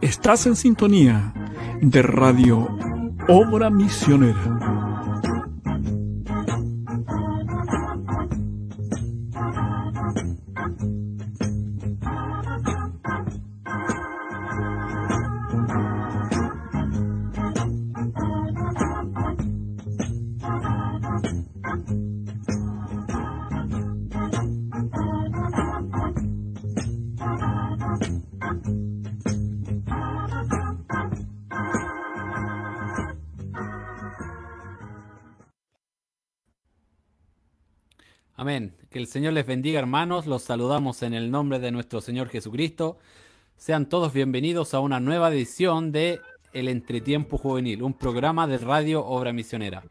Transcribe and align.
Estás 0.00 0.46
en 0.46 0.56
sintonía 0.56 1.34
de 1.80 2.02
Radio 2.02 2.68
Obra 3.28 3.70
Misionera. 3.70 4.79
Señor 39.10 39.32
les 39.32 39.44
bendiga, 39.44 39.80
hermanos. 39.80 40.26
Los 40.26 40.44
saludamos 40.44 41.02
en 41.02 41.14
el 41.14 41.32
nombre 41.32 41.58
de 41.58 41.72
nuestro 41.72 42.00
Señor 42.00 42.28
Jesucristo. 42.28 42.98
Sean 43.56 43.88
todos 43.88 44.12
bienvenidos 44.12 44.72
a 44.72 44.78
una 44.78 45.00
nueva 45.00 45.32
edición 45.32 45.90
de 45.90 46.20
El 46.52 46.68
Entretiempo 46.68 47.36
Juvenil, 47.36 47.82
un 47.82 47.94
programa 47.94 48.46
de 48.46 48.58
Radio 48.58 49.04
Obra 49.04 49.32
Misionera. 49.32 49.82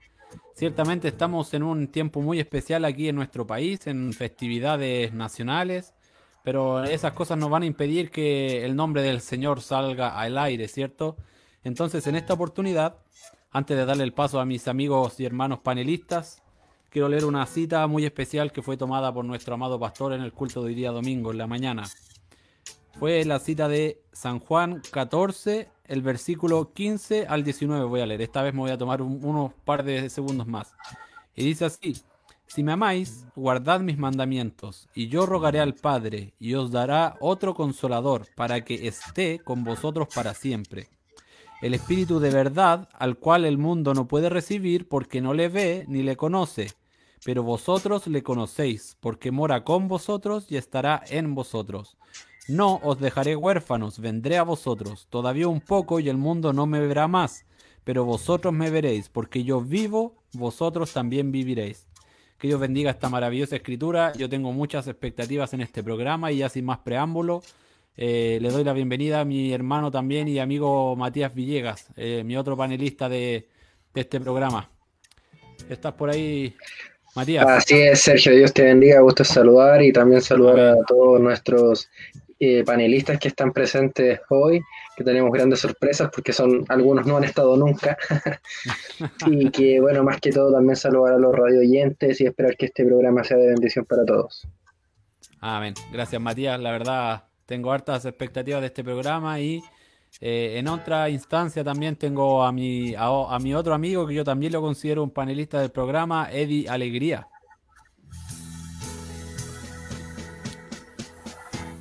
Ciertamente 0.55 1.09
estamos 1.09 1.53
en 1.53 1.63
un 1.63 1.89
tiempo 1.89 2.21
muy 2.21 2.39
especial 2.39 2.85
aquí 2.85 3.09
en 3.09 3.17
nuestro 3.17 3.45
país, 3.45 3.87
en 3.87 4.13
festividades 4.13 5.11
nacionales, 5.11 5.93
pero 6.45 6.85
esas 6.85 7.11
cosas 7.11 7.37
no 7.37 7.49
van 7.49 7.63
a 7.63 7.65
impedir 7.65 8.11
que 8.11 8.63
el 8.63 8.73
nombre 8.73 9.01
del 9.01 9.19
Señor 9.19 9.59
salga 9.59 10.17
al 10.17 10.37
aire, 10.37 10.69
¿cierto? 10.69 11.17
Entonces, 11.65 12.07
en 12.07 12.15
esta 12.15 12.35
oportunidad, 12.35 12.95
antes 13.51 13.75
de 13.75 13.85
darle 13.85 14.05
el 14.05 14.13
paso 14.13 14.39
a 14.39 14.45
mis 14.45 14.69
amigos 14.69 15.19
y 15.19 15.25
hermanos 15.25 15.59
panelistas, 15.59 16.41
quiero 16.89 17.07
leer 17.07 17.25
una 17.25 17.45
cita 17.45 17.85
muy 17.87 18.05
especial 18.05 18.51
que 18.51 18.61
fue 18.61 18.77
tomada 18.77 19.13
por 19.13 19.23
nuestro 19.23 19.53
amado 19.53 19.79
pastor 19.79 20.13
en 20.13 20.21
el 20.21 20.33
culto 20.33 20.61
de 20.61 20.67
hoy 20.67 20.75
día 20.75 20.91
domingo, 20.91 21.31
en 21.31 21.37
la 21.37 21.47
mañana. 21.47 21.83
Fue 22.99 23.23
la 23.25 23.39
cita 23.39 23.67
de 23.67 24.01
San 24.11 24.39
Juan 24.39 24.81
14, 24.91 25.69
el 25.85 26.01
versículo 26.01 26.73
15 26.73 27.27
al 27.27 27.43
19 27.43 27.85
voy 27.85 28.01
a 28.01 28.05
leer. 28.05 28.21
Esta 28.21 28.41
vez 28.41 28.53
me 28.53 28.61
voy 28.61 28.71
a 28.71 28.77
tomar 28.77 29.01
unos 29.01 29.53
par 29.63 29.83
de 29.83 30.09
segundos 30.09 30.47
más. 30.47 30.73
Y 31.35 31.45
dice 31.45 31.65
así, 31.65 31.95
si 32.47 32.63
me 32.63 32.71
amáis, 32.71 33.25
guardad 33.35 33.79
mis 33.79 33.97
mandamientos, 33.97 34.89
y 34.95 35.07
yo 35.07 35.27
rogaré 35.27 35.59
al 35.59 35.75
Padre, 35.75 36.33
y 36.39 36.55
os 36.55 36.71
dará 36.71 37.15
otro 37.21 37.53
consolador, 37.53 38.25
para 38.35 38.65
que 38.65 38.87
esté 38.87 39.39
con 39.39 39.63
vosotros 39.63 40.07
para 40.13 40.33
siempre. 40.33 40.89
El 41.61 41.73
Espíritu 41.73 42.19
de 42.19 42.31
verdad, 42.31 42.89
al 42.93 43.17
cual 43.17 43.45
el 43.45 43.57
mundo 43.57 43.93
no 43.93 44.07
puede 44.07 44.29
recibir 44.29 44.87
porque 44.87 45.21
no 45.21 45.33
le 45.33 45.49
ve 45.49 45.85
ni 45.87 46.03
le 46.03 46.17
conoce 46.17 46.78
pero 47.25 47.43
vosotros 47.43 48.07
le 48.07 48.23
conocéis, 48.23 48.97
porque 48.99 49.31
mora 49.31 49.63
con 49.63 49.87
vosotros 49.87 50.51
y 50.51 50.57
estará 50.57 51.03
en 51.09 51.35
vosotros. 51.35 51.97
No 52.47 52.79
os 52.83 52.99
dejaré 52.99 53.35
huérfanos, 53.35 53.99
vendré 53.99 54.37
a 54.37 54.43
vosotros. 54.43 55.07
Todavía 55.09 55.47
un 55.47 55.61
poco 55.61 55.99
y 55.99 56.09
el 56.09 56.17
mundo 56.17 56.53
no 56.53 56.65
me 56.65 56.79
verá 56.79 57.07
más, 57.07 57.45
pero 57.83 58.05
vosotros 58.05 58.53
me 58.53 58.69
veréis, 58.69 59.09
porque 59.09 59.43
yo 59.43 59.61
vivo, 59.61 60.15
vosotros 60.33 60.91
también 60.93 61.31
viviréis. 61.31 61.87
Que 62.37 62.47
Dios 62.47 62.59
bendiga 62.59 62.91
esta 62.91 63.09
maravillosa 63.09 63.57
escritura. 63.57 64.13
Yo 64.13 64.29
tengo 64.29 64.53
muchas 64.53 64.87
expectativas 64.87 65.53
en 65.53 65.61
este 65.61 65.83
programa 65.83 66.31
y 66.31 66.37
ya 66.37 66.49
sin 66.49 66.65
más 66.65 66.79
preámbulo, 66.79 67.43
eh, 68.01 68.39
le 68.41 68.49
doy 68.49 68.63
la 68.63 68.71
bienvenida 68.71 69.19
a 69.19 69.25
mi 69.25 69.51
hermano 69.51 69.91
también 69.91 70.29
y 70.29 70.39
amigo 70.39 70.95
Matías 70.95 71.35
Villegas, 71.35 71.89
eh, 71.97 72.23
mi 72.25 72.37
otro 72.37 72.55
panelista 72.55 73.09
de, 73.09 73.49
de 73.93 74.01
este 74.01 74.21
programa. 74.21 74.69
¿Estás 75.67 75.93
por 75.95 76.09
ahí, 76.09 76.55
Así 77.15 77.75
es, 77.75 78.01
Sergio, 78.01 78.35
Dios 78.35 78.53
te 78.53 78.63
bendiga, 78.63 79.01
gusto 79.01 79.23
saludar 79.23 79.81
y 79.81 79.91
también 79.91 80.21
saludar 80.21 80.59
a 80.59 80.75
todos 80.87 81.19
nuestros 81.19 81.89
eh, 82.39 82.63
panelistas 82.63 83.19
que 83.19 83.27
están 83.29 83.51
presentes 83.51 84.21
hoy, 84.29 84.61
que 84.95 85.03
tenemos 85.03 85.31
grandes 85.31 85.59
sorpresas 85.59 86.09
porque 86.13 86.31
son 86.31 86.63
algunos 86.69 87.05
no 87.05 87.17
han 87.17 87.23
estado 87.23 87.57
nunca. 87.57 87.97
y 89.27 89.49
que 89.49 89.79
bueno, 89.81 90.03
más 90.03 90.21
que 90.21 90.31
todo 90.31 90.53
también 90.53 90.75
saludar 90.75 91.15
a 91.15 91.17
los 91.17 91.35
radio 91.35 91.59
oyentes 91.59 92.21
y 92.21 92.25
esperar 92.25 92.55
que 92.55 92.67
este 92.67 92.85
programa 92.85 93.23
sea 93.23 93.37
de 93.37 93.47
bendición 93.47 93.85
para 93.85 94.05
todos. 94.05 94.47
Amén. 95.41 95.73
Gracias 95.91 96.21
Matías, 96.21 96.59
la 96.59 96.71
verdad 96.71 97.29
tengo 97.49 97.71
hartas 97.71 98.05
expectativas 98.05 98.61
de 98.61 98.67
este 98.67 98.83
programa 98.83 99.39
y 99.39 99.63
eh, 100.21 100.55
en 100.57 100.67
otra 100.67 101.09
instancia 101.09 101.63
también 101.63 101.95
tengo 101.95 102.43
a 102.43 102.51
mi, 102.51 102.93
a, 102.97 103.37
mi 103.39 103.53
otro 103.53 103.73
amigo 103.73 104.05
que 104.05 104.13
yo 104.13 104.23
también 104.23 104.51
lo 104.51 104.61
considero 104.61 105.03
un 105.03 105.11
panelista 105.11 105.61
del 105.61 105.71
programa, 105.71 106.29
Eddie 106.31 106.67
Alegría. 106.67 107.27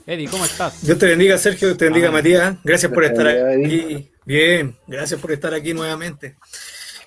Eddie, 0.06 0.28
¿cómo 0.28 0.44
estás? 0.44 0.82
Dios 0.86 0.98
te 0.98 1.06
bendiga, 1.06 1.36
Sergio, 1.36 1.68
Dios 1.68 1.78
te 1.78 1.84
bendiga, 1.86 2.10
Matías. 2.10 2.56
Gracias 2.64 2.90
por 2.92 3.04
estar 3.04 3.26
aquí. 3.26 4.10
Bien, 4.24 4.76
gracias 4.86 5.20
por 5.20 5.32
estar 5.32 5.52
aquí 5.52 5.74
nuevamente. 5.74 6.36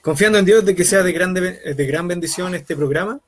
Confiando 0.01 0.37
en 0.37 0.45
Dios 0.45 0.65
de 0.65 0.75
que 0.75 0.83
sea 0.83 1.01
de, 1.01 1.11
grande, 1.11 1.73
de 1.73 1.85
gran 1.85 2.07
bendición 2.07 2.53
este 2.55 2.75
programa. 2.75 3.19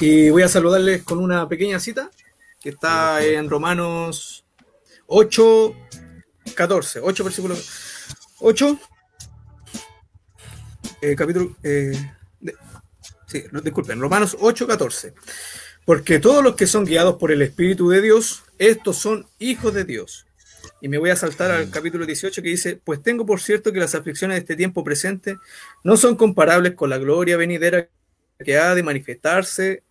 Y 0.00 0.30
voy 0.30 0.42
a 0.42 0.48
saludarles 0.48 1.02
con 1.02 1.18
una 1.18 1.48
pequeña 1.48 1.78
cita 1.78 2.10
que 2.60 2.70
está 2.70 3.24
en 3.24 3.48
Romanos 3.48 4.44
8, 5.06 5.74
14, 6.54 7.00
8 7.00 7.24
versículos 7.24 7.70
8, 8.40 8.78
eh, 11.00 11.14
capítulo, 11.14 11.56
eh, 11.62 11.92
sí, 13.26 13.44
no, 13.52 13.60
disculpen, 13.60 14.00
Romanos 14.00 14.36
8, 14.40 14.66
14. 14.66 15.14
Porque 15.84 16.18
todos 16.18 16.44
los 16.44 16.54
que 16.54 16.66
son 16.66 16.84
guiados 16.84 17.16
por 17.16 17.32
el 17.32 17.40
Espíritu 17.42 17.88
de 17.88 18.02
Dios, 18.02 18.42
estos 18.58 18.98
son 18.98 19.26
hijos 19.38 19.72
de 19.72 19.84
Dios. 19.84 20.26
Y 20.80 20.88
me 20.88 20.98
voy 20.98 21.10
a 21.10 21.16
saltar 21.16 21.50
al 21.50 21.70
capítulo 21.70 22.04
18 22.04 22.42
que 22.42 22.48
dice, 22.48 22.80
pues 22.82 23.02
tengo 23.02 23.24
por 23.24 23.40
cierto 23.40 23.72
que 23.72 23.80
las 23.80 23.94
aflicciones 23.94 24.36
de 24.36 24.40
este 24.40 24.56
tiempo 24.56 24.84
presente 24.84 25.38
no 25.82 25.96
son 25.96 26.16
comparables 26.16 26.74
con 26.74 26.90
la 26.90 26.98
gloria 26.98 27.36
venidera 27.36 27.88
que 28.38 28.58
ha 28.58 28.74
de 28.74 28.82
manifestarse, 28.82 29.82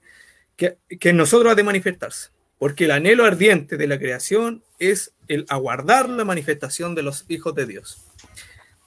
que, 0.56 0.78
que 1.00 1.10
en 1.10 1.18
nosotros 1.18 1.52
ha 1.52 1.56
de 1.56 1.64
manifestarse. 1.64 2.30
Porque 2.60 2.86
el 2.86 2.92
anhelo 2.92 3.26
ardiente 3.26 3.78
de 3.78 3.88
la 3.88 4.00
creación 4.00 4.64
es 4.80 5.14
el 5.28 5.46
aguardar 5.50 6.10
la 6.10 6.26
manifestación 6.26 6.96
de 6.96 7.04
los 7.04 7.26
hijos 7.28 7.54
de 7.54 7.66
Dios. 7.66 8.04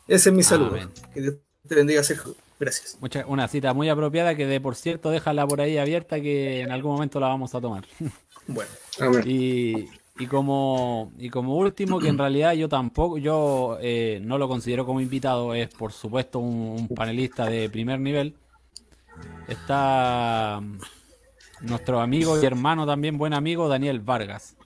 Ese 0.09 0.31
es 0.31 0.35
mi 0.35 0.43
saludo. 0.43 0.77
Que 1.15 1.21
Dios 1.21 1.37
te 1.69 1.75
bendiga, 1.77 2.03
Sergio. 2.03 2.35
Gracias. 2.59 2.99
Mucha, 3.01 3.25
una 3.27 3.49
cita 3.49 3.73
muy 3.73 3.89
apropiada 3.89 4.35
que 4.35 4.47
de 4.47 4.61
por 4.61 4.75
cierto 4.75 5.11
déjala 5.11 5.47
por 5.47 5.61
ahí 5.61 5.79
abierta 5.79 6.21
que 6.21 6.61
en 6.61 6.73
algún 6.73 6.93
momento 6.93 7.21
la 7.21 7.29
vamos 7.29 7.55
a 7.55 7.61
tomar. 7.61 7.85
Bueno. 8.47 8.71
Y, 9.25 9.89
y, 10.19 10.27
como, 10.27 11.13
y 11.19 11.31
como 11.31 11.57
último, 11.57 12.01
que 12.01 12.09
en 12.09 12.19
realidad 12.19 12.53
yo 12.55 12.69
tampoco, 12.69 13.17
yo 13.17 13.79
eh, 13.81 14.19
no 14.25 14.39
lo 14.39 14.49
considero 14.49 14.85
como 14.85 15.01
invitado, 15.01 15.55
es 15.55 15.69
por 15.69 15.93
supuesto 15.93 16.41
un 16.41 16.89
panelista 16.89 17.47
de 17.47 17.71
primer 17.71 18.01
nivel. 18.01 18.35
Está 19.47 20.61
nuestro 21.63 22.01
amigo 22.01 22.41
y 22.41 22.45
hermano 22.45 22.87
también, 22.87 23.19
buen 23.19 23.35
amigo, 23.35 23.69
Daniel 23.69 24.01
Vargas. 24.01 24.57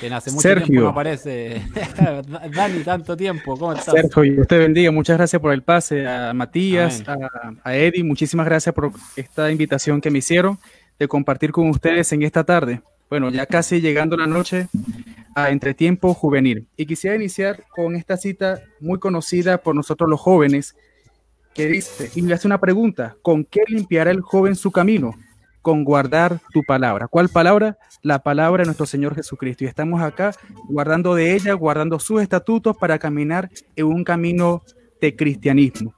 Que 0.00 0.12
hace 0.12 0.30
mucho 0.30 0.42
Sergio. 0.42 0.66
tiempo 0.66 0.84
no 0.84 0.88
aparece. 0.90 1.62
Dani, 2.54 2.82
tanto 2.82 3.16
tiempo, 3.16 3.56
¿cómo 3.56 3.72
estás? 3.72 3.94
Sergio, 3.94 4.42
usted 4.42 4.58
bendiga, 4.58 4.90
muchas 4.90 5.16
gracias 5.16 5.40
por 5.40 5.52
el 5.52 5.62
pase. 5.62 6.06
A 6.06 6.34
Matías, 6.34 7.02
a, 7.06 7.16
a, 7.64 7.76
Eddie, 7.76 8.04
muchísimas 8.04 8.46
gracias 8.46 8.74
por 8.74 8.92
esta 9.16 9.50
invitación 9.50 10.00
que 10.00 10.10
me 10.10 10.18
hicieron 10.18 10.58
de 10.98 11.08
compartir 11.08 11.52
con 11.52 11.68
ustedes 11.68 12.12
en 12.12 12.22
esta 12.22 12.44
tarde. 12.44 12.82
Bueno, 13.08 13.30
ya 13.30 13.46
casi 13.46 13.80
llegando 13.80 14.16
la 14.16 14.26
noche 14.26 14.68
a 15.34 15.50
Entretiempo 15.50 16.14
Juvenil. 16.14 16.66
Y 16.76 16.86
quisiera 16.86 17.16
iniciar 17.16 17.64
con 17.68 17.96
esta 17.96 18.16
cita 18.16 18.62
muy 18.80 18.98
conocida 18.98 19.58
por 19.58 19.74
nosotros 19.74 20.08
los 20.08 20.20
jóvenes, 20.20 20.76
que 21.54 21.66
dice, 21.66 22.10
y 22.14 22.22
le 22.22 22.34
hace 22.34 22.46
una 22.46 22.60
pregunta, 22.60 23.16
¿con 23.22 23.44
qué 23.44 23.60
limpiará 23.66 24.10
el 24.10 24.22
joven 24.22 24.54
su 24.54 24.70
camino? 24.72 25.14
Con 25.62 25.84
guardar 25.84 26.40
tu 26.52 26.62
palabra. 26.64 27.08
¿Cuál 27.08 27.28
palabra? 27.28 27.78
La 28.02 28.18
palabra 28.18 28.62
de 28.62 28.66
nuestro 28.66 28.84
Señor 28.84 29.14
Jesucristo. 29.14 29.64
Y 29.64 29.68
estamos 29.68 30.02
acá 30.02 30.32
guardando 30.68 31.14
de 31.14 31.34
ella, 31.34 31.54
guardando 31.54 31.98
sus 31.98 32.20
estatutos 32.20 32.76
para 32.76 32.98
caminar 32.98 33.48
en 33.76 33.86
un 33.86 34.04
camino 34.04 34.62
de 35.00 35.16
cristianismo. 35.16 35.94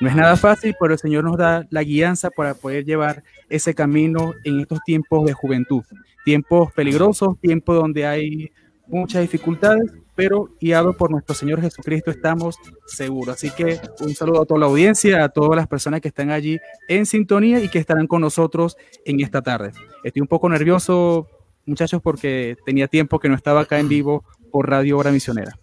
No 0.00 0.08
es 0.08 0.16
nada 0.16 0.36
fácil, 0.36 0.74
pero 0.78 0.92
el 0.92 0.98
Señor 0.98 1.24
nos 1.24 1.38
da 1.38 1.66
la 1.70 1.82
guianza 1.82 2.28
para 2.28 2.54
poder 2.54 2.84
llevar 2.84 3.22
ese 3.48 3.74
camino 3.74 4.32
en 4.42 4.60
estos 4.60 4.80
tiempos 4.84 5.24
de 5.24 5.32
juventud. 5.32 5.82
Tiempos 6.24 6.72
peligrosos, 6.72 7.38
tiempos 7.40 7.76
donde 7.76 8.04
hay 8.04 8.50
muchas 8.88 9.22
dificultades, 9.22 9.92
pero 10.14 10.50
guiados 10.60 10.96
por 10.96 11.10
nuestro 11.10 11.34
Señor 11.34 11.60
Jesucristo 11.60 12.10
estamos 12.10 12.56
seguros. 12.86 13.36
Así 13.36 13.50
que 13.50 13.80
un 14.00 14.14
saludo 14.14 14.42
a 14.42 14.46
toda 14.46 14.60
la 14.60 14.66
audiencia, 14.66 15.24
a 15.24 15.28
todas 15.28 15.56
las 15.56 15.66
personas 15.66 16.00
que 16.00 16.08
están 16.08 16.30
allí 16.30 16.58
en 16.88 17.06
sintonía 17.06 17.60
y 17.60 17.68
que 17.68 17.78
estarán 17.78 18.06
con 18.06 18.20
nosotros 18.20 18.76
en 19.04 19.20
esta 19.20 19.42
tarde. 19.42 19.72
Estoy 20.04 20.22
un 20.22 20.28
poco 20.28 20.48
nervioso, 20.48 21.28
muchachos, 21.66 22.00
porque 22.02 22.56
tenía 22.64 22.88
tiempo 22.88 23.18
que 23.18 23.28
no 23.28 23.34
estaba 23.34 23.62
acá 23.62 23.78
en 23.78 23.88
vivo 23.88 24.24
por 24.50 24.68
Radio 24.68 24.98
Obra 24.98 25.10
Misionera. 25.10 25.58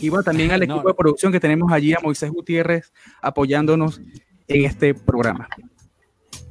Y 0.00 0.08
bueno, 0.08 0.24
también 0.24 0.50
al 0.50 0.62
equipo 0.62 0.86
de 0.86 0.94
producción 0.94 1.32
que 1.32 1.40
tenemos 1.40 1.72
allí, 1.72 1.94
a 1.94 2.00
Moisés 2.02 2.30
Gutiérrez, 2.30 2.92
apoyándonos 3.22 4.00
en 4.48 4.64
este 4.64 4.94
programa. 4.94 5.48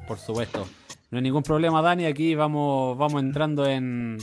Por 0.08 0.18
supuesto. 0.18 0.66
No 1.10 1.18
hay 1.18 1.24
ningún 1.24 1.44
problema, 1.44 1.82
Dani. 1.82 2.06
Aquí 2.06 2.36
vamos, 2.36 2.98
vamos 2.98 3.22
entrando 3.22 3.66
en 3.66 4.18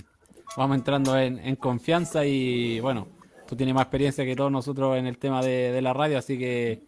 vamos 0.56 0.76
entrando 0.76 1.18
en, 1.18 1.56
confianza 1.56 2.24
y 2.24 2.80
bueno, 2.80 3.08
tú 3.46 3.56
tienes 3.56 3.74
más 3.74 3.82
experiencia 3.82 4.24
que 4.24 4.36
todos 4.36 4.52
nosotros 4.52 4.96
en 4.96 5.06
el 5.06 5.18
tema 5.18 5.42
de, 5.42 5.80
la 5.80 5.92
radio, 5.92 6.18
así 6.18 6.38
que 6.38 6.82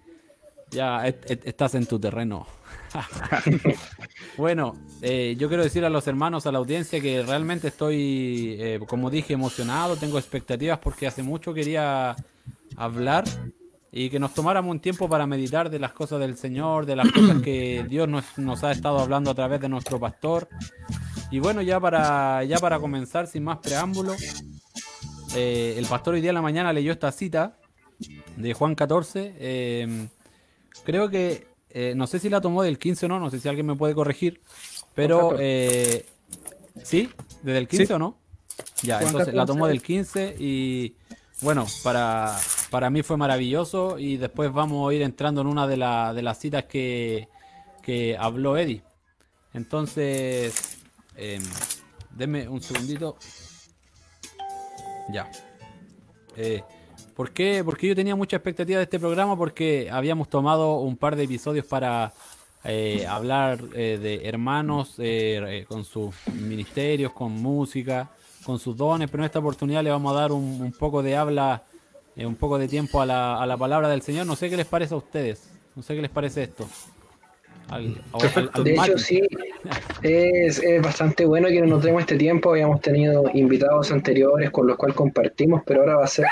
ya 0.71 1.07
estás 1.07 1.75
en 1.75 1.87
tu 1.87 1.99
terreno. 1.99 2.47
bueno, 4.37 4.77
eh, 5.03 5.37
yo 5.39 5.49
quiero 5.49 5.63
decir 5.63 5.85
a 5.85 5.91
los 5.91 6.07
hermanos, 6.07 6.47
a 6.47 6.53
la 6.53 6.59
audiencia, 6.59 7.01
que 7.01 7.23
realmente 7.23 7.69
estoy, 7.69 8.57
eh, 8.59 8.81
como 8.87 9.11
dije, 9.11 9.35
emocionado, 9.35 9.97
tengo 9.97 10.19
expectativas 10.19 10.79
porque 10.79 11.07
hace 11.07 11.23
mucho 11.23 11.53
quería 11.53 12.17
hablar 12.77 13.25
y 13.99 14.11
que 14.11 14.19
nos 14.19 14.35
tomáramos 14.35 14.71
un 14.71 14.79
tiempo 14.79 15.09
para 15.09 15.27
meditar 15.27 15.71
de 15.71 15.79
las 15.79 15.93
cosas 15.93 16.21
del 16.21 16.37
Señor, 16.37 16.85
de 16.85 16.97
las 16.97 17.11
cosas 17.11 17.41
que 17.41 17.87
Dios 17.89 18.07
nos, 18.37 18.63
ha 18.63 18.71
estado 18.71 18.99
hablando 18.99 19.31
a 19.31 19.35
través 19.35 19.59
de 19.59 19.71
nuestro 19.71 19.99
pastor. 19.99 20.51
Y 21.31 21.39
bueno, 21.39 21.63
ya 21.63 21.81
para, 21.81 22.45
ya 22.45 22.59
para 22.59 22.79
comenzar, 22.79 23.27
sin 23.27 23.45
más 23.45 23.57
preámbulo, 23.57 24.15
eh, 25.35 25.77
el 25.79 25.87
pastor 25.87 26.13
hoy 26.13 26.21
día 26.21 26.29
en 26.29 26.35
la 26.35 26.43
mañana 26.43 26.75
leyó 26.75 26.93
esta 26.93 27.11
cita 27.11 27.57
de 28.37 28.53
Juan 28.53 28.75
14. 28.75 29.35
Em, 29.39 30.11
creo 30.85 31.09
que, 31.09 31.47
eh, 31.71 31.95
no 31.97 32.07
sé 32.07 32.19
si 32.19 32.29
la 32.29 32.43
tomó 32.43 32.63
del 32.63 32.79
15 32.79 33.07
o 33.07 33.09
no, 33.09 33.19
no 33.19 33.31
sé 33.31 33.41
si 33.41 33.49
alguien 33.49 33.65
me 33.65 33.77
puede 33.77 33.95
corregir, 33.95 34.43
pero 34.95 35.37
eh, 35.39 36.05
sí, 36.83 37.09
desde 37.43 37.59
el 37.61 37.67
15 37.67 37.95
o 37.95 37.99
no. 37.99 38.19
Ya, 38.83 39.01
entonces 39.01 39.33
la 39.33 39.47
tomó 39.47 39.67
del 39.67 39.81
15 39.81 40.37
y 40.39 40.97
bueno, 41.41 41.67
para, 41.83 42.39
para 42.71 42.89
mí 42.91 43.03
fue 43.03 43.17
maravilloso 43.17 43.99
y 43.99 44.17
después 44.17 44.53
vamos 44.53 44.91
a 44.91 44.95
ir 44.95 45.03
entrando 45.03 45.43
en 45.43 45.47
una 45.47 45.67
de, 45.67 45.77
de 45.77 46.23
las 46.23 46.39
citas 46.39 46.65
que, 46.65 47.29
que 47.83 48.17
habló 48.19 48.57
Eddie. 48.57 48.83
Entonces, 49.53 50.79
eh, 51.17 51.41
denme 52.11 52.49
un 52.49 52.61
segundito. 52.61 53.17
Ya. 55.13 55.31
Eh, 56.37 56.63
¿por, 57.15 57.33
qué? 57.33 57.63
Porque 57.65 57.89
yo 57.89 57.95
tenía 57.95 58.17
mucha 58.17 58.37
expectativa 58.37 58.79
de 58.79 58.85
este 58.85 58.99
programa 58.99 59.37
porque 59.37 59.89
habíamos 59.91 60.29
tomado 60.29 60.81
un 60.81 60.97
par 60.97 61.17
de 61.17 61.25
episodios 61.25 61.65
para 61.67 62.13
eh, 62.65 63.07
hablar 63.07 63.61
eh, 63.75 63.99
de 64.03 64.27
hermanos 64.27 64.97
con 65.69 65.85
sus 65.85 66.15
ministerios, 66.33 67.13
con 67.13 67.33
música 67.33 68.11
con 68.47 68.59
sus 68.61 68.77
dones, 68.77 69.11
pero 69.11 69.23
en 69.23 69.27
esta 69.27 69.41
oportunidad 69.41 69.83
le 69.83 69.91
vamos 69.91 70.17
a 70.17 70.21
dar 70.21 70.33
un, 70.33 70.73
poco 70.79 71.03
de 71.03 71.17
habla, 71.17 71.65
eh, 72.15 72.25
un 72.25 72.37
poco 72.37 72.57
de 72.57 72.69
tiempo 72.69 73.01
a 73.01 73.07
la, 73.07 73.43
a 73.43 73.45
la 73.45 73.57
palabra 73.57 73.89
del 73.89 74.01
Señor. 74.01 74.27
No 74.27 74.37
sé 74.37 74.49
qué 74.49 74.57
les 74.57 74.67
parece 74.67 74.95
a 74.95 74.99
ustedes, 74.99 75.51
no 75.75 75.83
sé 75.83 75.97
qué 75.97 76.03
les 76.03 76.11
parece 76.11 76.45
esto 76.45 76.67
de 77.69 78.75
hecho, 78.75 78.97
sí, 78.97 79.23
es, 80.03 80.63
bastante 80.83 81.25
bueno 81.25 81.49
que 81.49 81.61
nos 81.63 81.83
demos 81.83 82.03
este 82.03 82.17
tiempo. 82.17 82.51
Habíamos 82.51 82.81
tenido 82.81 83.25
invitados 83.35 83.91
anteriores 83.91 84.51
con 84.51 84.69
los 84.69 84.77
cuales 84.77 84.97
compartimos, 84.97 85.63
pero 85.67 85.81
ahora 85.81 85.97
va 85.97 86.05
a 86.05 86.09
ser 86.09 86.27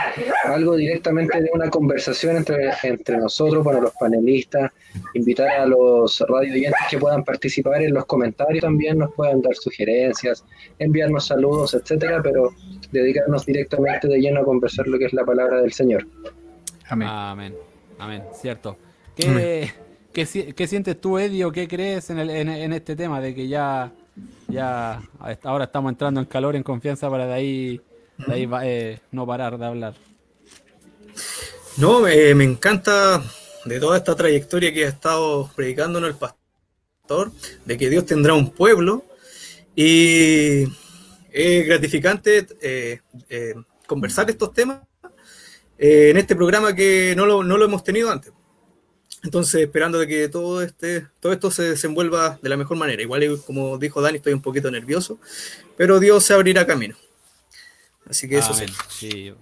algo 0.45 0.77
directamente 0.77 1.41
de 1.41 1.51
una 1.53 1.69
conversación 1.71 2.37
entre, 2.37 2.71
entre 2.85 3.19
nosotros, 3.19 3.65
bueno, 3.65 3.81
los 3.81 3.93
panelistas, 3.99 4.71
invitar 5.15 5.49
a 5.49 5.67
los 5.67 6.23
radio 6.29 6.53
oyentes 6.53 6.81
que 6.89 6.99
puedan 6.99 7.25
participar 7.25 7.83
en 7.83 7.95
los 7.95 8.07
comentarios 8.07 8.63
también, 8.63 8.99
nos 8.99 9.13
pueden 9.15 9.43
dar 9.43 9.57
sugerencias, 9.57 10.45
enviarnos 10.79 11.27
saludos, 11.27 11.75
etcétera, 11.75 12.23
pero 12.23 12.51
dedicarnos 12.93 13.45
directamente 13.45 14.07
de 14.07 14.21
lleno 14.21 14.41
a 14.41 14.45
conversar 14.45 14.87
lo 14.87 14.99
que 14.99 15.07
es 15.07 15.13
la 15.13 15.25
palabra 15.25 15.61
del 15.61 15.73
Señor. 15.73 16.07
Amén. 16.89 17.09
Amén. 17.11 17.55
Amén. 17.99 18.23
Cierto. 18.33 18.77
Que. 19.17 19.84
¿Qué, 20.15 20.27
sientes 20.69 21.01
tú, 21.01 21.19
Eddie, 21.19 21.45
o 21.45 21.51
qué 21.51 21.67
crees 21.67 22.09
en, 22.09 22.21
en, 22.21 22.73
este 22.73 22.95
tema 22.95 23.21
de 23.21 23.35
que 23.35 23.49
ya, 23.49 23.91
ya 24.47 25.03
ahora 25.43 25.65
estamos 25.65 25.91
entrando 25.91 26.21
en 26.21 26.27
calor, 26.27 26.55
en 26.55 26.63
confianza 26.63 27.11
para 27.11 27.27
de 27.27 27.33
ahí, 27.33 27.81
ahí 28.29 28.49
eh, 28.63 29.01
no 29.11 29.27
parar 29.27 29.59
de 29.59 29.67
hablar? 29.67 29.95
No, 31.79 32.07
eh, 32.07 32.33
me 32.37 32.45
encanta 32.45 33.25
de 33.65 33.81
toda 33.81 33.97
esta 33.97 34.15
trayectoria 34.15 34.73
que 34.73 34.85
ha 34.85 34.89
estado 34.89 35.51
predicándonos 35.57 36.11
el 36.11 36.17
pastor, 36.17 37.33
de 37.65 37.77
que 37.77 37.91
Dios 37.91 38.07
tendrá 38.07 38.35
un 38.35 38.51
pueblo 38.51 39.05
y 39.75 40.63
es 41.33 41.67
gratificante 41.67 42.47
eh, 42.63 43.01
conversar 43.85 44.31
estos 44.31 44.53
temas 44.53 44.79
en 45.77 46.17
este 46.17 46.37
programa 46.37 46.73
que 46.73 47.15
no 47.17 47.27
lo 47.27 47.65
hemos 47.65 47.83
tenido 47.83 48.13
antes. 48.13 48.33
Entonces, 49.25 49.63
esperando 49.63 49.99
de 49.99 50.07
que 50.07 50.29
todo 50.29 50.63
este, 50.63 51.07
todo 51.19 51.33
esto 51.33 51.51
se 51.51 51.63
desenvuelva 51.63 52.39
de 52.43 52.49
la 52.51 52.59
mejor 52.59 52.77
manera. 52.77 53.03
Igual, 53.03 53.41
como 53.47 53.79
dijo 53.79 54.03
Dani, 54.03 54.19
estoy 54.19 54.35
un 54.35 54.43
poquito 54.43 54.71
nervioso, 54.71 55.19
pero 55.79 55.99
Dios 55.99 56.23
se 56.25 56.35
abrirá 56.35 56.67
camino. 56.67 56.95
Así 58.09 58.29
que 58.29 58.37
eso 58.37 58.53
sí. 58.53 58.67
sí. 58.91 59.35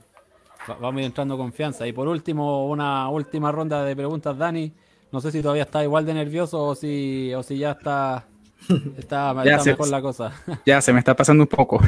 Vamos 0.80 1.02
entrando 1.02 1.36
confianza. 1.36 1.84
Y 1.88 1.92
por 1.92 2.06
último, 2.06 2.68
una 2.68 3.08
última 3.08 3.50
ronda 3.50 3.84
de 3.84 3.96
preguntas, 3.96 4.38
Dani. 4.38 4.72
No 5.10 5.20
sé 5.20 5.32
si 5.32 5.42
todavía 5.42 5.64
está 5.64 5.82
igual 5.82 6.06
de 6.06 6.14
nervioso 6.14 6.62
o 6.62 6.74
si, 6.76 7.34
o 7.34 7.42
si 7.42 7.58
ya 7.58 7.72
está, 7.72 8.24
está, 8.96 9.34
mejor 9.34 9.88
la 9.88 10.00
cosa. 10.00 10.32
Ya, 10.64 10.80
se 10.80 10.92
me 10.92 11.00
está 11.00 11.16
pasando 11.16 11.42
un 11.42 11.48
poco. 11.48 11.80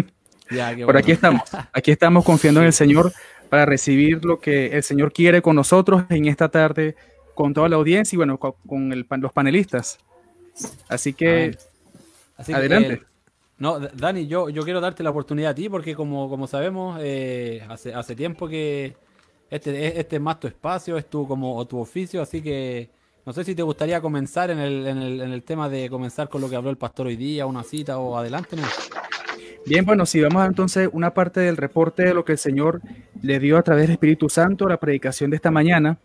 ya, 0.50 0.76
Por 0.84 0.98
aquí 0.98 1.12
estamos. 1.12 1.42
Aquí 1.72 1.90
estamos 1.92 2.24
confiando 2.26 2.60
en 2.60 2.66
el 2.66 2.72
Señor 2.74 3.10
para 3.48 3.64
recibir 3.64 4.22
lo 4.22 4.38
que 4.38 4.66
el 4.76 4.82
Señor 4.82 5.14
quiere 5.14 5.40
con 5.40 5.56
nosotros 5.56 6.04
en 6.10 6.26
esta 6.26 6.50
tarde 6.50 6.94
con 7.38 7.54
toda 7.54 7.68
la 7.68 7.76
audiencia 7.76 8.16
y 8.16 8.18
bueno, 8.18 8.36
con, 8.36 9.06
los 9.20 9.32
panelistas. 9.32 10.00
Así 10.88 11.12
que, 11.12 11.56
adelante. 12.36 12.94
Eh, 12.94 13.02
no, 13.58 13.78
Dani, 13.78 14.26
yo, 14.26 14.48
yo 14.48 14.64
quiero 14.64 14.80
darte 14.80 15.04
la 15.04 15.10
oportunidad 15.10 15.52
a 15.52 15.54
ti 15.54 15.68
porque 15.68 15.94
como, 15.94 16.28
como 16.28 16.48
sabemos, 16.48 16.98
eh, 17.00 17.64
hace, 17.68 17.94
hace 17.94 18.16
tiempo 18.16 18.48
que 18.48 18.96
este, 19.50 20.00
este 20.00 20.16
es 20.16 20.22
más 20.22 20.40
tu 20.40 20.48
espacio, 20.48 20.98
es 20.98 21.08
tu, 21.08 21.28
como, 21.28 21.64
tu 21.68 21.78
oficio, 21.78 22.20
así 22.20 22.42
que 22.42 22.90
no 23.24 23.32
sé 23.32 23.44
si 23.44 23.54
te 23.54 23.62
gustaría 23.62 24.00
comenzar 24.00 24.50
en 24.50 24.58
el, 24.58 24.88
en, 24.88 24.98
el, 24.98 25.20
en 25.20 25.32
el 25.32 25.44
tema 25.44 25.68
de 25.68 25.88
comenzar 25.88 26.28
con 26.28 26.40
lo 26.40 26.50
que 26.50 26.56
habló 26.56 26.70
el 26.70 26.76
pastor 26.76 27.06
hoy 27.06 27.14
día, 27.14 27.46
una 27.46 27.62
cita 27.62 27.98
o 27.98 28.16
adelante. 28.16 28.56
Bien, 29.64 29.84
bueno, 29.84 30.06
si 30.06 30.20
vamos 30.20 30.42
a 30.42 30.46
entonces 30.46 30.88
una 30.90 31.14
parte 31.14 31.38
del 31.38 31.56
reporte 31.56 32.02
de 32.02 32.14
lo 32.14 32.24
que 32.24 32.32
el 32.32 32.38
Señor 32.38 32.80
le 33.22 33.38
dio 33.38 33.58
a 33.58 33.62
través 33.62 33.84
del 33.84 33.92
Espíritu 33.92 34.28
Santo, 34.28 34.68
la 34.68 34.78
predicación 34.78 35.30
de 35.30 35.36
esta 35.36 35.52
mañana. 35.52 35.98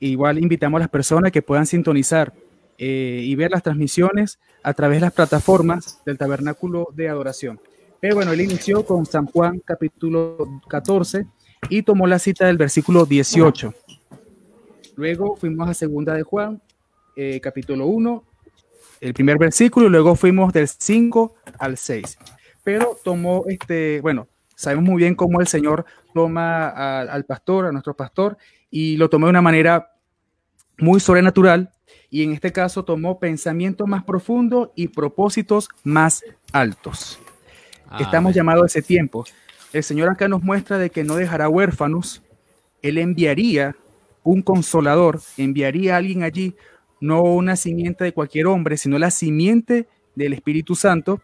Igual 0.00 0.38
invitamos 0.38 0.78
a 0.78 0.80
las 0.80 0.88
personas 0.88 1.30
que 1.30 1.42
puedan 1.42 1.66
sintonizar 1.66 2.32
eh, 2.78 3.20
y 3.22 3.34
ver 3.34 3.50
las 3.50 3.62
transmisiones 3.62 4.38
a 4.62 4.72
través 4.72 4.96
de 4.96 5.02
las 5.02 5.12
plataformas 5.12 6.00
del 6.06 6.16
Tabernáculo 6.16 6.88
de 6.94 7.10
Adoración. 7.10 7.60
Pero 8.00 8.14
bueno, 8.14 8.32
él 8.32 8.40
inició 8.40 8.86
con 8.86 9.04
San 9.04 9.26
Juan 9.26 9.60
capítulo 9.62 10.60
14 10.68 11.26
y 11.68 11.82
tomó 11.82 12.06
la 12.06 12.18
cita 12.18 12.46
del 12.46 12.56
versículo 12.56 13.04
18. 13.04 13.74
Luego 14.96 15.36
fuimos 15.36 15.68
a 15.68 15.74
segunda 15.74 16.14
de 16.14 16.22
Juan, 16.22 16.62
eh, 17.14 17.38
capítulo 17.42 17.86
1, 17.86 18.24
el 19.02 19.12
primer 19.14 19.36
versículo, 19.36 19.86
y 19.86 19.90
luego 19.90 20.16
fuimos 20.16 20.50
del 20.54 20.66
5 20.66 21.34
al 21.58 21.76
6. 21.76 22.18
Pero 22.64 22.96
tomó 23.04 23.44
este, 23.46 24.00
bueno, 24.00 24.28
sabemos 24.54 24.84
muy 24.84 24.96
bien 25.02 25.14
cómo 25.14 25.40
el 25.40 25.46
Señor 25.46 25.84
toma 26.14 26.68
al 27.00 27.24
pastor, 27.24 27.66
a 27.66 27.72
nuestro 27.72 27.94
pastor, 27.94 28.38
y 28.70 28.96
lo 28.96 29.10
tomó 29.10 29.26
de 29.26 29.30
una 29.30 29.42
manera 29.42 29.92
muy 30.78 31.00
sobrenatural 31.00 31.70
y 32.08 32.22
en 32.22 32.32
este 32.32 32.52
caso 32.52 32.84
tomó 32.84 33.18
pensamientos 33.18 33.86
más 33.86 34.04
profundos 34.04 34.70
y 34.74 34.88
propósitos 34.88 35.68
más 35.84 36.24
altos. 36.52 37.18
Estamos 37.98 38.34
llamados 38.34 38.62
a 38.62 38.66
ese 38.66 38.82
tiempo. 38.82 39.24
El 39.72 39.82
Señor 39.82 40.10
acá 40.10 40.28
nos 40.28 40.42
muestra 40.42 40.78
de 40.78 40.90
que 40.90 41.04
no 41.04 41.16
dejará 41.16 41.48
huérfanos. 41.48 42.22
Él 42.82 42.98
enviaría 42.98 43.76
un 44.22 44.42
consolador, 44.42 45.20
enviaría 45.36 45.94
a 45.94 45.98
alguien 45.98 46.22
allí, 46.22 46.54
no 47.00 47.22
una 47.22 47.56
simiente 47.56 48.04
de 48.04 48.12
cualquier 48.12 48.46
hombre, 48.46 48.76
sino 48.76 48.98
la 48.98 49.10
simiente 49.10 49.88
del 50.14 50.32
Espíritu 50.32 50.74
Santo, 50.74 51.20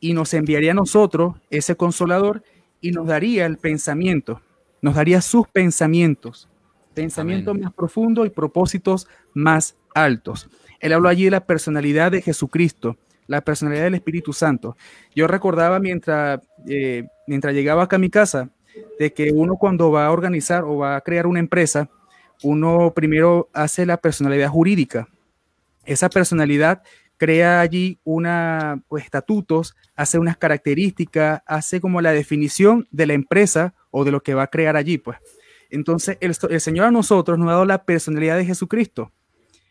y 0.00 0.14
nos 0.14 0.32
enviaría 0.34 0.70
a 0.70 0.74
nosotros 0.74 1.36
ese 1.50 1.76
consolador 1.76 2.42
y 2.80 2.92
nos 2.92 3.06
daría 3.06 3.46
el 3.46 3.58
pensamiento, 3.58 4.40
nos 4.80 4.94
daría 4.94 5.20
sus 5.20 5.46
pensamientos, 5.48 6.48
pensamientos 6.94 7.58
más 7.58 7.72
profundos 7.72 8.26
y 8.26 8.30
propósitos 8.30 9.08
más 9.34 9.76
altos. 9.94 10.48
Él 10.80 10.92
habló 10.92 11.08
allí 11.08 11.24
de 11.24 11.30
la 11.30 11.46
personalidad 11.46 12.12
de 12.12 12.22
Jesucristo, 12.22 12.96
la 13.26 13.42
personalidad 13.42 13.84
del 13.84 13.94
Espíritu 13.94 14.32
Santo. 14.32 14.76
Yo 15.14 15.26
recordaba 15.26 15.78
mientras, 15.78 16.40
eh, 16.66 17.06
mientras 17.26 17.54
llegaba 17.54 17.84
acá 17.84 17.96
a 17.96 18.00
mi 18.00 18.10
casa, 18.10 18.50
de 18.98 19.12
que 19.12 19.30
uno 19.32 19.56
cuando 19.56 19.90
va 19.90 20.06
a 20.06 20.12
organizar 20.12 20.64
o 20.64 20.78
va 20.78 20.96
a 20.96 21.00
crear 21.00 21.26
una 21.26 21.40
empresa, 21.40 21.90
uno 22.42 22.92
primero 22.94 23.48
hace 23.52 23.84
la 23.86 23.98
personalidad 23.98 24.48
jurídica. 24.48 25.08
Esa 25.84 26.08
personalidad 26.08 26.82
crea 27.16 27.60
allí 27.60 27.98
una, 28.04 28.82
pues, 28.88 29.04
estatutos, 29.04 29.76
hace 29.94 30.18
unas 30.18 30.38
características, 30.38 31.42
hace 31.46 31.80
como 31.80 32.00
la 32.00 32.12
definición 32.12 32.88
de 32.90 33.06
la 33.06 33.12
empresa 33.12 33.74
o 33.90 34.04
de 34.04 34.10
lo 34.10 34.22
que 34.22 34.34
va 34.34 34.44
a 34.44 34.46
crear 34.46 34.76
allí, 34.76 34.96
pues. 34.96 35.18
Entonces, 35.70 36.18
el, 36.20 36.34
Señor 36.60 36.86
a 36.86 36.90
nosotros 36.90 37.38
nos 37.38 37.48
ha 37.48 37.52
dado 37.52 37.64
la 37.64 37.84
personalidad 37.84 38.36
de 38.36 38.44
Jesucristo. 38.44 39.12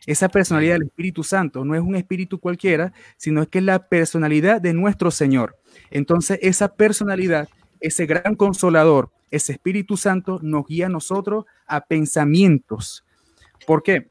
Esa 0.06 0.30
personalidad 0.30 0.76
del 0.76 0.88
Espíritu 0.88 1.24
Santo 1.24 1.66
no 1.66 1.76
es 1.76 1.82
un 1.82 1.96
espíritu 1.96 2.40
cualquiera, 2.40 2.94
sino 3.18 3.48
que 3.48 3.60
es 3.60 3.66
la 3.66 3.88
personalidad 3.88 4.62
de 4.62 4.74
nuestro 4.74 5.12
Señor. 5.12 5.58
Entonces, 5.92 6.40
esa 6.42 6.74
personalidad, 6.74 7.50
ese 7.82 8.06
gran 8.06 8.36
consolador, 8.36 9.12
ese 9.30 9.52
Espíritu 9.52 9.98
Santo 9.98 10.40
nos 10.42 10.66
guía 10.66 10.88
a 10.88 10.90
nosotros 10.90 11.46
a 11.68 11.82
pensamientos. 11.82 13.06
¿Por 13.68 13.84
qué? 13.84 14.10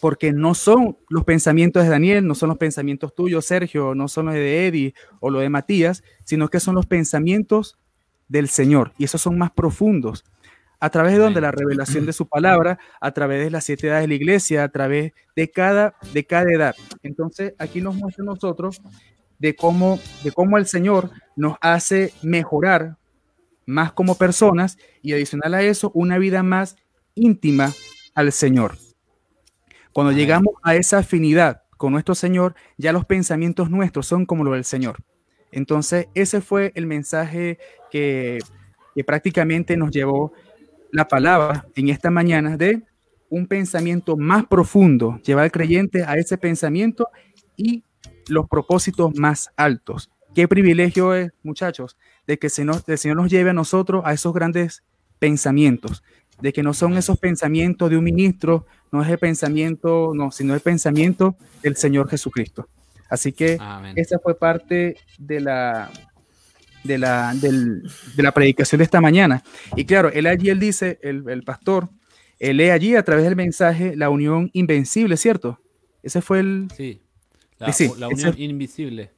Porque 0.00 0.32
no 0.32 0.54
son 0.54 0.96
los 1.08 1.24
pensamientos 1.24 1.82
de 1.82 1.90
Daniel, 1.90 2.26
no 2.26 2.34
son 2.34 2.48
los 2.48 2.58
pensamientos 2.58 3.14
tuyos, 3.14 3.44
Sergio, 3.44 3.94
no 3.94 4.08
son 4.08 4.26
los 4.26 4.34
de 4.34 4.66
Eddie 4.66 4.94
o 5.18 5.28
los 5.28 5.42
de 5.42 5.50
Matías, 5.50 6.02
sino 6.24 6.48
que 6.48 6.60
son 6.60 6.76
los 6.76 6.86
pensamientos 6.86 7.78
del 8.28 8.48
Señor 8.48 8.92
y 8.96 9.04
esos 9.04 9.20
son 9.20 9.36
más 9.36 9.50
profundos 9.50 10.24
a 10.80 10.90
través 10.90 11.12
de 11.12 11.18
donde 11.18 11.42
la 11.42 11.52
revelación 11.52 12.06
de 12.06 12.12
su 12.12 12.26
palabra, 12.26 12.78
a 13.00 13.12
través 13.12 13.44
de 13.44 13.50
las 13.50 13.64
siete 13.64 13.86
edades 13.86 14.04
de 14.04 14.08
la 14.08 14.14
iglesia, 14.14 14.64
a 14.64 14.68
través 14.70 15.12
de 15.36 15.50
cada, 15.50 15.94
de 16.14 16.24
cada 16.24 16.50
edad. 16.50 16.74
Entonces, 17.02 17.54
aquí 17.58 17.82
nos 17.82 17.94
muestra 17.94 18.24
nosotros 18.24 18.80
de 19.38 19.54
cómo, 19.54 20.00
de 20.24 20.32
cómo 20.32 20.56
el 20.56 20.66
Señor 20.66 21.10
nos 21.36 21.56
hace 21.60 22.12
mejorar 22.22 22.96
más 23.66 23.92
como 23.92 24.16
personas 24.16 24.78
y 25.02 25.12
adicional 25.12 25.54
a 25.54 25.62
eso, 25.62 25.90
una 25.94 26.18
vida 26.18 26.42
más 26.42 26.76
íntima 27.14 27.72
al 28.14 28.32
Señor. 28.32 28.76
Cuando 29.92 30.12
llegamos 30.12 30.54
a 30.62 30.76
esa 30.76 30.98
afinidad 30.98 31.62
con 31.76 31.92
nuestro 31.92 32.14
Señor, 32.14 32.54
ya 32.78 32.92
los 32.92 33.04
pensamientos 33.04 33.70
nuestros 33.70 34.06
son 34.06 34.24
como 34.24 34.44
los 34.44 34.54
del 34.54 34.64
Señor. 34.64 34.98
Entonces, 35.52 36.06
ese 36.14 36.40
fue 36.40 36.72
el 36.74 36.86
mensaje 36.86 37.58
que, 37.90 38.38
que 38.94 39.04
prácticamente 39.04 39.76
nos 39.76 39.90
llevó 39.90 40.32
la 40.92 41.08
palabra 41.08 41.66
en 41.74 41.88
esta 41.88 42.10
mañana 42.10 42.56
de 42.56 42.82
un 43.28 43.46
pensamiento 43.46 44.16
más 44.16 44.46
profundo, 44.46 45.20
llevar 45.24 45.44
al 45.44 45.52
creyente 45.52 46.04
a 46.04 46.14
ese 46.14 46.36
pensamiento 46.36 47.08
y 47.56 47.84
los 48.28 48.48
propósitos 48.48 49.14
más 49.16 49.50
altos. 49.56 50.10
Qué 50.34 50.48
privilegio 50.48 51.14
es, 51.14 51.32
muchachos, 51.42 51.96
de 52.26 52.38
que 52.38 52.48
el 52.48 52.98
Señor 52.98 53.16
nos 53.16 53.30
lleve 53.30 53.50
a 53.50 53.54
nosotros 53.54 54.02
a 54.04 54.12
esos 54.12 54.32
grandes 54.32 54.82
pensamientos, 55.18 56.02
de 56.40 56.52
que 56.52 56.62
no 56.62 56.74
son 56.74 56.96
esos 56.96 57.18
pensamientos 57.18 57.90
de 57.90 57.96
un 57.96 58.04
ministro, 58.04 58.66
no 58.92 59.02
es 59.02 59.08
el 59.08 59.18
pensamiento, 59.18 60.12
no, 60.14 60.30
sino 60.30 60.54
el 60.54 60.60
pensamiento 60.60 61.36
del 61.62 61.76
Señor 61.76 62.08
Jesucristo. 62.08 62.68
Así 63.08 63.32
que 63.32 63.58
esa 63.96 64.18
fue 64.20 64.38
parte 64.38 64.96
de 65.18 65.40
la, 65.40 65.90
de 66.84 66.98
la, 66.98 67.34
de 67.34 68.22
la 68.22 68.32
predicación 68.32 68.78
de 68.78 68.84
esta 68.84 69.00
mañana. 69.00 69.42
Y 69.76 69.84
claro, 69.84 70.10
él 70.10 70.26
allí, 70.26 70.48
él 70.48 70.60
dice, 70.60 70.98
el, 71.02 71.42
pastor, 71.42 71.90
él 72.38 72.58
lee 72.58 72.70
allí 72.70 72.96
a 72.96 73.02
través 73.02 73.24
del 73.24 73.36
mensaje 73.36 73.96
la 73.96 74.10
unión 74.10 74.50
invencible, 74.52 75.16
¿cierto? 75.16 75.60
Ese 76.02 76.22
fue 76.22 76.40
el... 76.40 76.68
Sí, 76.76 77.00
la, 77.58 78.08
unión 78.08 78.34
invisible. 78.38 79.10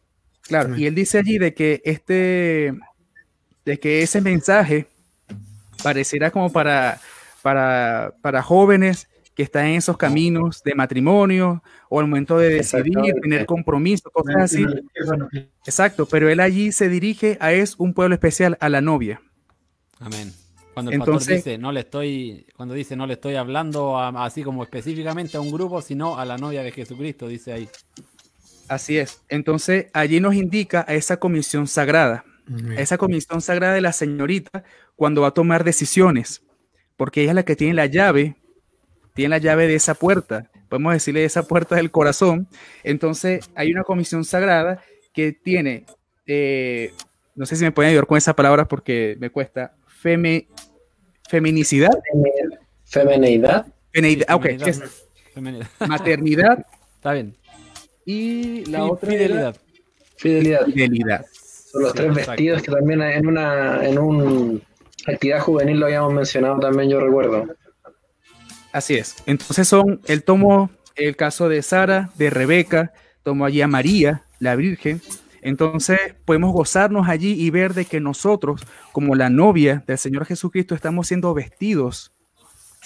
Claro, 0.42 0.76
y 0.76 0.86
él 0.86 0.94
dice 0.94 1.18
allí 1.18 1.38
de 1.38 1.54
que 1.54 1.80
este, 1.84 2.74
de 3.64 3.78
que 3.78 4.02
ese 4.02 4.20
mensaje 4.20 4.88
parecerá 5.82 6.32
como 6.32 6.50
para, 6.50 7.00
para, 7.42 8.14
para 8.20 8.42
jóvenes 8.42 9.08
que 9.34 9.42
está 9.42 9.66
en 9.66 9.76
esos 9.76 9.96
caminos 9.96 10.62
de 10.62 10.74
matrimonio 10.74 11.62
o 11.88 12.00
al 12.00 12.06
momento 12.06 12.38
de 12.38 12.50
decidir, 12.50 13.14
tener 13.22 13.46
compromiso, 13.46 14.10
cosas 14.10 14.36
así. 14.36 14.66
Exacto, 15.66 16.06
pero 16.06 16.28
él 16.28 16.40
allí 16.40 16.72
se 16.72 16.88
dirige 16.88 17.38
a 17.40 17.52
es 17.52 17.76
un 17.78 17.94
pueblo 17.94 18.14
especial, 18.14 18.58
a 18.60 18.68
la 18.68 18.80
novia. 18.80 19.22
Amén. 20.00 20.32
Cuando 20.74 20.90
el 20.90 20.96
Entonces, 20.96 21.44
dice, 21.44 21.58
no 21.58 21.70
le 21.70 21.80
estoy, 21.80 22.46
cuando 22.56 22.74
dice 22.74 22.96
no 22.96 23.06
le 23.06 23.14
estoy 23.14 23.36
hablando 23.36 23.98
así 23.98 24.42
como 24.42 24.62
específicamente 24.62 25.36
a 25.36 25.40
un 25.40 25.50
grupo, 25.50 25.82
sino 25.82 26.18
a 26.18 26.24
la 26.24 26.38
novia 26.38 26.62
de 26.62 26.72
Jesucristo, 26.72 27.28
dice 27.28 27.52
ahí. 27.52 27.68
Así 28.68 28.96
es. 28.96 29.22
Entonces 29.28 29.86
allí 29.92 30.20
nos 30.20 30.34
indica 30.34 30.84
a 30.88 30.94
esa 30.94 31.18
comisión 31.18 31.66
sagrada, 31.66 32.24
a 32.76 32.80
esa 32.80 32.96
comisión 32.96 33.42
sagrada 33.42 33.74
de 33.74 33.82
la 33.82 33.92
señorita 33.92 34.64
cuando 34.96 35.22
va 35.22 35.28
a 35.28 35.34
tomar 35.34 35.62
decisiones, 35.62 36.42
porque 36.96 37.22
ella 37.22 37.32
es 37.32 37.36
la 37.36 37.44
que 37.44 37.56
tiene 37.56 37.74
la 37.74 37.86
llave 37.86 38.36
tiene 39.14 39.30
la 39.30 39.38
llave 39.38 39.66
de 39.66 39.74
esa 39.74 39.94
puerta, 39.94 40.50
podemos 40.68 40.92
decirle 40.94 41.24
esa 41.24 41.42
puerta 41.42 41.76
del 41.76 41.90
corazón. 41.90 42.48
Entonces 42.82 43.48
hay 43.54 43.72
una 43.72 43.84
comisión 43.84 44.24
sagrada 44.24 44.82
que 45.12 45.32
tiene, 45.32 45.84
eh, 46.26 46.92
no 47.34 47.46
sé 47.46 47.56
si 47.56 47.64
me 47.64 47.72
pueden 47.72 47.90
ayudar 47.90 48.06
con 48.06 48.18
esa 48.18 48.34
palabra 48.34 48.66
porque 48.66 49.16
me 49.20 49.30
cuesta, 49.30 49.74
feme, 49.86 50.48
feminicidad. 51.28 51.90
Femenidad. 52.84 53.66
Femenidad, 53.92 54.34
ok. 54.34 54.46
Maternidad. 55.88 56.66
Está 56.94 57.12
bien. 57.12 57.36
Y 58.04 58.64
la 58.66 58.84
otra 58.84 59.10
fidelidad. 59.10 59.56
Fidelidad. 60.16 60.66
Fidelidad. 60.66 61.26
Son 61.72 61.82
los 61.82 61.94
tres 61.94 62.14
vestidos 62.14 62.62
que 62.62 62.70
también 62.70 63.02
en 63.02 63.26
una 63.26 63.86
en 63.86 63.98
un 63.98 64.62
actividad 65.06 65.40
juvenil 65.40 65.80
lo 65.80 65.86
habíamos 65.86 66.12
mencionado 66.12 66.60
también, 66.60 66.90
yo 66.90 67.00
recuerdo. 67.00 67.46
Así 68.72 68.94
es. 68.94 69.16
Entonces 69.26 69.68
son, 69.68 70.00
él 70.06 70.24
tomó 70.24 70.70
el 70.96 71.16
caso 71.16 71.48
de 71.48 71.62
Sara, 71.62 72.10
de 72.16 72.30
Rebeca, 72.30 72.92
tomó 73.22 73.44
allí 73.44 73.60
a 73.60 73.68
María, 73.68 74.22
la 74.38 74.56
Virgen. 74.56 75.00
Entonces 75.42 75.98
podemos 76.24 76.52
gozarnos 76.52 77.08
allí 77.08 77.32
y 77.32 77.50
ver 77.50 77.74
de 77.74 77.84
que 77.84 78.00
nosotros, 78.00 78.62
como 78.92 79.14
la 79.14 79.28
novia 79.28 79.84
del 79.86 79.98
Señor 79.98 80.24
Jesucristo, 80.24 80.74
estamos 80.74 81.08
siendo 81.08 81.34
vestidos. 81.34 82.12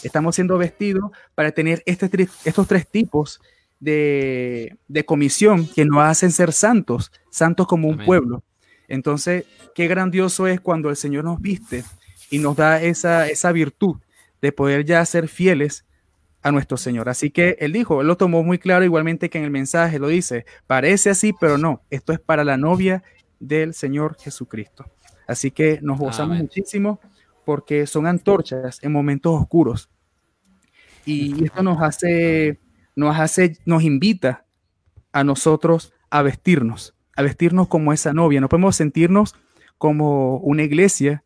Estamos 0.03 0.35
siendo 0.35 0.59
vestidos 0.59 1.11
para 1.35 1.53
tener 1.53 1.83
este, 1.87 2.29
estos 2.45 2.67
tres 2.67 2.87
tipos 2.89 3.41
de, 3.79 4.77
comisión 5.07 5.67
que 5.67 5.85
nos 5.85 6.03
hacen 6.03 6.33
ser 6.33 6.53
santos, 6.53 7.13
santos 7.31 7.67
como 7.67 7.89
un 7.89 8.05
pueblo. 8.05 8.43
Entonces, 8.89 9.45
qué 9.75 9.87
grandioso 9.89 10.47
es 10.47 10.61
cuando 10.61 10.91
el 10.91 10.97
Señor 10.97 11.25
nos 11.25 11.41
viste 11.41 11.85
y 12.31 12.39
nos 12.39 12.57
da 12.57 12.83
esa, 12.83 13.29
esa 13.29 13.53
virtud 13.53 13.97
de 14.47 14.53
poder 14.53 14.85
ya 14.85 15.05
ser 15.05 15.27
fieles 15.27 15.85
a 16.41 16.53
nuestro 16.53 16.77
Señor. 16.77 17.09
Así 17.09 17.31
que 17.31 17.57
él 17.59 17.73
dijo, 17.73 18.01
él 18.01 18.07
lo 18.07 18.17
tomó 18.17 18.45
muy 18.45 18.59
claro 18.59 18.85
igualmente 18.85 19.29
que 19.29 19.39
en 19.39 19.45
el 19.45 19.51
mensaje 19.51 19.99
lo 19.99 20.07
dice, 20.07 20.47
parece 20.69 21.11
así, 21.11 21.33
pero 21.33 21.59
no, 21.59 21.83
esto 21.91 22.13
es 22.13 22.21
para 22.21 22.45
la 22.45 22.57
novia 22.57 23.03
del 23.41 23.75
Señor 23.75 24.17
Jesucristo. 24.21 24.85
Así 25.27 25.51
que 25.51 25.81
nos 25.83 25.99
gozamos 25.99 26.39
muchísimo 26.39 27.01
porque 27.45 27.89
son 27.89 28.07
antorchas 28.07 28.79
en 28.85 28.93
momentos 28.93 29.41
oscuros. 29.41 29.91
Y 31.05 31.45
esto 31.45 31.65
nos 31.65 31.83
hace, 31.83 32.61
nos 32.95 33.19
hace, 33.19 33.59
nos 33.65 33.83
invita 33.83 34.45
a 35.11 35.25
nosotros 35.25 35.93
a 36.11 36.23
vestirnos, 36.23 36.95
a 37.17 37.23
vestirnos 37.23 37.67
como 37.67 37.93
esa 37.93 38.13
novia. 38.13 38.41
No 38.41 38.49
podemos 38.49 38.77
sentirnos 38.77 39.35
como 39.79 40.39
una 40.39 40.63
iglesia, 40.63 41.25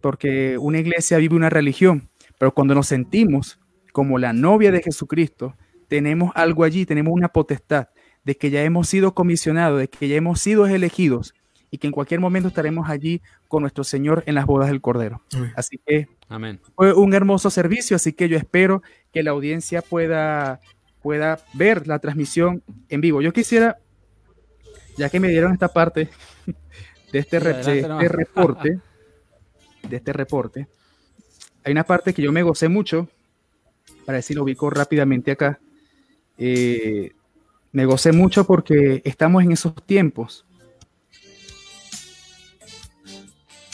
porque 0.00 0.56
una 0.56 0.78
iglesia 0.78 1.18
vive 1.18 1.36
una 1.36 1.50
religión, 1.50 2.08
pero 2.38 2.52
cuando 2.52 2.74
nos 2.74 2.86
sentimos 2.86 3.58
como 3.92 4.18
la 4.18 4.32
novia 4.32 4.72
de 4.72 4.82
Jesucristo, 4.82 5.56
tenemos 5.88 6.32
algo 6.34 6.64
allí, 6.64 6.86
tenemos 6.86 7.12
una 7.12 7.28
potestad 7.28 7.88
de 8.24 8.36
que 8.36 8.50
ya 8.50 8.62
hemos 8.62 8.88
sido 8.88 9.14
comisionados, 9.14 9.78
de 9.78 9.88
que 9.88 10.08
ya 10.08 10.16
hemos 10.16 10.40
sido 10.40 10.66
elegidos 10.66 11.34
y 11.70 11.78
que 11.78 11.88
en 11.88 11.92
cualquier 11.92 12.20
momento 12.20 12.48
estaremos 12.48 12.88
allí 12.88 13.20
con 13.48 13.62
nuestro 13.62 13.84
Señor 13.84 14.22
en 14.26 14.34
las 14.34 14.46
bodas 14.46 14.68
del 14.68 14.80
Cordero. 14.80 15.22
Así 15.56 15.78
que 15.84 16.08
Amén. 16.28 16.60
fue 16.76 16.94
un 16.94 17.14
hermoso 17.14 17.50
servicio, 17.50 17.96
así 17.96 18.12
que 18.12 18.28
yo 18.28 18.36
espero 18.36 18.82
que 19.12 19.22
la 19.22 19.32
audiencia 19.32 19.82
pueda, 19.82 20.60
pueda 21.02 21.40
ver 21.52 21.86
la 21.86 21.98
transmisión 21.98 22.62
en 22.88 23.00
vivo. 23.00 23.22
Yo 23.22 23.32
quisiera, 23.32 23.78
ya 24.96 25.10
que 25.10 25.20
me 25.20 25.28
dieron 25.28 25.52
esta 25.52 25.68
parte 25.68 26.08
de 27.12 27.18
este, 27.18 27.40
de 27.40 27.80
este 27.80 28.08
reporte, 28.08 28.80
de 29.88 29.96
este 29.96 30.12
reporte, 30.12 30.68
hay 31.64 31.72
una 31.72 31.84
parte 31.84 32.12
que 32.12 32.22
yo 32.22 32.30
me 32.30 32.42
gocé 32.42 32.68
mucho, 32.68 33.08
para 34.04 34.16
decir 34.16 34.36
lo 34.36 34.44
ubico 34.44 34.68
rápidamente 34.70 35.30
acá. 35.30 35.58
Eh, 36.36 37.12
me 37.72 37.86
gocé 37.86 38.12
mucho 38.12 38.44
porque 38.44 39.02
estamos 39.04 39.42
en 39.42 39.52
esos 39.52 39.74
tiempos. 39.86 40.44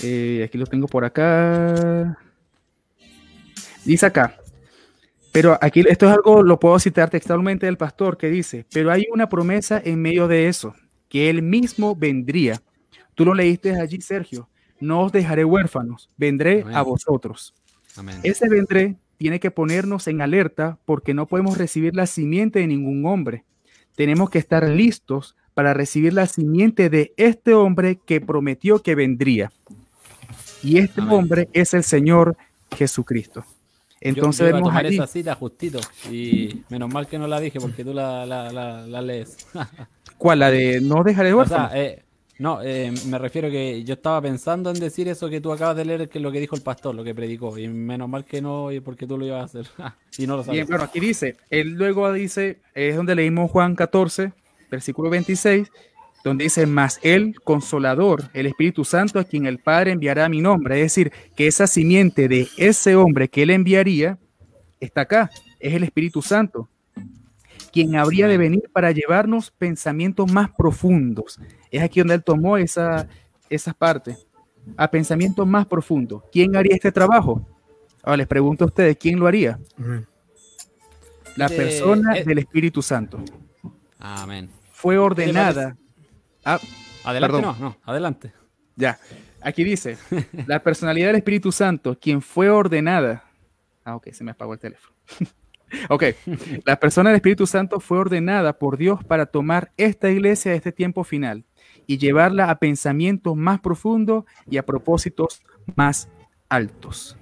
Eh, 0.03 0.43
aquí 0.47 0.57
lo 0.57 0.67
tengo 0.67 0.87
por 0.87 1.05
acá. 1.05 2.17
Dice 3.85 4.07
acá, 4.07 4.37
pero 5.33 5.59
aquí 5.61 5.83
esto 5.89 6.07
es 6.07 6.13
algo, 6.13 6.43
lo 6.43 6.61
puedo 6.61 6.79
citar 6.79 7.11
textualmente 7.11 7.67
del 7.67 7.77
pastor 7.77 8.17
que 8.17 8.29
dice, 8.29 8.67
pero 8.73 8.91
hay 8.91 9.07
una 9.13 9.29
promesa 9.29 9.81
en 9.83 10.01
medio 10.01 10.29
de 10.29 10.49
eso, 10.49 10.75
que 11.09 11.31
él 11.31 11.43
mismo 11.43 11.97
vendría. 11.97 12.61
Tú 13.15 13.25
lo 13.25 13.35
leíste 13.35 13.79
allí, 13.79 14.01
Sergio. 14.01 14.49
No 14.81 15.03
os 15.03 15.13
dejaré 15.13 15.45
huérfanos, 15.45 16.11
vendré 16.17 16.65
a 16.73 16.83
vosotros. 16.83 17.55
Ese 18.23 18.49
vendré 18.49 18.97
tiene 19.17 19.41
que 19.41 19.51
ponernos 19.51 20.07
en 20.09 20.23
alerta 20.23 20.79
porque 20.85 21.15
no 21.15 21.27
podemos 21.27 21.59
recibir 21.59 21.95
la 21.95 22.07
simiente 22.07 22.61
de 22.61 22.67
ningún 22.67 23.05
hombre. 23.07 23.45
tenemos 23.97 24.31
que 24.31 24.39
estar 24.39 24.67
listos 24.67 25.37
para 25.53 25.75
recibir 25.75 26.15
la 26.15 26.27
simiente 26.27 26.89
de 26.89 27.13
este 27.19 27.53
hombre 27.53 27.99
que 28.07 28.21
prometió 28.21 28.83
que 28.83 28.95
vendría. 28.95 29.53
Y 30.63 30.79
este 30.79 31.03
hombre 31.03 31.49
es 31.53 31.75
el 31.75 31.85
Señor 31.85 32.37
Jesucristo. 32.75 33.45
Entonces 34.01 34.53
yo, 34.53 34.73
yo 34.73 34.89
esa 34.89 35.07
cita 35.07 35.35
justito 35.35 35.79
y 36.11 36.63
menos 36.71 36.91
mal 36.91 37.07
que 37.07 37.19
no 37.19 37.27
la 37.27 37.39
dije 37.39 37.61
porque 37.61 37.85
tú 37.85 37.93
la, 37.93 38.25
la, 38.25 38.51
la, 38.51 39.03
lees. 39.03 39.37
¿Cuál? 40.17 40.39
La 40.39 40.51
de 40.51 40.81
no 40.81 41.03
dejaré 41.03 41.35
huérfano. 41.35 41.67
O 41.67 41.69
sea, 41.69 41.79
eh, 41.79 42.03
no, 42.41 42.63
eh, 42.63 42.91
me 43.07 43.19
refiero 43.19 43.51
que 43.51 43.85
yo 43.85 43.93
estaba 43.93 44.23
pensando 44.23 44.71
en 44.71 44.81
decir 44.81 45.07
eso 45.09 45.29
que 45.29 45.43
tú 45.43 45.53
acabas 45.53 45.77
de 45.77 45.85
leer, 45.85 46.09
que 46.09 46.17
es 46.17 46.23
lo 46.23 46.33
que 46.33 46.41
dijo 46.41 46.57
el 46.57 46.63
pastor, 46.63 46.95
lo 46.95 47.05
que 47.05 47.15
predicó. 47.15 47.59
Y 47.59 47.69
menos 47.69 48.09
mal 48.09 48.25
que 48.25 48.41
no, 48.41 48.71
porque 48.83 49.07
tú 49.07 49.19
lo 49.19 49.27
ibas 49.27 49.43
a 49.43 49.45
hacer. 49.45 49.67
y 50.17 50.27
no 50.27 50.39
lo 50.39 50.43
sabes. 50.43 50.57
Bien, 50.57 50.67
bueno, 50.67 50.85
aquí 50.85 51.01
dice, 51.01 51.37
él 51.51 51.75
luego 51.75 52.11
dice, 52.15 52.63
es 52.75 52.97
donde 52.97 53.15
leímos 53.15 53.51
Juan 53.51 53.75
14, 53.75 54.33
versículo 54.71 55.11
26, 55.11 55.71
donde 56.25 56.45
dice, 56.45 56.65
más 56.65 56.99
el 57.03 57.39
consolador, 57.43 58.31
el 58.33 58.47
Espíritu 58.47 58.87
Santo, 58.87 59.19
a 59.19 59.25
quien 59.25 59.45
el 59.45 59.59
Padre 59.59 59.93
enviará 59.93 60.25
a 60.25 60.31
mi 60.31 60.41
nombre. 60.41 60.77
Es 60.77 60.95
decir, 60.95 61.13
que 61.37 61.47
esa 61.47 61.67
simiente 61.67 62.27
de 62.27 62.49
ese 62.57 62.97
hombre 62.97 63.29
que 63.29 63.43
él 63.43 63.51
enviaría 63.51 64.19
está 64.81 65.03
acá, 65.03 65.31
es 65.59 65.75
el 65.75 65.83
Espíritu 65.83 66.23
Santo, 66.23 66.71
quien 67.71 67.97
habría 67.97 68.27
de 68.29 68.39
venir 68.39 68.71
para 68.73 68.91
llevarnos 68.93 69.51
pensamientos 69.51 70.31
más 70.31 70.51
profundos. 70.51 71.39
Es 71.71 71.83
aquí 71.83 72.01
donde 72.01 72.15
él 72.15 72.25
tomó 72.25 72.57
esa, 72.57 73.09
esa 73.49 73.73
parte, 73.73 74.17
a 74.77 74.91
pensamientos 74.91 75.47
más 75.47 75.67
profundos. 75.67 76.23
¿Quién 76.33 76.57
haría 76.57 76.75
este 76.75 76.93
trabajo? 76.93 77.47
Ahora 78.03 78.19
les 78.19 78.27
pregunto 78.27 78.65
a 78.65 78.69
ustedes, 78.69 78.97
¿quién 78.97 79.19
lo 79.19 79.27
haría? 79.27 79.59
La 81.37 81.49
persona 81.49 82.15
del 82.15 82.39
Espíritu 82.39 82.83
Santo. 82.83 83.19
Amén. 83.99 84.51
Fue 84.73 84.97
ordenada 84.97 85.77
Ah, 86.45 86.59
adelante, 87.05 87.43
no, 87.43 87.57
no, 87.59 87.77
adelante. 87.85 88.33
Ya, 88.77 88.99
aquí 89.43 89.63
dice, 89.65 89.99
la 90.47 90.63
personalidad 90.63 91.09
del 91.09 91.17
Espíritu 91.17 91.53
Santo, 91.53 91.99
quien 91.99 92.23
fue 92.23 92.49
ordenada. 92.49 93.25
Ah, 93.85 93.97
ok, 93.97 94.09
se 94.13 94.25
me 94.25 94.31
apagó 94.31 94.55
el 94.55 94.59
teléfono. 94.61 94.95
ok, 95.89 96.05
la 96.65 96.79
persona 96.79 97.11
del 97.11 97.17
Espíritu 97.17 97.47
Santo 97.47 97.81
fue 97.81 97.99
ordenada 97.99 98.59
por 98.59 98.77
Dios 98.77 99.05
para 99.05 99.27
tomar 99.27 99.73
esta 99.77 100.11
iglesia 100.11 100.53
de 100.53 100.57
este 100.57 100.73
tiempo 100.73 101.05
final 101.05 101.45
y 101.87 101.99
llevarla 101.99 102.51
a 102.51 102.59
pensamientos 102.59 103.37
más 103.37 103.61
profundos 103.61 104.25
y 104.49 104.59
a 104.59 104.67
propósitos 104.67 105.43
más 105.77 106.09
altos. 106.49 107.17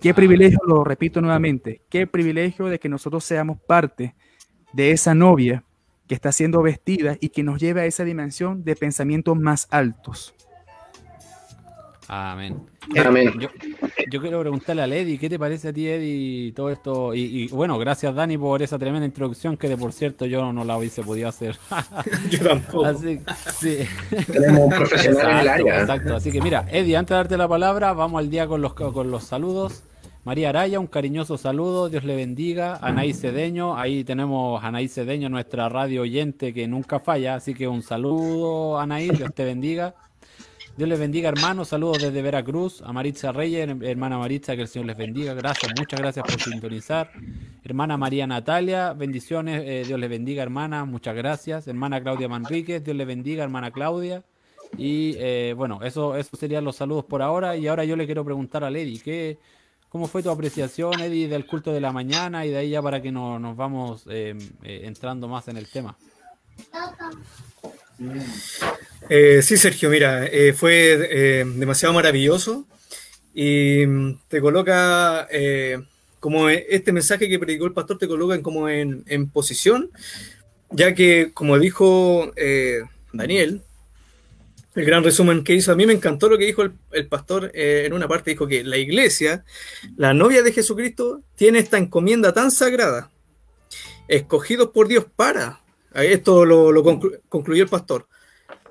Qué 0.00 0.14
privilegio, 0.14 0.60
lo 0.66 0.82
repito 0.82 1.20
nuevamente, 1.20 1.82
qué 1.90 2.06
privilegio 2.06 2.66
de 2.66 2.78
que 2.78 2.88
nosotros 2.88 3.22
seamos 3.24 3.60
parte 3.60 4.14
de 4.72 4.92
esa 4.92 5.14
novia 5.14 5.64
que 6.08 6.14
está 6.14 6.32
siendo 6.32 6.62
vestida 6.62 7.16
y 7.20 7.28
que 7.28 7.42
nos 7.42 7.60
lleve 7.60 7.82
a 7.82 7.84
esa 7.84 8.04
dimensión 8.04 8.64
de 8.64 8.76
pensamientos 8.76 9.38
más 9.38 9.68
altos. 9.70 10.34
Amén. 12.12 12.66
Amén. 13.06 13.32
Yo, 14.10 14.20
quiero 14.20 14.40
preguntarle 14.40 14.82
a 14.82 14.86
Eddie, 14.86 15.16
¿qué 15.16 15.30
te 15.30 15.38
parece 15.38 15.68
a 15.68 15.72
ti, 15.72 15.86
Eddie, 15.86 16.50
todo 16.50 16.68
esto? 16.68 17.14
Y, 17.14 17.46
bueno, 17.50 17.78
gracias, 17.78 18.12
Dani, 18.12 18.36
por 18.36 18.60
esa 18.62 18.80
tremenda 18.80 19.06
introducción 19.06 19.56
que, 19.56 19.68
de 19.68 19.76
por 19.76 19.92
cierto, 19.92 20.26
yo 20.26 20.52
no 20.52 20.64
la 20.64 20.76
hubiese 20.76 21.04
podido 21.04 21.28
hacer. 21.28 21.56
yo 22.30 22.40
tampoco. 22.40 22.84
Así, 22.86 23.20
sí. 23.60 23.78
Tenemos 24.26 24.58
un 24.58 24.70
profesional 24.70 25.30
en 25.30 25.38
el 25.38 25.48
área. 25.48 25.80
Exacto. 25.82 26.16
Así 26.16 26.32
que, 26.32 26.40
mira, 26.40 26.66
Eddie, 26.72 26.96
antes 26.96 27.10
de 27.10 27.16
darte 27.16 27.36
la 27.36 27.46
palabra, 27.46 27.92
vamos 27.92 28.18
al 28.18 28.28
día 28.28 28.48
con 28.48 28.60
los, 28.60 28.74
con 28.74 29.08
los 29.08 29.22
saludos. 29.22 29.84
María 30.24 30.48
Araya, 30.48 30.80
un 30.80 30.88
cariñoso 30.88 31.38
saludo, 31.38 31.88
Dios 31.88 32.02
le 32.02 32.16
bendiga. 32.16 32.80
Anaí 32.82 33.14
Cedeño, 33.14 33.76
ahí 33.76 34.02
tenemos 34.02 34.60
a 34.64 34.66
Anaí 34.66 34.88
Cedeño, 34.88 35.28
nuestra 35.28 35.68
radio 35.68 36.02
oyente 36.02 36.52
que 36.52 36.66
nunca 36.66 36.98
falla, 36.98 37.36
así 37.36 37.54
que 37.54 37.68
un 37.68 37.82
saludo, 37.82 38.80
Anaí, 38.80 39.10
Dios 39.10 39.32
te 39.32 39.44
bendiga. 39.44 39.94
Dios 40.76 40.88
les 40.88 40.98
bendiga, 40.98 41.28
hermanos. 41.28 41.68
Saludos 41.68 42.02
desde 42.02 42.22
Veracruz. 42.22 42.82
A 42.82 42.92
Maritza 42.92 43.32
Reyes, 43.32 43.68
hermana 43.82 44.18
Maritza, 44.18 44.56
que 44.56 44.62
el 44.62 44.68
Señor 44.68 44.86
les 44.86 44.96
bendiga. 44.96 45.34
Gracias, 45.34 45.72
muchas 45.78 46.00
gracias 46.00 46.24
por 46.26 46.40
sintonizar. 46.40 47.10
Hermana 47.62 47.96
María 47.96 48.26
Natalia, 48.26 48.92
bendiciones. 48.92 49.62
Eh, 49.66 49.84
Dios 49.86 50.00
les 50.00 50.08
bendiga, 50.08 50.42
hermana. 50.42 50.84
Muchas 50.84 51.14
gracias. 51.14 51.66
Hermana 51.66 52.00
Claudia 52.00 52.28
Manríquez, 52.28 52.82
Dios 52.82 52.96
les 52.96 53.06
bendiga, 53.06 53.44
hermana 53.44 53.70
Claudia. 53.70 54.24
Y 54.78 55.16
eh, 55.18 55.54
bueno, 55.56 55.82
eso, 55.82 56.16
eso 56.16 56.36
serían 56.36 56.64
los 56.64 56.76
saludos 56.76 57.04
por 57.04 57.20
ahora. 57.20 57.56
Y 57.56 57.66
ahora 57.66 57.84
yo 57.84 57.96
le 57.96 58.06
quiero 58.06 58.24
preguntar 58.24 58.64
a 58.64 58.70
Lady, 58.70 58.98
¿qué, 58.98 59.38
¿Cómo 59.90 60.06
fue 60.06 60.22
tu 60.22 60.30
apreciación, 60.30 61.00
Eddie, 61.00 61.26
del 61.26 61.46
culto 61.46 61.72
de 61.72 61.80
la 61.80 61.92
mañana 61.92 62.46
y 62.46 62.50
de 62.50 62.58
ahí 62.58 62.70
ya 62.70 62.80
para 62.80 63.02
que 63.02 63.10
no, 63.10 63.40
nos 63.40 63.56
vamos 63.56 64.04
eh, 64.08 64.38
entrando 64.62 65.26
más 65.26 65.48
en 65.48 65.56
el 65.56 65.68
tema? 65.68 65.96
Eh, 69.08 69.40
sí, 69.42 69.56
Sergio, 69.56 69.90
mira, 69.90 70.28
fue 70.54 71.44
demasiado 71.56 71.94
maravilloso 71.94 72.66
y 73.34 73.84
mm, 73.86 74.20
te 74.28 74.40
coloca, 74.40 75.28
como 76.18 76.48
este 76.48 76.92
mensaje 76.92 77.28
que 77.28 77.38
predicó 77.38 77.66
el 77.66 77.72
pastor, 77.72 77.98
te 77.98 78.08
coloca 78.08 78.40
como 78.42 78.68
en, 78.68 79.04
en 79.06 79.28
posición, 79.28 79.90
ya 80.70 80.94
que, 80.94 81.32
como 81.32 81.58
dijo 81.58 82.32
Daniel, 83.12 83.62
el 84.74 84.84
gran 84.84 85.04
resumen 85.04 85.44
que 85.44 85.54
hizo. 85.54 85.72
A 85.72 85.76
mí 85.76 85.86
me 85.86 85.92
encantó 85.92 86.28
lo 86.28 86.38
que 86.38 86.46
dijo 86.46 86.62
el, 86.62 87.06
pastor 87.08 87.50
eh, 87.54 87.84
en 87.86 87.92
una 87.92 88.08
parte. 88.08 88.30
Dijo 88.30 88.46
que 88.46 88.64
la 88.64 88.76
iglesia, 88.76 89.44
la 89.96 90.14
novia 90.14 90.42
de 90.42 90.52
Jesucristo, 90.52 91.22
tiene 91.34 91.58
esta 91.58 91.78
encomienda 91.78 92.32
tan 92.32 92.50
sagrada, 92.50 93.10
escogidos 94.08 94.70
por 94.70 94.88
Dios 94.88 95.06
para, 95.16 95.59
esto 95.94 96.44
lo, 96.44 96.82
concluyó 97.28 97.62
el 97.62 97.68
pastor, 97.68 98.06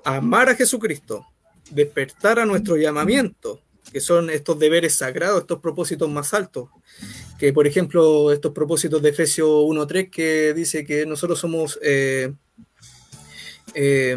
amar 0.03 0.49
a 0.49 0.55
Jesucristo, 0.55 1.25
despertar 1.71 2.39
a 2.39 2.45
nuestro 2.45 2.77
llamamiento, 2.77 3.61
que 3.91 3.99
son 3.99 4.29
estos 4.29 4.59
deberes 4.59 4.95
sagrados, 4.95 5.41
estos 5.41 5.59
propósitos 5.59 6.09
más 6.09 6.33
altos, 6.33 6.69
que 7.37 7.53
por 7.53 7.67
ejemplo 7.67 8.31
estos 8.31 8.51
propósitos 8.51 9.01
de 9.01 9.09
Efesios 9.09 9.49
1.3 9.49 10.09
que 10.09 10.53
dice 10.53 10.85
que 10.85 11.05
nosotros 11.05 11.39
somos... 11.39 11.79
Eh, 11.81 12.33
eh, 13.75 14.15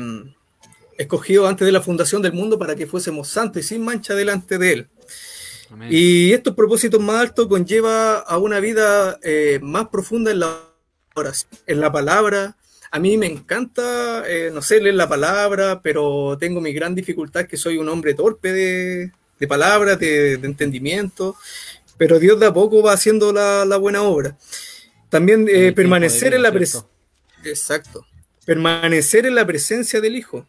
escogido 0.99 1.47
antes 1.47 1.67
de 1.67 1.73
la 1.73 1.81
fundación 1.81 2.23
del 2.23 2.33
mundo 2.33 2.59
para 2.59 2.75
que 2.77 2.87
fuésemos 2.87 3.29
santos 3.29 3.63
y 3.63 3.67
sin 3.67 3.85
mancha 3.85 4.15
delante 4.15 4.59
de 4.59 4.73
Él. 4.73 4.89
Y 5.89 6.33
estos 6.33 6.55
propósitos 6.55 7.01
más 7.01 7.17
altos 7.17 7.47
conlleva 7.47 8.19
a 8.19 8.37
una 8.37 8.61
vida 8.61 9.19
eh, 9.23 9.59
más 9.63 9.89
profunda 9.89 10.31
en 10.31 10.41
la 10.41 10.61
oración, 11.15 11.51
en 11.67 11.81
la 11.81 11.91
palabra. 11.91 12.57
A 12.95 12.99
mí 12.99 13.17
me 13.17 13.27
encanta, 13.27 14.23
eh, 14.29 14.51
no 14.53 14.61
sé, 14.61 14.79
leer 14.79 14.97
la 14.97 15.09
palabra, 15.09 15.81
pero 15.83 16.37
tengo 16.39 16.61
mi 16.61 16.75
gran 16.75 16.95
dificultad 16.95 17.47
que 17.47 17.57
soy 17.57 17.79
un 17.79 17.89
hombre 17.89 18.13
torpe 18.13 18.53
de, 18.53 19.13
de 19.41 19.49
palabras, 19.49 19.99
de, 19.99 20.35
entendimiento, 20.35 21.35
pero 21.97 22.19
Dios 22.19 22.39
de 22.39 22.45
a 22.45 22.53
poco 22.53 22.83
va 22.83 22.93
haciendo 22.93 23.33
la, 23.33 23.77
buena 23.79 24.03
obra. 24.03 24.37
También 25.09 25.49
eh, 25.49 25.73
permanecer 25.73 26.35
en 26.35 26.43
la 26.43 26.53
presencia. 26.53 26.87
Exacto. 27.45 28.07
Permanecer 28.45 29.25
en 29.25 29.37
la 29.37 29.47
presencia 29.47 30.03
del 30.03 30.15
Hijo. 30.15 30.47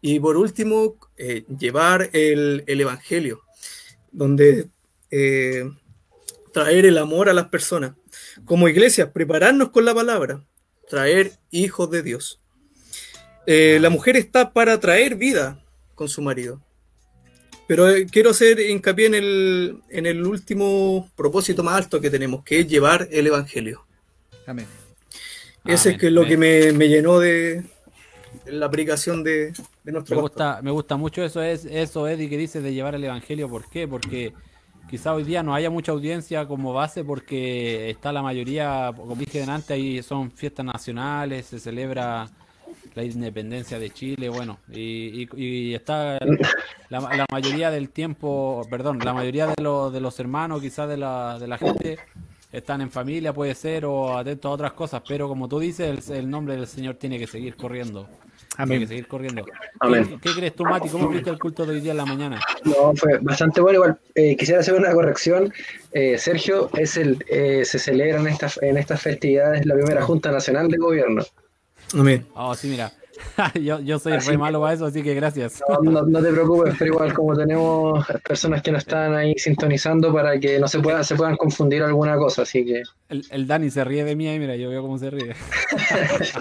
Y 0.00 0.18
por 0.20 0.38
último, 0.38 0.96
eh, 1.18 1.44
llevar 1.58 2.08
el, 2.14 2.64
Evangelio, 2.66 3.42
donde 4.10 4.68
traer 6.50 6.86
el 6.86 6.96
amor 6.96 7.28
a 7.28 7.34
las 7.34 7.48
personas. 7.48 7.92
Como 8.46 8.70
iglesia, 8.70 9.12
prepararnos 9.12 9.68
con 9.68 9.84
la 9.84 9.94
palabra, 9.94 10.42
traer 10.88 11.32
hijos 11.50 11.90
de 11.90 12.02
Dios. 12.02 12.40
Eh, 13.46 13.78
la 13.80 13.90
mujer 13.90 14.16
está 14.16 14.52
para 14.52 14.80
traer 14.80 15.16
vida 15.16 15.62
con 15.94 16.08
su 16.08 16.22
marido. 16.22 16.60
Pero 17.66 17.86
quiero 18.10 18.30
hacer 18.30 18.60
hincapié 18.60 19.06
en 19.06 19.14
el, 19.14 19.82
en 19.88 20.06
el 20.06 20.26
último 20.26 21.10
propósito 21.16 21.62
más 21.62 21.76
alto 21.76 22.00
que 22.00 22.10
tenemos, 22.10 22.44
que 22.44 22.60
es 22.60 22.68
llevar 22.68 23.08
el 23.10 23.26
Evangelio. 23.26 23.86
Amén. 24.46 24.66
Ese 25.64 25.92
es 25.92 25.98
que 25.98 26.10
lo 26.10 26.26
que 26.26 26.36
me, 26.36 26.72
me 26.72 26.88
llenó 26.88 27.18
de, 27.18 27.64
la 28.46 28.66
aplicación 28.66 29.22
de, 29.24 29.52
nuestro 29.84 30.16
me 30.16 30.22
gusta, 30.22 30.60
me 30.62 30.70
gusta 30.70 30.96
mucho 30.96 31.24
eso, 31.24 31.42
es 31.42 31.64
eso, 31.64 32.06
Eddie, 32.08 32.28
que 32.28 32.36
dice 32.36 32.60
de 32.60 32.74
llevar 32.74 32.94
el 32.94 33.04
Evangelio. 33.04 33.48
¿Por 33.48 33.68
qué? 33.68 33.88
Porque 33.88 34.32
quizá 34.94 35.12
hoy 35.12 35.24
día 35.24 35.42
no 35.42 35.52
haya 35.52 35.70
mucha 35.70 35.90
audiencia 35.90 36.46
como 36.46 36.72
base 36.72 37.02
porque 37.02 37.90
está 37.90 38.12
la 38.12 38.22
mayoría, 38.22 38.92
como 38.96 39.16
dije 39.16 39.42
antes, 39.42 39.72
ahí 39.72 40.00
son 40.04 40.30
fiestas 40.30 40.64
nacionales, 40.64 41.46
se 41.46 41.58
celebra 41.58 42.28
la 42.94 43.02
independencia 43.02 43.80
de 43.80 43.90
Chile, 43.90 44.28
bueno, 44.28 44.60
y, 44.72 45.74
está 45.74 46.20
la, 46.90 47.26
mayoría 47.28 47.72
del 47.72 47.90
tiempo, 47.90 48.64
perdón, 48.70 49.00
la 49.00 49.12
mayoría 49.12 49.48
de, 49.48 49.60
los 49.60 49.92
de 49.92 50.00
los 50.00 50.20
hermanos, 50.20 50.62
quizás 50.62 50.88
de 50.88 50.96
la, 50.96 51.40
de 51.40 51.48
la 51.48 51.58
gente, 51.58 51.98
están 52.52 52.80
en 52.80 52.92
familia, 52.92 53.32
puede 53.32 53.56
ser, 53.56 53.86
o 53.86 54.16
atentos 54.16 54.48
a 54.48 54.54
otras 54.54 54.72
cosas, 54.74 55.02
pero 55.08 55.26
como 55.26 55.48
tú 55.48 55.58
dices, 55.58 56.08
el 56.08 56.30
nombre 56.30 56.54
del 56.54 56.68
Señor 56.68 56.94
tiene 56.94 57.18
que 57.18 57.26
seguir 57.26 57.56
corriendo. 57.56 58.08
Amén. 58.56 58.80
que 58.80 58.86
seguir 58.86 59.06
corriendo. 59.06 59.44
¿Qué, 60.22 60.30
crees 60.34 60.54
tú, 60.54 60.64
Mati? 60.64 60.88
¿Cómo 60.88 61.08
viste 61.08 61.30
el 61.30 61.38
culto 61.38 61.66
de 61.66 61.74
hoy 61.74 61.80
día 61.80 61.92
en 61.92 61.98
la 61.98 62.06
mañana? 62.06 62.40
No, 62.64 62.94
fue 62.94 63.18
bastante 63.20 63.60
bueno. 63.60 63.76
Igual 63.76 63.98
eh, 64.14 64.36
quisiera 64.36 64.60
hacer 64.60 64.74
una 64.74 64.92
corrección. 64.92 65.52
Eh, 65.92 66.18
Sergio, 66.18 66.70
es 66.74 66.96
el, 66.96 67.24
eh, 67.28 67.64
se 67.64 67.78
celebra 67.78 68.20
en 68.20 68.28
estas, 68.28 68.60
en 68.62 68.76
estas 68.76 69.02
festividades 69.02 69.66
la 69.66 69.74
primera 69.74 70.02
Junta 70.02 70.30
Nacional 70.30 70.68
de 70.68 70.78
Gobierno. 70.78 71.24
Amén. 71.94 72.26
Oh, 72.34 72.54
sí, 72.54 72.68
mira. 72.68 72.92
yo, 73.60 73.80
yo, 73.80 73.98
soy 73.98 74.18
re 74.18 74.38
malo 74.38 74.60
para 74.60 74.74
eso, 74.74 74.86
así 74.86 75.02
que 75.02 75.14
gracias. 75.14 75.62
No, 75.82 76.02
no, 76.02 76.22
te 76.22 76.32
preocupes, 76.32 76.74
pero 76.78 76.92
igual 76.92 77.12
como 77.14 77.36
tenemos 77.36 78.04
personas 78.26 78.62
que 78.62 78.72
nos 78.72 78.82
están 78.82 79.14
ahí 79.14 79.34
sintonizando 79.36 80.12
para 80.12 80.38
que 80.38 80.58
no 80.58 80.66
se 80.66 80.80
puedan, 80.80 81.04
se 81.04 81.14
puedan 81.14 81.36
confundir 81.36 81.82
alguna 81.82 82.16
cosa, 82.16 82.42
así 82.42 82.64
que. 82.64 82.82
El, 83.08 83.24
el 83.30 83.46
Dani 83.46 83.70
se 83.70 83.84
ríe 83.84 84.04
de 84.04 84.16
mí 84.16 84.32
y 84.32 84.38
mira, 84.38 84.56
yo 84.56 84.68
veo 84.68 84.82
cómo 84.82 84.98
se 84.98 85.10
ríe. 85.10 85.34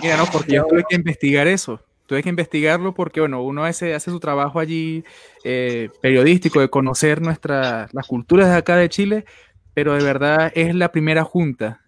mira, 0.01 0.17
no, 0.17 0.25
porque 0.31 0.53
yo 0.53 0.65
tuve 0.65 0.83
que 0.89 0.95
investigar 0.95 1.47
eso. 1.47 1.79
Tuve 2.13 2.21
que 2.21 2.29
investigarlo 2.29 2.93
porque, 2.93 3.21
bueno, 3.21 3.41
uno 3.41 3.65
hace, 3.65 3.95
hace 3.95 4.11
su 4.11 4.19
trabajo 4.19 4.59
allí 4.59 5.03
eh, 5.43 5.89
periodístico 5.99 6.59
de 6.59 6.69
conocer 6.69 7.23
nuestra, 7.23 7.89
las 7.91 8.05
culturas 8.05 8.49
de 8.49 8.55
acá 8.55 8.75
de 8.75 8.87
Chile, 8.87 9.25
pero 9.73 9.95
de 9.95 10.03
verdad 10.03 10.51
es 10.53 10.75
la 10.75 10.91
primera 10.91 11.23
junta. 11.23 11.81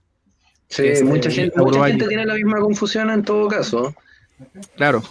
Sí, 0.67 0.81
mucha, 1.03 1.29
gente, 1.29 1.61
mucha 1.61 1.85
gente 1.85 2.07
tiene 2.07 2.25
la 2.25 2.33
misma 2.33 2.59
confusión 2.59 3.11
en 3.11 3.21
todo 3.21 3.47
caso. 3.47 3.93
Claro. 4.75 5.03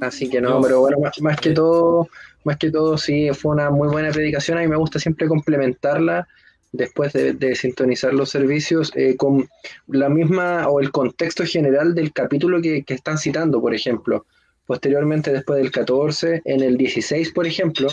Así 0.00 0.30
que 0.30 0.40
no, 0.40 0.60
pero 0.60 0.82
bueno, 0.82 0.98
más, 1.20 1.40
que 1.40 1.50
todo, 1.50 2.06
más 2.44 2.58
que 2.58 2.70
todo 2.70 2.96
sí 2.96 3.30
fue 3.34 3.50
una 3.50 3.70
muy 3.70 3.88
buena 3.88 4.12
predicación. 4.12 4.58
A 4.58 4.60
mí 4.60 4.68
me 4.68 4.76
gusta 4.76 5.00
siempre 5.00 5.26
complementarla 5.26 6.28
después 6.72 7.12
de, 7.12 7.54
sintonizar 7.54 8.12
los 8.12 8.30
servicios 8.30 8.92
eh, 8.94 9.16
con 9.16 9.48
la 9.86 10.08
misma 10.08 10.68
o 10.68 10.80
el 10.80 10.90
contexto 10.90 11.44
general 11.44 11.94
del 11.94 12.12
capítulo 12.12 12.60
que, 12.60 12.84
están 12.86 13.18
citando, 13.18 13.60
por 13.60 13.74
ejemplo. 13.74 14.26
Posteriormente, 14.66 15.32
después 15.32 15.58
del 15.58 15.70
14, 15.70 16.42
en 16.44 16.62
el 16.62 16.76
16, 16.76 17.32
por 17.32 17.46
ejemplo, 17.46 17.88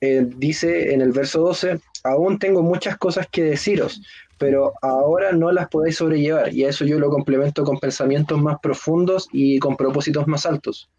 eh, 0.00 0.26
dice 0.36 0.92
en 0.92 1.00
el 1.00 1.12
verso 1.12 1.40
12, 1.40 1.80
aún 2.02 2.38
tengo 2.38 2.62
muchas 2.62 2.98
cosas 2.98 3.26
que 3.30 3.42
deciros, 3.42 4.02
pero 4.38 4.74
ahora 4.82 5.32
no 5.32 5.50
las 5.50 5.68
podéis 5.68 5.96
sobrellevar 5.96 6.52
y 6.52 6.64
a 6.64 6.68
eso 6.68 6.84
yo 6.84 6.98
lo 6.98 7.08
complemento 7.08 7.64
con 7.64 7.78
pensamientos 7.78 8.40
más 8.40 8.58
profundos 8.60 9.28
y 9.32 9.58
con 9.58 9.76
propósitos 9.76 10.26
más 10.26 10.44
altos. 10.44 10.90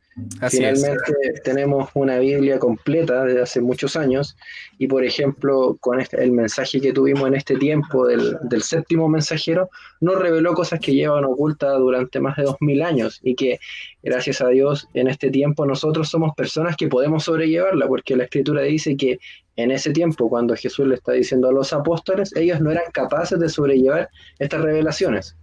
Finalmente 0.49 1.13
tenemos 1.43 1.89
una 1.93 2.19
Biblia 2.19 2.57
completa 2.57 3.25
desde 3.25 3.41
hace 3.41 3.59
muchos 3.61 3.97
años 3.97 4.37
y 4.77 4.87
por 4.87 5.03
ejemplo 5.03 5.75
con 5.81 5.99
este, 5.99 6.23
el 6.23 6.31
mensaje 6.31 6.79
que 6.79 6.93
tuvimos 6.93 7.27
en 7.27 7.35
este 7.35 7.57
tiempo 7.57 8.07
del, 8.07 8.37
séptimo 8.61 9.09
mensajero 9.09 9.69
nos 9.99 10.17
reveló 10.17 10.53
cosas 10.53 10.79
que 10.79 10.93
llevan 10.93 11.25
ocultas 11.25 11.77
durante 11.79 12.21
más 12.21 12.37
de 12.37 12.43
dos 12.43 12.55
mil 12.61 12.81
años 12.81 13.19
y 13.23 13.35
que 13.35 13.59
gracias 14.03 14.39
a 14.39 14.47
Dios 14.47 14.87
en 14.93 15.09
este 15.09 15.31
tiempo 15.31 15.65
nosotros 15.65 16.07
somos 16.07 16.33
personas 16.33 16.77
que 16.77 16.87
podemos 16.87 17.25
sobrellevarla 17.25 17.85
porque 17.85 18.15
la 18.15 18.23
escritura 18.23 18.61
dice 18.61 18.95
que 18.95 19.19
en 19.57 19.71
ese 19.71 19.91
tiempo 19.91 20.29
cuando 20.29 20.55
Jesús 20.55 20.87
le 20.87 20.95
está 20.95 21.11
diciendo 21.11 21.49
a 21.49 21.51
los 21.51 21.73
apóstoles 21.73 22.33
ellos 22.37 22.61
no 22.61 22.71
eran 22.71 22.89
capaces 22.93 23.37
de 23.37 23.49
sobrellevar 23.49 24.09
estas 24.39 24.61
revelaciones. 24.61 25.35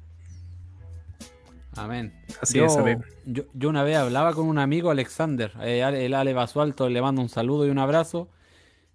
Amén. 1.76 2.12
Así 2.40 2.58
yo, 2.58 2.66
es, 2.66 2.98
Yo, 3.24 3.68
una 3.68 3.82
vez 3.82 3.96
hablaba 3.96 4.34
con 4.34 4.46
un 4.46 4.58
amigo, 4.58 4.90
Alexander, 4.90 5.52
eh, 5.62 5.82
el 5.82 6.14
Ale 6.14 6.34
Basualto, 6.34 6.88
le 6.88 7.00
mando 7.00 7.22
un 7.22 7.28
saludo 7.28 7.66
y 7.66 7.70
un 7.70 7.78
abrazo. 7.78 8.28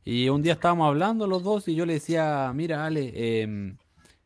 Y 0.05 0.29
un 0.29 0.41
día 0.41 0.53
estábamos 0.53 0.87
hablando 0.87 1.27
los 1.27 1.43
dos 1.43 1.67
y 1.67 1.75
yo 1.75 1.85
le 1.85 1.93
decía, 1.93 2.51
mira 2.55 2.85
Ale, 2.85 3.41
em, 3.41 3.77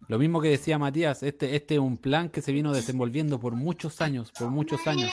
lo 0.08 0.20
mismo 0.20 0.42
que 0.42 0.50
decía 0.50 0.78
Matías, 0.78 1.24
este, 1.24 1.56
este 1.56 1.76
es 1.76 1.80
un 1.80 1.98
plan 1.98 2.30
que 2.30 2.42
se 2.42 2.52
vino 2.52 2.74
desenvolviendo 2.74 3.40
por 3.40 3.56
muchos 3.56 4.02
años, 4.02 4.32
por 4.38 4.50
muchos 4.50 4.86
años, 4.86 5.10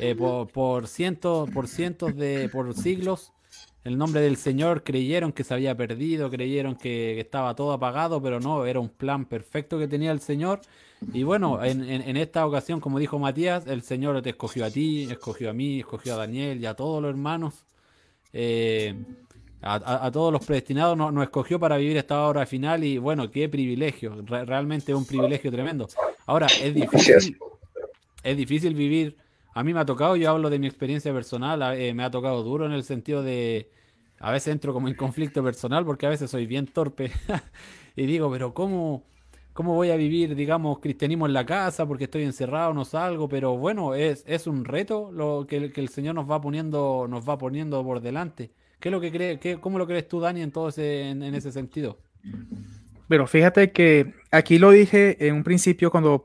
eh, 0.00 0.14
por, 0.14 0.88
cientos, 0.88 1.48
por 1.50 1.68
cientos 1.68 2.14
de, 2.16 2.48
por 2.50 2.74
siglos. 2.74 3.32
El 3.84 3.96
nombre 3.96 4.20
del 4.20 4.36
Señor 4.36 4.82
creyeron 4.82 5.32
que 5.32 5.44
se 5.44 5.54
había 5.54 5.76
perdido, 5.76 6.30
creyeron 6.30 6.74
que 6.74 7.20
estaba 7.20 7.54
todo 7.54 7.72
apagado, 7.72 8.20
pero 8.20 8.40
no, 8.40 8.66
era 8.66 8.80
un 8.80 8.88
plan 8.88 9.24
perfecto 9.24 9.78
que 9.78 9.86
tenía 9.86 10.10
el 10.10 10.20
Señor 10.20 10.60
y 11.12 11.22
bueno, 11.22 11.62
en, 11.64 12.16
esta 12.16 12.46
ocasión, 12.46 12.80
como 12.80 12.98
dijo 12.98 13.18
Matías, 13.18 13.66
el 13.66 13.82
Señor 13.82 14.20
te 14.22 14.30
escogió 14.30 14.64
a 14.64 14.70
ti, 14.70 15.04
escogió 15.10 15.50
a 15.50 15.52
mí, 15.52 15.80
escogió 15.80 16.14
a 16.14 16.18
Daniel 16.18 16.60
y 16.60 16.66
a 16.66 16.74
todos 16.74 17.02
los 17.02 17.10
hermanos. 17.10 17.64
Eh, 18.32 18.94
a, 19.66 20.10
todos 20.12 20.30
los 20.32 20.44
predestinados 20.44 20.96
nos, 20.96 21.22
escogió 21.22 21.58
para 21.58 21.78
vivir 21.78 21.96
esta 21.96 22.26
hora 22.26 22.44
final 22.44 22.84
y 22.84 22.98
bueno, 22.98 23.30
qué 23.30 23.48
privilegio, 23.48 24.22
realmente 24.26 24.94
un 24.94 25.06
privilegio 25.06 25.50
tremendo. 25.50 25.88
Ahora, 26.26 26.46
es 26.46 26.74
difícil, 26.74 27.38
es 28.22 28.36
difícil 28.36 28.74
vivir, 28.74 29.16
a 29.54 29.64
mí 29.64 29.72
me 29.72 29.80
ha 29.80 29.86
tocado, 29.86 30.16
yo 30.16 30.30
hablo 30.30 30.50
de 30.50 30.58
mi 30.58 30.66
experiencia 30.66 31.14
personal, 31.14 31.78
eh, 31.78 31.94
me 31.94 32.04
ha 32.04 32.10
tocado 32.10 32.42
duro 32.42 32.66
en 32.66 32.72
el 32.72 32.84
sentido 32.84 33.22
de, 33.22 33.70
a 34.18 34.30
veces 34.30 34.52
entro 34.52 34.74
como 34.74 34.88
en 34.88 34.94
conflicto 34.94 35.42
personal 35.42 35.84
porque 35.86 36.04
a 36.06 36.10
veces 36.10 36.30
soy 36.30 36.46
bien 36.46 36.66
torpe 36.66 37.10
y 37.96 38.04
digo, 38.04 38.30
pero 38.30 38.52
¿cómo? 38.52 39.04
¿Cómo 39.54 39.74
voy 39.74 39.90
a 39.92 39.96
vivir, 39.96 40.34
digamos, 40.34 40.80
cristianismo 40.80 41.26
en 41.26 41.32
la 41.32 41.46
casa 41.46 41.86
porque 41.86 42.04
estoy 42.04 42.24
encerrado, 42.24 42.74
no 42.74 42.84
salgo? 42.84 43.28
Pero 43.28 43.56
bueno, 43.56 43.94
es, 43.94 44.24
es 44.26 44.48
un 44.48 44.64
reto 44.64 45.12
lo 45.12 45.46
que, 45.48 45.70
el 45.72 45.88
Señor 45.90 46.16
nos 46.16 46.28
va 46.28 46.40
poniendo, 46.40 47.06
nos 47.08 47.26
va 47.26 47.38
poniendo 47.38 47.84
por 47.84 48.00
delante. 48.00 48.50
¿Qué 48.80 48.88
es 48.88 48.92
lo 48.92 49.00
que 49.00 49.12
cree, 49.12 49.38
qué, 49.38 49.60
¿Cómo 49.60 49.78
lo 49.78 49.86
crees 49.86 50.08
tú, 50.08 50.18
Dani, 50.18 50.42
en 50.42 50.52
ese, 50.68 51.08
en, 51.08 51.22
ese 51.22 51.52
sentido? 51.52 51.98
Pero 53.06 53.28
fíjate 53.28 53.70
que 53.70 54.12
aquí 54.32 54.58
lo 54.58 54.72
dije 54.72 55.24
en 55.24 55.36
un 55.36 55.44
principio 55.44 55.92
cuando, 55.92 56.24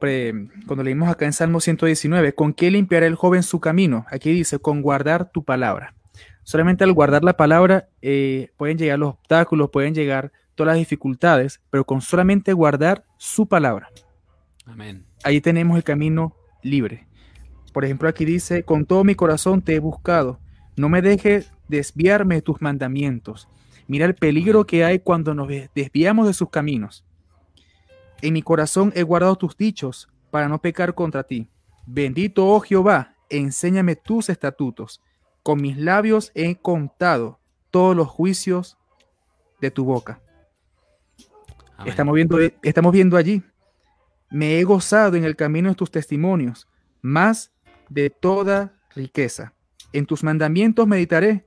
cuando 0.65 0.83
leímos 0.83 1.07
acá 1.07 1.27
en 1.27 1.33
Salmo 1.33 1.59
119, 1.59 2.33
¿con 2.33 2.51
qué 2.51 2.71
limpiará 2.71 3.05
el 3.05 3.13
joven 3.13 3.43
su 3.43 3.59
camino? 3.59 4.07
Aquí 4.09 4.31
dice, 4.31 4.57
con 4.57 4.81
guardar 4.81 5.29
tu 5.31 5.43
palabra. 5.43 5.93
Solamente 6.41 6.83
al 6.83 6.93
guardar 6.93 7.23
la 7.23 7.37
palabra 7.37 7.89
eh, 8.01 8.49
pueden 8.57 8.79
llegar 8.79 8.97
los 8.97 9.09
obstáculos, 9.11 9.69
pueden 9.69 9.93
llegar 9.93 10.31
todas 10.59 10.73
las 10.73 10.79
dificultades, 10.79 11.61
pero 11.69 11.85
con 11.85 12.01
solamente 12.01 12.51
guardar 12.51 13.05
su 13.15 13.47
palabra. 13.47 13.89
Amén. 14.65 15.05
Ahí 15.23 15.39
tenemos 15.39 15.77
el 15.77 15.85
camino 15.85 16.35
libre. 16.61 17.07
Por 17.71 17.85
ejemplo, 17.85 18.09
aquí 18.09 18.25
dice, 18.25 18.63
con 18.63 18.85
todo 18.85 19.05
mi 19.05 19.15
corazón 19.15 19.61
te 19.61 19.75
he 19.75 19.79
buscado, 19.79 20.37
no 20.75 20.89
me 20.89 21.01
dejes 21.01 21.53
desviarme 21.69 22.35
de 22.35 22.41
tus 22.41 22.61
mandamientos. 22.61 23.47
Mira 23.87 24.05
el 24.05 24.15
peligro 24.15 24.67
que 24.67 24.83
hay 24.83 24.99
cuando 24.99 25.33
nos 25.33 25.47
desviamos 25.73 26.27
de 26.27 26.33
sus 26.33 26.49
caminos. 26.49 27.05
En 28.21 28.33
mi 28.33 28.41
corazón 28.41 28.91
he 28.97 29.03
guardado 29.03 29.37
tus 29.37 29.55
dichos 29.55 30.09
para 30.29 30.49
no 30.49 30.59
pecar 30.59 30.93
contra 30.93 31.23
ti. 31.23 31.47
Bendito, 31.87 32.45
oh 32.45 32.59
Jehová, 32.59 33.15
enséñame 33.29 33.95
tus 33.95 34.27
estatutos. 34.27 35.01
Con 35.41 35.61
mis 35.61 35.77
labios 35.77 36.33
he 36.35 36.57
contado 36.57 37.39
todos 37.71 37.95
los 37.95 38.09
juicios 38.09 38.77
de 39.61 39.71
tu 39.71 39.85
boca. 39.85 40.21
Estamos 41.85 42.13
viendo, 42.13 42.37
estamos 42.61 42.91
viendo 42.91 43.17
allí. 43.17 43.43
Me 44.29 44.59
he 44.59 44.63
gozado 44.63 45.15
en 45.15 45.23
el 45.23 45.35
camino 45.35 45.69
de 45.69 45.75
tus 45.75 45.91
testimonios, 45.91 46.67
más 47.01 47.51
de 47.89 48.09
toda 48.09 48.73
riqueza. 48.95 49.53
En 49.93 50.05
tus 50.05 50.23
mandamientos 50.23 50.87
meditaré. 50.87 51.45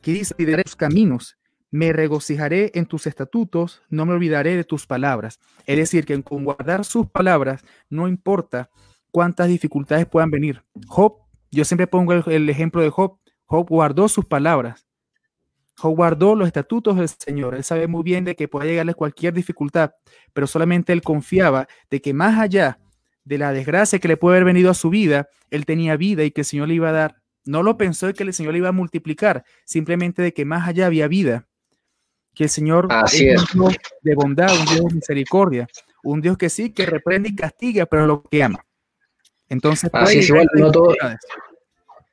¿Qué 0.00 0.12
dice? 0.12 0.34
tus 0.62 0.76
caminos. 0.76 1.36
Me 1.70 1.92
regocijaré 1.92 2.72
en 2.74 2.86
tus 2.86 3.06
estatutos, 3.06 3.82
no 3.90 4.06
me 4.06 4.12
olvidaré 4.12 4.56
de 4.56 4.64
tus 4.64 4.86
palabras. 4.86 5.38
Es 5.66 5.76
decir, 5.76 6.04
que 6.04 6.20
con 6.22 6.44
guardar 6.44 6.84
sus 6.84 7.08
palabras, 7.08 7.62
no 7.88 8.08
importa 8.08 8.70
cuántas 9.12 9.48
dificultades 9.48 10.06
puedan 10.06 10.30
venir. 10.30 10.64
Job, 10.86 11.18
yo 11.50 11.64
siempre 11.64 11.86
pongo 11.86 12.12
el 12.12 12.48
ejemplo 12.48 12.82
de 12.82 12.90
Job. 12.90 13.18
Job 13.44 13.68
guardó 13.68 14.08
sus 14.08 14.24
palabras 14.24 14.89
Job 15.80 15.96
guardó 15.96 16.34
los 16.34 16.46
estatutos 16.46 16.96
del 16.96 17.08
Señor. 17.08 17.54
Él 17.54 17.64
sabe 17.64 17.86
muy 17.86 18.02
bien 18.02 18.24
de 18.24 18.36
que 18.36 18.48
puede 18.48 18.68
llegarle 18.68 18.92
cualquier 18.92 19.32
dificultad, 19.32 19.92
pero 20.34 20.46
solamente 20.46 20.92
él 20.92 21.00
confiaba 21.00 21.68
de 21.90 22.02
que 22.02 22.12
más 22.12 22.38
allá 22.38 22.78
de 23.24 23.38
la 23.38 23.52
desgracia 23.52 23.98
que 23.98 24.08
le 24.08 24.18
puede 24.18 24.36
haber 24.36 24.44
venido 24.44 24.70
a 24.70 24.74
su 24.74 24.90
vida, 24.90 25.28
él 25.50 25.64
tenía 25.64 25.96
vida 25.96 26.22
y 26.22 26.32
que 26.32 26.42
el 26.42 26.44
Señor 26.44 26.68
le 26.68 26.74
iba 26.74 26.90
a 26.90 26.92
dar. 26.92 27.16
No 27.46 27.62
lo 27.62 27.78
pensó 27.78 28.06
de 28.06 28.14
que 28.14 28.24
el 28.24 28.34
Señor 28.34 28.52
le 28.52 28.58
iba 28.58 28.68
a 28.68 28.72
multiplicar, 28.72 29.44
simplemente 29.64 30.20
de 30.20 30.34
que 30.34 30.44
más 30.44 30.68
allá 30.68 30.84
había 30.84 31.08
vida. 31.08 31.48
Que 32.34 32.44
el 32.44 32.50
Señor 32.50 32.88
es, 33.06 33.54
un 33.54 33.68
Dios 33.68 33.76
de 34.02 34.14
bondad, 34.14 34.50
un 34.52 34.66
Dios 34.66 34.84
de 34.84 34.94
misericordia, 34.94 35.66
un 36.04 36.20
Dios 36.20 36.36
que 36.36 36.50
sí, 36.50 36.72
que 36.72 36.84
reprende 36.84 37.30
y 37.30 37.34
castiga, 37.34 37.86
pero 37.86 38.06
lo 38.06 38.22
que 38.22 38.42
ama. 38.42 38.64
Entonces, 39.48 39.90
Así 39.94 40.18
es, 40.18 40.28
igual, 40.28 40.46
no 40.54 40.70
todo, 40.70 40.94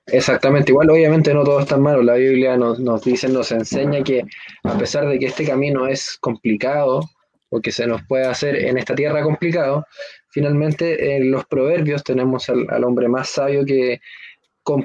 Exactamente, 0.08 0.72
igual 0.72 0.90
obviamente 0.90 1.34
no 1.34 1.44
todo 1.44 1.60
es 1.60 1.66
tan 1.68 1.82
malo, 1.82 2.02
la 2.02 2.14
Biblia 2.14 2.56
nos, 2.56 2.80
nos 2.80 3.04
dice, 3.04 3.28
nos 3.28 3.52
enseña 3.52 4.04
que 4.04 4.24
a 4.64 4.78
pesar 4.78 5.06
de 5.08 5.20
que 5.20 5.26
este 5.26 5.46
camino 5.46 5.86
es 5.86 6.18
complicado 6.22 7.02
o 7.50 7.60
que 7.60 7.74
se 7.74 7.88
nos 7.88 8.04
puede 8.04 8.26
hacer 8.26 8.56
en 8.56 8.78
esta 8.78 8.96
tierra 8.96 9.22
complicado, 9.22 9.86
finalmente 10.30 11.18
en 11.18 11.32
los 11.32 11.46
proverbios 11.46 12.04
tenemos 12.04 12.50
al, 12.50 12.84
hombre 12.84 13.10
más 13.10 13.30
sabio 13.30 13.66
que 13.66 14.00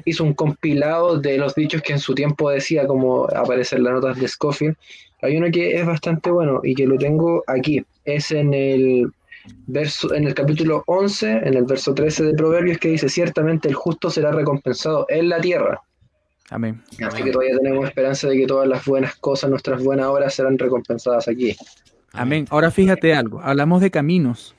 hizo 0.05 0.25
un 0.25 0.35
compilado 0.35 1.19
de 1.19 1.39
los 1.39 1.55
dichos 1.55 1.83
que 1.83 1.93
en 1.93 1.99
su 1.99 2.15
tiempo 2.15 2.51
decía, 2.51 2.87
como 2.87 3.27
aparece 3.27 3.77
en 3.77 3.85
las 3.85 3.95
notas 3.95 4.19
de 4.19 4.29
Scofield. 4.29 4.77
Hay 5.23 5.37
uno 5.37 5.51
que 5.53 5.77
es 5.77 5.87
bastante 5.87 6.31
bueno 6.31 6.61
y 6.63 6.75
que 6.75 6.87
lo 6.87 6.97
tengo 6.99 7.43
aquí, 7.47 7.85
es 8.05 8.31
en 8.33 8.55
el 8.55 9.13
verso, 9.67 10.15
en 10.15 10.25
el 10.25 10.35
capítulo 10.35 10.83
11, 10.87 11.31
en 11.45 11.55
el 11.55 11.65
verso 11.65 11.95
13 11.95 12.25
de 12.25 12.35
Proverbios, 12.35 12.79
que 12.79 12.89
dice, 12.89 13.09
ciertamente 13.09 13.69
el 13.69 13.75
justo 13.75 14.11
será 14.11 14.33
recompensado 14.33 15.07
en 15.09 15.29
la 15.29 15.41
tierra. 15.41 15.81
Amén. 16.51 16.83
Así 17.05 17.23
que 17.23 17.31
todavía 17.31 17.57
tenemos 17.57 17.87
esperanza 17.87 18.29
de 18.29 18.37
que 18.37 18.47
todas 18.47 18.69
las 18.69 18.85
buenas 18.85 19.17
cosas, 19.17 19.49
nuestras 19.49 19.83
buenas 19.83 20.07
obras 20.07 20.35
serán 20.35 20.59
recompensadas 20.59 21.29
aquí. 21.29 21.57
Amén. 22.13 22.47
Ahora 22.51 22.71
fíjate 22.71 23.15
algo, 23.15 23.41
hablamos 23.41 23.81
de 23.81 23.91
caminos. 23.91 24.55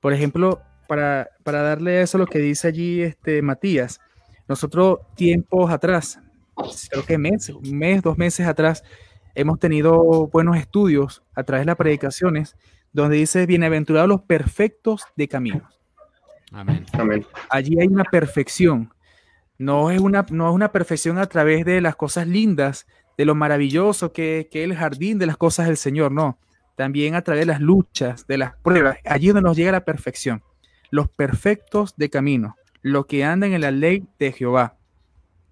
Por 0.00 0.12
ejemplo, 0.12 0.60
para, 0.86 1.30
para 1.42 1.62
darle 1.62 2.02
eso 2.02 2.18
lo 2.18 2.26
que 2.26 2.38
dice 2.38 2.68
allí 2.68 3.02
este 3.02 3.42
Matías, 3.42 4.00
nosotros 4.46 5.00
tiempos 5.16 5.70
atrás, 5.70 6.20
creo 6.88 7.04
que 7.04 7.18
mes, 7.18 7.48
un 7.50 7.76
mes, 7.76 8.00
dos 8.02 8.16
meses 8.16 8.46
atrás, 8.46 8.84
hemos 9.34 9.58
tenido 9.58 10.28
buenos 10.28 10.56
estudios 10.56 11.22
a 11.34 11.42
través 11.42 11.62
de 11.62 11.66
las 11.66 11.76
predicaciones 11.76 12.56
donde 12.92 13.16
dice, 13.16 13.46
bienaventurados 13.46 14.08
los 14.08 14.22
perfectos 14.22 15.04
de 15.16 15.28
caminos. 15.28 15.80
Amén. 16.52 16.86
Amén. 16.92 17.26
Allí 17.50 17.78
hay 17.80 17.88
una 17.88 18.04
perfección. 18.04 18.92
No 19.58 19.90
es 19.90 20.00
una, 20.00 20.24
no 20.30 20.48
es 20.48 20.54
una 20.54 20.72
perfección 20.72 21.18
a 21.18 21.26
través 21.26 21.64
de 21.64 21.80
las 21.80 21.96
cosas 21.96 22.26
lindas, 22.26 22.86
de 23.16 23.24
lo 23.24 23.34
maravilloso 23.34 24.12
que, 24.12 24.48
que 24.50 24.62
es 24.62 24.70
el 24.70 24.76
jardín 24.76 25.18
de 25.18 25.26
las 25.26 25.36
cosas 25.36 25.66
del 25.66 25.76
Señor, 25.76 26.12
no. 26.12 26.38
También 26.76 27.16
a 27.16 27.22
través 27.22 27.42
de 27.42 27.52
las 27.52 27.60
luchas, 27.60 28.26
de 28.28 28.38
las 28.38 28.54
pruebas. 28.56 28.98
Allí 29.04 29.28
donde 29.28 29.42
nos 29.42 29.56
llega 29.56 29.72
la 29.72 29.84
perfección. 29.84 30.42
Los 30.90 31.08
perfectos 31.08 31.94
de 31.96 32.08
camino, 32.08 32.56
los 32.82 33.06
que 33.06 33.24
andan 33.24 33.52
en 33.52 33.60
la 33.60 33.72
ley 33.72 34.06
de 34.18 34.32
Jehová. 34.32 34.78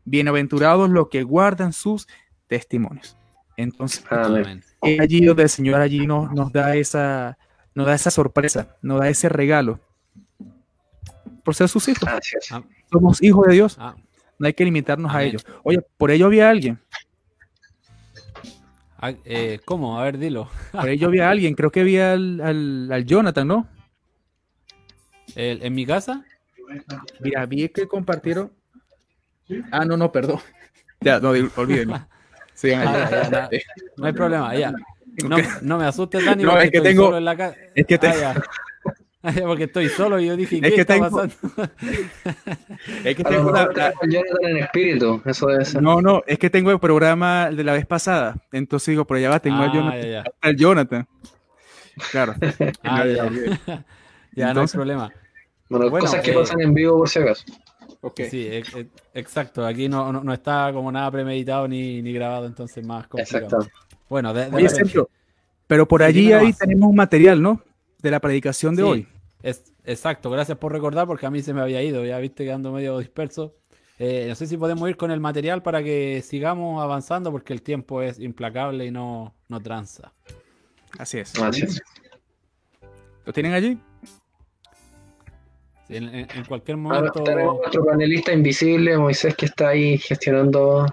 Bienaventurados 0.05 0.89
los 0.89 1.09
que 1.09 1.25
guardan 1.25 1.73
sus 1.73 2.07
testimonios. 2.47 3.17
Entonces, 3.57 4.05
es 4.83 5.01
allí 5.01 5.25
donde 5.25 5.45
el 5.45 5.49
Señor 5.49 5.81
allí 5.81 6.07
nos, 6.07 6.31
nos 6.33 6.53
da 6.53 6.77
esa, 6.77 7.39
nos 7.75 7.87
da 7.87 7.95
esa 7.95 8.11
sorpresa, 8.11 8.77
nos 8.83 9.01
da 9.01 9.09
ese 9.09 9.29
regalo 9.29 9.81
por 11.45 11.55
ser 11.55 11.69
sus 11.69 11.89
hijos. 11.89 12.03
Gracias. 12.09 12.49
Ah, 12.53 12.63
Somos 12.91 13.23
hijos 13.23 13.47
de 13.47 13.55
Dios, 13.55 13.77
ah, 13.79 13.97
no 14.39 14.47
hay 14.47 14.53
que 14.53 14.65
limitarnos 14.65 15.15
a 15.15 15.23
ellos. 15.23 15.47
Oye, 15.63 15.81
por 15.97 16.11
ello 16.11 16.27
había 16.27 16.51
alguien, 16.51 16.79
ah, 18.99 19.13
eh, 19.25 19.61
¿Cómo? 19.65 19.99
A 19.99 20.05
ver, 20.05 20.19
dilo. 20.19 20.51
por 20.73 20.89
ello 20.89 21.09
había 21.09 21.31
alguien, 21.31 21.55
creo 21.55 21.71
que 21.71 21.81
había 21.81 22.13
al, 22.13 22.41
al- 22.41 22.93
al 22.93 23.05
Jonathan, 23.07 23.49
¿no? 23.49 23.69
El- 25.35 25.63
¿En 25.63 25.75
mi 25.75 25.87
casa? 25.87 26.25
Mira, 27.21 27.47
vi 27.47 27.69
que 27.69 27.87
compartieron. 27.87 28.53
Ah, 29.71 29.85
no, 29.85 29.97
no, 29.97 30.11
perdón. 30.13 30.41
Ya, 31.01 31.21
no, 31.21 31.29
olvídenme. 31.31 32.07
Sigan 32.57 32.89
Ah, 32.89 33.09
ya, 33.11 33.31
ya, 33.31 33.49
No 33.99 34.07
hay 34.07 34.13
problema, 34.13 34.55
ya. 34.57 34.73
No, 35.29 35.37
no 35.63 35.79
me 35.79 35.85
asustes, 35.85 36.25
Dani, 36.25 36.43
No, 36.43 36.51
porque 36.51 36.65
es 36.65 36.71
que 36.73 36.77
estoy 36.79 36.93
tengo- 36.93 37.05
solo 37.05 37.19
en 37.19 37.25
la 37.25 37.37
casa. 37.37 37.57
es 37.75 37.87
que 37.87 37.99
te- 37.99 38.07
Ah, 38.09 38.15
ya. 38.19 38.43
Ah, 39.23 39.31
ya, 39.33 39.43
porque 39.45 39.65
estoy 39.65 39.89
solo 39.89 40.21
y 40.21 40.27
yo 40.27 40.37
dije, 40.37 40.61
¿qué 40.61 40.69
Es 40.69 40.75
que 40.75 40.81
está 40.83 40.95
tengo- 40.95 41.11
pasando? 41.11 41.35
Es 43.05 43.17
que 43.17 43.25
tengo 43.25 43.49
una- 43.51 43.69
Jonathan 44.03 44.45
en 44.51 44.57
espíritu, 44.59 45.21
eso 45.25 45.47
debe 45.49 45.65
ser. 45.65 45.83
No, 45.83 46.01
no, 46.01 46.23
es 46.27 46.39
que 46.39 46.49
tengo 46.51 46.71
el 46.71 46.79
programa 46.79 47.51
de 47.51 47.65
la 47.65 47.73
vez 47.73 47.87
pasada. 47.87 48.37
Entonces 48.53 48.89
digo, 48.93 49.05
por 49.07 49.17
allá 49.17 49.31
va, 49.31 49.41
tengo 49.41 49.59
al 49.63 49.71
Ah, 49.71 49.75
Jonathan. 49.75 50.03
ya, 50.03 50.09
ya. 50.09 50.25
al 50.41 50.57
Jonathan. 50.57 51.09
Claro. 52.11 52.35
Ah, 52.85 53.05
ya, 53.07 53.15
ya. 53.15 53.27
Ya, 54.33 54.45
no 54.45 54.45
hay 54.45 54.51
Entonces- 54.51 54.75
problema. 54.77 55.13
Bueno, 55.69 55.91
Bueno, 55.91 56.07
cosas 56.07 56.23
que 56.23 56.31
eh, 56.31 56.35
pasan 56.35 56.61
en 56.61 56.75
vivo 56.75 56.99
por 56.99 57.09
si 57.09 57.19
acaso. 57.19 57.45
Ok. 58.01 58.21
Sí, 58.31 58.47
e- 58.47 58.59
e- 58.59 58.89
exacto. 59.15 59.65
Aquí 59.67 59.89
no, 59.89 60.13
no, 60.13 60.23
no 60.23 60.33
está 60.33 60.71
como 60.73 60.91
nada 60.93 61.11
premeditado 61.11 61.67
ni, 61.69 62.03
ni 62.03 62.13
grabado, 62.13 62.47
entonces 62.47 62.85
más 62.87 63.07
complicado. 63.09 63.45
Exacto. 63.45 63.69
Bueno, 64.09 64.33
de, 64.33 64.51
de 64.51 64.57
Oye. 64.57 64.69
Sergio, 64.69 65.09
pero 65.67 65.87
por 65.89 66.01
Sí, 66.01 66.07
allí 66.07 66.33
ahí 66.33 66.53
tenemos 66.53 66.89
un 66.91 66.97
material, 66.97 67.43
¿no? 67.43 67.61
De 68.01 68.11
la 68.11 68.21
predicación 68.21 68.77
de 68.77 68.83
Sí, 68.83 68.89
hoy. 68.89 69.09
es, 69.43 69.73
exacto, 69.85 70.31
gracias 70.31 70.59
por 70.59 70.71
recordar 70.73 71.07
porque 71.07 71.27
a 71.27 71.31
mí 71.31 71.43
se 71.43 71.53
me 71.53 71.61
había 71.61 71.83
ido, 71.83 72.05
ya 72.05 72.19
viste 72.19 72.45
que 72.45 72.53
ando 72.53 72.71
medio 72.73 72.99
disperso. 72.99 73.55
Eh, 73.99 74.27
no 74.29 74.35
sé 74.35 74.47
si 74.47 74.57
podemos 74.59 74.89
ir 74.91 74.97
con 74.99 75.11
el 75.11 75.21
material 75.21 75.63
para 75.63 75.83
que 75.83 76.23
sigamos 76.23 76.83
avanzando 76.83 77.33
porque 77.33 77.55
el 77.55 77.63
tiempo 77.63 78.03
es 78.03 78.21
implacable 78.21 78.85
y 78.85 78.91
no, 78.91 79.35
no 79.49 79.61
tranza. 79.61 80.13
Así 80.99 81.19
es. 81.19 81.35
Así 81.41 81.63
es. 81.63 81.83
¿Lo 83.25 83.33
tienen 83.33 83.55
allí? 83.55 83.79
Sí, 85.89 85.97
En, 85.97 86.27
cualquier 86.49 86.77
Ahora 86.79 86.99
momento... 86.99 87.23
tenemos 87.23 87.59
nuestro 87.59 87.85
panelista 87.85 88.33
invisible, 88.33 88.99
Moisés, 88.99 89.37
que 89.37 89.47
está 89.47 89.69
ahí 89.69 89.99
gestionando. 89.99 90.87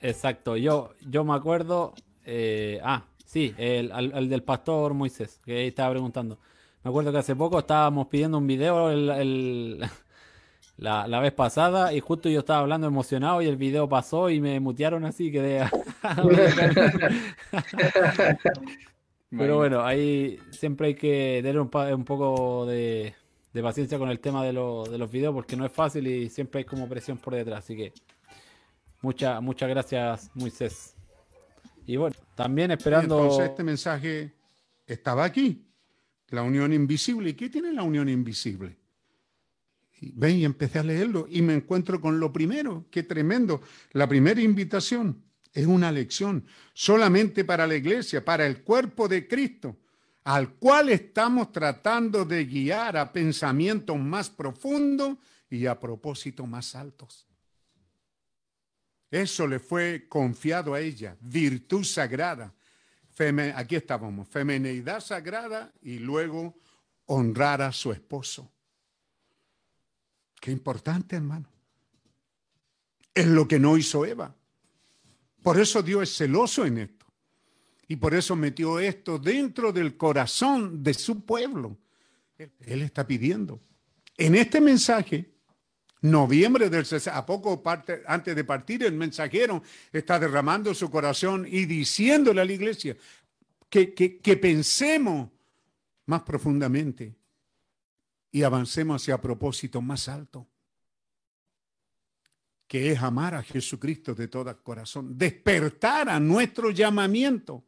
Exacto, 0.00 0.56
yo, 0.56 0.90
yo 1.08 1.24
me 1.24 1.34
acuerdo, 1.34 1.94
eh, 2.24 2.80
ah, 2.82 3.04
sí, 3.24 3.54
el, 3.58 3.92
al- 3.92 4.12
al 4.14 4.28
del 4.28 4.42
pastor 4.42 4.94
Moisés, 4.94 5.40
que 5.44 5.58
ahí 5.58 5.68
estaba 5.68 5.90
preguntando. 5.92 6.38
Me 6.82 6.88
acuerdo 6.88 7.12
que 7.12 7.18
hace 7.18 7.36
poco 7.36 7.58
estábamos 7.58 8.06
pidiendo 8.08 8.38
un 8.38 8.46
video 8.46 8.90
el- 8.90 9.10
el- 9.10 9.84
la, 10.78 11.06
la 11.06 11.20
vez 11.20 11.32
pasada 11.32 11.92
y 11.92 12.00
justo 12.00 12.30
yo 12.30 12.40
estaba 12.40 12.60
hablando 12.60 12.86
emocionado 12.86 13.42
y 13.42 13.46
el 13.46 13.56
video 13.56 13.88
pasó 13.88 14.30
y 14.30 14.40
me 14.40 14.58
mutearon 14.58 15.04
así 15.04 15.26
y 15.28 15.32
quedé... 15.32 15.62
Pero 19.30 19.58
bueno, 19.58 19.84
ahí 19.84 20.38
siempre 20.50 20.88
hay 20.88 20.94
que 20.94 21.40
tener 21.42 21.60
un 21.60 21.68
poco 21.68 22.66
de, 22.66 23.14
de 23.52 23.62
paciencia 23.62 23.98
con 23.98 24.08
el 24.10 24.20
tema 24.20 24.44
de, 24.44 24.52
lo- 24.52 24.84
de 24.84 24.96
los 24.98 25.10
videos 25.10 25.34
porque 25.34 25.56
no 25.56 25.66
es 25.66 25.72
fácil 25.72 26.06
y 26.06 26.28
siempre 26.30 26.60
hay 26.60 26.64
como 26.64 26.88
presión 26.88 27.18
por 27.18 27.34
detrás. 27.34 27.64
Así 27.64 27.76
que 27.76 27.92
mucha, 29.02 29.40
muchas 29.40 29.68
gracias, 29.68 30.30
Moisés. 30.34 30.94
Y 31.86 31.96
bueno, 31.96 32.14
también 32.36 32.70
esperando. 32.70 33.18
entonces 33.22 33.50
este 33.50 33.64
mensaje 33.64 34.32
estaba 34.86 35.24
aquí, 35.24 35.66
la 36.28 36.42
unión 36.42 36.72
invisible. 36.72 37.30
¿Y 37.30 37.34
qué 37.34 37.48
tiene 37.48 37.72
la 37.72 37.82
unión 37.82 38.08
invisible? 38.08 38.76
Y 40.00 40.12
ven 40.14 40.36
y 40.36 40.44
empecé 40.44 40.78
a 40.78 40.82
leerlo 40.84 41.26
y 41.28 41.42
me 41.42 41.52
encuentro 41.54 42.00
con 42.00 42.20
lo 42.20 42.32
primero, 42.32 42.86
qué 42.90 43.02
tremendo. 43.02 43.60
La 43.92 44.08
primera 44.08 44.40
invitación 44.40 45.22
es 45.52 45.66
una 45.66 45.90
lección 45.92 46.46
solamente 46.72 47.44
para 47.44 47.66
la 47.66 47.74
iglesia, 47.74 48.24
para 48.24 48.46
el 48.46 48.62
cuerpo 48.62 49.08
de 49.08 49.26
Cristo, 49.26 49.76
al 50.24 50.54
cual 50.54 50.90
estamos 50.90 51.50
tratando 51.52 52.24
de 52.24 52.44
guiar 52.44 52.96
a 52.96 53.12
pensamientos 53.12 53.98
más 53.98 54.30
profundos 54.30 55.16
y 55.48 55.66
a 55.66 55.78
propósitos 55.78 56.46
más 56.46 56.74
altos. 56.74 57.26
Eso 59.10 59.46
le 59.46 59.58
fue 59.58 60.06
confiado 60.08 60.74
a 60.74 60.80
ella, 60.80 61.16
virtud 61.20 61.84
sagrada. 61.84 62.54
Aquí 63.54 63.76
estábamos, 63.76 64.28
femenidad 64.28 65.00
sagrada 65.00 65.72
y 65.82 65.98
luego 65.98 66.54
honrar 67.06 67.60
a 67.60 67.72
su 67.72 67.92
esposo. 67.92 68.50
Qué 70.40 70.50
importante, 70.50 71.16
hermano. 71.16 71.46
Es 73.12 73.26
lo 73.26 73.46
que 73.46 73.58
no 73.58 73.76
hizo 73.76 74.06
Eva. 74.06 74.34
Por 75.42 75.60
eso 75.60 75.82
Dios 75.82 76.04
es 76.04 76.16
celoso 76.16 76.64
en 76.64 76.78
esto. 76.78 76.99
Y 77.90 77.96
por 77.96 78.14
eso 78.14 78.36
metió 78.36 78.78
esto 78.78 79.18
dentro 79.18 79.72
del 79.72 79.96
corazón 79.96 80.80
de 80.80 80.94
su 80.94 81.24
pueblo. 81.24 81.76
Él, 82.38 82.82
está 82.82 83.04
pidiendo. 83.04 83.60
En 84.16 84.36
este 84.36 84.60
mensaje, 84.60 85.28
noviembre 86.00 86.70
del 86.70 86.86
60, 86.86 87.18
a 87.18 87.26
poco 87.26 87.60
antes 88.06 88.36
de 88.36 88.44
partir, 88.44 88.84
el 88.84 88.92
mensajero 88.92 89.64
está 89.92 90.20
derramando 90.20 90.72
su 90.72 90.88
corazón 90.88 91.44
y 91.50 91.66
diciéndole 91.66 92.40
a 92.40 92.44
la 92.44 92.52
iglesia 92.52 92.96
que, 93.68 93.92
que, 93.92 94.18
que 94.18 94.36
pensemos 94.36 95.28
más 96.06 96.22
profundamente 96.22 97.16
y 98.30 98.44
avancemos 98.44 99.02
hacia 99.02 99.20
propósito 99.20 99.82
más 99.82 100.08
alto, 100.08 100.46
que 102.68 102.92
es 102.92 103.02
amar 103.02 103.34
a 103.34 103.42
Jesucristo 103.42 104.14
de 104.14 104.28
todo 104.28 104.62
corazón, 104.62 105.18
despertar 105.18 106.08
a 106.08 106.20
nuestro 106.20 106.70
llamamiento. 106.70 107.64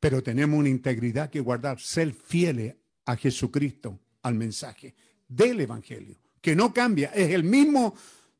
Pero 0.00 0.22
tenemos 0.22 0.58
una 0.58 0.68
integridad 0.68 1.30
que 1.30 1.40
guardar, 1.40 1.80
ser 1.80 2.12
fieles 2.12 2.74
a 3.04 3.16
Jesucristo, 3.16 4.00
al 4.22 4.34
mensaje 4.34 4.94
del 5.28 5.60
Evangelio, 5.60 6.16
que 6.40 6.56
no 6.56 6.72
cambia, 6.72 7.10
es 7.14 7.30
el 7.30 7.44
mismo 7.44 7.94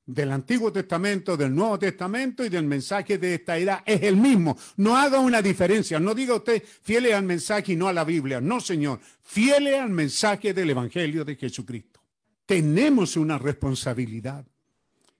del 0.06 0.30
Antiguo 0.30 0.72
Testamento, 0.72 1.36
del 1.36 1.54
Nuevo 1.54 1.78
Testamento 1.78 2.44
y 2.44 2.48
del 2.48 2.64
mensaje 2.64 3.18
de 3.18 3.34
esta 3.34 3.58
era, 3.58 3.82
es 3.84 4.02
el 4.02 4.16
mismo. 4.16 4.56
No 4.76 4.96
haga 4.96 5.18
una 5.18 5.42
diferencia, 5.42 5.98
no 5.98 6.14
diga 6.14 6.36
usted 6.36 6.62
fieles 6.62 7.14
al 7.14 7.24
mensaje 7.24 7.72
y 7.72 7.76
no 7.76 7.88
a 7.88 7.92
la 7.92 8.04
Biblia, 8.04 8.40
no 8.40 8.60
Señor, 8.60 9.00
fieles 9.22 9.80
al 9.80 9.90
mensaje 9.90 10.54
del 10.54 10.70
Evangelio 10.70 11.24
de 11.24 11.34
Jesucristo. 11.34 12.00
Tenemos 12.46 13.16
una 13.16 13.38
responsabilidad. 13.38 14.46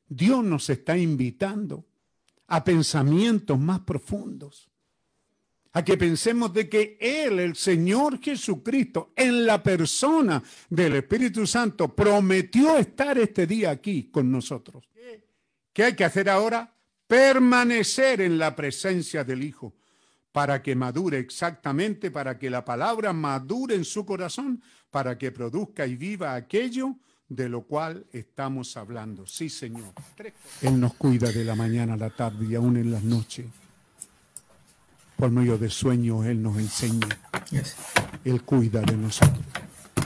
Dios 0.08 0.44
nos 0.44 0.70
está 0.70 0.96
invitando 0.96 1.84
a 2.46 2.62
pensamientos 2.62 3.58
más 3.58 3.80
profundos 3.80 4.70
a 5.76 5.84
que 5.84 5.98
pensemos 5.98 6.54
de 6.54 6.70
que 6.70 6.96
Él, 6.98 7.38
el 7.38 7.54
Señor 7.54 8.18
Jesucristo, 8.18 9.12
en 9.14 9.44
la 9.44 9.62
persona 9.62 10.42
del 10.70 10.94
Espíritu 10.94 11.46
Santo, 11.46 11.94
prometió 11.94 12.78
estar 12.78 13.18
este 13.18 13.46
día 13.46 13.72
aquí 13.72 14.04
con 14.04 14.32
nosotros. 14.32 14.88
¿Qué 15.74 15.84
hay 15.84 15.94
que 15.94 16.04
hacer 16.04 16.30
ahora? 16.30 16.74
Permanecer 17.06 18.22
en 18.22 18.38
la 18.38 18.56
presencia 18.56 19.22
del 19.22 19.44
Hijo 19.44 19.74
para 20.32 20.62
que 20.62 20.74
madure 20.74 21.18
exactamente, 21.18 22.10
para 22.10 22.38
que 22.38 22.48
la 22.48 22.64
palabra 22.64 23.12
madure 23.12 23.74
en 23.74 23.84
su 23.84 24.06
corazón, 24.06 24.62
para 24.90 25.18
que 25.18 25.30
produzca 25.30 25.86
y 25.86 25.96
viva 25.96 26.34
aquello 26.34 26.96
de 27.28 27.50
lo 27.50 27.64
cual 27.64 28.06
estamos 28.14 28.78
hablando. 28.78 29.26
Sí, 29.26 29.50
Señor. 29.50 29.92
Él 30.62 30.80
nos 30.80 30.94
cuida 30.94 31.30
de 31.30 31.44
la 31.44 31.54
mañana 31.54 31.92
a 31.92 31.98
la 31.98 32.08
tarde 32.08 32.46
y 32.46 32.54
aún 32.54 32.78
en 32.78 32.90
las 32.90 33.02
noches 33.02 33.44
por 35.16 35.30
medio 35.30 35.58
de 35.58 35.70
sueños 35.70 36.26
Él 36.26 36.42
nos 36.42 36.58
enseña. 36.58 37.08
Él 38.24 38.42
cuida 38.42 38.82
de 38.82 38.96
nosotros. 38.96 39.44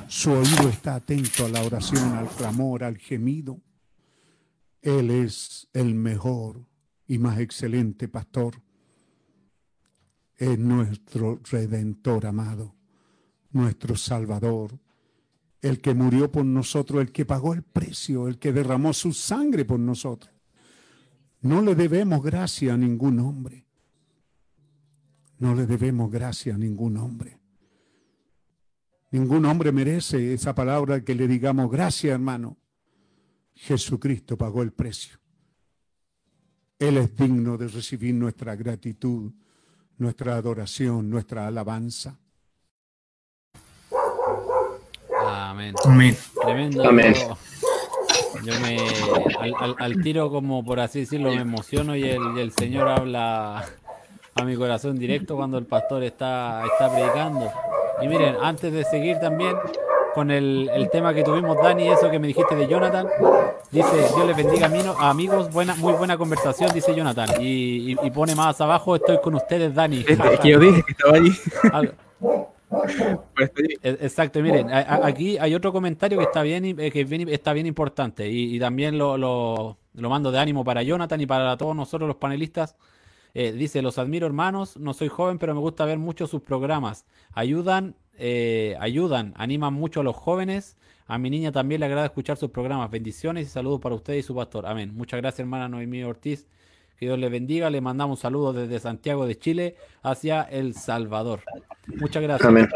Su 0.08 0.32
oído 0.32 0.68
está 0.68 0.96
atento 0.96 1.46
a 1.46 1.48
la 1.48 1.62
oración, 1.62 2.14
al 2.16 2.28
clamor, 2.28 2.84
al 2.84 2.98
gemido. 2.98 3.60
Él 4.82 5.10
es 5.10 5.68
el 5.72 5.94
mejor 5.94 6.66
y 7.06 7.18
más 7.18 7.38
excelente 7.38 8.08
pastor. 8.08 8.62
Es 10.36 10.58
nuestro 10.58 11.40
redentor 11.50 12.26
amado, 12.26 12.74
nuestro 13.50 13.96
salvador, 13.96 14.78
el 15.60 15.80
que 15.80 15.94
murió 15.94 16.30
por 16.30 16.44
nosotros, 16.44 17.02
el 17.02 17.12
que 17.12 17.26
pagó 17.26 17.52
el 17.52 17.62
precio, 17.62 18.26
el 18.26 18.38
que 18.38 18.52
derramó 18.52 18.92
su 18.92 19.12
sangre 19.12 19.64
por 19.64 19.78
nosotros. 19.78 20.34
No 21.42 21.62
le 21.62 21.74
debemos 21.74 22.22
gracia 22.22 22.74
a 22.74 22.76
ningún 22.76 23.18
hombre. 23.20 23.66
No 25.40 25.55
le 25.55 25.66
debemos 25.66 26.11
gracia 26.11 26.55
a 26.55 26.59
ningún 26.59 26.96
hombre. 26.98 27.38
Ningún 29.11 29.44
hombre 29.46 29.72
merece 29.72 30.33
esa 30.35 30.55
palabra 30.55 31.03
que 31.03 31.14
le 31.14 31.26
digamos 31.26 31.68
gracias, 31.70 32.12
hermano. 32.12 32.57
Jesucristo 33.55 34.38
pagó 34.38 34.62
el 34.62 34.72
precio. 34.72 35.18
Él 36.79 36.96
es 36.98 37.14
digno 37.16 37.59
de 37.59 37.68
recibir 37.68 38.14
nuestra 38.14 38.55
gratitud, 38.55 39.33
nuestra 39.98 40.37
adoración, 40.37 41.11
nuestra 41.11 41.46
alabanza. 41.46 42.18
Amén. 45.26 45.74
Amén. 45.85 46.16
Tremendo. 46.42 46.88
Amén. 46.88 47.14
Yo 48.44 48.61
me, 48.61 48.79
al, 49.40 49.55
al- 49.59 49.76
al 49.79 50.03
tiro, 50.03 50.31
como 50.31 50.64
por 50.64 50.81
así 50.81 51.00
decirlo, 51.00 51.31
me 51.35 51.40
emociono 51.42 51.96
y 51.96 52.05
el, 52.05 52.20
y 52.37 52.40
el 52.40 52.53
Señor 52.53 52.88
habla 52.88 53.68
a 54.34 54.44
mi 54.44 54.56
corazón 54.56 54.98
directo 54.98 55.36
cuando 55.36 55.58
el 55.58 55.66
pastor 55.66 56.02
está, 56.04 56.62
está 56.64 56.90
predicando. 56.92 57.50
Y 58.02 58.08
miren, 58.08 58.36
antes 58.40 58.72
de 58.72 58.84
seguir 58.84 59.18
también 59.18 59.54
con 60.14 60.30
el, 60.30 60.70
el 60.74 60.88
tema 60.90 61.12
que 61.14 61.22
tuvimos, 61.22 61.56
Dani, 61.62 61.88
eso 61.88 62.10
que 62.10 62.18
me 62.18 62.26
dijiste 62.28 62.54
de 62.56 62.66
Jonathan, 62.66 63.06
dice, 63.70 63.96
Dios 64.14 64.26
les 64.26 64.36
bendiga 64.36 64.68
amino- 64.68 64.96
amigos, 64.98 65.52
buena, 65.52 65.74
muy 65.76 65.92
buena 65.92 66.16
conversación, 66.16 66.70
dice 66.72 66.94
Jonathan. 66.94 67.28
Y, 67.40 67.92
y- 67.92 67.96
y 68.02 68.10
pone 68.10 68.34
más 68.34 68.60
abajo, 68.60 68.96
estoy 68.96 69.18
con 69.20 69.34
ustedes, 69.34 69.74
Dani. 69.74 70.04
Es 70.08 70.18
que 70.40 70.48
yo 70.48 70.58
dije 70.58 70.82
que 70.84 70.92
estaba 70.92 71.16
allí. 71.16 71.32
Pues 73.34 73.50
E- 73.82 73.98
Exacto, 74.00 74.40
miren, 74.40 74.70
a- 74.70 74.78
a- 74.78 75.06
aquí 75.06 75.36
hay 75.38 75.54
otro 75.54 75.72
comentario 75.72 76.18
que 76.18 76.24
está 76.24 76.42
bien, 76.42 76.64
eh, 76.64 76.90
que 76.90 77.04
bien- 77.04 77.28
está 77.28 77.52
bien 77.52 77.66
importante 77.66 78.28
y, 78.28 78.56
y 78.56 78.60
también 78.60 78.96
lo, 78.96 79.18
lo- 79.18 79.76
lo 79.94 80.08
mando 80.10 80.30
de 80.30 80.38
ánimo 80.38 80.64
para 80.64 80.82
Jonathan 80.82 81.20
y 81.20 81.26
para 81.26 81.56
todos 81.56 81.74
nosotros 81.74 82.06
los 82.06 82.16
panelistas. 82.16 82.76
Eh, 83.34 83.52
dice, 83.52 83.82
los 83.82 83.98
admiro 83.98 84.26
hermanos, 84.26 84.76
no 84.76 84.92
soy 84.94 85.08
joven, 85.08 85.38
pero 85.38 85.54
me 85.54 85.60
gusta 85.60 85.84
ver 85.84 85.98
mucho 85.98 86.26
sus 86.26 86.42
programas. 86.42 87.04
Ayudan, 87.32 87.94
eh, 88.18 88.76
ayudan, 88.80 89.34
animan 89.36 89.72
mucho 89.74 90.00
a 90.00 90.04
los 90.04 90.16
jóvenes. 90.16 90.76
A 91.06 91.18
mi 91.18 91.30
niña 91.30 91.50
también 91.52 91.80
le 91.80 91.86
agrada 91.86 92.06
escuchar 92.06 92.36
sus 92.36 92.50
programas. 92.50 92.90
Bendiciones 92.90 93.46
y 93.46 93.50
saludos 93.50 93.80
para 93.80 93.94
usted 93.96 94.14
y 94.14 94.22
su 94.22 94.34
pastor. 94.34 94.66
Amén. 94.66 94.92
Muchas 94.94 95.20
gracias, 95.20 95.40
hermana 95.40 95.68
Noemí 95.68 96.02
Ortiz. 96.04 96.46
Que 96.96 97.06
Dios 97.06 97.18
le 97.18 97.28
bendiga. 97.28 97.70
Le 97.70 97.80
mandamos 97.80 98.18
un 98.18 98.22
saludo 98.22 98.52
desde 98.52 98.78
Santiago 98.78 99.26
de 99.26 99.36
Chile 99.38 99.76
hacia 100.02 100.42
El 100.42 100.74
Salvador. 100.74 101.40
Muchas 101.86 102.22
gracias. 102.22 102.48
Amén. 102.48 102.68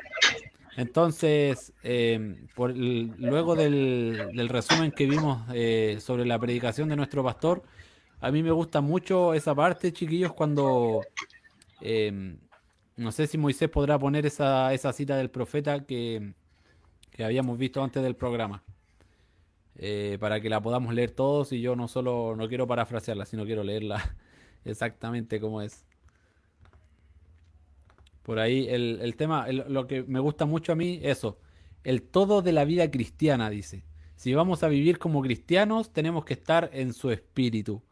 Entonces, 0.76 1.72
eh, 1.84 2.36
por 2.54 2.70
el- 2.72 3.12
luego 3.18 3.54
del, 3.54 4.30
del 4.34 4.48
resumen 4.48 4.90
que 4.90 5.06
vimos 5.06 5.42
eh, 5.52 5.98
sobre 6.00 6.26
la 6.26 6.38
predicación 6.38 6.88
de 6.88 6.96
nuestro 6.96 7.22
pastor, 7.22 7.62
a 8.24 8.30
mí 8.30 8.42
me 8.42 8.52
gusta 8.52 8.80
mucho 8.80 9.34
esa 9.34 9.54
parte, 9.54 9.92
chiquillos, 9.92 10.32
cuando 10.32 11.02
eh, 11.82 12.38
no 12.96 13.12
sé 13.12 13.26
si 13.26 13.36
Moisés 13.36 13.68
podrá 13.68 13.98
poner 13.98 14.24
esa, 14.24 14.72
esa 14.72 14.94
cita 14.94 15.18
del 15.18 15.28
profeta 15.28 15.84
que, 15.84 16.32
que 17.10 17.22
habíamos 17.22 17.58
visto 17.58 17.84
antes 17.84 18.02
del 18.02 18.16
programa, 18.16 18.64
eh, 19.76 20.16
para 20.18 20.40
que 20.40 20.48
la 20.48 20.62
podamos 20.62 20.94
leer 20.94 21.10
todos 21.10 21.52
y 21.52 21.60
yo 21.60 21.76
no 21.76 21.86
solo 21.86 22.34
no 22.34 22.48
quiero 22.48 22.66
parafrasearla, 22.66 23.26
sino 23.26 23.44
quiero 23.44 23.62
leerla 23.62 24.16
exactamente 24.64 25.38
como 25.38 25.60
es. 25.60 25.84
Por 28.22 28.38
ahí 28.38 28.68
el, 28.70 29.00
el 29.02 29.16
tema, 29.16 29.46
lo 29.48 29.86
que 29.86 30.02
me 30.02 30.18
gusta 30.18 30.46
mucho 30.46 30.72
a 30.72 30.76
mí, 30.76 30.98
eso, 31.02 31.38
el 31.82 32.00
todo 32.00 32.40
de 32.40 32.52
la 32.52 32.64
vida 32.64 32.90
cristiana, 32.90 33.50
dice. 33.50 33.84
Si 34.16 34.32
vamos 34.32 34.62
a 34.62 34.68
vivir 34.68 34.98
como 34.98 35.20
cristianos, 35.20 35.92
tenemos 35.92 36.24
que 36.24 36.32
estar 36.32 36.70
en 36.72 36.94
su 36.94 37.10
espíritu. 37.10 37.82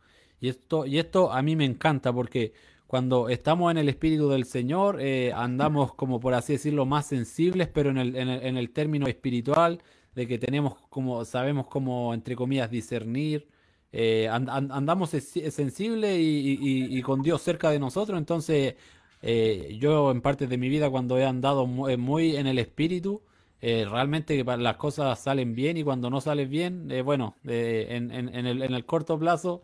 Y 0.42 0.48
esto, 0.48 0.86
y 0.86 0.98
esto 0.98 1.32
a 1.32 1.40
mí 1.42 1.56
me 1.56 1.64
encanta 1.64 2.12
porque 2.12 2.52
cuando 2.88 3.28
estamos 3.30 3.70
en 3.70 3.78
el 3.78 3.88
espíritu 3.88 4.28
del 4.28 4.44
Señor, 4.44 4.98
eh, 5.00 5.32
andamos 5.34 5.94
como 5.94 6.20
por 6.20 6.34
así 6.34 6.54
decirlo, 6.54 6.84
más 6.84 7.06
sensibles, 7.06 7.68
pero 7.68 7.90
en 7.90 7.98
el, 7.98 8.16
en 8.16 8.28
el, 8.28 8.42
en 8.44 8.56
el 8.58 8.70
término 8.70 9.06
espiritual, 9.06 9.80
de 10.16 10.26
que 10.26 10.38
tenemos 10.38 10.74
como, 10.90 11.24
sabemos 11.24 11.68
cómo, 11.68 12.12
entre 12.12 12.36
comillas, 12.36 12.70
discernir. 12.70 13.48
eh, 13.92 14.28
and- 14.30 14.48
and- 14.50 14.72
andamos 14.72 15.10
sensibles 15.10 16.18
y, 16.18 16.58
y- 16.98 17.02
con 17.02 17.22
Dios 17.22 17.42
cerca 17.42 17.70
de 17.70 17.78
nosotros, 17.78 18.18
entonces 18.18 18.74
eh, 19.22 19.76
yo 19.80 20.10
en 20.10 20.20
parte 20.22 20.46
de 20.46 20.56
mi 20.58 20.68
vida 20.68 20.90
cuando 20.90 21.18
he 21.18 21.24
andado 21.26 21.66
mu- 21.66 21.96
muy, 21.98 22.36
en 22.36 22.46
el 22.46 22.58
espíritu, 22.58 23.22
realmente 23.60 24.42
las 24.44 24.76
cosas 24.76 25.18
salen 25.20 25.54
bien 25.54 25.76
y 25.76 25.84
cuando 25.84 26.10
no 26.10 26.20
salen 26.20 26.48
bien, 26.50 26.88
bueno, 27.04 27.36
en, 27.44 28.10
en- 28.10 28.28
en 28.34 28.46
el, 28.46 28.62
en 28.62 28.74
el 28.74 28.84
corto 28.86 29.18
plazo, 29.18 29.62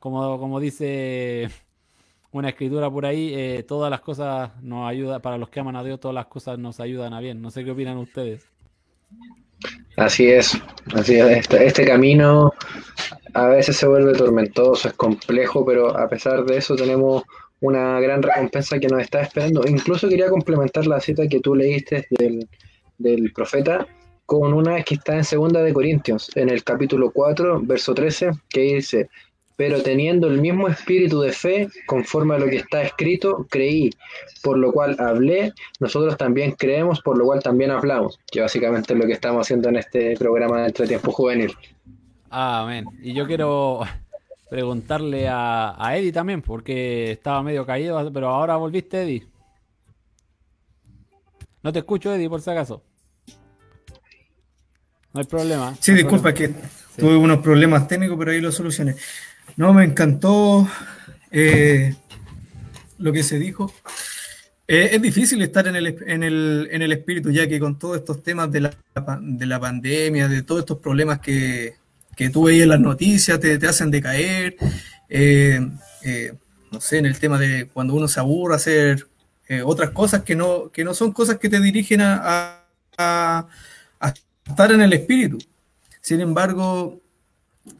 como, 0.00 0.38
como 0.40 0.58
dice 0.58 1.48
una 2.32 2.48
escritura 2.48 2.90
por 2.90 3.06
ahí, 3.06 3.32
eh, 3.34 3.64
todas 3.66 3.90
las 3.90 4.00
cosas 4.00 4.50
nos 4.62 4.88
ayudan, 4.88 5.20
para 5.20 5.38
los 5.38 5.48
que 5.50 5.60
aman 5.60 5.76
a 5.76 5.84
Dios, 5.84 6.00
todas 6.00 6.14
las 6.14 6.26
cosas 6.26 6.58
nos 6.58 6.80
ayudan 6.80 7.12
a 7.12 7.20
bien. 7.20 7.40
No 7.40 7.50
sé 7.50 7.64
qué 7.64 7.70
opinan 7.70 7.98
ustedes. 7.98 8.46
Así 9.96 10.28
es, 10.28 10.58
así 10.94 11.16
es. 11.16 11.26
Este, 11.26 11.66
este 11.66 11.84
camino 11.84 12.52
a 13.34 13.46
veces 13.46 13.76
se 13.76 13.86
vuelve 13.86 14.12
tormentoso, 14.14 14.88
es 14.88 14.94
complejo, 14.94 15.64
pero 15.64 15.96
a 15.96 16.08
pesar 16.08 16.44
de 16.44 16.56
eso 16.56 16.74
tenemos 16.74 17.22
una 17.60 18.00
gran 18.00 18.22
recompensa 18.22 18.78
que 18.78 18.88
nos 18.88 19.02
está 19.02 19.20
esperando. 19.20 19.62
Incluso 19.68 20.08
quería 20.08 20.30
complementar 20.30 20.86
la 20.86 21.00
cita 21.00 21.28
que 21.28 21.40
tú 21.40 21.54
leíste 21.54 22.06
del, 22.10 22.48
del 22.96 23.32
profeta 23.32 23.86
con 24.24 24.54
una 24.54 24.80
que 24.84 24.94
está 24.94 25.16
en 25.16 25.24
segunda 25.24 25.60
de 25.60 25.72
Corintios, 25.72 26.30
en 26.36 26.50
el 26.50 26.62
capítulo 26.62 27.10
4, 27.10 27.62
verso 27.64 27.92
13, 27.92 28.30
que 28.48 28.60
dice, 28.60 29.10
pero 29.60 29.82
teniendo 29.82 30.26
el 30.26 30.40
mismo 30.40 30.68
espíritu 30.68 31.20
de 31.20 31.32
fe, 31.32 31.68
conforme 31.84 32.34
a 32.34 32.38
lo 32.38 32.46
que 32.46 32.56
está 32.56 32.80
escrito, 32.80 33.46
creí, 33.50 33.90
por 34.42 34.56
lo 34.56 34.72
cual 34.72 34.96
hablé, 34.98 35.52
nosotros 35.80 36.16
también 36.16 36.52
creemos, 36.52 37.02
por 37.02 37.18
lo 37.18 37.26
cual 37.26 37.42
también 37.42 37.70
hablamos, 37.70 38.18
que 38.32 38.40
básicamente 38.40 38.94
es 38.94 38.98
lo 38.98 39.04
que 39.04 39.12
estamos 39.12 39.46
haciendo 39.46 39.68
en 39.68 39.76
este 39.76 40.16
programa 40.16 40.62
de 40.62 40.68
Entretiempo 40.68 41.12
Juvenil. 41.12 41.52
Amén. 42.30 42.86
Y 43.02 43.12
yo 43.12 43.26
quiero 43.26 43.80
preguntarle 44.48 45.28
a, 45.28 45.74
a 45.76 45.94
Eddie 45.98 46.12
también, 46.12 46.40
porque 46.40 47.10
estaba 47.10 47.42
medio 47.42 47.66
caído, 47.66 48.10
pero 48.14 48.30
ahora 48.30 48.56
volviste, 48.56 49.02
Eddie. 49.02 49.26
No 51.62 51.70
te 51.70 51.80
escucho, 51.80 52.14
Eddie, 52.14 52.30
por 52.30 52.40
si 52.40 52.48
acaso. 52.48 52.82
No 55.12 55.20
hay 55.20 55.26
problema. 55.26 55.74
Sí, 55.80 55.90
no 55.90 55.98
hay 55.98 56.02
disculpa 56.04 56.32
problema. 56.32 56.56
que 56.62 56.98
tuve 56.98 57.16
unos 57.18 57.40
problemas 57.40 57.86
técnicos, 57.86 58.16
pero 58.18 58.30
ahí 58.30 58.40
lo 58.40 58.50
solucioné. 58.50 58.96
No, 59.56 59.72
me 59.74 59.84
encantó 59.84 60.68
eh, 61.30 61.94
lo 62.98 63.12
que 63.12 63.22
se 63.22 63.38
dijo. 63.38 63.72
Eh, 64.66 64.90
es 64.92 65.02
difícil 65.02 65.42
estar 65.42 65.66
en 65.66 65.76
el, 65.76 65.96
en, 66.06 66.22
el, 66.22 66.68
en 66.70 66.82
el 66.82 66.92
espíritu, 66.92 67.30
ya 67.30 67.48
que 67.48 67.58
con 67.58 67.78
todos 67.78 67.98
estos 67.98 68.22
temas 68.22 68.50
de 68.52 68.60
la, 68.60 68.74
de 69.20 69.46
la 69.46 69.58
pandemia, 69.60 70.28
de 70.28 70.42
todos 70.42 70.60
estos 70.60 70.78
problemas 70.78 71.18
que, 71.20 71.74
que 72.16 72.30
tú 72.30 72.44
veías 72.44 72.64
en 72.64 72.68
las 72.70 72.80
noticias, 72.80 73.38
te, 73.40 73.58
te 73.58 73.66
hacen 73.66 73.90
decaer. 73.90 74.56
eh, 75.08 75.60
no 76.72 76.80
sé, 76.80 76.98
en 76.98 77.06
el 77.06 77.18
tema 77.18 77.38
de 77.38 77.66
cuando 77.66 77.94
uno 77.94 78.06
se 78.06 78.20
aburre, 78.20 78.54
hacer 78.54 79.06
otras 79.64 79.90
cosas 79.90 80.22
que 80.22 80.36
no, 80.36 80.70
que 80.70 80.84
no 80.84 80.94
son 80.94 81.10
cosas 81.10 81.38
que 81.38 81.48
te 81.48 81.58
dirigen 81.60 82.00
a- 82.02 82.62
a 82.96 83.48
estar 84.46 84.70
en 84.70 84.80
el 84.82 84.92
espíritu. 84.92 85.38
Sin 86.00 86.20
embargo, 86.20 87.00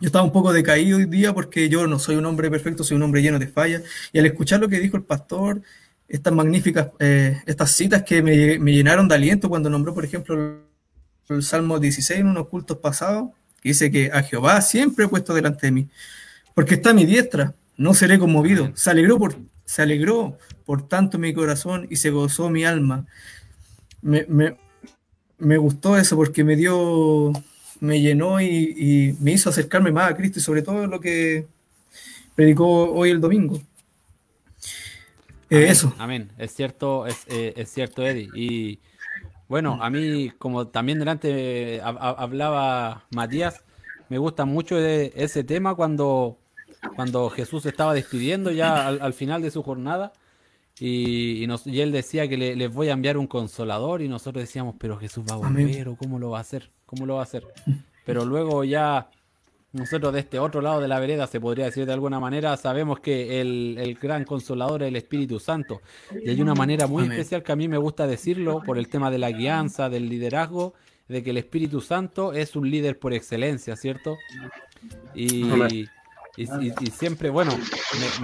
yo 0.01 0.07
estaba 0.07 0.25
un 0.25 0.33
poco 0.33 0.53
decaído 0.53 0.99
hoy 0.99 1.07
día 1.07 1.33
porque 1.33 1.69
yo 1.69 1.87
no 1.87 1.99
soy 1.99 2.17
un 2.17 2.27
hombre 2.27 2.51
perfecto, 2.51 2.85
soy 2.85 2.97
un 2.97 3.03
hombre 3.03 3.23
lleno 3.23 3.39
de 3.39 3.49
fallas. 3.49 3.83
Y 4.13 4.19
al 4.19 4.27
escuchar 4.27 4.61
lo 4.61 4.69
que 4.69 4.79
dijo 4.79 4.97
el 4.97 5.03
pastor, 5.05 5.63
estas 6.09 6.33
magníficas, 6.33 6.89
eh, 6.99 7.41
estas 7.47 7.73
citas 7.73 8.03
que 8.03 8.23
me, 8.23 8.59
me 8.59 8.73
llenaron 8.73 9.09
de 9.09 9.15
aliento 9.15 9.49
cuando 9.49 9.71
nombró, 9.71 9.95
por 9.95 10.05
ejemplo, 10.05 10.35
el, 10.35 11.37
el 11.37 11.43
Salmo 11.43 11.79
16 11.79 12.21
en 12.21 12.27
unos 12.27 12.49
cultos 12.49 12.79
pasados, 12.79 13.31
que 13.61 13.71
dice 13.71 13.91
que 13.91 14.11
a 14.13 14.23
Jehová 14.23 14.61
siempre 14.61 15.05
he 15.05 15.09
puesto 15.09 15.35
delante 15.35 15.67
de 15.67 15.73
mí, 15.73 15.89
porque 16.55 16.75
está 16.75 16.91
a 16.91 16.95
mi 16.95 17.05
diestra, 17.05 17.55
no 17.77 17.95
seré 17.95 18.19
conmovido. 18.19 18.73
Se 18.75 18.91
alegró 18.91 19.19
por, 19.19 19.37
se 19.65 19.83
alegró 19.83 20.37
por 20.67 20.87
tanto 20.87 21.19
mi 21.19 21.33
corazón 21.33 21.87
y 21.91 21.97
se 21.97 22.11
gozó 22.11 22.51
mi 22.51 22.65
alma. 22.65 23.07
Me, 24.03 24.27
me, 24.29 24.57
me 25.39 25.57
gustó 25.57 25.97
eso 25.97 26.17
porque 26.17 26.45
me 26.45 26.57
dio, 26.57 27.33
me 27.81 28.01
llenó 28.01 28.41
y, 28.41 28.47
y 28.47 29.17
me 29.21 29.33
hizo 29.33 29.51
acercarme 29.51 29.93
más 29.93 30.11
a 30.11 30.17
Cristo 30.17 30.39
y 30.39 30.43
sobre 30.43 30.63
todo 30.63 30.87
lo 30.87 31.01
que 31.01 31.47
predicó 32.35 32.93
hoy 32.93 33.11
el 33.11 33.21
domingo. 33.21 33.61
Eh, 35.51 35.57
Amén, 35.57 35.69
eso. 35.69 35.95
Amén. 35.99 36.31
Es 36.39 36.55
cierto, 36.55 37.07
es, 37.07 37.27
eh, 37.27 37.53
es 37.57 37.71
cierto, 37.71 38.07
Eddie. 38.07 38.31
Y 38.35 38.79
Bueno, 39.49 39.79
a 39.83 39.91
mí, 39.91 40.31
como 40.39 40.69
también 40.69 41.01
delante 41.01 41.81
hablaba 41.83 43.05
Matías, 43.11 43.65
me 44.09 44.19
gusta 44.19 44.45
mucho 44.45 44.79
ese 44.79 45.43
tema 45.43 45.75
cuando, 45.75 46.39
cuando 46.95 47.31
Jesús 47.31 47.67
estaba 47.67 47.95
despidiendo 47.95 48.53
ya 48.53 48.87
al, 48.87 49.13
final 49.13 49.43
de 49.43 49.51
su 49.51 49.63
jornada 49.63 50.13
y, 50.81 51.45
y, 51.45 51.81
él 51.81 51.93
decía 51.93 52.27
que 52.27 52.37
le, 52.37 52.57
les 52.57 52.73
voy 52.73 52.89
a 52.89 52.93
enviar 52.93 53.19
un 53.19 53.27
consolador 53.27 54.01
y 54.03 54.09
nosotros 54.09 54.43
decíamos, 54.43 54.75
pero 54.79 54.97
Jesús 54.99 55.25
va 55.31 55.35
a 55.35 55.39
volver 55.39 55.89
o 55.89 55.97
cómo 55.97 56.19
lo 56.19 56.31
va 56.31 56.39
a 56.39 56.41
hacer, 56.41 56.71
cómo 56.87 57.05
lo 57.07 57.15
va 57.15 57.21
a 57.21 57.25
hacer. 57.25 57.45
Pero 58.07 58.25
luego 58.25 58.65
ya 58.65 59.11
nosotros 59.73 60.13
de 60.13 60.21
este 60.21 60.39
otro 60.39 60.61
lado 60.61 60.81
de 60.81 60.89
la 60.89 60.99
vereda, 60.99 61.27
se 61.27 61.41
podría 61.41 61.67
decir 61.67 61.87
de 61.87 61.93
alguna 61.93 62.19
manera, 62.19 62.57
sabemos 62.57 62.99
que 63.01 63.41
el, 63.41 63.99
gran 64.01 64.25
consolador 64.25 64.83
es 64.83 64.89
el 64.89 64.97
Espíritu 64.97 65.39
Santo. 65.39 65.81
Y 66.25 66.31
hay 66.31 66.41
una 66.41 66.55
manera 66.55 66.87
muy 66.87 67.05
especial 67.05 67.43
que 67.43 67.53
a 67.53 67.57
mí 67.57 67.69
me 67.69 67.79
gusta 67.79 68.07
decirlo 68.07 68.63
por 68.65 68.79
el 68.79 68.89
tema 68.89 69.11
de 69.11 69.19
la 69.19 69.31
guianza, 69.31 69.89
del 69.89 70.09
liderazgo, 70.09 70.75
de 71.09 71.23
que 71.23 71.31
el 71.31 71.37
Espíritu 71.37 71.81
Santo 71.81 72.33
es 72.33 72.57
un 72.57 72.71
líder 72.71 72.99
por 72.99 73.13
excelencia, 73.13 73.77
¿cierto? 73.77 74.17
Y, 75.15 75.87
y, 76.37 76.47
siempre, 76.91 77.29
bueno, 77.29 77.53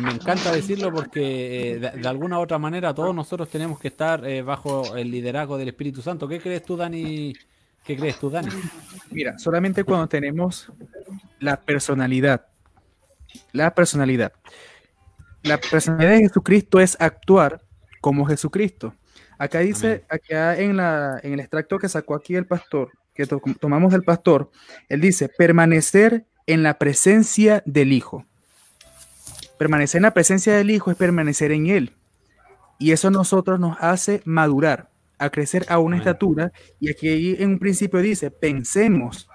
me, 0.00 0.10
encanta 0.10 0.52
decirlo 0.52 0.92
porque 0.92 1.72
eh, 1.72 1.78
de, 1.78 2.08
alguna 2.08 2.38
u 2.38 2.42
otra 2.42 2.58
manera 2.58 2.94
todos 2.94 3.14
nosotros 3.14 3.48
tenemos 3.48 3.78
que 3.78 3.88
estar 3.88 4.24
eh, 4.26 4.42
bajo 4.42 4.96
el 4.96 5.10
liderazgo 5.10 5.58
del 5.58 5.68
Espíritu 5.68 6.02
Santo. 6.02 6.28
¿Qué 6.28 6.40
crees 6.40 6.62
tú, 6.62 6.76
Dani, 6.76 7.34
¿Qué 7.86 7.96
crees 7.96 8.18
tú, 8.18 8.30
Dani? 8.30 8.48
Mira, 9.12 9.38
solamente 9.38 9.84
cuando 9.84 10.08
tenemos 10.08 10.72
la 11.38 11.60
personalidad, 11.60 12.46
la 13.52 13.74
personalidad. 13.74 14.32
La 15.44 15.58
personalidad 15.58 16.10
de 16.10 16.20
Jesucristo 16.22 16.80
es 16.80 16.96
actuar 16.98 17.62
como 18.00 18.26
Jesucristo. 18.26 18.94
Acá 19.38 19.60
dice, 19.60 20.04
acá 20.08 20.58
en, 20.58 20.76
la, 20.76 21.20
en 21.22 21.34
el 21.34 21.40
extracto 21.40 21.78
que 21.78 21.88
sacó 21.88 22.16
aquí 22.16 22.34
el 22.34 22.46
pastor, 22.46 22.90
que 23.14 23.26
tomamos 23.26 23.92
del 23.92 24.02
pastor, 24.02 24.50
él 24.88 25.00
dice, 25.00 25.28
permanecer 25.28 26.26
en 26.46 26.62
la 26.62 26.78
presencia 26.78 27.62
del 27.66 27.92
Hijo. 27.92 28.24
Permanecer 29.58 29.98
en 29.98 30.02
la 30.04 30.14
presencia 30.14 30.54
del 30.56 30.70
Hijo 30.70 30.90
es 30.90 30.96
permanecer 30.96 31.52
en 31.52 31.66
Él. 31.66 31.92
Y 32.78 32.92
eso 32.92 33.08
a 33.08 33.10
nosotros 33.10 33.58
nos 33.58 33.76
hace 33.80 34.22
madurar 34.24 34.90
a 35.18 35.30
crecer 35.30 35.64
a 35.68 35.78
una 35.78 35.96
estatura. 35.96 36.52
Y 36.78 36.90
aquí 36.90 37.36
en 37.38 37.50
un 37.50 37.58
principio 37.58 38.00
dice, 38.00 38.30
pensemos. 38.30 39.28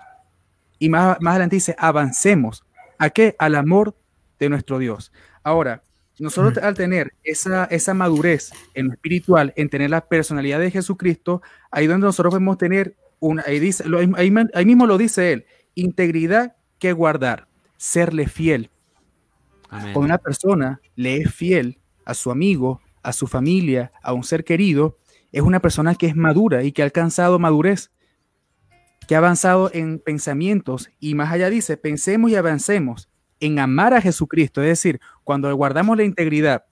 Y 0.79 0.89
más, 0.89 1.17
más 1.21 1.31
adelante 1.31 1.55
dice, 1.55 1.75
avancemos. 1.77 2.63
¿A 2.97 3.09
qué? 3.09 3.35
Al 3.39 3.55
amor 3.55 3.95
de 4.39 4.49
nuestro 4.49 4.77
Dios. 4.79 5.11
Ahora, 5.43 5.81
nosotros 6.19 6.63
al 6.63 6.75
tener 6.75 7.13
esa, 7.23 7.65
esa 7.65 7.95
madurez 7.95 8.51
en 8.75 8.87
lo 8.87 8.93
espiritual, 8.93 9.53
en 9.55 9.69
tener 9.69 9.89
la 9.89 10.01
personalidad 10.01 10.59
de 10.59 10.69
Jesucristo, 10.69 11.41
ahí 11.71 11.87
donde 11.87 12.05
nosotros 12.05 12.31
podemos 12.31 12.59
tener 12.59 12.95
una, 13.19 13.43
ahí, 13.47 13.59
dice, 13.59 13.83
ahí, 14.15 14.33
ahí 14.53 14.65
mismo 14.65 14.85
lo 14.85 14.99
dice 14.99 15.33
él, 15.33 15.45
integridad 15.73 16.55
que 16.81 16.91
guardar, 16.93 17.47
serle 17.77 18.27
fiel. 18.27 18.71
Cuando 19.69 19.99
una 20.01 20.17
persona 20.17 20.81
le 20.95 21.17
es 21.17 21.33
fiel 21.33 21.79
a 22.03 22.13
su 22.13 22.31
amigo, 22.31 22.81
a 23.03 23.13
su 23.13 23.27
familia, 23.27 23.93
a 24.01 24.11
un 24.11 24.23
ser 24.25 24.43
querido, 24.43 24.97
es 25.31 25.43
una 25.43 25.61
persona 25.61 25.95
que 25.95 26.07
es 26.07 26.15
madura 26.15 26.63
y 26.63 26.73
que 26.73 26.81
ha 26.81 26.85
alcanzado 26.85 27.39
madurez, 27.39 27.91
que 29.07 29.15
ha 29.15 29.19
avanzado 29.19 29.69
en 29.73 29.99
pensamientos 29.99 30.89
y 30.99 31.13
más 31.13 31.31
allá 31.31 31.49
dice, 31.49 31.77
pensemos 31.77 32.31
y 32.31 32.35
avancemos 32.35 33.09
en 33.39 33.59
amar 33.59 33.93
a 33.93 34.01
Jesucristo, 34.01 34.61
es 34.61 34.67
decir, 34.67 34.99
cuando 35.23 35.55
guardamos 35.55 35.95
la 35.95 36.03
integridad, 36.03 36.65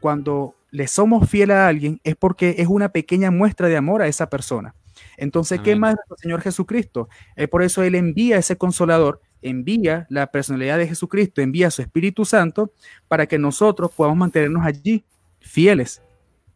cuando 0.00 0.54
le 0.70 0.86
somos 0.86 1.28
fiel 1.28 1.50
a 1.50 1.66
alguien, 1.66 2.00
es 2.04 2.14
porque 2.14 2.54
es 2.58 2.68
una 2.68 2.90
pequeña 2.90 3.30
muestra 3.30 3.68
de 3.68 3.76
amor 3.76 4.02
a 4.02 4.06
esa 4.06 4.30
persona. 4.30 4.74
Entonces, 5.16 5.60
¿qué 5.60 5.76
más 5.76 5.96
el 6.10 6.16
Señor 6.18 6.40
Jesucristo? 6.40 7.08
Es 7.34 7.48
por 7.48 7.62
eso 7.62 7.82
Él 7.82 7.94
envía 7.94 8.38
ese 8.38 8.56
consolador, 8.56 9.20
envía 9.42 10.06
la 10.10 10.30
personalidad 10.30 10.78
de 10.78 10.88
Jesucristo, 10.88 11.40
envía 11.40 11.70
su 11.70 11.82
Espíritu 11.82 12.24
Santo 12.24 12.72
para 13.08 13.26
que 13.26 13.38
nosotros 13.38 13.90
podamos 13.92 14.18
mantenernos 14.18 14.64
allí 14.64 15.04
fieles 15.40 16.02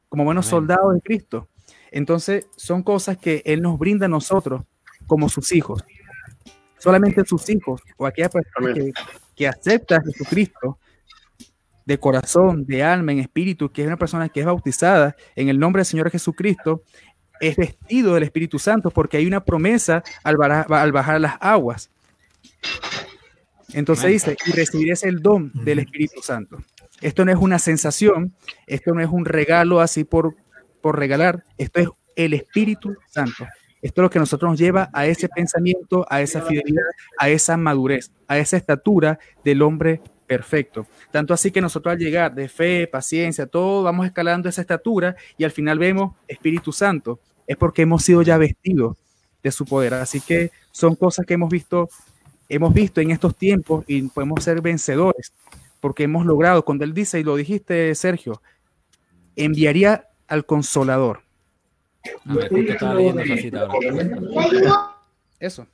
como 0.08 0.24
buenos 0.24 0.46
soldados 0.46 0.94
de 0.94 1.00
Cristo. 1.00 1.48
Entonces, 1.90 2.48
son 2.56 2.82
cosas 2.82 3.16
que 3.16 3.42
Él 3.44 3.62
nos 3.62 3.78
brinda 3.78 4.06
a 4.06 4.08
nosotros 4.08 4.62
como 5.06 5.28
sus 5.28 5.52
hijos. 5.52 5.84
Solamente 6.78 7.24
sus 7.24 7.48
hijos 7.50 7.82
o 7.96 8.06
aquella 8.06 8.28
persona 8.28 8.72
que, 8.72 8.92
que, 9.36 9.48
acepta 9.48 9.96
a 9.96 10.02
Jesucristo 10.02 10.78
de 11.84 11.98
corazón, 11.98 12.64
de 12.64 12.82
alma, 12.82 13.12
en 13.12 13.18
espíritu, 13.18 13.70
que 13.70 13.82
es 13.82 13.86
una 13.86 13.96
persona 13.96 14.28
que 14.28 14.40
es 14.40 14.46
bautizada 14.46 15.16
en 15.36 15.48
el 15.48 15.58
nombre 15.58 15.80
del 15.80 15.86
Señor 15.86 16.10
Jesucristo, 16.10 16.82
es 17.40 17.56
vestido 17.56 18.14
del 18.14 18.22
Espíritu 18.22 18.58
Santo 18.58 18.90
porque 18.90 19.16
hay 19.16 19.26
una 19.26 19.44
promesa 19.44 20.02
al, 20.22 20.36
al 20.42 20.92
bajar 20.92 21.20
las 21.20 21.36
aguas. 21.40 21.90
Entonces 23.72 24.10
dice, 24.10 24.36
y 24.46 24.52
recibirás 24.52 25.02
el 25.04 25.20
don 25.20 25.50
del 25.54 25.78
Espíritu 25.80 26.20
Santo. 26.22 26.58
Esto 27.00 27.24
no 27.24 27.32
es 27.32 27.38
una 27.38 27.58
sensación, 27.58 28.34
esto 28.66 28.92
no 28.92 29.00
es 29.00 29.08
un 29.08 29.24
regalo 29.24 29.80
así 29.80 30.04
por, 30.04 30.36
por 30.80 30.98
regalar, 30.98 31.44
esto 31.56 31.80
es 31.80 31.88
el 32.16 32.34
Espíritu 32.34 32.96
Santo. 33.08 33.46
Esto 33.82 34.02
es 34.02 34.04
lo 34.04 34.10
que 34.10 34.18
nosotros 34.18 34.50
nos 34.50 34.60
lleva 34.60 34.90
a 34.92 35.06
ese 35.06 35.28
pensamiento, 35.28 36.04
a 36.10 36.20
esa 36.20 36.42
fidelidad, 36.42 36.84
a 37.18 37.30
esa 37.30 37.56
madurez, 37.56 38.12
a 38.28 38.36
esa 38.38 38.58
estatura 38.58 39.18
del 39.42 39.62
hombre 39.62 40.02
perfecto. 40.30 40.86
Tanto 41.10 41.34
así 41.34 41.50
que 41.50 41.60
nosotros 41.60 41.90
al 41.90 41.98
llegar 41.98 42.32
de 42.32 42.48
fe, 42.48 42.86
paciencia, 42.86 43.48
todo 43.48 43.82
vamos 43.82 44.06
escalando 44.06 44.48
esa 44.48 44.60
estatura 44.60 45.16
y 45.36 45.42
al 45.42 45.50
final 45.50 45.76
vemos 45.80 46.14
Espíritu 46.28 46.70
Santo. 46.70 47.18
Es 47.48 47.56
porque 47.56 47.82
hemos 47.82 48.04
sido 48.04 48.22
ya 48.22 48.38
vestidos 48.38 48.96
de 49.42 49.50
su 49.50 49.64
poder. 49.64 49.94
Así 49.94 50.20
que 50.20 50.52
son 50.70 50.94
cosas 50.94 51.26
que 51.26 51.34
hemos 51.34 51.50
visto, 51.50 51.88
hemos 52.48 52.72
visto 52.72 53.00
en 53.00 53.10
estos 53.10 53.34
tiempos 53.34 53.84
y 53.88 54.02
podemos 54.02 54.44
ser 54.44 54.60
vencedores 54.60 55.32
porque 55.80 56.04
hemos 56.04 56.24
logrado, 56.24 56.64
cuando 56.64 56.84
Él 56.84 56.94
dice, 56.94 57.18
y 57.18 57.24
lo 57.24 57.34
dijiste 57.34 57.92
Sergio, 57.96 58.40
enviaría 59.34 60.10
al 60.28 60.46
consolador. 60.46 61.22
Eso. 65.40 65.66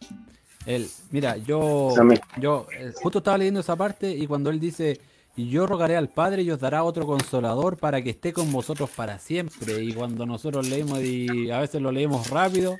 Él, 0.66 0.88
mira, 1.10 1.36
yo, 1.36 1.94
yo 2.38 2.66
eh, 2.76 2.92
justo 3.00 3.18
estaba 3.18 3.38
leyendo 3.38 3.60
esa 3.60 3.76
parte 3.76 4.10
y 4.10 4.26
cuando 4.26 4.50
él 4.50 4.60
dice, 4.60 5.00
yo 5.36 5.66
rogaré 5.66 5.96
al 5.96 6.08
Padre 6.08 6.42
y 6.42 6.50
os 6.50 6.60
dará 6.60 6.82
otro 6.82 7.06
consolador 7.06 7.76
para 7.76 8.02
que 8.02 8.10
esté 8.10 8.32
con 8.32 8.50
vosotros 8.52 8.90
para 8.90 9.18
siempre. 9.18 9.82
Y 9.82 9.92
cuando 9.92 10.26
nosotros 10.26 10.68
leemos 10.68 11.00
y 11.00 11.50
a 11.50 11.60
veces 11.60 11.80
lo 11.80 11.92
leemos 11.92 12.30
rápido, 12.30 12.76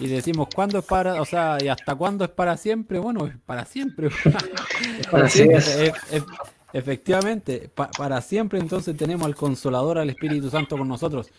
y 0.00 0.08
decimos 0.08 0.48
cuándo 0.52 0.78
es 0.80 0.84
para, 0.84 1.20
o 1.20 1.24
sea, 1.24 1.56
y 1.60 1.68
hasta 1.68 1.94
cuándo 1.94 2.24
es 2.24 2.30
para 2.30 2.56
siempre, 2.56 2.98
bueno, 2.98 3.26
es 3.26 3.36
para 3.46 3.64
siempre. 3.64 4.08
para 5.10 5.28
siempre. 5.28 5.92
efectivamente, 6.72 7.70
para 7.96 8.20
siempre 8.20 8.58
entonces 8.58 8.96
tenemos 8.96 9.24
al 9.24 9.36
consolador, 9.36 9.98
al 9.98 10.10
Espíritu 10.10 10.50
Santo 10.50 10.76
con 10.76 10.88
nosotros. 10.88 11.30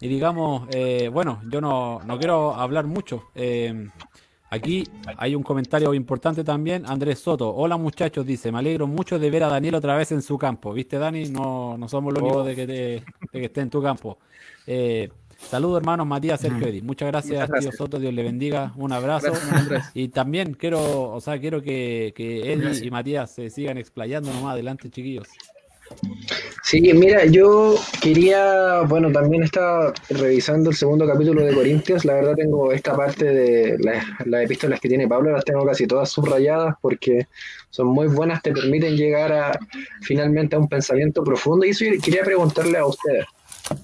Y 0.00 0.08
digamos, 0.08 0.68
eh, 0.72 1.08
bueno, 1.10 1.40
yo 1.48 1.60
no, 1.60 2.00
no, 2.04 2.18
quiero 2.18 2.54
hablar 2.54 2.86
mucho. 2.86 3.30
Eh, 3.34 3.88
aquí 4.52 4.84
hay 5.16 5.34
un 5.34 5.42
comentario 5.42 5.94
importante 5.94 6.44
también. 6.44 6.84
Andrés 6.86 7.20
Soto, 7.20 7.54
hola 7.54 7.78
muchachos, 7.78 8.26
dice, 8.26 8.52
me 8.52 8.58
alegro 8.58 8.86
mucho 8.86 9.18
de 9.18 9.30
ver 9.30 9.44
a 9.44 9.48
Daniel 9.48 9.76
otra 9.76 9.96
vez 9.96 10.12
en 10.12 10.20
su 10.20 10.36
campo. 10.36 10.72
¿Viste, 10.74 10.98
Dani? 10.98 11.30
No, 11.30 11.76
no 11.78 11.88
somos 11.88 12.12
los 12.12 12.22
únicos 12.22 12.46
de 12.46 12.54
que, 12.54 12.66
de 12.66 13.04
que 13.32 13.44
esté 13.44 13.62
en 13.62 13.70
tu 13.70 13.82
campo. 13.82 14.18
Eh, 14.66 15.08
Saludos 15.48 15.78
hermanos 15.78 16.06
Matías 16.06 16.40
Sergio 16.40 16.68
Eddy. 16.68 16.82
Muchas 16.82 17.08
gracias, 17.08 17.50
tío 17.60 17.72
Soto, 17.72 17.98
Dios 17.98 18.14
le 18.14 18.22
bendiga. 18.22 18.72
Un 18.76 18.92
abrazo. 18.92 19.32
y 19.94 20.08
también 20.08 20.54
quiero, 20.54 21.10
o 21.12 21.20
sea, 21.20 21.38
quiero 21.40 21.60
que, 21.60 22.12
que 22.16 22.52
Eddie 22.52 22.86
y 22.86 22.90
Matías 22.90 23.30
se 23.32 23.50
sigan 23.50 23.76
explayando 23.76 24.32
nomás 24.32 24.52
adelante, 24.52 24.88
chiquillos. 24.88 25.28
Sí, 26.62 26.80
mira, 26.94 27.24
yo 27.26 27.76
quería, 28.00 28.82
bueno, 28.82 29.10
también 29.12 29.42
estaba 29.42 29.92
revisando 30.08 30.70
el 30.70 30.76
segundo 30.76 31.06
capítulo 31.06 31.44
de 31.44 31.54
Corintios, 31.54 32.04
la 32.04 32.14
verdad 32.14 32.34
tengo 32.36 32.72
esta 32.72 32.96
parte 32.96 33.24
de 33.24 33.78
las, 33.78 34.04
epístolas 34.44 34.80
que 34.80 34.88
tiene 34.88 35.08
Pablo, 35.08 35.32
las 35.32 35.44
tengo 35.44 35.66
casi 35.66 35.86
todas 35.86 36.10
subrayadas 36.10 36.76
porque 36.80 37.26
son 37.70 37.88
muy 37.88 38.06
buenas, 38.06 38.42
te 38.42 38.52
permiten 38.52 38.96
llegar 38.96 39.32
a 39.32 39.58
finalmente 40.02 40.56
a 40.56 40.60
un 40.60 40.68
pensamiento 40.68 41.22
profundo 41.24 41.66
y 41.66 41.70
eso 41.70 41.84
quería 42.02 42.22
preguntarle 42.22 42.78
a 42.78 42.86
ustedes 42.86 43.26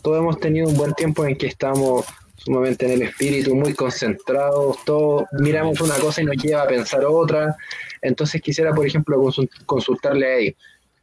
todos 0.02 0.18
hemos 0.18 0.40
tenido 0.40 0.68
un 0.68 0.76
buen 0.76 0.94
tiempo 0.94 1.24
en 1.24 1.36
que 1.36 1.46
estamos 1.46 2.04
sumamente 2.36 2.86
en 2.86 2.92
el 2.92 3.02
espíritu, 3.02 3.54
muy 3.54 3.74
concentrados, 3.74 4.78
todos 4.84 5.24
miramos 5.32 5.80
una 5.80 5.96
cosa 5.96 6.22
y 6.22 6.24
nos 6.24 6.36
lleva 6.36 6.62
a 6.62 6.66
pensar 6.66 7.04
otra. 7.04 7.56
Entonces 8.00 8.40
quisiera, 8.40 8.72
por 8.72 8.86
ejemplo, 8.86 9.20
consultarle 9.66 10.26
a 10.26 10.38
él. 10.38 10.56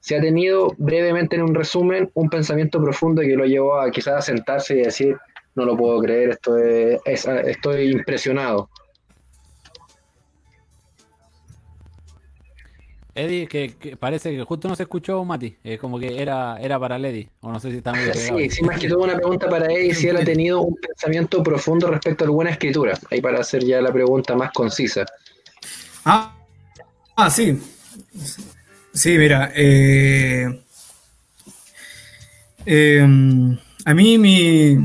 Si 0.05 0.13
ha 0.13 0.21
tenido 0.21 0.71
brevemente 0.77 1.35
en 1.35 1.41
un 1.41 1.55
resumen 1.55 2.11
un 2.13 2.29
pensamiento 2.29 2.79
profundo 2.79 3.23
que 3.23 3.35
lo 3.35 3.43
llevó 3.43 3.79
a 3.79 3.89
quizás 3.89 4.13
a 4.13 4.21
sentarse 4.21 4.75
y 4.75 4.83
decir, 4.83 5.17
no 5.55 5.65
lo 5.65 5.75
puedo 5.75 5.99
creer, 5.99 6.29
esto 6.29 6.59
estoy 6.59 7.91
impresionado. 7.91 8.69
Eddie, 13.15 13.47
que, 13.47 13.97
parece 13.99 14.29
que 14.35 14.43
justo 14.43 14.67
no 14.67 14.75
se 14.75 14.83
escuchó 14.83 15.25
Mati, 15.25 15.57
es 15.63 15.79
como 15.79 15.97
que 15.97 16.21
era, 16.21 16.59
era 16.61 16.79
para 16.79 16.97
Eddie, 16.97 17.31
o 17.41 17.51
no 17.51 17.59
sé 17.59 17.71
si 17.71 17.77
está 17.77 17.91
muy 17.91 18.13
Sí, 18.13 18.49
sí, 18.51 18.63
más 18.63 18.79
que 18.79 18.87
todo 18.87 19.05
una 19.05 19.15
pregunta 19.15 19.49
para 19.49 19.73
Eddie, 19.73 19.95
si 19.95 20.07
él 20.07 20.17
ha 20.17 20.23
tenido 20.23 20.61
un 20.61 20.75
pensamiento 20.75 21.41
profundo 21.41 21.87
respecto 21.87 22.25
a 22.25 22.27
alguna 22.27 22.51
escritura, 22.51 22.93
ahí 23.09 23.21
para 23.21 23.39
hacer 23.39 23.65
ya 23.65 23.81
la 23.81 23.91
pregunta 23.91 24.35
más 24.35 24.51
concisa. 24.51 25.03
Ah, 26.03 26.37
ah 27.15 27.29
sí. 27.31 27.59
Sí, 28.95 29.17
mira, 29.17 29.51
eh, 29.53 30.63
em, 32.65 33.57
a 33.83 33.93
mí 33.93 34.17
mi, 34.17 34.77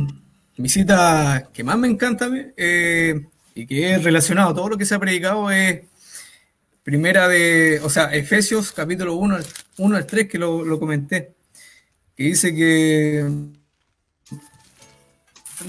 mi, 0.57 0.69
cita 0.69 1.49
que 1.55 1.63
más 1.63 1.79
me 1.79 1.87
encanta 1.87 2.29
eh, 2.57 3.25
y 3.55 3.67
que 3.67 3.95
es 3.95 4.03
relacionado 4.03 4.51
a 4.51 4.55
todo 4.55 4.71
lo 4.71 4.77
que 4.77 4.85
se 4.85 4.97
ha 4.97 4.99
predicado 4.99 5.49
es 5.53 5.83
Primera 6.83 7.29
de, 7.29 7.81
o 7.85 7.89
sea, 7.89 8.13
Efesios 8.13 8.73
capítulo 8.73 9.15
1, 9.15 9.39
1 9.79 9.97
al 9.97 10.07
3, 10.07 10.29
que 10.29 10.39
lo, 10.39 10.81
comenté, 10.81 11.35
que 12.17 12.25
dice 12.25 12.53
que... 12.53 13.31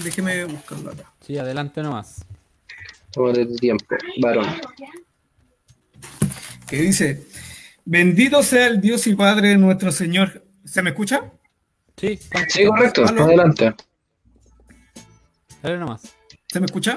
Déjeme 0.02 0.46
buscarlo 0.46 0.90
acá. 0.90 1.12
Sí, 1.24 1.38
adelante 1.38 1.80
nomás. 1.80 2.24
Tómate 3.12 3.46
tu 3.46 3.54
tiempo, 3.54 3.84
varón. 4.20 4.46
Que 6.66 6.76
dice, 6.76 7.24
bendito 7.84 8.42
sea 8.42 8.66
el 8.66 8.80
Dios 8.80 9.06
y 9.06 9.14
Padre 9.14 9.50
de 9.50 9.58
nuestro 9.58 9.92
Señor. 9.92 10.44
¿Se 10.64 10.82
me 10.82 10.90
escucha? 10.90 11.32
Sí, 11.96 12.18
sí 12.48 12.64
correcto, 12.66 13.04
adelante. 13.04 13.74
Dale 15.62 15.78
nomás. 15.78 16.02
¿Se 16.48 16.60
me 16.60 16.66
escucha? 16.66 16.96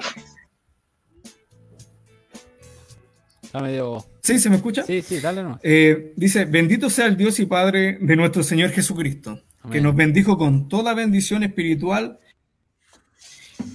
medio. 3.62 4.06
Sí, 4.22 4.40
¿se 4.40 4.50
me 4.50 4.58
escucha? 4.58 4.84
Sí, 4.84 5.02
sí, 5.02 5.20
dale 5.20 5.44
no. 5.44 5.60
Eh, 5.64 6.14
dice: 6.16 6.46
Bendito 6.46 6.90
sea 6.90 7.06
el 7.08 7.18
Dios 7.18 7.40
y 7.40 7.46
Padre 7.46 7.98
de 8.02 8.16
nuestro 8.16 8.44
Señor 8.44 8.72
Jesucristo, 8.72 9.42
que 9.72 9.82
nos 9.82 9.96
bendijo 9.96 10.38
con 10.38 10.68
toda 10.68 10.94
bendición 10.94 11.44
espiritual 11.44 12.20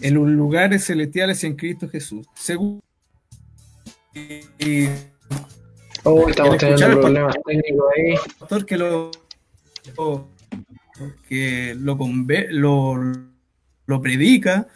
en 0.01 0.15
los 0.15 0.29
lugares 0.29 0.85
celestiales 0.85 1.45
en 1.45 1.57
Cristo 1.57 1.89
Jesús. 1.89 2.27
Según. 2.35 2.83
Oh, 6.05 6.29
estamos 6.29 6.59
teniendo 6.59 7.01
problemas 7.01 7.37
técnicos 7.47 7.87
ahí. 7.97 8.15
Pastor 8.39 8.67
que 8.67 8.77
lo. 8.77 9.11
que 11.29 11.75
lo, 11.79 11.99
lo, 12.51 12.97
lo 13.87 14.03
predica 14.03 14.69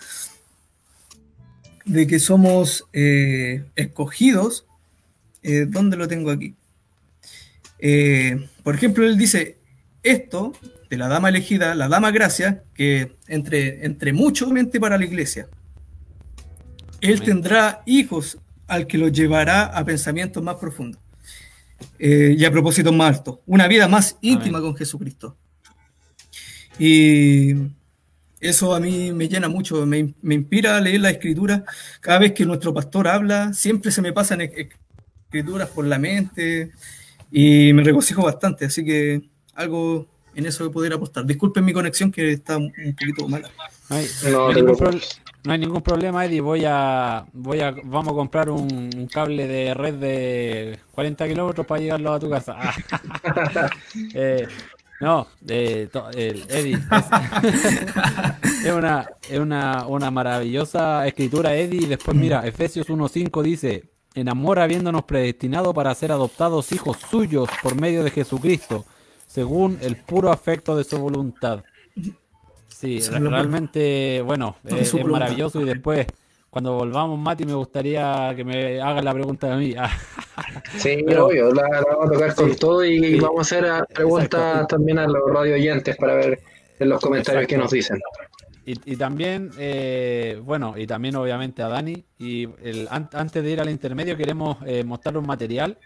de 1.85 2.07
que 2.07 2.18
somos 2.18 2.87
eh, 2.93 3.64
escogidos 3.77 4.66
eh, 5.45 5.66
¿Dónde 5.68 5.99
lo 5.99 6.09
tengo 6.09 6.31
aquí? 6.31 6.57
Eh, 7.79 8.49
por 8.62 8.75
ejemplo, 8.75 9.05
él 9.05 9.18
dice 9.18 9.59
esto 10.03 10.55
de 10.89 10.97
la 10.97 11.07
dama 11.07 11.29
elegida, 11.29 11.75
la 11.75 11.87
dama 11.87 12.11
gracia, 12.11 12.64
que 12.72 13.16
entre, 13.29 13.85
entre 13.85 14.14
mucho 14.14 14.49
mente 14.49 14.81
para 14.81 14.97
la 14.97 15.05
iglesia. 15.05 15.49
Él 17.03 17.20
tendrá 17.20 17.83
hijos 17.85 18.39
al 18.66 18.87
que 18.87 18.97
los 18.97 19.12
llevará 19.12 19.64
a 19.64 19.85
pensamientos 19.85 20.43
más 20.43 20.57
profundos 20.57 21.04
eh, 21.99 22.35
y 22.37 22.45
a 22.45 22.51
propósitos 22.51 22.95
más 22.95 23.18
altos, 23.18 23.39
una 23.47 23.68
vida 23.68 23.89
más 23.89 24.16
íntima 24.20 24.61
con 24.61 24.77
Jesucristo. 24.77 25.37
Y 26.79 27.55
eso 28.41 28.75
a 28.75 28.81
mí 28.81 29.12
me 29.12 29.29
llena 29.29 29.49
mucho, 29.49 29.87
me, 29.87 30.14
me, 30.22 30.35
inspira 30.35 30.77
a 30.77 30.81
leer 30.81 31.01
la 31.01 31.11
escritura. 31.11 31.64
Cada 32.01 32.18
vez 32.18 32.33
que 32.33 32.45
nuestro 32.45 32.75
pastor 32.75 33.09
habla, 33.09 33.53
siempre 33.53 33.91
se 33.91 34.03
me 34.03 34.12
pasan 34.12 34.41
escrituras 34.41 35.68
por 35.68 35.87
la 35.87 35.99
mente 35.99 36.72
y 37.31 37.72
me 37.72 37.83
regocijo 37.83 38.22
bastante, 38.22 38.66
así 38.66 38.85
que 38.85 39.22
algo 39.55 40.07
en 40.35 40.47
eso 40.47 40.64
de 40.64 40.70
poder 40.70 40.93
apostar. 40.93 41.25
Disculpen 41.25 41.64
mi 41.64 41.72
conexión 41.72 42.11
que 42.11 42.33
está 42.33 42.57
un 42.57 42.72
poquito 42.99 43.29
mala. 43.29 43.51
No 43.89 44.53
hay, 45.47 45.59
ningún, 45.59 45.83
problema, 45.83 46.25
Eddie. 46.25 46.41
Voy 46.41 46.65
a, 46.67 47.27
voy 47.33 47.61
a, 47.61 47.71
vamos 47.85 48.13
a 48.13 48.17
comprar 48.17 48.51
un, 48.51 49.09
cable 49.13 49.47
de 49.47 49.75
red 49.75 49.95
de 49.95 50.79
40 50.93 51.29
kilómetros 51.29 51.67
para 51.67 51.81
llegarlo 51.81 52.13
a 52.13 52.21
tu 52.21 52.31
casa. 52.31 52.57
eh, 54.15 54.47
no, 55.01 55.27
eh, 55.49 55.89
Eddie. 56.49 56.79
Es, 58.65 58.73
una, 58.73 59.07
es 59.29 59.39
una, 59.39 59.87
una 59.87 60.11
maravillosa 60.11 61.07
escritura, 61.07 61.55
Eddie. 61.55 61.87
Después, 61.87 62.17
mira, 62.17 62.47
Efesios 62.47 62.89
1.5 62.89 63.43
dice: 63.43 63.95
en 64.15 64.29
amor 64.29 64.61
habiéndonos 64.61 65.05
predestinado 65.05 65.75
para 65.75 65.95
ser 65.95 66.13
adoptados 66.13 66.73
hijos 66.73 66.99
suyos 67.11 67.49
por 67.63 67.79
medio 67.81 68.05
de 68.05 68.11
Jesucristo, 68.11 68.85
según 69.27 69.79
el 69.83 69.97
puro 69.97 70.31
afecto 70.31 70.77
de 70.77 70.85
su 70.85 70.99
voluntad. 70.99 71.65
Sí, 72.75 72.99
realmente, 73.01 74.20
bueno, 74.22 74.57
es, 74.64 74.93
maravilloso 75.05 75.61
y 75.61 75.64
después, 75.64 76.07
cuando 76.51 76.75
volvamos, 76.75 77.16
Mati, 77.18 77.47
me 77.47 77.55
gustaría 77.55 78.33
que 78.35 78.45
me 78.45 78.81
haga 78.81 79.01
la 79.01 79.14
pregunta 79.14 79.49
de 79.49 79.57
mí. 79.57 79.75
sí, 80.77 81.05
Pero, 81.07 81.27
obvio, 81.27 81.53
la, 81.53 81.68
vamos 81.89 82.09
a 82.09 82.12
tocar 82.12 82.35
con 82.35 82.57
todo 82.57 82.85
y 82.85 83.20
vamos 83.20 83.39
a 83.39 83.59
hacer 83.59 83.87
preguntas 83.95 84.66
también 84.66 84.99
a 84.99 85.07
los 85.07 85.22
radio 85.33 85.55
oyentes 85.55 85.97
para 85.97 86.14
ver 86.14 86.41
en 86.81 86.89
los 86.89 87.01
comentarios 87.01 87.47
que 87.47 87.57
nos 87.57 87.70
dicen. 87.70 88.01
Y, 88.66 88.97
también, 88.97 89.51
eh, 89.59 90.41
bueno, 90.43 90.75
y 90.77 90.87
también 90.87 91.14
obviamente 91.14 91.62
a 91.62 91.68
Dani. 91.68 92.05
Y 92.18 92.49
el, 92.62 92.89
antes 92.91 93.43
de 93.43 93.51
ir 93.51 93.61
al 93.61 93.70
intermedio 93.70 94.16
queremos 94.16 94.57
eh, 94.66 94.83
mostrar 94.83 95.16
un 95.16 95.27
material 95.27 95.79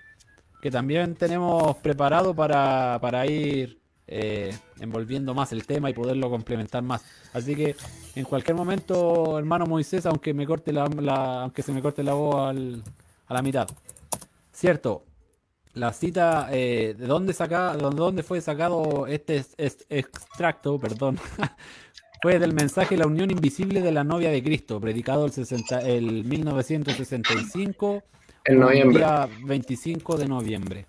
que 0.62 0.70
también 0.70 1.16
tenemos 1.16 1.76
preparado 1.78 2.34
para, 2.34 2.98
para 3.00 3.26
ir 3.26 3.78
eh, 4.08 4.56
envolviendo 4.80 5.34
más 5.34 5.52
el 5.52 5.66
tema 5.66 5.90
y 5.90 5.94
poderlo 5.94 6.30
complementar 6.30 6.82
más. 6.82 7.04
Así 7.32 7.54
que 7.54 7.76
en 8.14 8.24
cualquier 8.24 8.56
momento, 8.56 9.38
hermano 9.38 9.66
Moisés, 9.66 10.06
aunque 10.06 10.34
me 10.34 10.46
corte 10.46 10.72
la, 10.72 10.84
aunque 11.42 11.62
se 11.62 11.72
me 11.72 11.82
corte 11.82 12.02
la 12.02 12.14
voz 12.14 12.52
a 13.26 13.34
la 13.34 13.42
mitad. 13.42 13.68
Cierto, 14.52 15.04
la 15.74 15.92
cita 15.92 16.48
de 16.48 16.94
dónde 16.98 17.32
saca, 17.32 17.76
de 17.76 17.82
dónde 17.82 18.22
fue 18.22 18.40
sacado 18.40 19.06
este 19.06 19.44
extracto, 19.88 20.78
perdón, 20.78 21.18
fue 22.22 22.38
del 22.38 22.52
mensaje 22.52 22.96
La 22.96 23.06
Unión 23.06 23.30
Invisible 23.30 23.80
de 23.80 23.92
la 23.92 24.04
Novia 24.04 24.30
de 24.30 24.42
Cristo, 24.42 24.80
predicado 24.80 25.24
el, 25.24 25.32
60, 25.32 25.80
el 25.80 26.24
1965, 26.24 28.02
el 28.44 28.58
noviembre. 28.58 28.98
día 28.98 29.28
25 29.44 30.16
de 30.16 30.26
noviembre. 30.26 30.86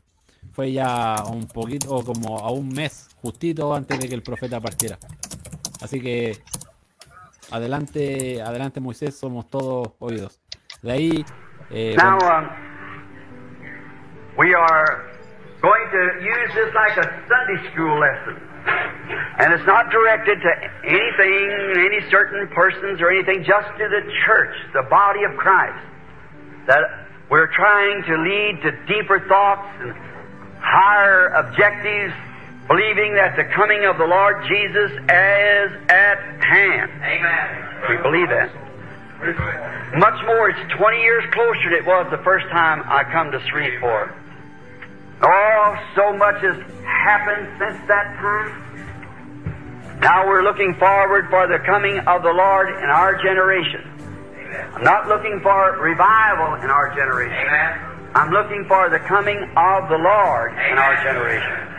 Fue 0.53 0.71
ya 0.71 1.15
un 1.31 1.47
poquito, 1.47 2.03
como 2.03 2.39
a 2.39 2.51
un 2.51 2.69
mes, 2.69 3.09
justito 3.21 3.73
antes 3.73 3.99
de 3.99 4.09
que 4.09 4.15
el 4.15 4.23
profeta 4.23 4.59
partiera. 4.59 4.97
Así 5.81 6.01
que 6.01 6.37
adelante, 7.51 8.41
adelante 8.41 8.79
Moisés, 8.79 9.17
somos 9.17 9.49
todos 9.49 9.93
oídos. 9.99 10.39
De 10.81 10.91
ahí... 10.91 11.25
Eh, 11.71 11.95
Now, 11.97 12.17
um, 12.17 12.49
we 14.37 14.53
are 14.53 15.09
going 15.61 15.85
to 15.91 16.03
use 16.23 16.53
this 16.55 16.73
like 16.73 16.97
a 16.97 17.07
Sunday 17.27 17.71
school 17.71 17.99
lesson. 17.99 18.41
And 19.39 19.53
it's 19.53 19.65
not 19.65 19.89
directed 19.89 20.39
to 20.41 20.51
anything, 20.83 21.47
any 21.77 22.01
certain 22.11 22.47
persons 22.53 23.01
or 23.01 23.09
anything, 23.09 23.43
just 23.43 23.67
to 23.77 23.87
the 23.87 24.03
church, 24.25 24.53
the 24.73 24.83
body 24.89 25.23
of 25.23 25.35
Christ. 25.37 25.79
That 26.67 26.83
we're 27.29 27.47
trying 27.55 28.03
to 28.03 28.17
lead 28.17 28.61
to 28.63 28.71
deeper 28.85 29.19
thoughts 29.27 29.67
and 29.79 29.95
higher 30.59 31.27
objectives, 31.29 32.13
believing 32.67 33.15
that 33.15 33.35
the 33.35 33.43
coming 33.55 33.85
of 33.85 33.97
the 33.97 34.05
Lord 34.05 34.43
Jesus 34.47 34.91
is 34.91 35.69
at 35.89 36.19
hand. 36.43 36.91
Amen. 37.03 37.69
We 37.89 37.97
believe 38.03 38.29
that. 38.29 38.51
Much 39.97 40.25
more, 40.25 40.49
it's 40.49 40.73
20 40.77 41.01
years 41.01 41.23
closer 41.31 41.69
than 41.69 41.73
it 41.73 41.85
was 41.85 42.07
the 42.11 42.23
first 42.23 42.47
time 42.47 42.83
I 42.85 43.03
come 43.03 43.31
to 43.31 43.39
Shreveport. 43.49 44.15
Oh, 45.21 45.75
so 45.95 46.13
much 46.15 46.41
has 46.41 46.55
happened 46.85 47.47
since 47.59 47.87
that 47.87 48.15
time. 48.15 49.99
Now 49.99 50.25
we're 50.25 50.43
looking 50.43 50.73
forward 50.75 51.27
for 51.29 51.47
the 51.47 51.59
coming 51.65 51.99
of 51.99 52.23
the 52.23 52.31
Lord 52.31 52.69
in 52.69 52.89
our 52.89 53.21
generation. 53.21 53.83
I'm 54.73 54.83
not 54.83 55.07
looking 55.07 55.41
for 55.41 55.77
revival 55.77 56.55
in 56.63 56.69
our 56.69 56.95
generation. 56.95 57.35
Amen. 57.35 57.88
I'm 58.15 58.31
looking 58.31 58.65
for 58.65 58.89
the 58.89 58.99
coming 58.99 59.37
of 59.37 59.89
the 59.89 59.97
Lord 59.97 60.53
in 60.53 60.77
our 60.77 60.95
generation. 61.03 61.69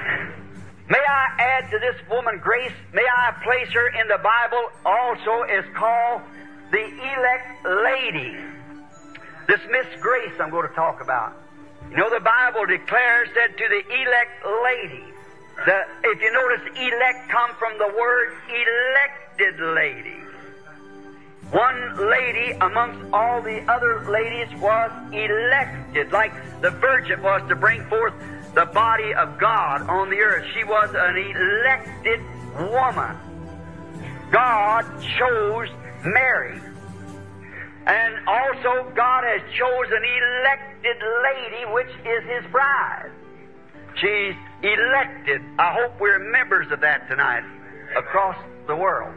May 0.89 0.99
I 0.99 1.27
add 1.39 1.71
to 1.71 1.79
this 1.79 1.97
woman 2.09 2.39
grace, 2.39 2.73
may 2.93 3.05
I 3.05 3.33
place 3.43 3.69
her 3.73 3.89
in 3.89 4.09
the 4.09 4.19
Bible 4.19 4.71
also 4.85 5.43
is 5.45 5.65
called 5.75 6.23
the 6.71 6.83
elect 6.83 7.67
lady. 7.67 8.37
This 9.49 9.61
Miss 9.71 9.87
Grace 10.01 10.33
I'm 10.41 10.51
going 10.51 10.69
to 10.69 10.75
talk 10.75 11.01
about. 11.01 11.35
You 11.91 11.97
know, 11.97 12.11
the 12.11 12.21
Bible 12.21 12.67
declares 12.67 13.29
that 13.35 13.59
to 13.59 13.67
the 13.69 13.83
elect 13.91 14.47
lady, 14.63 15.05
the, 15.67 15.83
if 16.05 16.23
you 16.23 16.33
notice, 16.33 16.63
elect 16.77 17.29
come 17.29 17.51
from 17.59 17.77
the 17.79 17.89
word 17.99 18.33
elected 18.47 19.61
lady. 19.75 20.20
One 21.51 22.11
lady 22.11 22.53
amongst 22.61 23.13
all 23.13 23.43
the 23.43 23.61
other 23.71 24.09
ladies 24.09 24.49
was 24.61 24.91
elected, 25.13 26.13
like 26.13 26.33
the 26.61 26.71
virgin 26.71 27.23
was 27.23 27.43
to 27.49 27.57
bring 27.57 27.85
forth 27.87 28.15
the 28.55 28.67
body 28.67 29.13
of 29.15 29.39
God 29.39 29.83
on 29.89 30.11
the 30.11 30.19
earth. 30.19 30.47
She 30.55 30.63
was 30.63 30.91
an 30.95 31.17
elected 31.17 32.21
woman. 32.71 33.17
God 34.31 34.85
chose 35.19 35.69
Mary. 36.05 36.61
And 37.87 38.29
also, 38.29 38.93
God 38.95 39.25
has 39.25 39.41
chosen 39.59 39.99
elected 40.05 40.97
lady, 41.25 41.73
which 41.73 41.91
is 42.07 42.23
His 42.29 42.53
bride. 42.53 43.11
She's 43.97 44.37
elected. 44.63 45.43
I 45.59 45.75
hope 45.75 46.01
we're 46.01 46.21
members 46.31 46.71
of 46.71 46.81
that 46.81 47.09
tonight 47.09 47.43
across 47.97 48.37
the 48.69 48.77
world, 48.77 49.15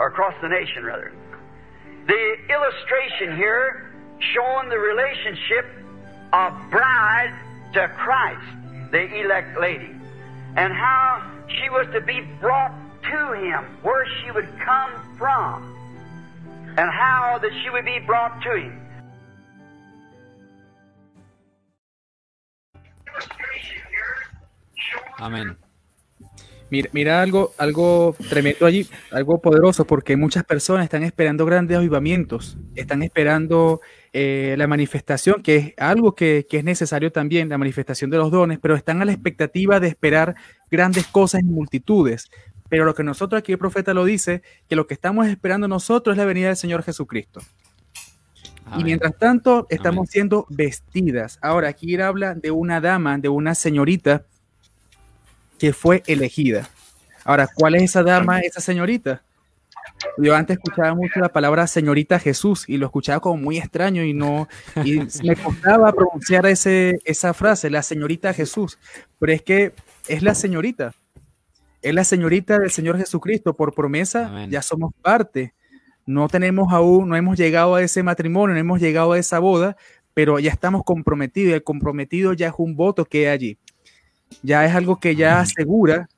or 0.00 0.08
across 0.08 0.34
the 0.42 0.48
nation, 0.48 0.84
rather. 0.84 1.12
The 2.08 2.36
illustration 2.48 3.36
here 3.36 3.92
showing 4.34 4.70
the 4.70 4.78
relationship 4.78 5.66
of 6.32 6.54
bride 6.70 7.34
to 7.74 7.86
Christ, 7.88 8.90
the 8.90 9.20
elect 9.20 9.60
lady, 9.60 9.94
and 10.56 10.72
how 10.72 11.30
she 11.48 11.68
was 11.68 11.86
to 11.92 12.00
be 12.00 12.22
brought 12.40 12.72
to 13.10 13.32
Him, 13.34 13.62
where 13.82 14.06
she 14.06 14.30
would 14.30 14.48
come 14.58 14.90
from, 15.18 15.76
and 16.78 16.90
how 16.90 17.38
that 17.42 17.50
she 17.62 17.68
would 17.68 17.84
be 17.84 17.98
brought 17.98 18.40
to 18.42 18.56
Him. 18.56 18.80
Amén. 25.18 25.56
Mira, 26.70 26.90
mira 26.92 27.22
algo, 27.22 27.54
algo 27.56 28.14
tremendo 28.28 28.66
allí, 28.66 28.86
algo 29.10 29.40
poderoso, 29.40 29.86
porque 29.86 30.16
muchas 30.16 30.44
personas 30.44 30.84
están 30.84 31.02
esperando 31.02 31.46
grandes 31.46 31.78
avivamientos, 31.78 32.58
están 32.74 33.02
esperando 33.02 33.80
eh, 34.12 34.54
la 34.58 34.66
manifestación, 34.66 35.42
que 35.42 35.56
es 35.56 35.74
algo 35.78 36.14
que, 36.14 36.46
que, 36.48 36.58
es 36.58 36.64
necesario 36.64 37.10
también, 37.10 37.48
la 37.48 37.56
manifestación 37.56 38.10
de 38.10 38.18
los 38.18 38.30
dones, 38.30 38.58
pero 38.60 38.74
están 38.74 39.00
a 39.00 39.06
la 39.06 39.12
expectativa 39.12 39.80
de 39.80 39.88
esperar 39.88 40.34
grandes 40.70 41.06
cosas 41.06 41.40
en 41.40 41.52
multitudes. 41.52 42.30
Pero 42.68 42.84
lo 42.84 42.94
que 42.94 43.02
nosotros 43.02 43.38
aquí 43.38 43.52
el 43.52 43.58
profeta 43.58 43.94
lo 43.94 44.04
dice, 44.04 44.42
que 44.68 44.76
lo 44.76 44.86
que 44.86 44.94
estamos 44.94 45.26
esperando 45.26 45.68
nosotros 45.68 46.14
es 46.14 46.18
la 46.18 46.26
venida 46.26 46.48
del 46.48 46.56
Señor 46.56 46.82
Jesucristo. 46.82 47.40
Amén. 48.66 48.80
Y 48.80 48.84
mientras 48.84 49.16
tanto, 49.16 49.66
estamos 49.70 50.02
Amén. 50.02 50.12
siendo 50.12 50.46
vestidas. 50.50 51.38
Ahora, 51.40 51.68
aquí 51.68 51.98
habla 51.98 52.34
de 52.34 52.50
una 52.50 52.82
dama, 52.82 53.16
de 53.16 53.30
una 53.30 53.54
señorita 53.54 54.26
que 55.58 55.72
fue 55.72 56.02
elegida. 56.06 56.68
Ahora, 57.24 57.48
¿cuál 57.52 57.74
es 57.74 57.82
esa 57.82 58.02
dama, 58.02 58.40
esa 58.40 58.60
señorita? 58.60 59.22
Yo 60.16 60.34
antes 60.34 60.56
escuchaba 60.56 60.94
mucho 60.94 61.20
la 61.20 61.28
palabra 61.28 61.66
señorita 61.66 62.18
Jesús 62.18 62.64
y 62.68 62.76
lo 62.76 62.86
escuchaba 62.86 63.20
como 63.20 63.36
muy 63.36 63.58
extraño 63.58 64.04
y 64.04 64.14
no 64.14 64.48
y 64.84 65.00
me 65.24 65.36
costaba 65.36 65.92
pronunciar 65.92 66.46
ese, 66.46 66.98
esa 67.04 67.34
frase, 67.34 67.70
la 67.70 67.82
señorita 67.82 68.32
Jesús. 68.32 68.78
Pero 69.18 69.32
es 69.32 69.42
que 69.42 69.72
es 70.06 70.22
la 70.22 70.34
señorita, 70.34 70.94
es 71.82 71.94
la 71.94 72.04
señorita 72.04 72.58
del 72.58 72.70
Señor 72.70 72.98
Jesucristo. 72.98 73.54
Por 73.54 73.74
promesa 73.74 74.28
Amén. 74.28 74.50
ya 74.50 74.62
somos 74.62 74.92
parte. 75.02 75.54
No 76.06 76.28
tenemos 76.28 76.72
aún, 76.72 77.08
no 77.08 77.16
hemos 77.16 77.36
llegado 77.36 77.74
a 77.74 77.82
ese 77.82 78.02
matrimonio, 78.02 78.54
no 78.54 78.60
hemos 78.60 78.80
llegado 78.80 79.12
a 79.12 79.18
esa 79.18 79.38
boda, 79.38 79.76
pero 80.14 80.38
ya 80.38 80.50
estamos 80.50 80.82
comprometidos. 80.84 81.54
El 81.54 81.62
comprometido 81.62 82.32
ya 82.32 82.48
es 82.48 82.54
un 82.56 82.76
voto 82.76 83.04
que 83.04 83.28
hay 83.28 83.34
allí 83.34 83.58
ya 84.42 84.64
es 84.64 84.74
algo 84.74 85.00
que 85.00 85.16
ya 85.16 85.40
asegura 85.40 86.08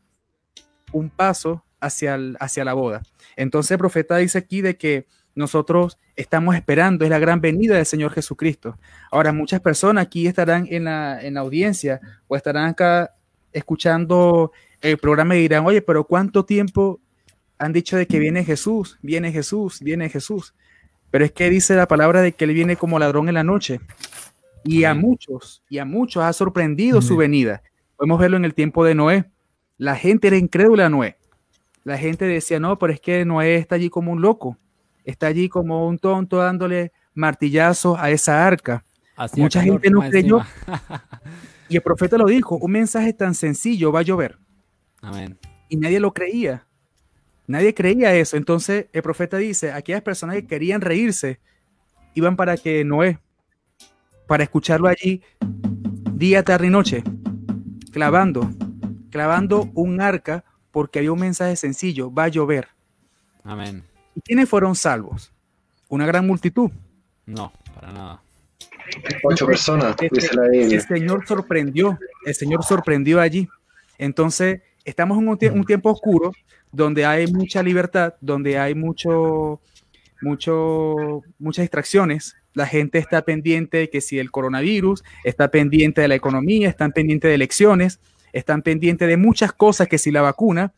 un 0.92 1.10
paso 1.10 1.64
hacia, 1.80 2.14
el, 2.14 2.36
hacia 2.40 2.64
la 2.64 2.74
boda. 2.74 3.02
Entonces 3.36 3.72
el 3.72 3.78
profeta 3.78 4.16
dice 4.16 4.38
aquí 4.38 4.60
de 4.60 4.76
que 4.76 5.06
nosotros 5.34 5.98
estamos 6.16 6.54
esperando, 6.54 7.04
es 7.04 7.10
la 7.10 7.18
gran 7.18 7.40
venida 7.40 7.76
del 7.76 7.86
Señor 7.86 8.12
Jesucristo. 8.12 8.78
Ahora, 9.10 9.32
muchas 9.32 9.60
personas 9.60 10.06
aquí 10.06 10.26
estarán 10.26 10.66
en 10.70 10.84
la, 10.84 11.20
en 11.22 11.34
la 11.34 11.40
audiencia 11.40 12.00
o 12.28 12.36
estarán 12.36 12.66
acá 12.66 13.14
escuchando 13.52 14.52
el 14.80 14.98
programa 14.98 15.36
y 15.36 15.40
dirán, 15.40 15.64
oye, 15.64 15.82
pero 15.82 16.04
¿cuánto 16.04 16.44
tiempo 16.44 17.00
han 17.58 17.72
dicho 17.72 17.96
de 17.96 18.06
que 18.06 18.18
viene 18.18 18.44
Jesús, 18.44 18.98
viene 19.02 19.32
Jesús, 19.32 19.80
viene 19.80 20.08
Jesús? 20.08 20.54
Pero 21.10 21.24
es 21.24 21.32
que 21.32 21.50
dice 21.50 21.74
la 21.74 21.88
palabra 21.88 22.22
de 22.22 22.32
que 22.32 22.44
Él 22.44 22.54
viene 22.54 22.76
como 22.76 22.98
ladrón 22.98 23.28
en 23.28 23.34
la 23.34 23.44
noche. 23.44 23.80
Y 24.62 24.84
a 24.84 24.94
muchos, 24.94 25.62
y 25.70 25.78
a 25.78 25.84
muchos 25.84 26.22
ha 26.22 26.32
sorprendido 26.32 27.00
su 27.00 27.16
venida. 27.16 27.62
Podemos 28.00 28.18
verlo 28.18 28.38
en 28.38 28.46
el 28.46 28.54
tiempo 28.54 28.82
de 28.82 28.94
Noé. 28.94 29.26
La 29.76 29.94
gente 29.94 30.28
era 30.28 30.38
incrédula 30.38 30.86
a 30.86 30.88
Noé. 30.88 31.18
La 31.84 31.98
gente 31.98 32.24
decía, 32.24 32.58
no, 32.58 32.78
pero 32.78 32.94
es 32.94 32.98
que 32.98 33.26
Noé 33.26 33.56
está 33.56 33.74
allí 33.74 33.90
como 33.90 34.10
un 34.10 34.22
loco. 34.22 34.56
Está 35.04 35.26
allí 35.26 35.50
como 35.50 35.86
un 35.86 35.98
tonto 35.98 36.38
dándole 36.38 36.92
martillazos 37.12 37.98
a 37.98 38.08
esa 38.10 38.46
arca. 38.46 38.86
Mucha 39.36 39.60
calor, 39.60 39.82
gente 39.82 39.90
no 39.90 40.00
creyó. 40.00 40.40
Y 41.68 41.76
el 41.76 41.82
profeta 41.82 42.16
lo 42.16 42.24
dijo, 42.24 42.56
un 42.56 42.70
mensaje 42.70 43.12
tan 43.12 43.34
sencillo, 43.34 43.92
va 43.92 44.00
a 44.00 44.02
llover. 44.02 44.38
Amén. 45.02 45.38
Y 45.68 45.76
nadie 45.76 46.00
lo 46.00 46.14
creía. 46.14 46.66
Nadie 47.46 47.74
creía 47.74 48.14
eso. 48.14 48.38
Entonces 48.38 48.86
el 48.94 49.02
profeta 49.02 49.36
dice, 49.36 49.72
aquellas 49.72 50.00
personas 50.00 50.36
que 50.36 50.46
querían 50.46 50.80
reírse, 50.80 51.38
iban 52.14 52.34
para 52.34 52.56
que 52.56 52.82
Noé, 52.82 53.18
para 54.26 54.42
escucharlo 54.42 54.88
allí 54.88 55.20
día, 56.14 56.42
tarde 56.42 56.66
y 56.66 56.70
noche, 56.70 57.02
clavando, 57.92 58.50
clavando 59.10 59.70
un 59.74 60.00
arca 60.00 60.44
porque 60.70 60.98
había 61.00 61.12
un 61.12 61.20
mensaje 61.20 61.56
sencillo, 61.56 62.12
va 62.12 62.24
a 62.24 62.28
llover. 62.28 62.68
Amén. 63.44 63.84
¿Y 64.14 64.20
quiénes 64.20 64.48
fueron 64.48 64.74
salvos? 64.76 65.32
Una 65.88 66.06
gran 66.06 66.26
multitud. 66.26 66.70
No, 67.26 67.52
para 67.74 67.92
nada. 67.92 68.22
Ocho 69.24 69.46
personas, 69.46 69.96
la 70.34 70.46
El. 70.52 70.80
Señor 70.82 71.26
sorprendió, 71.26 71.98
el 72.24 72.34
Señor 72.34 72.64
sorprendió 72.64 73.20
allí. 73.20 73.48
Entonces, 73.98 74.62
estamos 74.84 75.18
en 75.18 75.28
un, 75.28 75.38
tie- 75.38 75.52
un 75.52 75.64
tiempo 75.64 75.90
oscuro 75.90 76.32
donde 76.72 77.04
hay 77.04 77.26
mucha 77.32 77.62
libertad, 77.62 78.14
donde 78.20 78.58
hay 78.58 78.74
mucho, 78.74 79.60
mucho, 80.22 81.22
muchas 81.38 81.62
distracciones. 81.64 82.36
La 82.54 82.66
gente 82.66 82.98
está 82.98 83.22
pendiente 83.22 83.78
de 83.78 83.90
que 83.90 84.00
si 84.00 84.18
el 84.18 84.30
coronavirus, 84.30 85.04
está 85.24 85.50
pendiente 85.50 86.00
de 86.00 86.08
la 86.08 86.14
economía, 86.14 86.68
están 86.68 86.92
pendientes 86.92 87.28
de 87.28 87.34
elecciones, 87.34 88.00
están 88.32 88.62
pendientes 88.62 89.08
de 89.08 89.16
muchas 89.16 89.52
cosas 89.52 89.88
que 89.88 89.98
si 89.98 90.10
la 90.10 90.22
vacuna, 90.22 90.72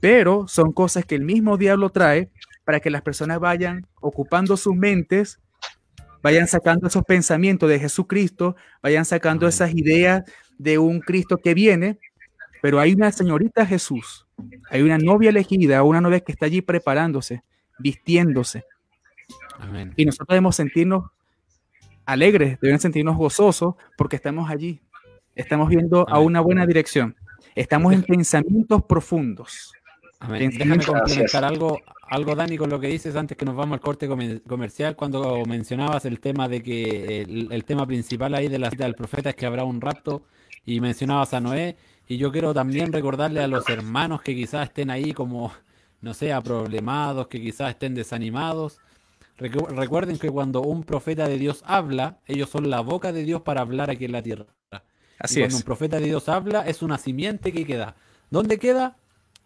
pero 0.00 0.46
son 0.48 0.72
cosas 0.72 1.04
que 1.04 1.14
el 1.14 1.22
mismo 1.22 1.56
diablo 1.56 1.90
trae 1.90 2.30
para 2.64 2.80
que 2.80 2.90
las 2.90 3.02
personas 3.02 3.40
vayan 3.40 3.86
ocupando 4.00 4.56
sus 4.56 4.74
mentes, 4.74 5.40
vayan 6.22 6.48
sacando 6.48 6.88
esos 6.88 7.04
pensamientos 7.04 7.68
de 7.68 7.78
Jesucristo, 7.78 8.56
vayan 8.82 9.04
sacando 9.04 9.46
esas 9.46 9.74
ideas 9.74 10.24
de 10.58 10.78
un 10.78 11.00
Cristo 11.00 11.38
que 11.38 11.54
viene, 11.54 11.98
pero 12.62 12.80
hay 12.80 12.94
una 12.94 13.12
señorita 13.12 13.66
Jesús, 13.66 14.26
hay 14.70 14.82
una 14.82 14.98
novia 14.98 15.30
elegida, 15.30 15.82
una 15.82 16.00
novia 16.00 16.20
que 16.20 16.32
está 16.32 16.46
allí 16.46 16.62
preparándose, 16.62 17.42
vistiéndose, 17.78 18.64
Amén. 19.58 19.92
y 19.96 20.04
nosotros 20.04 20.28
debemos 20.28 20.56
sentirnos 20.56 21.04
alegres, 22.06 22.58
debemos 22.60 22.82
sentirnos 22.82 23.16
gozosos 23.16 23.74
porque 23.96 24.16
estamos 24.16 24.50
allí, 24.50 24.80
estamos 25.34 25.68
viendo 25.68 26.08
a 26.08 26.18
una 26.18 26.40
buena 26.40 26.66
dirección, 26.66 27.16
estamos 27.54 27.92
en 27.92 28.02
pensamientos 28.02 28.82
profundos. 28.84 29.72
Amén. 30.20 30.50
Déjame 30.50 30.76
Gracias. 30.76 30.86
complementar 31.00 31.44
algo, 31.44 31.80
algo, 32.08 32.34
Dani, 32.34 32.56
con 32.56 32.70
lo 32.70 32.80
que 32.80 32.86
dices 32.88 33.14
antes 33.16 33.36
que 33.36 33.44
nos 33.44 33.56
vamos 33.56 33.74
al 33.74 33.80
corte 33.80 34.08
comer- 34.08 34.42
comercial, 34.42 34.96
cuando 34.96 35.42
mencionabas 35.44 36.04
el 36.06 36.18
tema 36.20 36.48
de 36.48 36.62
que 36.62 37.22
el, 37.22 37.52
el 37.52 37.64
tema 37.64 37.86
principal 37.86 38.34
ahí 38.34 38.48
de 38.48 38.58
la 38.58 38.70
cita 38.70 38.84
del 38.84 38.94
profeta 38.94 39.30
es 39.30 39.36
que 39.36 39.44
habrá 39.46 39.64
un 39.64 39.80
rapto 39.80 40.22
y 40.64 40.80
mencionabas 40.80 41.34
a 41.34 41.40
Noé. 41.40 41.76
Y 42.06 42.16
yo 42.18 42.30
quiero 42.32 42.52
también 42.54 42.92
recordarle 42.92 43.40
a 43.40 43.48
los 43.48 43.68
hermanos 43.68 44.22
que 44.22 44.34
quizás 44.34 44.68
estén 44.68 44.90
ahí 44.90 45.12
como, 45.12 45.52
no 46.00 46.14
sé, 46.14 46.32
problemados, 46.42 47.26
que 47.28 47.40
quizás 47.40 47.70
estén 47.70 47.94
desanimados. 47.94 48.78
Recu- 49.38 49.66
Recuerden 49.68 50.18
que 50.18 50.30
cuando 50.30 50.62
un 50.62 50.84
profeta 50.84 51.26
de 51.28 51.38
Dios 51.38 51.62
habla, 51.66 52.18
ellos 52.26 52.48
son 52.50 52.70
la 52.70 52.80
boca 52.80 53.12
de 53.12 53.24
Dios 53.24 53.42
para 53.42 53.60
hablar 53.62 53.90
aquí 53.90 54.04
en 54.04 54.12
la 54.12 54.22
tierra. 54.22 54.46
Así 55.18 55.38
y 55.38 55.42
cuando 55.42 55.56
es. 55.56 55.60
un 55.62 55.64
profeta 55.64 55.98
de 55.98 56.06
Dios 56.06 56.28
habla, 56.28 56.62
es 56.66 56.82
una 56.82 56.98
simiente 56.98 57.52
que 57.52 57.64
queda. 57.66 57.96
¿Dónde 58.30 58.58
queda? 58.58 58.96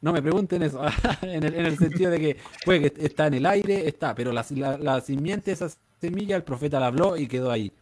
No 0.00 0.12
me 0.12 0.22
pregunten 0.22 0.62
eso, 0.62 0.80
en 1.22 1.42
el, 1.42 1.54
en 1.54 1.66
el 1.66 1.76
sentido 1.78 2.10
de 2.10 2.20
que 2.20 2.36
puede 2.64 2.90
que 2.90 3.04
está 3.06 3.26
en 3.26 3.34
el 3.34 3.46
aire, 3.46 3.88
está, 3.88 4.14
pero 4.14 4.30
la, 4.32 4.44
la, 4.50 4.78
la 4.78 5.00
simiente, 5.00 5.50
esa 5.52 5.68
semilla, 6.00 6.36
el 6.36 6.44
profeta 6.44 6.78
la 6.78 6.86
habló 6.86 7.16
y 7.16 7.26
quedó 7.26 7.50
ahí. 7.50 7.72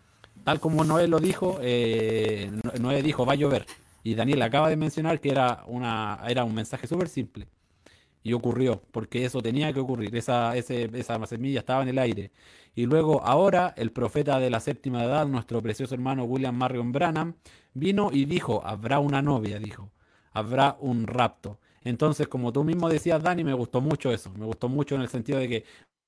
Tal 0.45 0.61
como 0.61 0.85
Noé 0.85 1.09
lo 1.09 1.19
dijo, 1.19 1.59
eh, 1.61 2.51
No- 2.65 2.73
Noé 2.81 3.03
dijo, 3.03 3.27
va 3.27 3.33
a 3.35 3.37
llover. 3.37 3.67
Y 4.03 4.15
Daniel 4.15 4.41
acaba 4.43 4.69
de 4.69 4.77
mencionar 4.77 5.21
que 5.21 5.31
era, 5.31 5.65
una, 5.67 6.21
era 6.29 6.45
un 6.45 6.55
mensaje 6.55 6.87
súper 6.87 7.09
simple. 7.09 7.49
Y 8.27 8.33
ocurrió, 8.33 8.83
porque 8.93 9.25
eso 9.25 9.41
tenía 9.41 9.73
que 9.73 9.81
ocurrir. 9.81 10.15
Esa, 10.17 10.57
ese- 10.57 10.91
esa 10.95 11.25
semilla 11.27 11.61
estaba 11.61 11.83
en 11.83 11.89
el 11.91 11.99
aire. 11.99 12.31
Y 12.75 12.87
luego, 12.87 13.23
ahora, 13.25 13.73
el 13.77 13.93
profeta 13.93 14.39
de 14.41 14.51
la 14.51 14.61
séptima 14.61 15.05
edad, 15.05 15.27
nuestro 15.27 15.63
precioso 15.63 15.95
hermano 15.95 16.25
William 16.25 16.55
Marion 16.57 16.93
Branham, 16.93 17.35
vino 17.75 18.11
y 18.13 18.25
dijo, 18.25 18.63
habrá 18.67 18.99
una 18.99 19.23
novia, 19.23 19.59
dijo, 19.59 19.91
habrá 20.33 20.77
un 20.81 21.07
rapto. 21.07 21.59
Entonces, 21.85 22.27
como 22.29 22.53
tú 22.53 22.65
mismo 22.65 22.89
decías, 22.89 23.23
Dani, 23.23 23.45
me 23.45 23.53
gustó 23.55 23.81
mucho 23.81 24.11
eso. 24.13 24.33
Me 24.37 24.45
gustó 24.45 24.69
mucho 24.69 24.97
en 24.97 25.03
el 25.03 25.09
sentido 25.09 25.39
de 25.39 25.49
que 25.49 25.65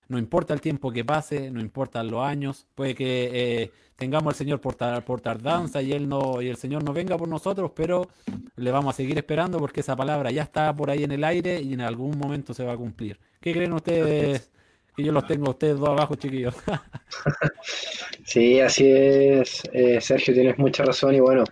no 0.08 0.18
importa 0.18 0.54
el 0.54 0.60
tiempo 0.60 0.90
que 0.90 1.04
pase, 1.04 1.50
no 1.50 1.60
importan 1.60 2.10
los 2.10 2.24
años, 2.24 2.66
puede 2.74 2.94
que 2.94 3.30
eh, 3.32 3.70
tengamos 3.96 4.32
al 4.32 4.36
Señor 4.36 4.60
por, 4.60 4.76
por 5.04 5.20
tardanza 5.20 5.82
y 5.82 5.92
él 5.92 6.08
no 6.08 6.40
y 6.40 6.48
el 6.48 6.56
Señor 6.56 6.82
no 6.82 6.92
venga 6.92 7.18
por 7.18 7.28
nosotros, 7.28 7.72
pero 7.74 8.08
le 8.56 8.70
vamos 8.70 8.94
a 8.94 8.96
seguir 8.96 9.18
esperando 9.18 9.58
porque 9.58 9.80
esa 9.80 9.94
palabra 9.94 10.30
ya 10.30 10.42
está 10.42 10.74
por 10.74 10.90
ahí 10.90 11.04
en 11.04 11.12
el 11.12 11.24
aire 11.24 11.60
y 11.60 11.74
en 11.74 11.82
algún 11.82 12.18
momento 12.18 12.54
se 12.54 12.64
va 12.64 12.72
a 12.72 12.76
cumplir. 12.76 13.18
¿Qué 13.40 13.52
creen 13.52 13.72
ustedes? 13.72 14.50
Que 14.96 15.04
yo 15.04 15.12
los 15.12 15.26
tengo 15.26 15.50
ustedes 15.50 15.78
dos 15.78 15.90
abajo, 15.90 16.14
chiquillos. 16.14 16.54
sí, 18.24 18.60
así 18.60 18.90
es, 18.90 19.62
eh, 19.72 20.00
Sergio, 20.00 20.32
tienes 20.32 20.58
mucha 20.58 20.84
razón 20.84 21.14
y 21.14 21.20
bueno, 21.20 21.44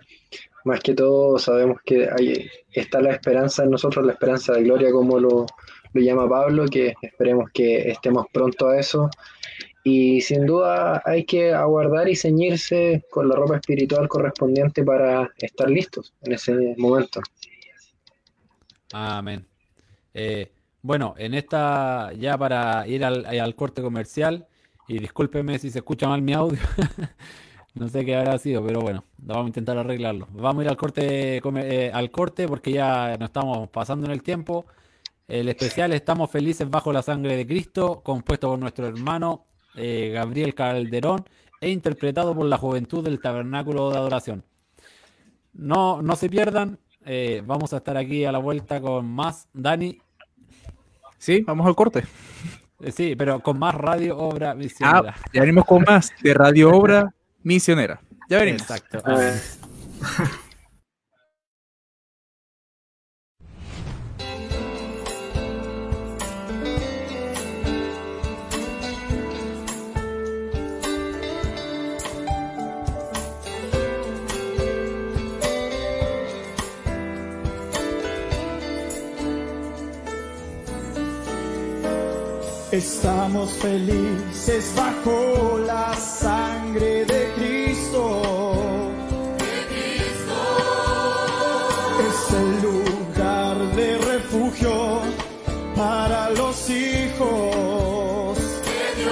más 0.65 0.79
que 0.81 0.93
todo 0.93 1.37
sabemos 1.37 1.77
que 1.85 2.09
hay, 2.09 2.49
está 2.71 3.01
la 3.01 3.11
esperanza 3.11 3.63
en 3.63 3.71
nosotros, 3.71 4.05
la 4.05 4.13
esperanza 4.13 4.53
de 4.53 4.63
gloria, 4.63 4.91
como 4.91 5.19
lo, 5.19 5.45
lo 5.97 6.03
llama 6.03 6.29
Pablo, 6.29 6.65
que 6.65 6.93
esperemos 7.01 7.49
que 7.51 7.89
estemos 7.89 8.25
pronto 8.31 8.69
a 8.69 8.79
eso. 8.79 9.09
Y 9.83 10.21
sin 10.21 10.45
duda 10.45 11.01
hay 11.05 11.23
que 11.23 11.53
aguardar 11.53 12.09
y 12.09 12.15
ceñirse 12.15 13.05
con 13.09 13.29
la 13.29 13.35
ropa 13.35 13.55
espiritual 13.55 14.07
correspondiente 14.07 14.83
para 14.83 15.29
estar 15.37 15.69
listos 15.69 16.13
en 16.23 16.33
ese 16.33 16.75
momento. 16.77 17.21
Amén. 18.91 19.45
Eh, 20.13 20.51
bueno, 20.81 21.15
en 21.17 21.33
esta, 21.33 22.11
ya 22.13 22.37
para 22.37 22.87
ir 22.87 23.03
al, 23.03 23.25
al 23.25 23.55
corte 23.55 23.81
comercial, 23.81 24.47
y 24.87 24.99
discúlpeme 24.99 25.59
si 25.59 25.69
se 25.69 25.79
escucha 25.79 26.07
mal 26.07 26.21
mi 26.21 26.33
audio, 26.33 26.59
no 27.75 27.89
sé 27.89 28.05
qué 28.05 28.15
habrá 28.15 28.37
sido, 28.37 28.65
pero 28.65 28.79
bueno, 28.79 29.03
vamos 29.17 29.45
a 29.45 29.47
intentar 29.47 29.77
arreglarlo. 29.77 30.27
Vamos 30.31 30.61
a 30.61 30.63
ir 30.63 30.69
al 30.69 30.77
corte, 30.77 31.37
eh, 31.37 31.91
al 31.93 32.09
corte 32.09 32.47
porque 32.47 32.71
ya 32.71 33.17
nos 33.17 33.29
estamos 33.29 33.69
pasando 33.69 34.05
en 34.05 34.11
el 34.11 34.23
tiempo. 34.23 34.65
El 35.27 35.49
especial 35.49 35.91
Estamos 35.91 36.31
felices 36.31 36.69
bajo 36.69 36.93
la 36.93 37.01
sangre 37.01 37.35
de 37.35 37.45
Cristo, 37.45 38.01
compuesto 38.01 38.49
por 38.49 38.59
nuestro 38.59 38.87
hermano 38.87 39.45
eh, 39.75 40.11
Gabriel 40.13 40.55
Calderón 40.55 41.25
e 41.59 41.69
interpretado 41.69 42.33
por 42.33 42.45
la 42.45 42.57
juventud 42.57 43.03
del 43.03 43.19
Tabernáculo 43.19 43.91
de 43.91 43.97
Adoración. 43.97 44.45
No, 45.53 46.01
no 46.01 46.15
se 46.15 46.29
pierdan, 46.29 46.79
eh, 47.05 47.43
vamos 47.45 47.73
a 47.73 47.77
estar 47.77 47.97
aquí 47.97 48.23
a 48.23 48.31
la 48.31 48.37
vuelta 48.37 48.79
con 48.79 49.05
más. 49.05 49.49
Dani. 49.51 49.99
Sí, 51.17 51.41
vamos 51.41 51.67
al 51.67 51.75
corte. 51.75 52.05
Eh, 52.79 52.91
sí, 52.93 53.15
pero 53.17 53.41
con 53.41 53.59
más 53.59 53.75
Radio 53.75 54.17
Obra 54.17 54.55
Misionera. 54.55 55.15
Ah, 55.17 55.29
ya 55.33 55.41
venimos 55.41 55.65
con 55.65 55.83
más 55.83 56.11
de 56.21 56.33
Radio 56.33 56.69
Obra 56.69 57.13
Misionera. 57.43 57.99
Ya 58.29 58.39
venimos. 58.39 58.61
Exacto. 58.61 59.03
Estamos 82.77 83.53
felices 83.53 84.71
bajo 84.75 85.57
la 85.65 85.95
sangre 85.95 87.05
de 87.05 87.33
Cristo. 87.35 88.21
Es 92.07 92.33
el 92.35 92.61
lugar 92.61 93.57
de 93.75 93.97
refugio 93.97 95.01
para 95.75 96.29
los 96.29 96.69
hijos 96.69 98.37
de 98.37 99.09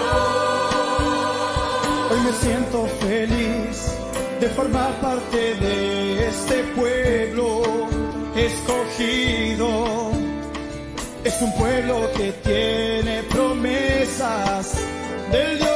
Hoy 2.11 2.20
me 2.24 2.34
siento 2.34 2.86
feliz 2.99 3.97
de 4.41 4.49
formar 4.49 4.93
parte 5.01 5.55
de 5.55 6.28
este 6.28 6.63
pueblo 6.76 7.63
escogido. 8.36 10.04
Es 11.36 11.41
un 11.41 11.51
pueblo 11.51 12.09
que 12.15 12.31
tiene 12.31 13.21
promesas 13.23 14.73
del 15.33 15.59
Dios 15.59 15.74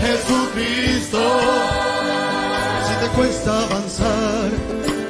Jesucristo. 0.00 1.22
Si 2.86 2.94
te 3.00 3.08
cuesta 3.16 3.50
avanzar, 3.64 4.50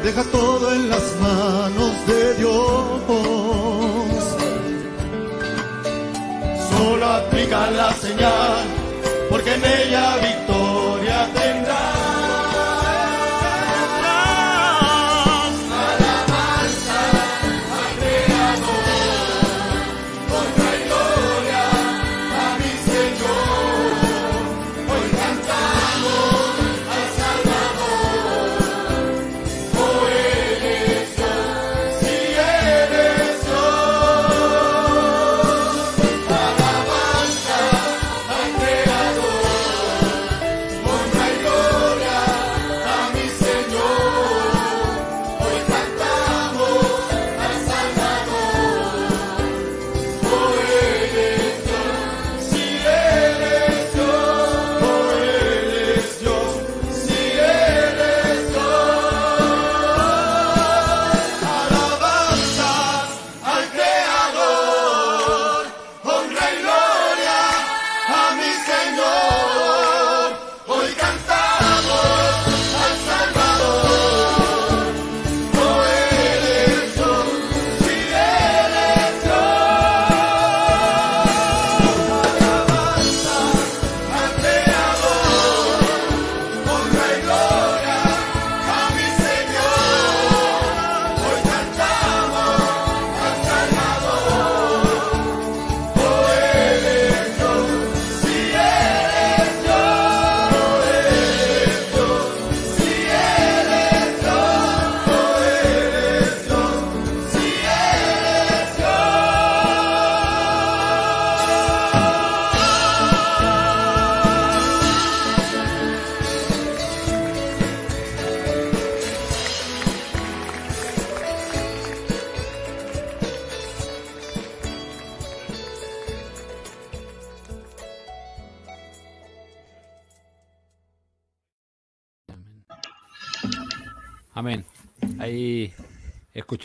deja 0.03 0.23
todo 0.25 0.75
en 0.75 0.91
las 0.91 1.03
manos 1.21 1.93
de 2.07 2.35
Dios. 2.35 2.95
Solo 6.71 7.07
aplica 7.07 7.71
la 7.71 7.93
señal, 7.95 8.65
porque 9.31 9.55
en 9.55 9.65
ella 9.65 10.17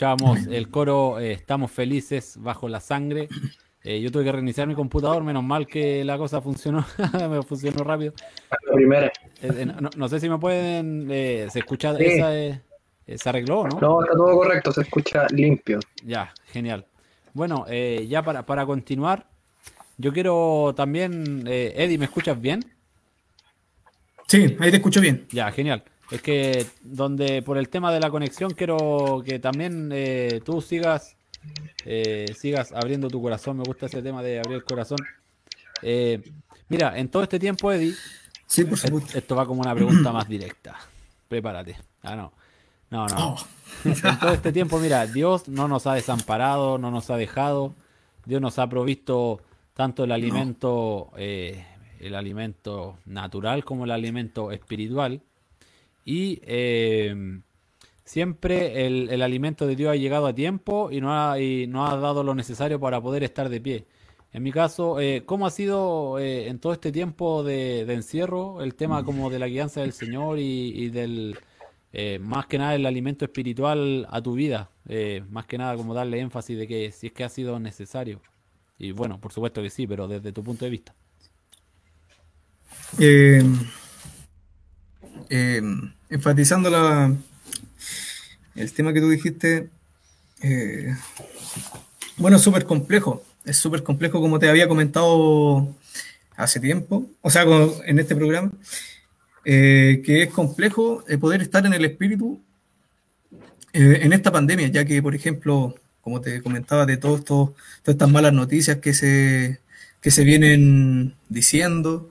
escuchábamos 0.00 0.46
el 0.46 0.70
coro 0.70 1.20
eh, 1.20 1.32
Estamos 1.32 1.70
felices 1.70 2.38
bajo 2.40 2.70
la 2.70 2.80
sangre. 2.80 3.28
Eh, 3.82 4.00
yo 4.00 4.10
tuve 4.10 4.24
que 4.24 4.32
reiniciar 4.32 4.66
mi 4.66 4.74
computador, 4.74 5.22
menos 5.22 5.44
mal 5.44 5.66
que 5.66 6.04
la 6.04 6.16
cosa 6.16 6.40
funcionó, 6.40 6.86
me 7.30 7.42
funcionó 7.42 7.84
rápido. 7.84 8.14
La 8.50 8.74
primera. 8.74 9.06
Eh, 9.06 9.12
eh, 9.42 9.66
no, 9.66 9.90
no 9.94 10.08
sé 10.08 10.18
si 10.18 10.28
me 10.30 10.38
pueden, 10.38 11.08
eh, 11.10 11.48
se 11.50 11.58
escucha 11.58 11.94
esa, 11.98 12.30
se 13.14 13.28
arregló, 13.28 13.66
¿no? 13.68 13.78
No, 13.78 14.02
está 14.02 14.14
todo 14.14 14.34
correcto, 14.36 14.72
se 14.72 14.82
escucha 14.82 15.26
limpio. 15.30 15.80
Ya, 16.04 16.32
genial. 16.46 16.86
Bueno, 17.34 17.66
eh, 17.68 18.06
ya 18.08 18.22
para, 18.22 18.46
para 18.46 18.64
continuar, 18.64 19.26
yo 19.98 20.14
quiero 20.14 20.72
también, 20.74 21.44
eh, 21.46 21.74
Eddie, 21.76 21.98
¿me 21.98 22.06
escuchas 22.06 22.40
bien? 22.40 22.64
Sí, 24.26 24.56
ahí 24.60 24.70
te 24.70 24.76
escucho 24.76 25.00
bien. 25.02 25.26
Ya, 25.30 25.52
genial. 25.52 25.84
Es 26.10 26.22
que 26.22 26.66
donde 26.82 27.42
por 27.42 27.56
el 27.56 27.68
tema 27.68 27.92
de 27.92 28.00
la 28.00 28.10
conexión 28.10 28.50
quiero 28.50 29.22
que 29.24 29.38
también 29.38 29.90
eh, 29.92 30.40
tú 30.44 30.60
sigas 30.60 31.16
eh, 31.84 32.26
sigas 32.36 32.72
abriendo 32.72 33.08
tu 33.08 33.22
corazón. 33.22 33.56
Me 33.56 33.64
gusta 33.64 33.86
ese 33.86 34.02
tema 34.02 34.22
de 34.22 34.38
abrir 34.38 34.56
el 34.56 34.64
corazón. 34.64 34.98
Eh, 35.82 36.22
mira, 36.68 36.98
en 36.98 37.08
todo 37.08 37.22
este 37.22 37.38
tiempo, 37.38 37.72
Eddie, 37.72 37.94
Sí, 38.46 38.64
por 38.64 38.78
supuesto. 38.78 39.16
esto 39.16 39.36
va 39.36 39.46
como 39.46 39.60
una 39.60 39.74
pregunta 39.74 40.12
más 40.12 40.28
directa. 40.28 40.76
Prepárate. 41.28 41.76
Ah, 42.02 42.16
no. 42.16 42.32
No, 42.90 43.06
no. 43.06 43.34
Oh, 43.34 43.36
En 43.84 44.18
todo 44.18 44.32
este 44.32 44.52
tiempo, 44.52 44.78
mira, 44.78 45.06
Dios 45.06 45.48
no 45.48 45.68
nos 45.68 45.86
ha 45.86 45.94
desamparado, 45.94 46.76
no 46.76 46.90
nos 46.90 47.08
ha 47.10 47.16
dejado. 47.16 47.74
Dios 48.26 48.40
nos 48.40 48.58
ha 48.58 48.68
provisto 48.68 49.40
tanto 49.74 50.04
el 50.04 50.12
alimento, 50.12 51.12
eh, 51.16 51.64
el 52.00 52.16
alimento 52.16 52.98
natural 53.06 53.64
como 53.64 53.84
el 53.84 53.92
alimento 53.92 54.50
espiritual. 54.50 55.22
Y 56.04 56.40
eh, 56.44 57.40
siempre 58.04 58.86
el, 58.86 59.08
el 59.10 59.22
alimento 59.22 59.66
de 59.66 59.76
Dios 59.76 59.92
ha 59.92 59.96
llegado 59.96 60.26
a 60.26 60.34
tiempo 60.34 60.90
y 60.90 61.00
no 61.00 61.12
ha, 61.12 61.40
y 61.40 61.66
no 61.66 61.86
ha 61.86 61.96
dado 61.96 62.24
lo 62.24 62.34
necesario 62.34 62.80
para 62.80 63.00
poder 63.00 63.22
estar 63.22 63.48
de 63.48 63.60
pie. 63.60 63.86
En 64.32 64.42
mi 64.44 64.52
caso, 64.52 65.00
eh, 65.00 65.24
¿cómo 65.26 65.46
ha 65.46 65.50
sido 65.50 66.18
eh, 66.18 66.48
en 66.48 66.60
todo 66.60 66.72
este 66.72 66.92
tiempo 66.92 67.42
de, 67.42 67.84
de 67.84 67.94
encierro 67.94 68.62
el 68.62 68.76
tema 68.76 69.04
como 69.04 69.28
de 69.28 69.40
la 69.40 69.48
guianza 69.48 69.80
del 69.80 69.92
Señor 69.92 70.38
y, 70.38 70.72
y 70.74 70.90
del, 70.90 71.36
eh, 71.92 72.20
más 72.20 72.46
que 72.46 72.58
nada 72.58 72.76
el 72.76 72.86
alimento 72.86 73.24
espiritual 73.24 74.06
a 74.08 74.22
tu 74.22 74.34
vida? 74.34 74.70
Eh, 74.88 75.24
más 75.30 75.46
que 75.46 75.58
nada 75.58 75.76
como 75.76 75.94
darle 75.94 76.20
énfasis 76.20 76.56
de 76.58 76.68
que 76.68 76.92
si 76.92 77.08
es 77.08 77.12
que 77.12 77.24
ha 77.24 77.28
sido 77.28 77.58
necesario. 77.58 78.20
Y 78.78 78.92
bueno, 78.92 79.20
por 79.20 79.32
supuesto 79.32 79.62
que 79.62 79.70
sí, 79.70 79.86
pero 79.86 80.06
desde 80.08 80.32
tu 80.32 80.42
punto 80.42 80.64
de 80.64 80.70
vista. 80.70 80.94
Eh, 85.30 85.62
enfatizando 86.10 86.68
la, 86.68 87.14
el 88.56 88.72
tema 88.72 88.92
que 88.92 89.00
tú 89.00 89.08
dijiste, 89.08 89.68
eh, 90.42 90.94
bueno, 92.16 92.36
es 92.36 92.42
súper 92.42 92.64
complejo, 92.64 93.24
es 93.44 93.56
súper 93.56 93.82
complejo 93.82 94.20
como 94.20 94.38
te 94.38 94.48
había 94.48 94.68
comentado 94.68 95.74
hace 96.36 96.60
tiempo, 96.60 97.06
o 97.22 97.30
sea, 97.30 97.44
en 97.84 97.98
este 97.98 98.16
programa, 98.16 98.50
eh, 99.44 100.02
que 100.04 100.24
es 100.24 100.30
complejo 100.30 101.04
eh, 101.08 101.18
poder 101.18 101.42
estar 101.42 101.64
en 101.64 101.74
el 101.74 101.84
espíritu 101.84 102.40
en 103.72 104.12
esta 104.12 104.32
pandemia, 104.32 104.66
ya 104.66 104.84
que, 104.84 105.00
por 105.00 105.14
ejemplo, 105.14 105.76
como 106.00 106.20
te 106.20 106.42
comentaba, 106.42 106.86
de 106.86 106.96
todos 106.96 107.20
estos, 107.20 107.50
todas 107.84 107.94
estas 107.94 108.10
malas 108.10 108.32
noticias 108.32 108.78
que 108.78 108.92
se, 108.92 109.60
que 110.00 110.10
se 110.10 110.24
vienen 110.24 111.14
diciendo, 111.28 112.10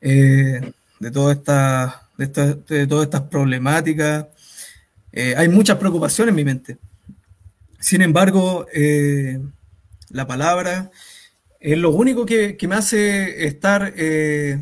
de, 0.00 0.72
toda 1.12 1.34
esta, 1.34 2.07
de, 2.18 2.24
esta- 2.24 2.52
de 2.54 2.86
todas 2.86 3.04
estas 3.06 3.22
problemáticas, 3.22 4.26
eh, 5.12 5.34
hay 5.36 5.48
muchas 5.48 5.78
preocupaciones 5.78 6.32
en 6.32 6.36
mi 6.36 6.44
mente. 6.44 6.76
Sin 7.80 8.02
embargo, 8.02 8.66
eh, 8.74 9.40
la 10.10 10.26
palabra 10.26 10.90
es 11.60 11.78
lo 11.78 11.90
único 11.90 12.26
que, 12.26 12.56
que 12.56 12.68
me 12.68 12.74
hace 12.74 13.46
estar 13.46 13.94
eh, 13.96 14.60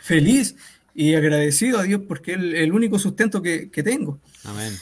feliz 0.00 0.56
y 0.94 1.14
agradecido 1.14 1.78
a 1.78 1.82
Dios 1.82 2.00
porque 2.08 2.32
es 2.32 2.38
el, 2.38 2.54
el 2.54 2.72
único 2.72 2.98
sustento 2.98 3.42
que, 3.42 3.70
que 3.70 3.82
tengo. 3.82 4.18
Amén. 4.44 4.72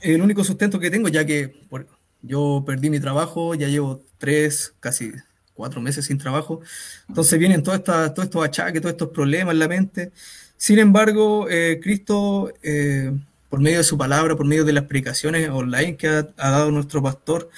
El 0.00 0.20
único 0.20 0.42
sustento 0.44 0.78
que 0.80 0.90
tengo, 0.90 1.08
ya 1.08 1.24
que 1.24 1.48
por- 1.48 1.86
yo 2.22 2.62
perdí 2.66 2.90
mi 2.90 3.00
trabajo, 3.00 3.54
ya 3.54 3.68
llevo 3.68 4.02
tres, 4.18 4.74
casi 4.80 5.12
cuatro 5.54 5.80
meses 5.80 6.04
sin 6.06 6.18
trabajo, 6.18 6.60
entonces 7.08 7.38
vienen 7.38 7.62
todas 7.62 7.80
estas- 7.80 8.14
todos 8.14 8.26
estos 8.26 8.44
achaques, 8.44 8.80
todos 8.82 8.92
estos 8.94 9.08
problemas 9.10 9.52
en 9.54 9.58
la 9.60 9.68
mente. 9.68 10.12
Sin 10.56 10.78
embargo, 10.78 11.48
eh, 11.50 11.80
Cristo, 11.82 12.52
eh, 12.62 13.12
por 13.48 13.60
medio 13.60 13.78
de 13.78 13.84
su 13.84 13.98
palabra, 13.98 14.36
por 14.36 14.46
medio 14.46 14.64
de 14.64 14.72
las 14.72 14.84
predicaciones 14.84 15.48
online 15.50 15.96
que 15.96 16.08
ha, 16.08 16.28
ha 16.38 16.50
dado 16.50 16.70
nuestro 16.70 17.02
pastor, 17.02 17.50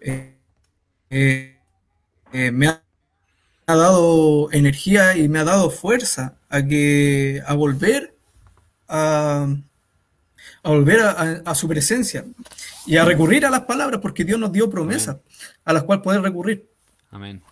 eh, 0.00 0.34
eh, 1.10 1.56
eh, 2.32 2.50
me 2.52 2.68
ha 2.68 2.82
ha 3.66 3.76
dado 3.76 4.50
energía 4.52 5.16
y 5.16 5.28
me 5.28 5.38
ha 5.40 5.44
dado 5.44 5.70
fuerza 5.70 6.34
a 6.48 6.62
que 6.64 7.42
a 7.46 7.54
volver 7.54 8.14
a, 8.88 9.48
a 10.62 10.70
volver 10.70 11.00
a, 11.00 11.10
a- 11.12 11.42
a 11.44 11.54
su 11.54 11.68
presencia 11.68 12.24
y 12.86 12.96
a 12.96 13.04
recurrir 13.04 13.46
a 13.46 13.50
las 13.50 13.62
palabras 13.62 14.00
porque 14.00 14.24
Dios 14.24 14.38
nos 14.40 14.52
dio 14.52 14.70
promesas 14.70 15.18
a 15.64 15.72
las 15.72 15.84
cuales 15.84 16.02
poder 16.04 16.22
recurrir. 16.22 16.69
Amén. 17.10 17.42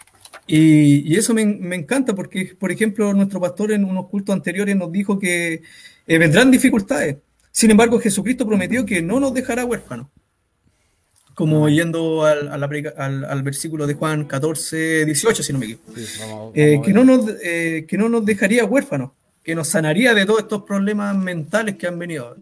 Y, 0.47 1.13
y 1.13 1.17
eso 1.17 1.35
me, 1.35 1.45
me 1.45 1.77
encanta 1.77 2.15
porque, 2.15 2.55
por 2.59 2.71
ejemplo, 2.73 3.13
nuestro 3.13 3.41
pastor 3.41 3.73
en 3.73 3.85
unos 3.85 4.09
cultos 4.09 4.35
anteriores 4.35 4.75
nos 4.77 4.91
dijo 4.91 5.19
que 5.19 5.63
eh, 6.07 6.19
vendrán 6.19 6.51
dificultades. 6.51 7.17
Sin 7.51 7.71
embargo, 7.71 7.99
Jesucristo 8.01 8.47
prometió 8.47 8.87
que 8.87 9.03
no 9.03 9.21
nos 9.21 9.35
dejará 9.35 9.65
huérfanos. 9.65 10.07
Como 11.35 11.69
yendo 11.69 12.25
al, 12.25 12.49
al- 12.49 13.25
al 13.25 13.43
versículo 13.43 13.87
de 13.87 13.95
Juan 13.95 14.25
14, 14.25 15.05
18, 15.05 15.43
si 15.43 15.53
no 15.53 15.59
me 15.61 15.67
equivoco. 15.67 15.93
Sí, 15.95 16.05
vamos- 16.21 16.53
Eh, 16.55 16.71
vamos 16.73 16.87
que, 16.87 16.93
no 16.93 17.05
nos, 17.05 17.31
eh, 17.43 17.85
que 17.87 17.99
no 17.99 18.09
nos 18.09 18.25
dejaría 18.25 18.65
huérfanos, 18.65 19.13
que 19.45 19.55
nos 19.55 19.69
sanaría 19.69 20.15
de 20.15 20.27
todos 20.27 20.41
estos 20.41 20.63
problemas 20.65 21.17
mentales 21.17 21.77
que 21.77 21.87
han 21.87 21.99
venido. 21.99 22.37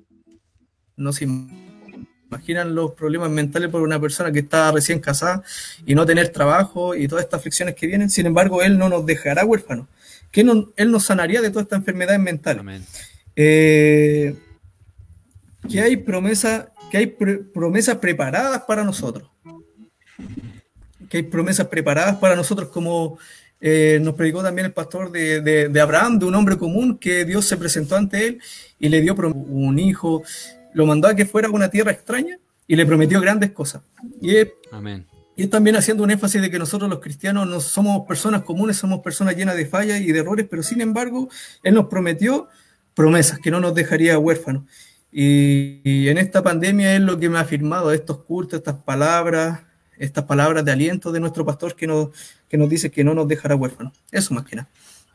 Imaginan 2.37 2.75
los 2.75 2.93
problemas 2.93 3.31
mentales 3.31 3.71
por 3.71 3.83
una 3.83 4.01
persona 4.01 4.31
que 4.33 4.41
está 4.41 4.71
recién 4.73 5.01
casada 5.01 5.43
y 5.85 5.95
no 5.95 6.07
tener 6.07 6.29
trabajo 6.29 6.95
y 6.95 7.09
todas 7.09 7.25
estas 7.25 7.41
aflicciones 7.41 7.75
que 7.75 7.87
vienen. 7.87 8.11
Sin 8.11 8.27
embargo, 8.27 8.63
Él 8.63 8.79
no 8.79 8.89
nos 8.89 9.05
dejará 9.07 9.45
huérfanos, 9.45 9.87
que 10.31 10.45
no- 10.45 10.71
Él 10.77 10.91
nos 10.91 11.05
sanaría 11.05 11.41
de 11.41 11.51
todas 11.51 11.65
estas 11.65 11.79
enfermedades 11.81 12.21
mentales. 12.21 12.63
Eh, 13.35 14.35
que 15.69 15.81
hay 15.81 15.97
promesas 15.97 16.67
que 16.91 16.99
hay 16.99 17.07
pre- 17.07 17.39
promesas 17.39 17.97
preparadas 17.97 18.63
para 18.63 18.85
nosotros 18.85 19.29
que 21.09 21.19
hay 21.19 21.23
promesas 21.25 21.67
preparadas 21.67 22.17
para 22.17 22.37
nosotros 22.37 22.69
como 22.69 23.19
eh, 23.61 23.99
nos 24.03 24.15
predicó 24.15 24.43
también 24.43 24.67
el 24.67 24.73
pastor 24.73 25.11
de, 25.11 25.41
de- 25.41 25.69
de 25.69 25.81
Abraham, 25.81 26.19
de 26.19 26.27
un 26.27 26.35
hombre 26.35 26.57
común 26.59 26.99
que 26.99 27.25
Dios 27.25 27.47
se 27.47 27.57
presentó 27.57 27.97
ante 27.97 28.27
él 28.27 28.41
y 28.79 28.89
le 28.91 29.01
dio 29.01 29.15
un 29.15 29.79
hijo, 29.79 30.23
lo 30.77 30.85
mandó 30.85 31.09
a 31.09 31.17
que 31.17 31.25
fuera 31.25 31.49
a 31.49 31.51
una 31.51 31.71
tierra 31.71 31.91
extraña 31.91 32.39
y 32.67 32.77
le 32.77 32.85
prometió 32.85 33.19
grandes 33.19 33.53
cosas. 33.53 33.81
Y 34.21 34.37
es, 34.37 34.49
Amén. 34.71 35.07
y 35.35 35.45
es 35.45 35.49
también 35.49 35.75
haciendo 35.75 36.05
un 36.05 36.11
énfasis 36.11 36.43
de 36.43 36.51
que 36.51 36.59
nosotros 36.59 36.91
los 36.91 37.01
cristianos 37.01 37.49
no 37.49 37.61
somos 37.61 38.07
personas 38.07 38.43
comunes, 38.43 38.77
somos 38.77 39.01
personas 39.01 39.39
llenas 39.39 39.57
de 39.57 39.65
fallas 39.65 40.03
y 40.03 40.13
de 40.13 40.19
errores, 40.19 40.47
pero 40.51 40.63
sin 40.63 40.83
embargo, 40.83 41.31
Él 41.63 41.73
nos 41.73 41.87
prometió 41.87 42.49
promesas, 42.93 43.39
que 43.39 43.51
no 43.51 43.59
nos 43.59 43.75
dejaría 43.75 44.19
huérfanos. 44.19 44.65
Y, 45.11 45.81
y 45.83 46.11
en 46.11 46.19
esta 46.19 46.43
pandemia 46.43 46.95
es 46.95 47.01
lo 47.01 47.19
que 47.19 47.31
me 47.31 47.39
ha 47.39 47.41
afirmado, 47.41 47.91
estos 47.91 48.25
cultos, 48.25 48.59
estas 48.59 48.75
palabras, 48.75 49.61
estas 49.97 50.25
palabras 50.25 50.63
de 50.63 50.73
aliento 50.73 51.11
de 51.11 51.21
nuestro 51.21 51.47
pastor 51.47 51.75
que 51.75 51.87
nos, 51.87 52.11
que 52.51 52.59
nos 52.59 52.69
dice 52.69 52.91
que 52.91 53.03
no 53.03 53.15
nos 53.15 53.27
dejará 53.29 53.57
huérfanos. 53.57 53.95
Eso 54.11 54.35
más 54.35 54.45
que 54.45 54.57
nada. 54.57 54.69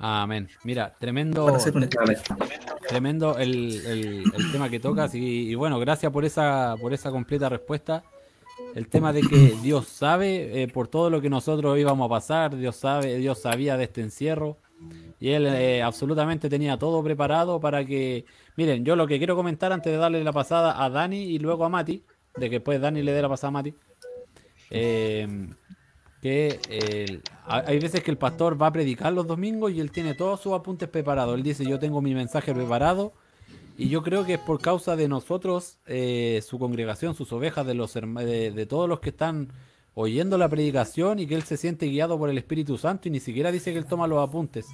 Amén. 0.04 0.48
Mira, 0.64 0.96
tremendo, 1.00 1.46
tremendo 2.88 3.38
el, 3.38 3.76
el- 3.86 4.24
el 4.36 4.52
tema 4.52 4.68
que 4.70 4.80
tocas 4.80 5.14
y, 5.14 5.50
y 5.52 5.56
bueno, 5.56 5.78
gracias 5.80 6.12
por 6.12 6.26
esa, 6.26 6.76
por 6.82 6.92
esa 6.94 7.12
completa 7.12 7.50
respuesta. 7.50 8.04
El 8.74 8.88
tema 8.88 9.14
de 9.14 9.22
que 9.22 9.54
Dios 9.62 9.88
sabe 9.88 10.64
eh, 10.64 10.68
por 10.68 10.88
todo 10.88 11.10
lo 11.12 11.22
que 11.22 11.30
nosotros 11.30 11.78
íbamos 11.78 12.06
a 12.06 12.10
pasar, 12.10 12.56
Dios 12.56 12.76
sabe, 12.78 13.18
Dios 13.18 13.40
sabía 13.42 13.78
de 13.78 13.84
este 13.84 14.02
encierro 14.02 14.58
y 15.20 15.30
él 15.30 15.46
eh, 15.46 15.84
absolutamente 15.84 16.50
tenía 16.50 16.78
todo 16.80 17.04
preparado 17.04 17.60
para 17.60 17.86
que, 17.86 18.26
miren, 18.58 18.84
yo 18.84 18.96
lo 18.96 19.06
que 19.06 19.20
quiero 19.20 19.36
comentar 19.36 19.72
antes 19.72 19.92
de 19.92 19.98
darle 20.00 20.24
la 20.24 20.32
pasada 20.34 20.84
a 20.84 20.90
Dani 20.90 21.18
y 21.22 21.38
luego 21.38 21.64
a 21.66 21.70
Mati, 21.70 22.04
de 22.38 22.50
que 22.50 22.56
después 22.56 22.82
Dani 22.82 23.04
le 23.04 23.12
dé 23.12 23.22
la 23.22 23.30
pasada 23.30 23.50
a 23.50 23.52
Mati, 23.52 23.76
eh, 24.72 25.28
que 26.22 26.60
ha- 27.46 27.64
hay 27.66 27.80
veces 27.80 28.04
que 28.04 28.12
el 28.12 28.18
pastor 28.18 28.62
va 28.62 28.68
a 28.68 28.72
predicar 28.74 29.12
los 29.12 29.26
domingos 29.28 29.72
y 29.72 29.80
él 29.80 29.92
tiene 29.92 30.14
todos 30.14 30.40
sus 30.40 30.54
apuntes 30.54 30.88
preparados. 30.88 31.36
Él 31.36 31.44
dice, 31.44 31.66
yo 31.66 31.80
tengo 31.80 32.02
mi 32.02 32.14
mensaje 32.14 32.54
preparado 32.54 33.14
y 33.78 33.90
yo 33.90 34.04
creo 34.04 34.26
que 34.26 34.36
es 34.36 34.40
por 34.40 34.62
causa 34.62 34.96
de 34.96 35.08
nosotros, 35.08 35.78
eh, 35.88 36.42
su 36.48 36.60
congregación, 36.60 37.16
sus 37.16 37.32
ovejas, 37.34 37.66
de, 37.66 37.74
los 37.74 37.94
de, 37.94 38.52
de 38.52 38.66
todos 38.68 38.88
los 38.88 39.00
que 39.00 39.10
están 39.10 39.50
oyendo 39.96 40.38
la 40.38 40.48
predicación 40.48 41.20
y 41.20 41.26
que 41.28 41.36
él 41.36 41.44
se 41.44 41.58
siente 41.58 41.88
guiado 41.88 42.18
por 42.18 42.30
el 42.30 42.38
Espíritu 42.38 42.78
Santo 42.78 43.08
y 43.08 43.12
ni 43.12 43.20
siquiera 43.20 43.52
dice 43.52 43.72
que 43.74 43.80
él 43.80 43.86
toma 43.86 44.08
los 44.08 44.20
apuntes. 44.28 44.68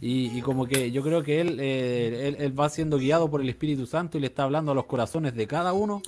Y, 0.00 0.40
como 0.42 0.66
que 0.66 0.92
yo 0.92 1.02
creo 1.02 1.24
que 1.24 1.40
eh, 1.40 2.28
él, 2.28 2.36
él, 2.38 2.58
va 2.58 2.68
siendo 2.68 2.98
guiado 2.98 3.28
por 3.28 3.40
el 3.40 3.48
Espíritu 3.48 3.84
Santo 3.84 4.16
y 4.16 4.20
le 4.20 4.28
está 4.28 4.44
hablando 4.44 4.70
a 4.70 4.74
los 4.74 4.84
corazones 4.84 5.34
de 5.34 5.48
cada 5.48 5.72
uno, 5.72 6.02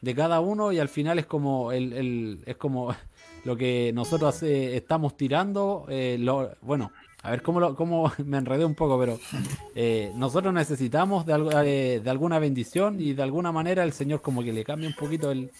de 0.00 0.14
cada 0.14 0.38
uno, 0.38 0.70
y 0.70 0.78
al 0.78 0.88
final 0.88 1.18
es 1.18 1.26
como 1.26 1.72
el, 1.72 2.40
es 2.46 2.56
como 2.56 2.94
lo 3.46 3.56
que 3.56 3.92
nosotros 3.94 4.42
eh, 4.42 4.76
estamos 4.76 5.16
tirando. 5.16 5.86
Eh, 5.88 6.18
bueno, 6.62 6.90
a 7.22 7.30
ver 7.30 7.42
cómo, 7.42 7.60
lo, 7.60 8.12
me 8.24 8.38
enredé 8.38 8.64
un 8.64 8.74
poco, 8.74 8.98
pero 8.98 9.18
nosotros 10.16 10.52
necesitamos 10.52 11.24
de, 11.24 12.00
de, 12.02 12.10
alguna 12.10 12.40
bendición 12.40 13.00
y 13.00 13.14
de 13.14 13.22
alguna 13.22 13.52
manera 13.52 13.84
el 13.84 13.92
Señor 13.92 14.20
como 14.20 14.42
que 14.42 14.52
le 14.52 14.64
cambia 14.64 14.88
un 14.88 14.96
poquito 14.96 15.30
el, 15.30 15.50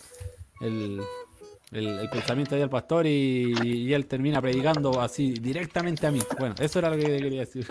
pensamiento 2.11 2.57
del 2.57 2.69
pastor 2.69 3.07
y, 3.07 3.95
él 3.95 4.07
termina 4.07 4.43
predicando 4.43 5.01
así 5.01 5.35
directamente 5.35 6.09
a 6.09 6.11
mí. 6.11 6.21
Bueno, 6.41 6.57
eso 6.59 6.81
era 6.81 6.91
lo 6.91 6.97
que 6.97 7.05
quería 7.05 7.41
decir. 7.41 7.67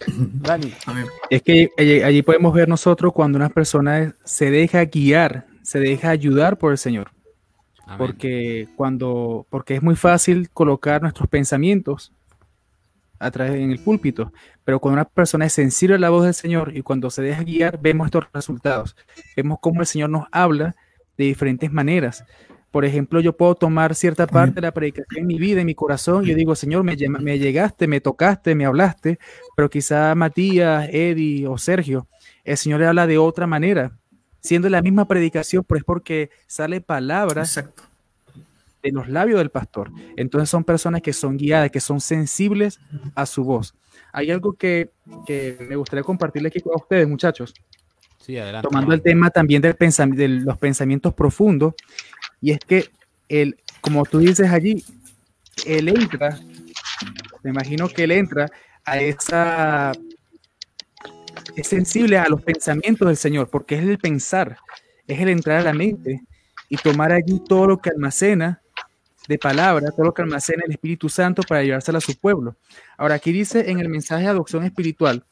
Dani. 0.06 0.72
Es 1.28 1.42
que 1.42 1.68
allí, 1.76 2.22
podemos 2.22 2.54
ver 2.54 2.70
nosotros 2.70 3.12
cuando 3.12 3.36
una 3.36 3.50
persona 3.50 4.14
se 4.24 4.50
deja 4.50 4.82
guiar, 4.86 5.46
se 5.62 5.78
deja 5.78 6.08
ayudar 6.08 6.56
por 6.56 6.72
el 6.72 6.78
Señor. 6.78 7.10
Porque 7.98 8.68
cuando, 8.76 9.46
porque 9.50 9.74
es 9.74 9.82
muy 9.82 9.96
fácil 9.96 10.50
colocar 10.50 11.02
nuestros 11.02 11.28
pensamientos 11.28 12.12
a 13.18 13.30
través 13.30 13.54
en 13.54 13.70
el 13.70 13.78
púlpito, 13.78 14.32
pero 14.64 14.80
cuando 14.80 14.94
una 14.94 15.04
persona 15.04 15.44
es 15.44 15.52
sensible 15.52 15.96
a 15.96 15.98
la 15.98 16.10
voz 16.10 16.24
del 16.24 16.34
Señor 16.34 16.76
y 16.76 16.82
cuando 16.82 17.10
se 17.10 17.22
deja 17.22 17.42
guiar, 17.42 17.78
vemos 17.80 18.06
estos 18.06 18.26
resultados. 18.32 18.96
Vemos 19.36 19.58
cómo 19.60 19.80
el 19.80 19.86
Señor 19.86 20.10
nos 20.10 20.26
habla 20.32 20.74
de 21.18 21.24
diferentes 21.24 21.70
maneras. 21.70 22.24
Por 22.70 22.84
ejemplo, 22.84 23.20
yo 23.20 23.36
puedo 23.36 23.56
tomar 23.56 23.94
cierta 23.94 24.26
parte 24.26 24.54
de 24.54 24.60
la 24.62 24.72
predicación 24.72 25.22
en 25.22 25.26
mi 25.26 25.38
vida, 25.38 25.60
en 25.60 25.66
mi 25.66 25.74
corazón, 25.74 26.24
y 26.24 26.28
yo 26.28 26.36
digo, 26.36 26.54
Señor, 26.54 26.84
me, 26.84 26.96
me 27.20 27.38
llegaste, 27.38 27.88
me 27.88 28.00
tocaste, 28.00 28.54
me 28.54 28.64
hablaste, 28.64 29.18
pero 29.56 29.68
quizá 29.68 30.14
Matías, 30.14 30.88
Eddie 30.90 31.46
o 31.48 31.58
Sergio, 31.58 32.06
el 32.44 32.56
Señor 32.56 32.80
le 32.80 32.86
habla 32.86 33.08
de 33.08 33.18
otra 33.18 33.46
manera, 33.46 33.98
siendo 34.40 34.68
la 34.68 34.82
misma 34.82 35.06
predicación, 35.06 35.64
pero 35.64 35.78
es 35.78 35.84
porque 35.84 36.30
sale 36.46 36.80
palabras 36.80 37.64
de 38.82 38.92
los 38.92 39.08
labios 39.08 39.38
del 39.38 39.50
pastor. 39.50 39.90
Entonces 40.16 40.48
son 40.48 40.64
personas 40.64 41.02
que 41.02 41.12
son 41.12 41.36
guiadas, 41.36 41.70
que 41.70 41.80
son 41.80 42.00
sensibles 42.00 42.80
a 43.14 43.26
su 43.26 43.44
voz. 43.44 43.74
Hay 44.12 44.30
algo 44.30 44.54
que, 44.54 44.90
que 45.26 45.56
me 45.68 45.76
gustaría 45.76 46.02
compartirle 46.02 46.48
aquí 46.48 46.60
con 46.60 46.74
ustedes, 46.74 47.06
muchachos. 47.08 47.54
Sí, 48.18 48.36
adelante. 48.36 48.68
Tomando 48.68 48.92
el 48.92 49.02
tema 49.02 49.30
también 49.30 49.62
del 49.62 49.76
de 49.76 50.28
los 50.28 50.58
pensamientos 50.58 51.14
profundos, 51.14 51.74
y 52.40 52.52
es 52.52 52.58
que, 52.60 52.90
él, 53.28 53.56
como 53.80 54.04
tú 54.04 54.18
dices 54.18 54.50
allí, 54.50 54.84
él 55.66 55.88
entra, 55.88 56.38
me 57.42 57.50
imagino 57.50 57.88
que 57.88 58.04
él 58.04 58.12
entra 58.12 58.50
a 58.84 58.98
esa, 58.98 59.92
es 61.56 61.68
sensible 61.68 62.18
a 62.18 62.28
los 62.28 62.42
pensamientos 62.42 63.06
del 63.06 63.16
Señor, 63.16 63.48
porque 63.48 63.76
es 63.76 63.82
el 63.82 63.98
pensar, 63.98 64.58
es 65.06 65.20
el 65.20 65.28
entrar 65.28 65.58
a 65.58 65.64
la 65.64 65.72
mente 65.72 66.22
y 66.68 66.76
tomar 66.76 67.12
allí 67.12 67.40
todo 67.46 67.66
lo 67.66 67.78
que 67.78 67.90
almacena 67.90 68.60
de 69.28 69.38
palabra, 69.38 69.90
todo 69.90 70.06
lo 70.06 70.14
que 70.14 70.22
almacena 70.22 70.62
el 70.66 70.72
Espíritu 70.72 71.08
Santo 71.08 71.42
para 71.42 71.62
llevárselo 71.62 71.98
a 71.98 72.00
su 72.00 72.16
pueblo. 72.16 72.56
Ahora, 72.96 73.16
aquí 73.16 73.32
dice 73.32 73.70
en 73.70 73.80
el 73.80 73.88
mensaje 73.88 74.24
de 74.24 74.28
adopción 74.28 74.64
espiritual, 74.64 75.24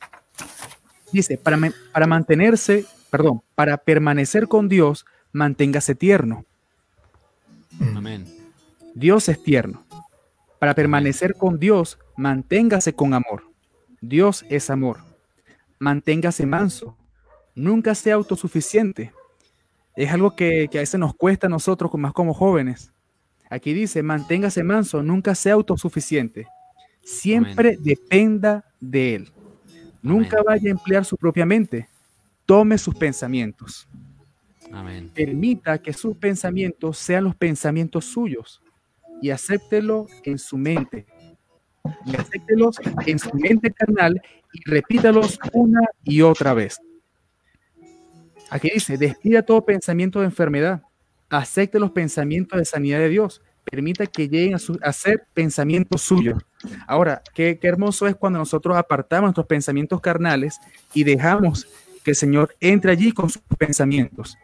dice, 1.12 1.38
para, 1.38 1.58
para 1.92 2.06
mantenerse, 2.06 2.84
perdón, 3.10 3.42
para 3.54 3.76
permanecer 3.76 4.46
con 4.46 4.68
Dios, 4.68 5.04
manténgase 5.32 5.94
tierno. 5.94 6.44
Amén. 7.94 8.26
Dios 8.94 9.28
es 9.28 9.42
tierno. 9.42 9.84
Para 10.58 10.74
permanecer 10.74 11.34
con 11.34 11.58
Dios, 11.58 11.98
manténgase 12.16 12.92
con 12.92 13.14
amor. 13.14 13.44
Dios 14.00 14.44
es 14.48 14.70
amor. 14.70 15.07
Manténgase 15.78 16.46
manso. 16.46 16.96
Nunca 17.54 17.94
sea 17.94 18.14
autosuficiente. 18.14 19.12
Es 19.96 20.12
algo 20.12 20.36
que, 20.36 20.68
a 20.72 20.78
veces 20.78 21.00
nos 21.00 21.14
cuesta 21.14 21.46
a 21.46 21.50
nosotros, 21.50 21.92
más 21.94 22.12
como 22.12 22.34
jóvenes. 22.34 22.92
Aquí 23.50 23.72
dice, 23.72 24.02
manténgase 24.02 24.62
manso, 24.62 25.02
nunca 25.02 25.34
sea 25.34 25.54
autosuficiente. 25.54 26.46
Siempre 27.02 27.78
dependa 27.80 28.64
de 28.80 29.14
Él. 29.16 29.32
Nunca 30.02 30.42
vaya 30.42 30.68
a 30.68 30.72
emplear 30.72 31.04
su 31.04 31.16
propia 31.16 31.46
mente. 31.46 31.88
Tome 32.46 32.78
sus 32.78 32.94
pensamientos. 32.94 33.88
Permita 35.14 35.78
que 35.78 35.92
sus 35.92 36.16
pensamientos 36.16 36.98
sean 36.98 37.24
los 37.24 37.34
pensamientos 37.34 38.04
suyos 38.04 38.62
y 39.20 39.30
acéptelo 39.30 40.06
en 40.24 40.38
su 40.38 40.56
mente. 40.56 41.06
Y 42.04 42.16
acéptelos 42.16 42.76
en 43.06 43.18
su 43.18 43.30
mente 43.34 43.70
carnal 43.72 44.20
y 44.52 44.70
repítalos 44.70 45.38
una 45.52 45.80
y 46.04 46.22
otra 46.22 46.54
vez. 46.54 46.78
Aquí 48.50 48.70
dice, 48.72 48.96
despida 48.96 49.42
todo 49.42 49.64
pensamiento 49.64 50.20
de 50.20 50.26
enfermedad, 50.26 50.82
acepte 51.28 51.78
los 51.78 51.90
pensamientos 51.90 52.58
de 52.58 52.64
sanidad 52.64 52.98
de 52.98 53.10
Dios, 53.10 53.42
permita 53.70 54.06
que 54.06 54.28
lleguen 54.28 54.56
a, 54.82 54.92
ser 54.92 55.26
pensamientos 55.34 56.00
suyos. 56.00 56.42
Ahora, 56.86 57.22
qué, 57.34 57.58
qué 57.60 57.68
hermoso 57.68 58.06
es 58.06 58.16
cuando 58.16 58.38
nosotros 58.38 58.76
apartamos 58.76 59.28
nuestros 59.28 59.46
pensamientos 59.46 60.00
carnales 60.00 60.58
y 60.94 61.04
dejamos 61.04 61.68
que 62.02 62.12
el 62.12 62.16
Señor 62.16 62.56
entre 62.60 62.92
allí 62.92 63.12
con 63.12 63.28
sus 63.28 63.42
pensamientos. 63.58 64.36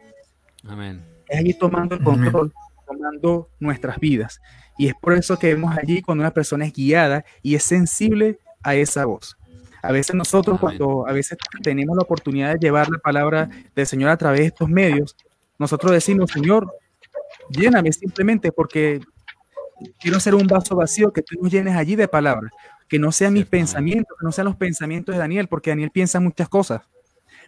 Amén. 0.67 1.03
Es 1.27 1.39
allí 1.39 1.53
tomando 1.53 1.95
el 1.95 2.03
control, 2.03 2.53
tomando 2.85 3.49
nuestras 3.59 3.99
vidas. 3.99 4.39
Y 4.77 4.87
es 4.87 4.93
por 4.95 5.13
eso 5.13 5.37
que 5.37 5.53
vemos 5.53 5.75
allí 5.77 6.01
cuando 6.01 6.21
una 6.21 6.31
persona 6.31 6.65
es 6.65 6.73
guiada 6.73 7.23
y 7.41 7.55
es 7.55 7.63
sensible 7.63 8.39
a 8.63 8.75
esa 8.75 9.05
voz. 9.05 9.37
A 9.81 9.91
veces 9.91 10.15
nosotros, 10.15 10.59
cuando 10.59 11.07
a 11.07 11.11
veces 11.11 11.37
tenemos 11.61 11.95
la 11.95 12.03
oportunidad 12.03 12.53
de 12.53 12.59
llevar 12.59 12.89
la 12.89 12.97
palabra 12.97 13.49
del 13.75 13.85
Señor 13.85 14.09
a 14.09 14.17
través 14.17 14.39
de 14.41 14.47
estos 14.47 14.67
medios, 14.67 15.15
nosotros 15.59 15.91
decimos, 15.91 16.31
Señor, 16.31 16.73
lléname 17.49 17.93
simplemente 17.93 18.51
porque 18.51 18.99
quiero 19.99 20.19
ser 20.19 20.35
un 20.35 20.47
vaso 20.47 20.75
vacío, 20.75 21.13
que 21.13 21.21
tú 21.21 21.35
nos 21.39 21.51
llenes 21.51 21.75
allí 21.75 21.95
de 21.95 22.07
palabra, 22.07 22.49
que 22.87 22.99
no 22.99 23.11
sean 23.11 23.33
mis 23.33 23.45
pensamientos, 23.45 24.17
que 24.19 24.25
no 24.25 24.31
sean 24.31 24.45
los 24.45 24.55
pensamientos 24.55 25.13
de 25.13 25.19
Daniel, 25.19 25.47
porque 25.47 25.69
Daniel 25.69 25.91
piensa 25.91 26.19
muchas 26.19 26.49
cosas, 26.49 26.81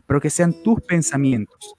pero 0.06 0.22
que 0.22 0.30
sean 0.30 0.54
tus 0.64 0.82
pensamientos. 0.82 1.76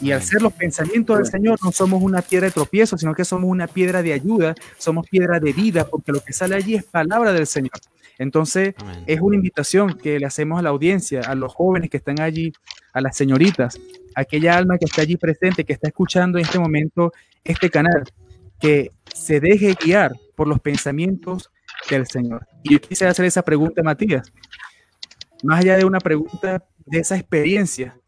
Y 0.00 0.12
al 0.12 0.22
ser 0.22 0.42
los 0.42 0.52
pensamientos 0.52 1.16
del 1.16 1.26
Señor, 1.26 1.58
no 1.62 1.72
somos 1.72 2.02
una 2.02 2.22
piedra 2.22 2.46
de 2.46 2.52
tropiezo, 2.52 2.98
sino 2.98 3.14
que 3.14 3.24
somos 3.24 3.48
una 3.50 3.66
piedra 3.66 4.02
de 4.02 4.12
ayuda, 4.12 4.54
somos 4.76 5.08
piedra 5.08 5.40
de 5.40 5.52
vida, 5.52 5.86
porque 5.86 6.12
lo 6.12 6.20
que 6.20 6.32
sale 6.32 6.56
allí 6.56 6.74
es 6.74 6.84
palabra 6.84 7.32
del 7.32 7.46
Señor. 7.46 7.72
Entonces, 8.18 8.74
es 9.06 9.20
una 9.20 9.36
invitación 9.36 9.98
que 9.98 10.18
le 10.18 10.26
hacemos 10.26 10.58
a 10.58 10.62
la 10.62 10.70
audiencia, 10.70 11.20
a 11.20 11.34
los 11.34 11.52
jóvenes 11.52 11.90
que 11.90 11.96
están 11.96 12.20
allí, 12.20 12.52
a 12.92 13.00
las 13.00 13.16
señoritas, 13.16 13.78
a 14.14 14.20
aquella 14.20 14.56
alma 14.56 14.78
que 14.78 14.84
está 14.84 15.02
allí 15.02 15.16
presente, 15.16 15.64
que 15.64 15.72
está 15.72 15.88
escuchando 15.88 16.38
en 16.38 16.44
este 16.44 16.58
momento 16.58 17.12
este 17.42 17.70
canal, 17.70 18.04
que 18.60 18.92
se 19.12 19.40
deje 19.40 19.74
guiar 19.82 20.12
por 20.36 20.46
los 20.46 20.60
pensamientos 20.60 21.50
del 21.90 22.06
Señor. 22.06 22.46
Y 22.62 22.74
yo 22.74 22.80
quisiera 22.80 23.10
hacer 23.10 23.24
esa 23.24 23.42
pregunta, 23.42 23.82
Matías. 23.82 24.32
Más 25.42 25.60
allá 25.60 25.76
de 25.76 25.84
una 25.84 25.98
pregunta 25.98 26.64
de 26.86 26.98
esa 27.00 27.16
experiencia, 27.16 27.98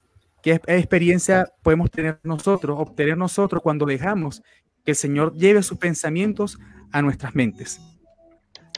¿Qué 0.47 0.61
experiencia 0.69 1.53
podemos 1.61 1.91
tener 1.91 2.21
nosotros, 2.23 2.77
obtener 2.79 3.19
nosotros 3.19 3.61
cuando 3.65 3.85
dejamos 3.85 4.45
que 4.85 4.93
el 4.93 4.97
Señor 4.97 5.35
lleve 5.35 5.61
sus 5.65 5.77
pensamientos 5.77 6.57
a 6.93 7.03
nuestras 7.03 7.35
mentes? 7.35 7.81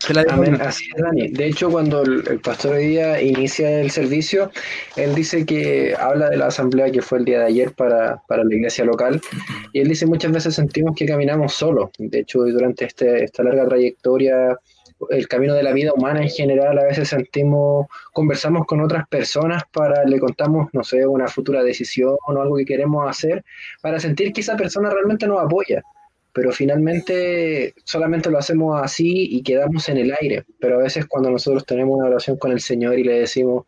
De 0.08 1.46
hecho, 1.46 1.70
cuando 1.70 2.04
el, 2.04 2.40
pastor 2.40 2.76
hoy 2.76 2.86
día 2.86 3.20
inicia 3.20 3.82
el 3.82 3.90
servicio, 3.90 4.50
él 4.96 5.14
dice 5.14 5.44
que 5.44 5.94
habla 5.94 6.30
de 6.30 6.38
la 6.38 6.46
asamblea 6.46 6.90
que 6.90 7.02
fue 7.02 7.18
el 7.18 7.26
día 7.26 7.40
de 7.40 7.46
ayer 7.46 7.72
para, 7.72 8.22
para 8.26 8.44
la 8.44 8.54
iglesia 8.54 8.86
local, 8.86 9.20
y 9.74 9.80
él 9.80 9.88
dice 9.88 10.06
muchas 10.06 10.32
veces 10.32 10.54
sentimos 10.54 10.96
que 10.96 11.04
caminamos 11.04 11.52
solos. 11.52 11.90
De 11.98 12.20
hecho, 12.20 12.44
durante 12.44 12.86
este, 12.86 13.24
esta 13.24 13.42
larga 13.42 13.68
trayectoria 13.68 14.58
el 15.10 15.28
camino 15.28 15.54
de 15.54 15.62
la 15.62 15.72
vida 15.72 15.92
humana 15.92 16.22
en 16.22 16.28
general, 16.28 16.78
a 16.78 16.84
veces 16.84 17.08
sentimos, 17.08 17.86
conversamos 18.12 18.66
con 18.66 18.80
otras 18.80 19.06
personas 19.08 19.62
para, 19.72 20.04
le 20.04 20.18
contamos, 20.18 20.68
no 20.72 20.82
sé, 20.84 21.06
una 21.06 21.28
futura 21.28 21.62
decisión 21.62 22.16
o 22.26 22.40
algo 22.40 22.56
que 22.56 22.64
queremos 22.64 23.08
hacer, 23.08 23.44
para 23.80 24.00
sentir 24.00 24.32
que 24.32 24.40
esa 24.40 24.56
persona 24.56 24.90
realmente 24.90 25.26
nos 25.26 25.40
apoya. 25.40 25.82
Pero 26.32 26.52
finalmente 26.52 27.74
solamente 27.84 28.30
lo 28.30 28.38
hacemos 28.38 28.80
así 28.82 29.28
y 29.30 29.42
quedamos 29.42 29.88
en 29.88 29.98
el 29.98 30.14
aire. 30.20 30.44
Pero 30.60 30.76
a 30.76 30.82
veces 30.82 31.06
cuando 31.06 31.30
nosotros 31.30 31.64
tenemos 31.64 31.98
una 31.98 32.08
oración 32.08 32.36
con 32.36 32.52
el 32.52 32.60
Señor 32.60 32.98
y 32.98 33.04
le 33.04 33.20
decimos, 33.20 33.66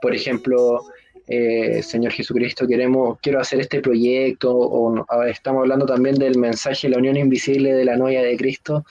por 0.00 0.14
ejemplo, 0.14 0.80
eh, 1.28 1.82
Señor 1.82 2.12
Jesucristo, 2.12 2.66
queremos, 2.66 3.18
quiero 3.20 3.40
hacer 3.40 3.60
este 3.60 3.80
proyecto, 3.80 4.54
o 4.56 5.22
estamos 5.24 5.62
hablando 5.62 5.86
también 5.86 6.14
del 6.16 6.38
mensaje, 6.38 6.88
la 6.88 6.98
unión 6.98 7.16
invisible 7.16 7.72
de 7.72 7.84
la 7.84 7.96
novia 7.96 8.22
de 8.22 8.36
Cristo, 8.36 8.84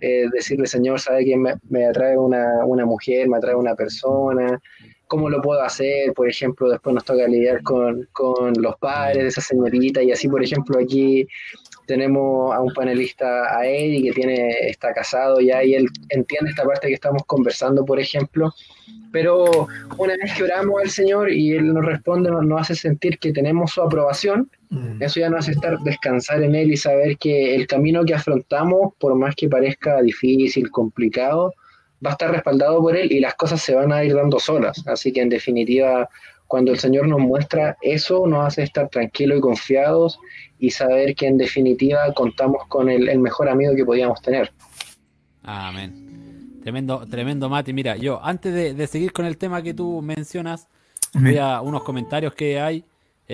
eh, 0.00 0.26
decirle, 0.32 0.66
Señor, 0.66 1.00
sabe 1.00 1.24
que 1.24 1.36
me, 1.36 1.86
atrae 1.86 2.16
una, 2.16 2.86
mujer, 2.86 3.28
me 3.28 3.36
atrae 3.36 3.54
una 3.54 3.74
persona, 3.74 4.60
cómo 5.06 5.28
lo 5.28 5.42
puedo 5.42 5.62
hacer, 5.62 6.14
por 6.14 6.28
ejemplo, 6.28 6.70
después 6.70 6.94
nos 6.94 7.04
toca 7.04 7.28
lidiar 7.28 7.62
con, 7.62 8.08
con 8.12 8.54
los 8.54 8.76
padres 8.78 9.22
de 9.22 9.28
esa 9.28 9.42
señorita 9.42 10.02
y 10.02 10.12
así, 10.12 10.28
por 10.28 10.42
ejemplo, 10.42 10.78
aquí 10.78 11.26
tenemos 11.86 12.54
a 12.54 12.60
un 12.60 12.72
panelista, 12.72 13.56
a 13.56 13.66
Eddie, 13.66 14.02
que 14.02 14.12
tiene, 14.12 14.48
está 14.68 14.92
casado 14.92 15.40
ya 15.40 15.62
y 15.64 15.74
él 15.74 15.88
entiende 16.08 16.50
esta 16.50 16.64
parte 16.64 16.88
que 16.88 16.94
estamos 16.94 17.22
conversando, 17.26 17.84
por 17.84 18.00
ejemplo. 18.00 18.52
Pero 19.12 19.68
una 19.98 20.16
vez 20.16 20.32
que 20.34 20.42
oramos 20.42 20.80
al 20.82 20.90
Señor 20.90 21.30
y 21.30 21.52
Él 21.52 21.72
nos 21.72 21.84
responde, 21.84 22.30
nos, 22.30 22.60
hace 22.60 22.74
sentir 22.74 23.18
que 23.18 23.32
tenemos 23.32 23.72
su 23.72 23.82
aprobación, 23.82 24.50
mm. 24.70 25.02
eso 25.02 25.20
ya 25.20 25.28
nos 25.28 25.40
hace 25.40 25.52
estar, 25.52 25.78
descansar 25.80 26.42
en 26.42 26.54
Él 26.54 26.72
y 26.72 26.76
saber 26.78 27.18
que 27.18 27.54
el 27.54 27.66
camino 27.66 28.04
que 28.04 28.14
afrontamos, 28.14 28.94
por 28.98 29.14
más 29.14 29.36
que 29.36 29.48
parezca 29.48 30.00
difícil, 30.00 30.70
complicado, 30.70 31.52
va 32.04 32.10
a 32.10 32.12
estar 32.12 32.30
respaldado 32.30 32.80
por 32.80 32.96
Él 32.96 33.12
y 33.12 33.20
las 33.20 33.34
cosas 33.34 33.60
se 33.60 33.74
van 33.74 33.92
a 33.92 34.02
ir 34.02 34.14
dando 34.14 34.40
solas. 34.40 34.82
Así 34.86 35.12
que 35.12 35.20
en 35.20 35.28
definitiva, 35.28 36.08
cuando 36.52 36.70
el 36.70 36.78
Señor 36.78 37.08
nos 37.08 37.18
muestra 37.18 37.78
eso, 37.80 38.26
nos 38.26 38.46
hace 38.46 38.64
estar 38.64 38.86
tranquilos 38.90 39.38
y 39.38 39.40
confiados 39.40 40.20
y 40.58 40.68
saber 40.68 41.14
que 41.14 41.26
en 41.26 41.38
definitiva 41.38 42.12
contamos 42.12 42.66
con 42.68 42.90
el, 42.90 43.18
mejor 43.20 43.48
amigo 43.48 43.74
que 43.74 43.86
podíamos 43.86 44.20
tener. 44.20 44.52
Amén. 45.42 46.60
Tremendo, 46.62 47.06
tremendo, 47.08 47.48
Mati. 47.48 47.72
Mira, 47.72 47.96
yo 47.96 48.22
antes 48.22 48.76
de, 48.76 48.86
seguir 48.86 49.14
con 49.14 49.24
el 49.24 49.38
tema 49.38 49.62
que 49.62 49.72
tú 49.72 50.02
mencionas, 50.02 50.68
voy 51.14 51.38
a 51.38 51.62
unos 51.62 51.84
comentarios 51.84 52.34
que 52.34 52.60
hay 52.60 52.84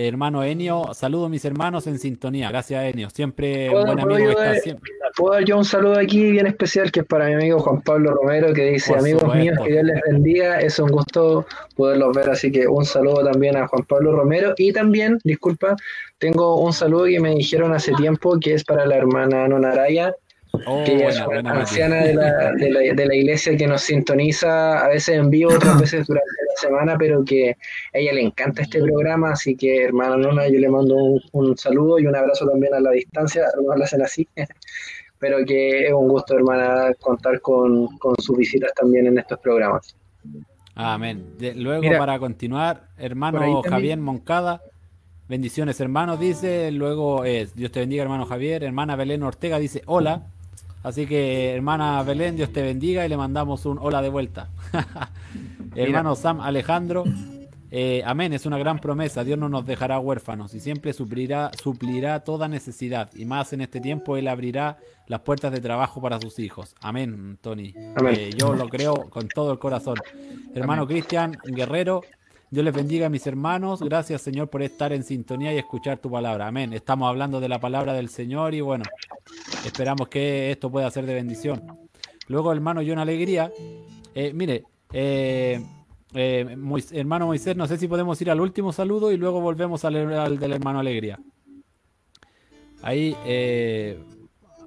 hermano 0.06 0.44
Enio, 0.44 0.94
saludo 0.94 1.28
mis 1.28 1.44
hermanos 1.44 1.86
en 1.86 1.98
sintonía. 1.98 2.48
Gracias, 2.50 2.84
Enio. 2.84 3.10
Siempre 3.10 3.68
un 3.70 3.84
buen 3.86 4.00
amigo 4.00 4.16
que 4.16 4.30
está 4.30 4.54
siempre. 4.56 4.92
Puedo 5.16 5.34
dar 5.34 5.44
yo 5.44 5.58
un 5.58 5.64
saludo 5.64 5.98
aquí 5.98 6.30
bien 6.30 6.46
especial 6.46 6.92
que 6.92 7.00
es 7.00 7.06
para 7.06 7.26
mi 7.26 7.34
amigo 7.34 7.58
Juan 7.58 7.82
Pablo 7.82 8.12
Romero 8.12 8.52
que 8.52 8.70
dice, 8.70 8.94
amigos 8.94 9.34
míos, 9.34 9.58
que 9.64 9.72
Dios 9.72 9.84
les 9.84 10.00
bendiga. 10.10 10.60
Es 10.60 10.78
un 10.78 10.90
gusto 10.90 11.46
poderlos 11.74 12.14
ver, 12.14 12.30
así 12.30 12.52
que 12.52 12.68
un 12.68 12.84
saludo 12.84 13.24
también 13.24 13.56
a 13.56 13.66
Juan 13.66 13.84
Pablo 13.84 14.12
Romero. 14.12 14.54
Y 14.56 14.72
también, 14.72 15.18
disculpa, 15.24 15.76
tengo 16.18 16.60
un 16.60 16.72
saludo 16.72 17.06
que 17.06 17.20
me 17.20 17.34
dijeron 17.34 17.72
hace 17.72 17.92
tiempo 17.94 18.38
que 18.40 18.54
es 18.54 18.64
para 18.64 18.86
la 18.86 18.96
hermana 18.96 19.48
Nonaraya 19.48 20.14
Oh, 20.66 20.84
que 20.84 21.06
es 21.06 21.20
una 21.20 21.60
anciana 21.60 21.96
de 21.96 22.14
la, 22.14 22.52
de, 22.52 22.70
la, 22.70 22.80
de 22.94 23.06
la, 23.06 23.14
iglesia 23.14 23.56
que 23.56 23.66
nos 23.66 23.82
sintoniza 23.82 24.84
a 24.84 24.88
veces 24.88 25.16
en 25.16 25.30
vivo, 25.30 25.52
otras 25.54 25.78
veces 25.80 26.06
durante 26.06 26.30
la 26.46 26.60
semana, 26.60 26.96
pero 26.98 27.24
que 27.24 27.50
a 27.50 27.98
ella 27.98 28.12
le 28.12 28.22
encanta 28.22 28.62
este 28.62 28.80
programa, 28.80 29.32
así 29.32 29.56
que 29.56 29.84
hermana 29.84 30.16
Nona, 30.16 30.48
yo 30.48 30.58
le 30.58 30.68
mando 30.68 30.96
un, 31.32 31.56
saludo 31.56 31.98
y 31.98 32.06
un 32.06 32.16
abrazo 32.16 32.46
también 32.46 32.74
a 32.74 32.80
la 32.80 32.90
distancia, 32.92 33.44
algunos 33.54 33.78
lo 33.78 33.84
hacen 33.84 34.02
así, 34.02 34.26
pero 35.18 35.44
que 35.44 35.86
es 35.86 35.92
un 35.92 36.08
gusto, 36.08 36.36
hermana, 36.36 36.92
contar 37.00 37.40
con, 37.40 37.88
sus 38.18 38.36
visitas 38.36 38.72
también 38.74 39.06
en 39.06 39.18
estos 39.18 39.38
programas. 39.40 39.96
Amén. 40.74 41.34
luego, 41.56 41.90
para 41.98 42.18
continuar, 42.18 42.88
hermano 42.98 43.62
Javier 43.62 43.98
Moncada. 43.98 44.62
Bendiciones, 45.28 45.78
hermanos, 45.80 46.18
dice. 46.18 46.70
Luego, 46.72 47.26
eh, 47.26 47.48
Dios 47.54 47.70
te 47.70 47.80
bendiga, 47.80 48.02
hermano 48.02 48.24
Javier. 48.24 48.64
Hermana 48.64 48.96
Belén 48.96 49.22
Ortega 49.22 49.58
dice, 49.58 49.82
hola. 49.84 50.22
Así 50.82 51.06
que, 51.06 51.54
hermana 51.54 52.02
Belén, 52.02 52.36
Dios 52.36 52.52
te 52.52 52.62
bendiga 52.62 53.04
y 53.04 53.08
le 53.08 53.16
mandamos 53.16 53.66
un 53.66 53.78
hola 53.80 54.00
de 54.00 54.08
vuelta. 54.08 54.48
Hermano 55.74 56.14
Sam 56.14 56.40
Alejandro, 56.40 57.04
eh, 57.70 58.02
amén, 58.06 58.32
es 58.32 58.46
una 58.46 58.58
gran 58.58 58.78
promesa. 58.78 59.24
Dios 59.24 59.38
no 59.38 59.48
nos 59.48 59.66
dejará 59.66 59.98
huérfanos 59.98 60.54
y 60.54 60.60
siempre 60.60 60.92
suplirá, 60.92 61.50
suplirá 61.60 62.20
toda 62.20 62.48
necesidad. 62.48 63.10
Y 63.14 63.24
más 63.24 63.52
en 63.52 63.60
este 63.60 63.80
tiempo, 63.80 64.16
Él 64.16 64.28
abrirá 64.28 64.78
las 65.06 65.20
puertas 65.20 65.52
de 65.52 65.60
trabajo 65.60 66.00
para 66.00 66.20
sus 66.20 66.38
hijos. 66.38 66.74
Amén, 66.80 67.38
Tony. 67.40 67.74
Eh, 67.76 68.30
yo 68.36 68.54
lo 68.54 68.68
creo 68.68 69.10
con 69.10 69.28
todo 69.28 69.52
el 69.52 69.58
corazón. 69.58 69.96
Hermano 70.54 70.86
Cristian 70.86 71.36
Guerrero, 71.44 72.02
Dios 72.50 72.64
les 72.64 72.74
bendiga 72.74 73.06
a 73.06 73.10
mis 73.10 73.26
hermanos. 73.26 73.82
Gracias, 73.82 74.22
Señor, 74.22 74.48
por 74.48 74.62
estar 74.62 74.92
en 74.94 75.04
sintonía 75.04 75.52
y 75.52 75.58
escuchar 75.58 75.98
tu 75.98 76.10
palabra. 76.10 76.46
Amén. 76.46 76.72
Estamos 76.72 77.08
hablando 77.08 77.40
de 77.40 77.48
la 77.48 77.60
palabra 77.60 77.92
del 77.92 78.08
Señor 78.08 78.54
y 78.54 78.62
bueno, 78.62 78.84
esperamos 79.66 80.08
que 80.08 80.50
esto 80.50 80.70
pueda 80.70 80.90
ser 80.90 81.04
de 81.04 81.12
bendición. 81.12 81.62
Luego, 82.26 82.50
hermano 82.50 82.80
John 82.86 82.98
Alegría. 82.98 83.52
Eh, 84.14 84.32
mire, 84.32 84.64
eh, 84.94 85.62
eh, 86.14 86.56
hermano 86.92 87.26
Moisés, 87.26 87.54
no 87.54 87.66
sé 87.66 87.76
si 87.76 87.86
podemos 87.86 88.20
ir 88.22 88.30
al 88.30 88.40
último 88.40 88.72
saludo 88.72 89.12
y 89.12 89.18
luego 89.18 89.42
volvemos 89.42 89.84
al, 89.84 89.96
al 90.14 90.38
del 90.38 90.52
hermano 90.52 90.78
Alegría. 90.78 91.18
Ahí, 92.80 93.14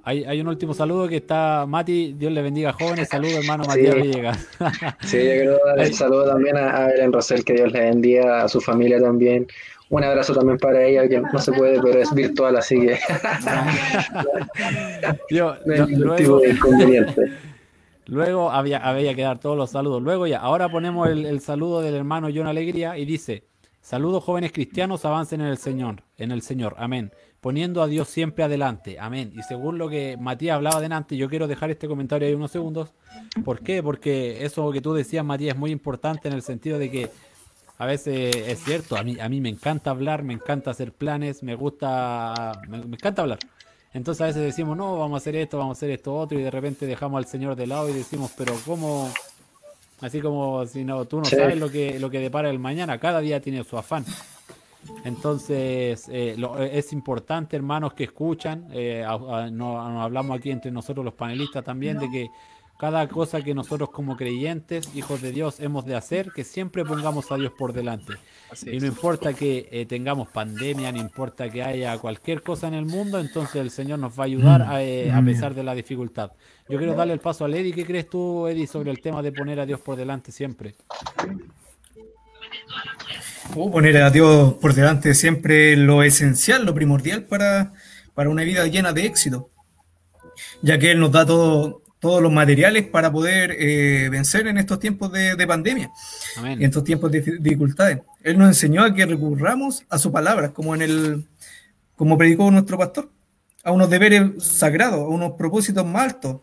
hay, 0.04 0.40
un 0.40 0.48
último 0.48 0.74
saludo 0.74 1.08
que 1.08 1.16
está 1.16 1.64
Mati, 1.66 2.14
Dios 2.18 2.32
le 2.32 2.42
bendiga 2.42 2.72
jóvenes, 2.72 3.08
saludo 3.08 3.38
hermano 3.38 3.64
Matías 3.64 3.94
Villegas. 3.94 4.48
sí, 5.02 5.18
yo 5.18 5.32
quiero 5.32 5.58
dar 5.64 5.78
el 5.78 5.94
saludo 5.94 6.26
también 6.26 6.56
a, 6.56 6.86
Belén 6.86 7.12
Rosel, 7.12 7.44
que 7.44 7.52
Dios 7.54 7.72
le 7.72 7.80
bendiga, 7.80 8.42
a 8.42 8.48
su 8.48 8.60
familia 8.60 9.00
también. 9.00 9.46
Un 9.90 10.02
abrazo 10.02 10.34
también 10.34 10.58
para 10.58 10.82
ella, 10.82 11.06
que 11.06 11.20
no 11.20 11.38
se 11.38 11.52
puede, 11.52 11.80
pero 11.80 12.00
es 12.00 12.12
virtual, 12.14 12.56
así 12.56 12.80
que... 12.80 12.98
Yo, 15.30 15.54
luego, 15.66 16.40
luego 18.06 18.50
había, 18.50 18.78
había 18.78 19.14
que 19.14 19.22
dar 19.22 19.38
todos 19.38 19.56
los 19.56 19.70
saludos. 19.70 20.02
Luego 20.02 20.26
ya, 20.26 20.38
ahora 20.38 20.68
ponemos 20.68 21.08
el, 21.08 21.26
el 21.26 21.40
saludo 21.40 21.80
del 21.80 21.94
hermano 21.94 22.28
John 22.34 22.46
Alegría 22.46 22.96
y 22.96 23.04
dice, 23.04 23.44
saludos 23.82 24.24
jóvenes 24.24 24.50
cristianos, 24.52 25.04
avancen 25.04 25.42
en 25.42 25.48
el 25.48 25.58
Señor, 25.58 26.02
en 26.16 26.32
el 26.32 26.42
Señor, 26.42 26.74
amén 26.78 27.12
poniendo 27.42 27.82
a 27.82 27.88
Dios 27.88 28.08
siempre 28.08 28.44
adelante. 28.44 28.98
Amén. 29.00 29.32
Y 29.36 29.42
según 29.42 29.76
lo 29.76 29.88
que 29.88 30.16
Matías 30.18 30.54
hablaba 30.54 30.80
delante, 30.80 31.16
yo 31.16 31.28
quiero 31.28 31.48
dejar 31.48 31.72
este 31.72 31.88
comentario 31.88 32.28
ahí 32.28 32.34
unos 32.34 32.52
segundos. 32.52 32.90
¿Por 33.44 33.60
qué? 33.60 33.82
Porque 33.82 34.46
eso 34.46 34.70
que 34.70 34.80
tú 34.80 34.94
decías, 34.94 35.24
Matías, 35.24 35.56
es 35.56 35.60
muy 35.60 35.72
importante 35.72 36.28
en 36.28 36.34
el 36.34 36.42
sentido 36.42 36.78
de 36.78 36.88
que 36.88 37.10
a 37.78 37.84
veces 37.84 38.36
es 38.36 38.62
cierto, 38.62 38.96
a 38.96 39.02
mí, 39.02 39.18
a 39.18 39.28
mí 39.28 39.40
me 39.40 39.48
encanta 39.48 39.90
hablar, 39.90 40.22
me 40.22 40.34
encanta 40.34 40.70
hacer 40.70 40.92
planes, 40.92 41.42
me 41.42 41.56
gusta, 41.56 42.62
me, 42.68 42.78
encanta 42.78 43.22
hablar. 43.22 43.40
Entonces 43.92 44.20
a 44.20 44.26
veces 44.26 44.42
decimos, 44.42 44.76
no, 44.76 44.96
vamos 44.98 45.16
a 45.16 45.20
hacer 45.20 45.34
esto, 45.34 45.58
vamos 45.58 45.76
a 45.76 45.78
hacer 45.78 45.90
esto 45.90 46.14
otro, 46.14 46.38
y 46.38 46.42
de 46.44 46.50
repente 46.50 46.86
dejamos 46.86 47.18
al 47.18 47.26
Señor 47.26 47.56
de 47.56 47.66
lado 47.66 47.88
y 47.88 47.92
decimos, 47.92 48.30
pero 48.38 48.54
¿cómo? 48.64 49.12
Así 50.00 50.20
como 50.20 50.64
si 50.64 50.84
no, 50.84 51.06
tú 51.06 51.18
no 51.18 51.24
sabes 51.24 51.58
lo 51.58 51.68
que, 51.72 51.98
lo 51.98 52.08
que 52.08 52.20
depara 52.20 52.50
el 52.50 52.60
mañana, 52.60 52.98
cada 53.00 53.18
día 53.18 53.40
tiene 53.40 53.64
su 53.64 53.76
afán. 53.76 54.04
Entonces, 55.04 56.08
eh, 56.08 56.36
eh, 56.38 56.70
es 56.72 56.92
importante, 56.92 57.56
hermanos, 57.56 57.94
que 57.94 58.04
escuchan, 58.04 58.68
eh, 58.72 59.04
nos, 59.52 60.02
hablamos 60.02 60.38
aquí 60.38 60.50
entre 60.50 60.70
nosotros 60.70 61.04
los 61.04 61.14
panelistas 61.14 61.64
también, 61.64 61.98
de 61.98 62.10
que 62.10 62.30
cada 62.78 63.06
cosa 63.08 63.42
que 63.42 63.54
nosotros 63.54 63.90
como 63.90 64.16
creyentes, 64.16 64.94
hijos 64.94 65.22
de 65.22 65.30
Dios, 65.30 65.60
hemos 65.60 65.84
de 65.84 65.94
hacer, 65.94 66.32
que 66.32 66.42
siempre 66.42 66.84
pongamos 66.84 67.30
a 67.30 67.36
Dios 67.36 67.52
por 67.56 67.72
delante. 67.72 68.14
y 68.66 68.78
no 68.78 68.86
importa 68.86 69.34
que 69.34 69.86
tengamos 69.88 70.28
pandemia, 70.28 70.90
no 70.90 70.98
importa 70.98 71.48
que 71.48 71.62
haya 71.62 71.96
cualquier 71.98 72.42
cosa 72.42 72.66
en 72.66 72.74
el 72.74 72.84
mundo, 72.84 73.20
entonces 73.20 73.56
el 73.56 73.70
Señor 73.70 74.00
nos 74.00 74.18
va 74.18 74.24
a 74.24 74.26
ayudar 74.26 74.62
a, 74.62 74.78
a 75.16 75.22
pesar 75.22 75.54
de 75.54 75.62
la 75.62 75.74
dificultad. 75.74 76.32
Yo 76.68 76.78
quiero 76.78 76.94
darle 76.94 77.12
el 77.12 77.20
paso 77.20 77.44
a 77.44 77.48
Eddie. 77.48 77.72
¿Qué 77.72 77.84
crees 77.84 78.08
tú, 78.08 78.48
Eddie, 78.48 78.66
sobre 78.66 78.90
el 78.90 79.00
tema 79.00 79.22
de 79.22 79.30
poner 79.30 79.60
a 79.60 79.66
Dios 79.66 79.80
por 79.80 79.94
delante 79.94 80.32
siempre? 80.32 80.74
Poner 83.50 83.96
a 84.02 84.10
Dios 84.10 84.54
por 84.54 84.74
delante 84.74 85.14
siempre 85.14 85.76
lo 85.76 86.02
esencial, 86.02 86.64
lo 86.64 86.74
primordial 86.74 87.24
para, 87.24 87.72
para 88.14 88.30
una 88.30 88.42
vida 88.42 88.66
llena 88.66 88.92
de 88.92 89.06
éxito, 89.06 89.50
ya 90.62 90.78
que 90.78 90.92
Él 90.92 91.00
nos 91.00 91.12
da 91.12 91.26
todo, 91.26 91.82
todos 92.00 92.22
los 92.22 92.32
materiales 92.32 92.86
para 92.86 93.12
poder 93.12 93.54
eh, 93.58 94.08
vencer 94.10 94.46
en 94.46 94.58
estos 94.58 94.78
tiempos 94.78 95.12
de, 95.12 95.46
pandemia, 95.46 95.90
en 96.44 96.62
estos 96.62 96.84
tiempos 96.84 97.10
de 97.12 97.20
dificultades. 97.20 98.00
Él 98.22 98.38
nos 98.38 98.48
enseñó 98.48 98.82
a 98.82 98.94
que 98.94 99.06
recurramos 99.06 99.84
a 99.88 99.98
su 99.98 100.10
palabra, 100.10 100.50
como 100.52 100.74
en 100.74 100.82
el, 100.82 101.24
como 101.96 102.18
predicó 102.18 102.50
nuestro 102.50 102.78
pastor, 102.78 103.10
a 103.64 103.70
unos 103.70 103.90
deberes 103.90 104.42
sagrados, 104.42 105.00
a 105.00 105.08
unos 105.08 105.32
propósitos 105.32 105.86
más 105.86 106.04
altos, 106.04 106.40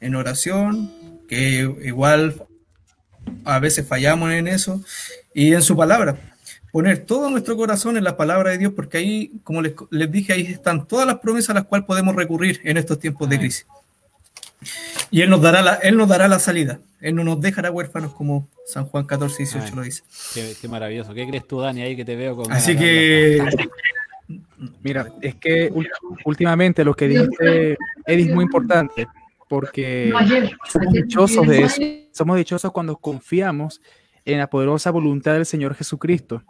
en 0.00 0.14
oración, 0.14 0.92
que 1.28 1.68
igual 1.82 2.44
a 3.44 3.58
veces 3.60 3.86
fallamos 3.86 4.32
en 4.32 4.48
eso, 4.48 4.82
y 5.34 5.54
en 5.54 5.62
su 5.62 5.76
palabra 5.76 6.31
poner 6.72 7.04
todo 7.04 7.30
nuestro 7.30 7.56
corazón 7.56 7.96
en 7.96 8.02
la 8.02 8.16
palabra 8.16 8.50
de 8.50 8.58
Dios, 8.58 8.72
porque 8.74 8.96
ahí, 8.98 9.32
como 9.44 9.60
les, 9.62 9.74
dije, 10.10 10.32
ahí 10.32 10.42
están 10.42 10.88
todas 10.88 11.06
las 11.06 11.18
promesas 11.18 11.50
a 11.50 11.54
las 11.54 11.64
cuales 11.64 11.86
podemos 11.86 12.16
recurrir 12.16 12.60
en 12.64 12.78
estos 12.78 12.98
tiempos 12.98 13.28
de 13.28 13.38
crisis. 13.38 13.66
Y 15.10 15.20
Él 15.20 15.28
nos 15.28 15.42
dará 15.42 15.60
la, 15.60 15.74
él 15.74 15.96
nos 15.96 16.08
dará 16.08 16.26
la 16.28 16.38
salida. 16.38 16.80
Él 17.00 17.14
no 17.14 17.24
nos 17.24 17.40
dejará 17.40 17.70
huérfanos 17.70 18.14
como 18.14 18.48
San 18.64 18.86
Juan 18.86 19.04
14, 19.04 19.38
18 19.38 19.76
lo 19.76 19.82
dice. 19.82 20.02
Qué, 20.34 20.68
maravilloso. 20.68 21.12
¿Qué 21.12 21.26
crees 21.26 21.46
tú, 21.46 21.60
Dani, 21.60 21.82
ahí 21.82 21.94
que 21.94 22.04
te 22.04 22.16
veo 22.16 22.36
con... 22.36 22.50
Así 22.50 22.76
que... 22.76 23.44
Mira, 24.82 25.08
es 25.20 25.34
que 25.34 25.70
últimamente 26.24 26.84
lo 26.84 26.94
que 26.94 27.08
dice 27.08 27.76
Eddie 28.06 28.28
es 28.28 28.34
muy 28.34 28.44
importante, 28.44 29.06
porque 29.48 30.12
somos 30.70 30.92
dichosos 30.92 31.46
de 31.46 31.62
eso. 31.62 31.82
Somos 32.12 32.36
dichosos 32.38 32.72
cuando 32.72 32.96
confiamos 32.96 33.82
en 34.24 34.38
la 34.38 34.48
poderosa 34.48 34.90
voluntad 34.90 35.34
del 35.34 35.44
Señor 35.44 35.74
Jesucristo. 35.74 36.42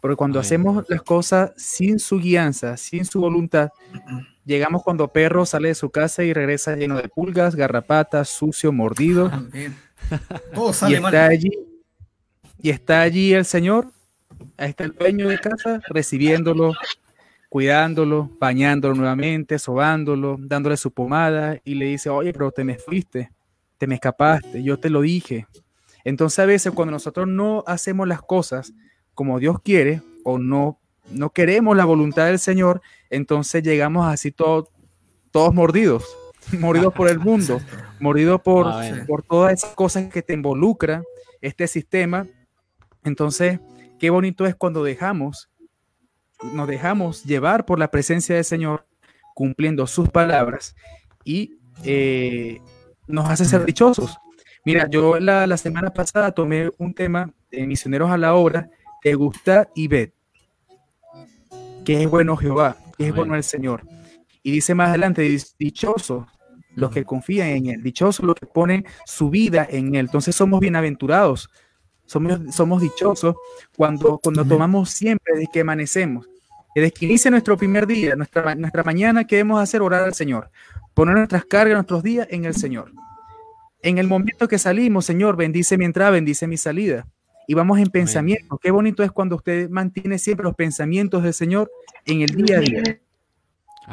Porque 0.00 0.16
cuando 0.16 0.38
hacemos 0.38 0.84
las 0.88 1.02
cosas 1.02 1.52
sin 1.56 1.98
su 1.98 2.18
guianza, 2.18 2.76
sin 2.76 3.04
su 3.04 3.20
voluntad, 3.20 3.70
llegamos 4.44 4.82
cuando 4.82 5.08
perro 5.08 5.46
sale 5.46 5.68
de 5.68 5.74
su 5.74 5.90
casa 5.90 6.22
y 6.22 6.32
regresa 6.32 6.76
lleno 6.76 6.96
de 6.96 7.08
pulgas, 7.08 7.56
garrapatas, 7.56 8.28
sucio, 8.28 8.72
mordido. 8.72 9.30
Todo 10.54 10.72
sale 10.72 10.94
y 10.94 10.96
está 10.96 11.26
allí 11.26 11.50
y 12.58 12.70
está 12.70 13.02
allí 13.02 13.32
el 13.32 13.44
Señor, 13.44 13.92
ahí 14.56 14.70
está 14.70 14.84
el 14.84 14.92
dueño 14.92 15.28
de 15.28 15.38
casa 15.38 15.80
recibiéndolo, 15.88 16.72
cuidándolo, 17.48 18.30
bañándolo 18.40 18.94
nuevamente, 18.94 19.58
sobándolo, 19.58 20.36
dándole 20.38 20.76
su 20.76 20.90
pomada 20.90 21.58
y 21.64 21.74
le 21.74 21.86
dice, 21.86 22.10
oye, 22.10 22.32
pero 22.32 22.50
te 22.50 22.64
me 22.64 22.76
fuiste, 22.76 23.30
te 23.78 23.86
me 23.86 23.96
escapaste, 23.96 24.62
yo 24.62 24.78
te 24.78 24.90
lo 24.90 25.02
dije. 25.02 25.46
Entonces 26.04 26.38
a 26.38 26.46
veces 26.46 26.72
cuando 26.72 26.92
nosotros 26.92 27.28
no 27.28 27.62
hacemos 27.66 28.08
las 28.08 28.22
cosas 28.22 28.72
como 29.16 29.40
Dios 29.40 29.60
quiere 29.60 30.02
o 30.22 30.38
no, 30.38 30.78
no 31.10 31.30
queremos 31.30 31.76
la 31.76 31.84
voluntad 31.84 32.26
del 32.26 32.38
Señor, 32.38 32.80
entonces 33.10 33.64
llegamos 33.64 34.06
así 34.06 34.30
todos 34.30 34.70
mordidos, 35.52 36.04
mordidos 36.60 36.94
por 36.94 37.08
el 37.08 37.18
mundo, 37.18 37.60
mordidos 37.98 38.40
por, 38.42 38.72
por 39.08 39.24
todas 39.24 39.54
esas 39.54 39.74
cosas 39.74 40.06
que 40.12 40.22
te 40.22 40.34
involucran 40.34 41.02
este 41.40 41.66
sistema. 41.66 42.24
Entonces, 43.02 43.58
qué 43.98 44.10
bonito 44.10 44.46
es 44.46 44.54
cuando 44.54 44.84
dejamos 44.84 45.50
nos 46.52 46.68
dejamos 46.68 47.24
llevar 47.24 47.64
por 47.64 47.78
la 47.78 47.90
presencia 47.90 48.34
del 48.34 48.44
Señor, 48.44 48.86
cumpliendo 49.34 49.86
sus 49.86 50.08
palabras 50.08 50.74
y 51.24 51.58
eh, 51.84 52.60
nos 53.06 53.28
hace 53.28 53.44
ser 53.44 53.64
dichosos. 53.64 54.18
Mira, 54.64 54.88
yo 54.90 55.20
la, 55.20 55.56
semana 55.56 55.90
pasada 55.90 56.32
tomé 56.32 56.70
un 56.78 56.92
tema 56.92 57.32
de 57.50 57.66
Misioneros 57.66 58.10
a 58.10 58.18
la 58.18 58.34
Obra, 58.34 58.68
de 59.06 59.14
gusta 59.14 59.68
y 59.72 59.86
ved, 59.86 60.10
que 61.84 62.02
es 62.02 62.10
bueno 62.10 62.36
Jehová, 62.36 62.76
que 62.98 63.06
es 63.06 63.14
bueno 63.14 63.36
el 63.36 63.44
Señor. 63.44 63.82
Y 64.42 64.50
dice 64.50 64.74
más 64.74 64.88
adelante, 64.88 65.22
dichosos 65.60 66.26
los 66.74 66.90
que 66.90 67.04
confían 67.04 67.48
en 67.50 67.66
Él, 67.66 67.82
dichosos 67.84 68.26
los 68.26 68.34
que 68.34 68.46
ponen 68.46 68.84
su 69.04 69.30
vida 69.30 69.64
en 69.70 69.94
Él. 69.94 70.06
Entonces 70.06 70.34
somos 70.34 70.58
bienaventurados, 70.58 71.48
somos, 72.04 72.52
somos 72.52 72.82
dichosos 72.82 73.36
cuando, 73.76 74.18
cuando 74.18 74.44
tomamos 74.44 74.90
siempre 74.90 75.34
desde 75.34 75.52
que 75.52 75.60
amanecemos. 75.60 76.28
Desde 76.74 76.90
que 76.90 77.06
inicia 77.06 77.30
nuestro 77.30 77.56
primer 77.56 77.86
día, 77.86 78.16
nuestra, 78.16 78.56
nuestra 78.56 78.82
mañana, 78.82 79.24
¿qué 79.24 79.36
debemos 79.36 79.62
hacer? 79.62 79.82
Orar 79.82 80.02
al 80.02 80.14
Señor. 80.14 80.50
Poner 80.94 81.14
nuestras 81.14 81.44
cargas, 81.44 81.76
nuestros 81.76 82.02
días 82.02 82.26
en 82.28 82.44
el 82.44 82.56
Señor. 82.56 82.90
En 83.82 83.98
el 83.98 84.08
momento 84.08 84.48
que 84.48 84.58
salimos, 84.58 85.06
Señor, 85.06 85.36
bendice 85.36 85.78
mi 85.78 85.84
entrada, 85.84 86.10
bendice 86.10 86.48
mi 86.48 86.56
salida. 86.56 87.06
Y 87.46 87.54
vamos 87.54 87.78
en 87.78 87.86
pensamiento. 87.86 88.58
Qué 88.58 88.70
bonito 88.70 89.02
es 89.02 89.12
cuando 89.12 89.36
usted 89.36 89.68
mantiene 89.68 90.18
siempre 90.18 90.44
los 90.44 90.54
pensamientos 90.54 91.22
del 91.22 91.34
Señor 91.34 91.70
en 92.04 92.22
el 92.22 92.28
día 92.28 92.58
a 92.58 92.60
día. 92.60 93.00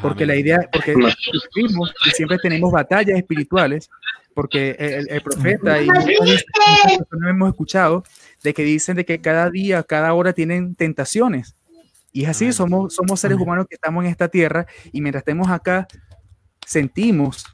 Porque 0.01 0.25
la 0.25 0.35
idea, 0.35 0.67
porque 0.71 0.93
y 0.93 2.09
siempre 2.11 2.39
tenemos 2.39 2.71
batallas 2.71 3.15
espirituales, 3.15 3.89
porque 4.33 4.75
el, 5.07 5.21
profeta 5.21 5.81
y 5.81 5.87
no 5.87 7.29
hemos 7.29 7.49
escuchado 7.49 8.03
de 8.41 8.53
que 8.55 8.63
dicen 8.63 8.95
de 8.95 9.05
que 9.05 9.21
cada 9.21 9.51
día, 9.51 9.83
cada 9.83 10.13
hora 10.13 10.33
tienen 10.33 10.73
tentaciones. 10.73 11.55
Y 12.11 12.23
es 12.23 12.29
así, 12.29 12.51
somos, 12.53 12.93
somos 12.93 13.19
seres 13.19 13.37
humanos 13.39 13.65
que 13.67 13.75
estamos 13.75 14.03
en 14.03 14.11
esta 14.11 14.27
tierra 14.27 14.67
y 14.91 15.01
mientras 15.01 15.21
estemos 15.21 15.49
acá, 15.49 15.87
sentimos. 16.65 17.45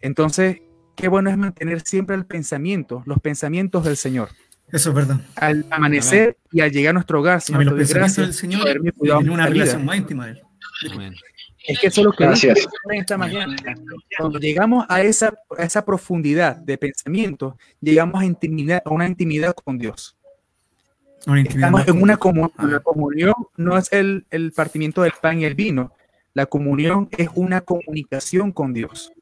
Entonces, 0.00 0.58
qué 0.94 1.08
bueno 1.08 1.30
es 1.30 1.36
mantener 1.36 1.80
siempre 1.82 2.16
el 2.16 2.26
pensamiento, 2.26 3.02
los 3.06 3.20
pensamientos 3.20 3.84
del 3.84 3.96
Señor. 3.96 4.28
Eso 4.72 4.90
es 4.90 4.94
verdad. 4.94 5.20
Al 5.36 5.64
amanecer 5.70 6.36
y 6.50 6.60
al 6.60 6.70
llegar 6.70 6.90
a 6.90 6.92
nuestro 6.94 7.20
hogar, 7.20 7.40
Señor, 7.40 7.64
los 7.64 7.74
pensamientos 7.74 8.16
del 8.16 8.34
Señor 8.34 8.68
en 8.68 9.30
una 9.30 9.46
relación 9.46 9.84
más 9.84 9.96
íntima 9.96 10.26
de 10.26 10.32
Él. 10.32 10.42
Es 11.66 11.80
que 11.80 11.88
eso 11.88 12.00
es 12.00 12.04
lo 12.04 12.12
que 12.12 12.24
Gracias. 12.24 12.66
esta 12.90 13.18
mañana. 13.18 13.56
Cuando 14.18 14.38
llegamos 14.38 14.86
a 14.88 15.02
esa, 15.02 15.34
a 15.56 15.64
esa 15.64 15.84
profundidad 15.84 16.56
de 16.56 16.78
pensamiento, 16.78 17.58
llegamos 17.80 18.20
a, 18.20 18.24
intimidad, 18.24 18.82
a 18.84 18.90
una 18.90 19.06
intimidad 19.06 19.54
con 19.54 19.78
Dios. 19.78 20.16
Estamos 21.26 21.88
en 21.88 22.00
una 22.00 22.16
comunión. 22.16 22.52
La 22.58 22.80
comunión 22.80 23.34
no 23.56 23.76
es 23.76 23.92
el, 23.92 24.26
el 24.30 24.52
partimiento 24.52 25.02
del 25.02 25.12
pan 25.20 25.40
y 25.40 25.44
el 25.44 25.54
vino. 25.54 25.92
La 26.34 26.46
comunión 26.46 27.08
es 27.16 27.28
una 27.34 27.62
comunicación 27.62 28.52
con 28.52 28.72
Dios. 28.72 29.12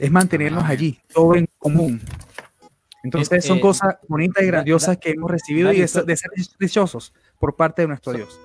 Es 0.00 0.10
mantenernos 0.10 0.64
allí, 0.64 0.98
todo 1.12 1.36
en 1.36 1.46
común. 1.58 2.00
Entonces 3.02 3.44
son 3.44 3.60
cosas 3.60 3.96
bonitas 4.08 4.42
y 4.42 4.46
grandiosas 4.46 4.96
que 4.98 5.10
hemos 5.10 5.30
recibido 5.30 5.72
y 5.72 5.80
de, 5.80 5.88
ser 5.88 6.06
dichosos 6.58 7.12
por 7.38 7.56
parte 7.56 7.82
de 7.82 7.88
nuestro 7.88 8.12
Dios. 8.12 8.40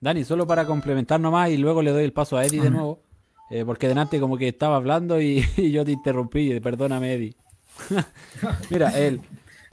Dani, 0.00 0.24
solo 0.24 0.46
para 0.46 0.64
complementar 0.64 1.20
nomás 1.20 1.50
y 1.50 1.58
luego 1.58 1.82
le 1.82 1.90
doy 1.90 2.04
el 2.04 2.12
paso 2.12 2.38
a 2.38 2.44
Eddie 2.44 2.62
de 2.62 2.70
nuevo, 2.70 3.02
eh, 3.50 3.64
porque 3.66 3.86
delante 3.86 4.18
como 4.18 4.38
que 4.38 4.48
estaba 4.48 4.76
hablando 4.76 5.20
y, 5.22 5.42
yo 5.70 5.84
te 5.84 5.92
interrumpí, 5.92 6.58
perdóname 6.60 7.14
Eddie. 7.14 7.34
Mira, 8.70 8.98
él, 8.98 9.20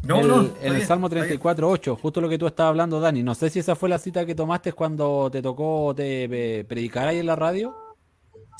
no, 0.04 0.20
el, 0.20 0.28
no, 0.28 0.50
en 0.62 0.76
el 0.76 0.84
Salmo 0.84 1.10
34.8, 1.10 1.98
justo 1.98 2.22
lo 2.22 2.28
que 2.28 2.38
tú 2.38 2.48
estabas 2.48 2.72
hablando, 2.72 3.00
Dani, 3.00 3.24
no 3.24 3.34
sé 3.34 3.50
si 3.50 3.60
esa 3.60 3.76
fue 3.76 3.88
la 3.88 3.98
cita 3.98 4.26
que 4.26 4.36
tomaste 4.36 4.74
cuando 4.74 5.30
te 5.32 5.42
tocó 5.42 5.94
te, 5.96 6.66
predicar 6.68 7.08
ahí 7.08 7.20
en 7.20 7.26
la 7.26 7.36
radio. 7.36 7.76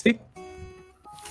Sí. 0.02 0.18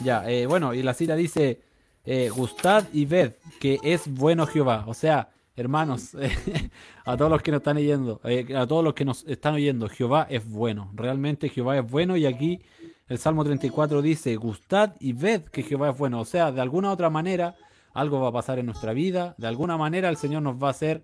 Ya, 0.04 0.30
eh, 0.30 0.46
bueno, 0.46 0.76
y 0.76 0.84
la 0.84 0.94
cita 0.94 1.16
dice, 1.16 1.62
eh, 2.10 2.30
gustad 2.30 2.86
y 2.94 3.04
ved 3.04 3.34
que 3.60 3.80
es 3.84 4.08
bueno 4.08 4.48
Jehová. 4.48 4.86
O 4.88 4.94
sea, 4.94 5.30
hermanos, 5.58 6.16
a 7.06 7.18
todos 7.18 7.30
los 7.30 7.42
que 7.42 7.52
nos 7.52 7.60
están 7.60 7.76
oyendo, 7.76 8.22
eh, 8.24 8.48
a 8.56 8.66
todos 8.66 8.82
los 8.82 8.94
que 8.94 9.04
nos 9.04 9.26
están 9.26 9.56
oyendo, 9.56 9.90
Jehová 9.90 10.26
es 10.30 10.50
bueno, 10.50 10.90
realmente 10.94 11.50
Jehová 11.50 11.78
es 11.78 11.92
bueno 11.92 12.16
y 12.16 12.26
aquí 12.26 12.62
el 13.10 13.18
Salmo 13.18 13.44
34 13.44 14.02
dice, 14.02 14.38
gustad 14.38 14.96
y 15.02 15.12
ved 15.12 15.42
que 15.42 15.64
Jehová 15.64 15.90
es 15.90 15.98
bueno, 15.98 16.22
o 16.22 16.26
sea, 16.26 16.54
de 16.54 16.62
alguna 16.62 16.94
otra 16.94 17.10
manera 17.10 17.58
algo 17.94 18.22
va 18.22 18.30
a 18.30 18.32
pasar 18.32 18.58
en 18.58 18.68
nuestra 18.68 18.94
vida, 18.94 19.36
de 19.38 19.48
alguna 19.48 19.76
manera 19.76 20.08
el 20.08 20.16
Señor 20.16 20.44
nos 20.44 20.56
va 20.56 20.68
a 20.68 20.72
hacer, 20.72 21.04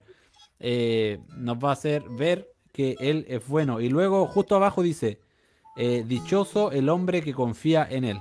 eh, 0.62 1.20
nos 1.36 1.58
va 1.58 1.72
a 1.72 1.74
hacer 1.74 2.02
ver 2.12 2.48
que 2.72 2.96
Él 3.02 3.26
es 3.28 3.46
bueno. 3.46 3.82
Y 3.82 3.90
luego 3.90 4.26
justo 4.28 4.56
abajo 4.56 4.82
dice, 4.82 5.20
dichoso 5.76 6.72
el 6.72 6.88
hombre 6.88 7.22
que 7.22 7.34
confía 7.34 7.86
en 7.90 8.06
Él. 8.06 8.20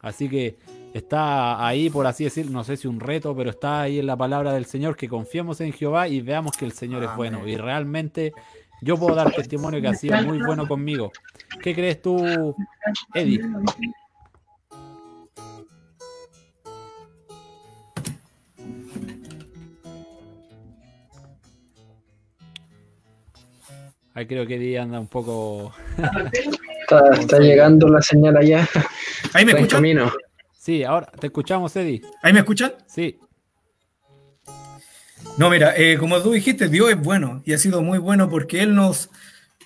Así 0.00 0.28
que 0.28 0.58
está 0.94 1.66
ahí, 1.66 1.90
por 1.90 2.06
así 2.06 2.24
decir, 2.24 2.50
no 2.50 2.62
sé 2.62 2.76
si 2.76 2.86
un 2.86 3.00
reto, 3.00 3.34
pero 3.36 3.50
está 3.50 3.82
ahí 3.82 3.98
en 3.98 4.06
la 4.06 4.16
palabra 4.16 4.52
del 4.52 4.64
Señor, 4.64 4.96
que 4.96 5.08
confiemos 5.08 5.60
en 5.60 5.72
Jehová 5.72 6.08
y 6.08 6.20
veamos 6.20 6.56
que 6.56 6.64
el 6.64 6.72
Señor 6.72 7.02
es 7.02 7.14
bueno. 7.16 7.46
Y 7.46 7.56
realmente 7.56 8.32
yo 8.80 8.96
puedo 8.96 9.14
dar 9.16 9.32
testimonio 9.32 9.80
que 9.80 9.88
ha 9.88 9.94
sido 9.94 10.22
muy 10.22 10.38
bueno 10.38 10.68
conmigo. 10.68 11.10
¿Qué 11.60 11.74
crees 11.74 12.00
tú, 12.00 12.54
Eddie? 13.12 13.42
Ahí 24.16 24.26
creo 24.26 24.46
que 24.46 24.54
Eddie 24.54 24.78
anda 24.78 25.00
un 25.00 25.08
poco. 25.08 25.74
está, 27.18 27.40
llegando 27.40 27.88
la 27.88 28.00
señal 28.00 28.36
allá. 28.36 28.68
Ahí 29.32 29.44
me 29.44 29.52
escuchan. 29.52 29.82
Sí, 30.64 30.82
ahora 30.82 31.12
te 31.20 31.26
escuchamos, 31.26 31.76
Eddie. 31.76 32.00
¿Ahí 32.22 32.32
me 32.32 32.38
escuchan? 32.38 32.72
Sí. 32.86 33.18
No, 35.36 35.50
mira, 35.50 35.76
eh, 35.76 35.98
como 35.98 36.18
tú 36.22 36.32
dijiste, 36.32 36.70
Dios 36.70 36.88
es 36.88 36.98
bueno 36.98 37.42
y 37.44 37.52
ha 37.52 37.58
sido 37.58 37.82
muy 37.82 37.98
bueno 37.98 38.30
porque 38.30 38.62
Él 38.62 38.74
nos, 38.74 39.10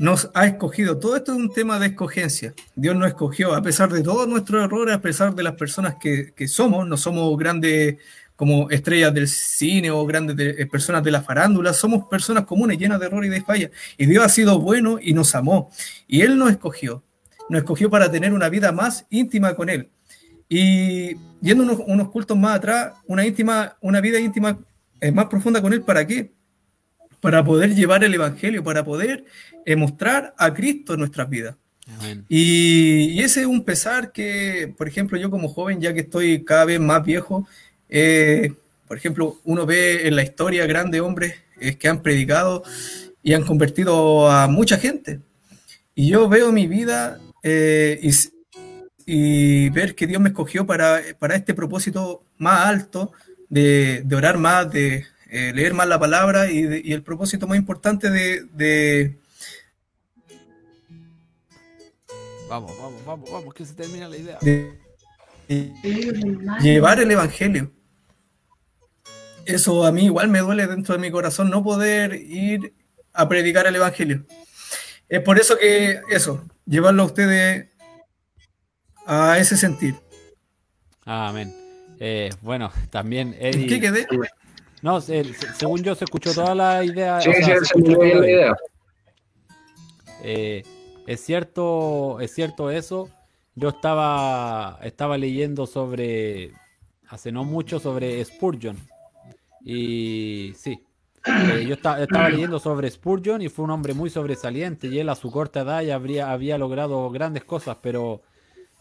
nos 0.00 0.28
ha 0.34 0.48
escogido. 0.48 0.98
Todo 0.98 1.14
esto 1.14 1.30
es 1.30 1.38
un 1.38 1.52
tema 1.52 1.78
de 1.78 1.86
escogencia. 1.86 2.52
Dios 2.74 2.96
nos 2.96 3.06
escogió, 3.06 3.54
a 3.54 3.62
pesar 3.62 3.92
de 3.92 4.02
todos 4.02 4.26
nuestros 4.26 4.64
errores, 4.64 4.92
a 4.92 5.00
pesar 5.00 5.36
de 5.36 5.44
las 5.44 5.54
personas 5.54 5.94
que, 6.00 6.32
que 6.34 6.48
somos, 6.48 6.84
no 6.88 6.96
somos 6.96 7.38
grandes 7.38 7.98
como 8.34 8.68
estrellas 8.68 9.14
del 9.14 9.28
cine 9.28 9.92
o 9.92 10.04
grandes 10.04 10.36
eh, 10.36 10.66
personas 10.66 11.04
de 11.04 11.12
la 11.12 11.22
farándula, 11.22 11.74
somos 11.74 12.08
personas 12.08 12.44
comunes, 12.44 12.76
llenas 12.76 12.98
de 12.98 13.06
errores 13.06 13.30
y 13.30 13.34
de 13.34 13.42
fallas. 13.42 13.70
Y 13.96 14.06
Dios 14.06 14.24
ha 14.24 14.28
sido 14.28 14.58
bueno 14.58 14.98
y 15.00 15.12
nos 15.12 15.36
amó. 15.36 15.70
Y 16.08 16.22
Él 16.22 16.36
nos 16.36 16.50
escogió. 16.50 17.04
Nos 17.48 17.60
escogió 17.60 17.88
para 17.88 18.10
tener 18.10 18.32
una 18.32 18.48
vida 18.48 18.72
más 18.72 19.06
íntima 19.10 19.54
con 19.54 19.68
Él. 19.68 19.90
Y 20.48 21.16
yendo 21.40 21.62
unos, 21.62 22.08
cultos 22.08 22.36
más 22.36 22.56
atrás, 22.56 22.94
una, 23.06 23.26
íntima, 23.26 23.76
una 23.80 24.00
vida 24.00 24.18
íntima 24.18 24.58
eh, 25.00 25.12
más 25.12 25.26
profunda 25.26 25.60
con 25.60 25.72
Él, 25.72 25.82
¿para 25.82 26.06
qué? 26.06 26.32
Para 27.20 27.44
poder 27.44 27.74
llevar 27.74 28.02
el 28.04 28.14
Evangelio, 28.14 28.64
para 28.64 28.84
poder 28.84 29.24
eh, 29.66 29.76
mostrar 29.76 30.34
a 30.38 30.54
Cristo 30.54 30.94
en 30.94 31.00
nuestras 31.00 31.28
vidas. 31.28 31.56
Y, 32.28 33.18
ese 33.22 33.40
es 33.40 33.46
un 33.46 33.64
pesar 33.64 34.12
que, 34.12 34.72
por 34.76 34.88
ejemplo, 34.88 35.16
yo 35.18 35.30
como 35.30 35.48
joven, 35.48 35.80
ya 35.80 35.94
que 35.94 36.00
estoy 36.00 36.44
cada 36.44 36.66
vez 36.66 36.78
más 36.78 37.02
viejo, 37.02 37.48
eh, 37.88 38.52
por 38.86 38.98
ejemplo, 38.98 39.38
uno 39.44 39.64
ve 39.64 40.06
en 40.06 40.14
la 40.14 40.22
historia 40.22 40.66
grandes 40.66 41.00
hombres 41.00 41.34
que 41.78 41.88
han 41.88 42.02
predicado 42.02 42.62
y 43.22 43.32
han 43.32 43.44
convertido 43.44 44.30
a 44.30 44.48
mucha 44.48 44.76
gente. 44.76 45.20
Y 45.94 46.08
yo 46.08 46.28
veo 46.28 46.52
mi 46.52 46.66
vida 46.66 47.18
y 47.42 48.12
y 49.10 49.70
ver 49.70 49.94
que 49.94 50.06
Dios 50.06 50.20
me 50.20 50.28
escogió 50.28 50.66
para, 50.66 51.00
para 51.18 51.34
este 51.34 51.54
propósito 51.54 52.26
más 52.36 52.66
alto, 52.66 53.10
de, 53.48 54.02
de 54.04 54.16
orar 54.16 54.36
más, 54.36 54.70
de 54.70 55.06
eh, 55.30 55.50
leer 55.54 55.72
más 55.72 55.88
la 55.88 55.98
palabra 55.98 56.50
y, 56.50 56.82
y, 56.84 56.92
el 56.92 57.02
propósito 57.02 57.46
más 57.46 57.56
importante 57.56 58.10
de, 58.10 58.44
de... 58.52 59.18
Vamos, 62.50 62.76
vamos, 62.78 63.02
vamos, 63.06 63.30
vamos, 63.30 63.54
que 63.54 63.64
se 63.64 63.72
termina 63.72 64.08
la 64.08 64.16
idea. 64.18 64.38
llevar 66.60 67.00
el 67.00 67.10
Evangelio. 67.10 67.72
eso 69.46 69.86
a 69.86 69.92
mí 69.92 70.04
igual 70.04 70.28
me 70.28 70.40
duele 70.40 70.66
dentro 70.66 70.94
de 70.94 71.00
mi 71.00 71.10
corazón 71.10 71.48
no 71.48 71.64
poder 71.64 72.12
ir 72.12 72.74
a 73.14 73.26
predicar 73.26 73.66
el 73.66 73.76
Evangelio. 73.76 74.26
Es 75.08 75.22
por 75.22 75.38
eso 75.38 75.56
que 75.56 76.02
eso, 76.10 76.46
llevarlo 76.66 77.04
a 77.04 77.06
ustedes 77.06 77.67
a 79.08 79.38
ese 79.38 79.56
sentir. 79.56 79.96
Amén. 81.04 81.54
Eh, 81.98 82.30
bueno, 82.42 82.70
también 82.90 83.34
Eddie. 83.40 83.66
¿Qué 83.66 83.80
quedé? 83.80 84.06
No, 84.82 85.00
se- 85.00 85.34
según 85.56 85.82
yo 85.82 85.94
se 85.96 86.04
escuchó 86.04 86.32
toda 86.32 86.54
la 86.54 86.84
idea. 86.84 87.20
Sí, 87.20 87.30
o 87.30 87.32
sea, 87.32 87.42
sí, 87.42 87.44
se 87.44 87.56
se 87.58 87.64
escuchó 87.64 87.86
dio 87.86 87.98
la 87.98 88.04
bien. 88.04 88.24
idea. 88.24 88.56
Eh, 90.22 90.62
es 91.06 91.20
cierto, 91.24 92.20
es 92.20 92.32
cierto 92.34 92.70
eso. 92.70 93.08
Yo 93.54 93.70
estaba, 93.70 94.78
estaba 94.82 95.18
leyendo 95.18 95.66
sobre, 95.66 96.52
hace 97.08 97.32
no 97.32 97.44
mucho, 97.44 97.80
sobre 97.80 98.24
Spurgeon. 98.24 98.76
Y 99.64 100.52
sí, 100.56 100.80
eh, 101.26 101.64
yo 101.66 101.74
esta- 101.74 102.00
estaba 102.00 102.28
leyendo 102.28 102.60
sobre 102.60 102.88
Spurgeon 102.90 103.42
y 103.42 103.48
fue 103.48 103.64
un 103.64 103.72
hombre 103.72 103.94
muy 103.94 104.10
sobresaliente 104.10 104.86
y 104.86 104.98
él 105.00 105.08
a 105.08 105.16
su 105.16 105.30
corta 105.32 105.60
edad 105.60 105.82
ya 105.82 105.96
habría, 105.96 106.30
había 106.30 106.56
logrado 106.56 107.10
grandes 107.10 107.42
cosas, 107.44 107.78
pero 107.82 108.22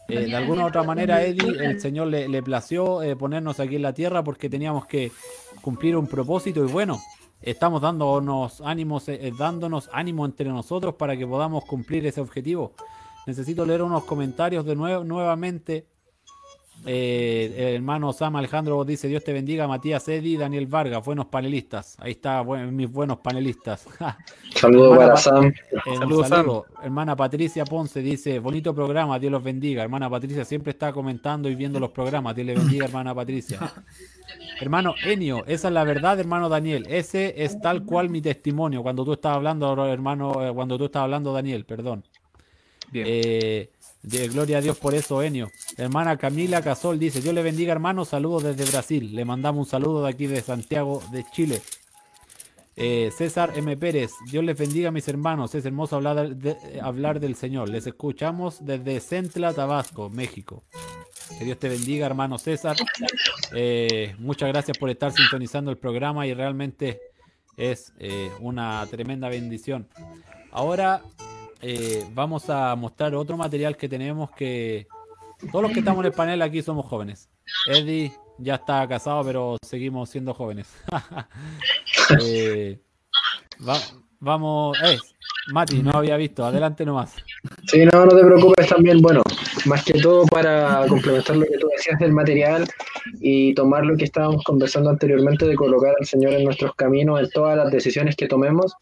eh, 0.08 0.26
de 0.26 0.36
alguna 0.36 0.64
u 0.64 0.68
otra 0.68 0.82
manera, 0.82 1.22
Eddie, 1.22 1.64
el 1.64 1.80
Señor 1.80 2.08
le, 2.08 2.28
le 2.28 2.42
plació 2.42 3.02
eh, 3.02 3.14
ponernos 3.14 3.60
aquí 3.60 3.76
en 3.76 3.82
la 3.82 3.92
tierra 3.92 4.24
porque 4.24 4.48
teníamos 4.48 4.86
que 4.86 5.12
cumplir 5.60 5.96
un 5.96 6.06
propósito 6.06 6.64
y 6.64 6.66
bueno, 6.66 6.98
estamos 7.42 7.82
dándonos 7.82 8.60
ánimos, 8.60 9.08
eh, 9.08 9.18
eh, 9.20 9.32
dándonos 9.38 9.88
ánimo 9.92 10.24
entre 10.24 10.48
nosotros 10.48 10.94
para 10.94 11.16
que 11.16 11.26
podamos 11.26 11.64
cumplir 11.64 12.06
ese 12.06 12.20
objetivo. 12.20 12.72
Necesito 13.26 13.66
leer 13.66 13.82
unos 13.82 14.04
comentarios 14.04 14.64
de 14.64 14.74
nuevo, 14.74 15.04
nuevamente. 15.04 15.86
Eh, 16.86 17.52
el 17.58 17.74
hermano 17.76 18.12
Sam 18.12 18.36
Alejandro 18.36 18.82
dice: 18.84 19.08
Dios 19.08 19.22
te 19.24 19.32
bendiga, 19.32 19.66
Matías 19.66 20.08
Eddy, 20.08 20.36
Daniel 20.36 20.66
Vargas, 20.66 21.04
buenos 21.04 21.26
panelistas. 21.26 21.96
Ahí 22.00 22.12
está, 22.12 22.40
buen- 22.40 22.74
mis 22.74 22.90
buenos 22.90 23.18
panelistas. 23.18 23.86
Saludos 24.54 24.92
Hermana 24.92 24.98
para 24.98 25.14
Pa- 25.14 25.20
Sam. 25.20 25.44
Eh, 25.46 25.54
un 25.86 25.98
Saludos, 25.98 26.28
saludo. 26.28 26.66
Hermana 26.82 27.16
Patricia 27.16 27.64
Ponce 27.64 28.00
dice, 28.00 28.38
bonito 28.38 28.74
programa, 28.74 29.18
Dios 29.18 29.32
los 29.32 29.42
bendiga. 29.42 29.82
Hermana 29.82 30.08
Patricia 30.08 30.44
siempre 30.44 30.70
está 30.70 30.92
comentando 30.92 31.48
y 31.50 31.54
viendo 31.56 31.78
los 31.80 31.90
programas. 31.90 32.34
Dios 32.36 32.46
le 32.46 32.54
bendiga, 32.54 32.86
hermana 32.86 33.14
Patricia. 33.14 33.58
Hermano 34.60 34.94
Enio, 35.04 35.44
esa 35.46 35.68
es 35.68 35.74
la 35.74 35.84
verdad, 35.84 36.18
hermano 36.20 36.48
Daniel. 36.48 36.86
Ese 36.88 37.42
es 37.44 37.60
tal 37.60 37.84
cual 37.84 38.08
mi 38.08 38.20
testimonio. 38.22 38.82
Cuando 38.82 39.04
tú 39.04 39.12
estabas 39.14 39.36
hablando, 39.36 39.86
hermano, 39.86 40.46
eh, 40.48 40.52
cuando 40.54 40.78
tú 40.78 40.86
estabas 40.86 41.04
hablando, 41.04 41.32
Daniel, 41.32 41.64
perdón. 41.64 42.04
Bien. 42.90 43.06
Eh, 43.08 43.70
gloria 44.08 44.58
a 44.58 44.60
Dios 44.60 44.76
por 44.78 44.94
eso, 44.94 45.22
Enio. 45.22 45.50
Hermana 45.76 46.16
Camila 46.16 46.62
Casol 46.62 46.98
dice, 46.98 47.20
Dios 47.20 47.34
le 47.34 47.42
bendiga, 47.42 47.72
hermano. 47.72 48.04
Saludos 48.04 48.42
desde 48.44 48.70
Brasil. 48.70 49.14
Le 49.14 49.24
mandamos 49.24 49.66
un 49.66 49.70
saludo 49.70 50.04
de 50.04 50.10
aquí 50.10 50.26
de 50.26 50.40
Santiago 50.40 51.02
de 51.12 51.24
Chile. 51.32 51.60
Eh, 52.80 53.10
César 53.10 53.54
M. 53.56 53.76
Pérez, 53.76 54.12
Dios 54.30 54.44
les 54.44 54.56
bendiga 54.56 54.92
mis 54.92 55.08
hermanos, 55.08 55.52
es 55.56 55.64
hermoso 55.64 55.96
hablar, 55.96 56.36
hablar 56.80 57.18
del 57.18 57.34
Señor. 57.34 57.68
Les 57.68 57.88
escuchamos 57.88 58.64
desde 58.64 59.00
Centla, 59.00 59.52
Tabasco, 59.52 60.08
México. 60.10 60.62
Que 61.36 61.44
Dios 61.44 61.58
te 61.58 61.68
bendiga, 61.68 62.06
hermano 62.06 62.38
César. 62.38 62.76
Eh, 63.52 64.14
muchas 64.20 64.48
gracias 64.50 64.78
por 64.78 64.90
estar 64.90 65.10
sintonizando 65.10 65.72
el 65.72 65.76
programa 65.76 66.24
y 66.28 66.34
realmente 66.34 67.00
es 67.56 67.92
eh, 67.98 68.30
una 68.38 68.86
tremenda 68.88 69.28
bendición. 69.28 69.88
Ahora 70.52 71.02
eh, 71.62 72.04
vamos 72.12 72.48
a 72.50 72.74
mostrar 72.76 73.14
otro 73.14 73.36
material 73.36 73.76
que 73.76 73.88
tenemos 73.88 74.30
que 74.32 74.86
todos 75.52 75.62
los 75.62 75.72
que 75.72 75.80
estamos 75.80 76.00
en 76.00 76.06
el 76.06 76.12
panel 76.12 76.42
aquí 76.42 76.62
somos 76.62 76.86
jóvenes. 76.86 77.28
Eddie 77.68 78.12
ya 78.38 78.56
está 78.56 78.86
casado, 78.88 79.24
pero 79.24 79.56
seguimos 79.62 80.10
siendo 80.10 80.34
jóvenes. 80.34 80.66
Eh, 82.22 82.78
va- 83.68 83.78
vamos, 84.20 84.78
eh, 84.82 84.96
Mati, 85.52 85.82
no 85.82 85.90
había 85.92 86.16
visto, 86.16 86.44
adelante 86.44 86.84
nomás. 86.86 87.14
Sí, 87.66 87.84
no, 87.84 88.06
no 88.06 88.16
te 88.16 88.24
preocupes 88.24 88.66
también. 88.68 89.00
Bueno, 89.02 89.22
más 89.66 89.84
que 89.84 89.94
todo 90.00 90.24
para 90.26 90.86
complementar 90.88 91.36
lo 91.36 91.44
que 91.46 91.58
tú 91.58 91.68
decías 91.68 91.98
del 91.98 92.12
material 92.12 92.66
y 93.20 93.54
tomar 93.54 93.84
lo 93.84 93.96
que 93.96 94.04
estábamos 94.04 94.42
conversando 94.44 94.90
anteriormente 94.90 95.46
de 95.46 95.54
colocar 95.54 95.94
al 95.98 96.06
Señor 96.06 96.32
en 96.34 96.44
nuestros 96.44 96.74
caminos, 96.74 97.20
en 97.20 97.30
todas 97.30 97.56
las 97.56 97.70
decisiones 97.70 98.16
que 98.16 98.26
tomemos, 98.26 98.74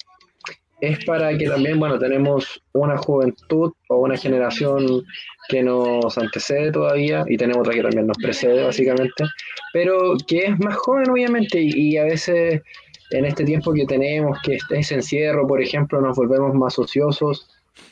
es 0.81 1.05
para 1.05 1.37
que 1.37 1.47
también, 1.49 1.79
bueno, 1.79 1.99
tenemos 1.99 2.63
una 2.73 2.99
juventud 2.99 3.73
o 3.89 3.97
una 3.97 4.17
generación 4.17 5.05
que 5.49 5.63
nos 5.63 6.17
antecede 6.19 6.71
todavía 6.71 7.25
y 7.29 7.37
tenemos 7.37 7.63
otra 7.63 7.75
que 7.75 7.83
también 7.83 8.07
nos 8.07 8.19
precede, 8.19 8.63
básicamente, 8.65 9.25
pero 9.73 10.17
que 10.27 10.47
es 10.47 10.59
más 10.59 10.77
joven, 10.77 11.11
obviamente, 11.11 11.61
y, 11.61 11.97
a 11.97 12.05
veces 12.05 12.63
en 13.11 13.25
este 13.25 13.45
tiempo 13.45 13.73
que 13.73 13.87
tenemos, 13.87 14.39
que 14.43 14.57
este 14.57 14.81
es 14.81 14.93
encierro, 14.93 15.47
por 15.47 15.63
ejemplo, 15.63 16.01
nos 16.01 16.17
volvemos 16.17 16.55
más 16.55 16.79
ociosos 16.79 17.49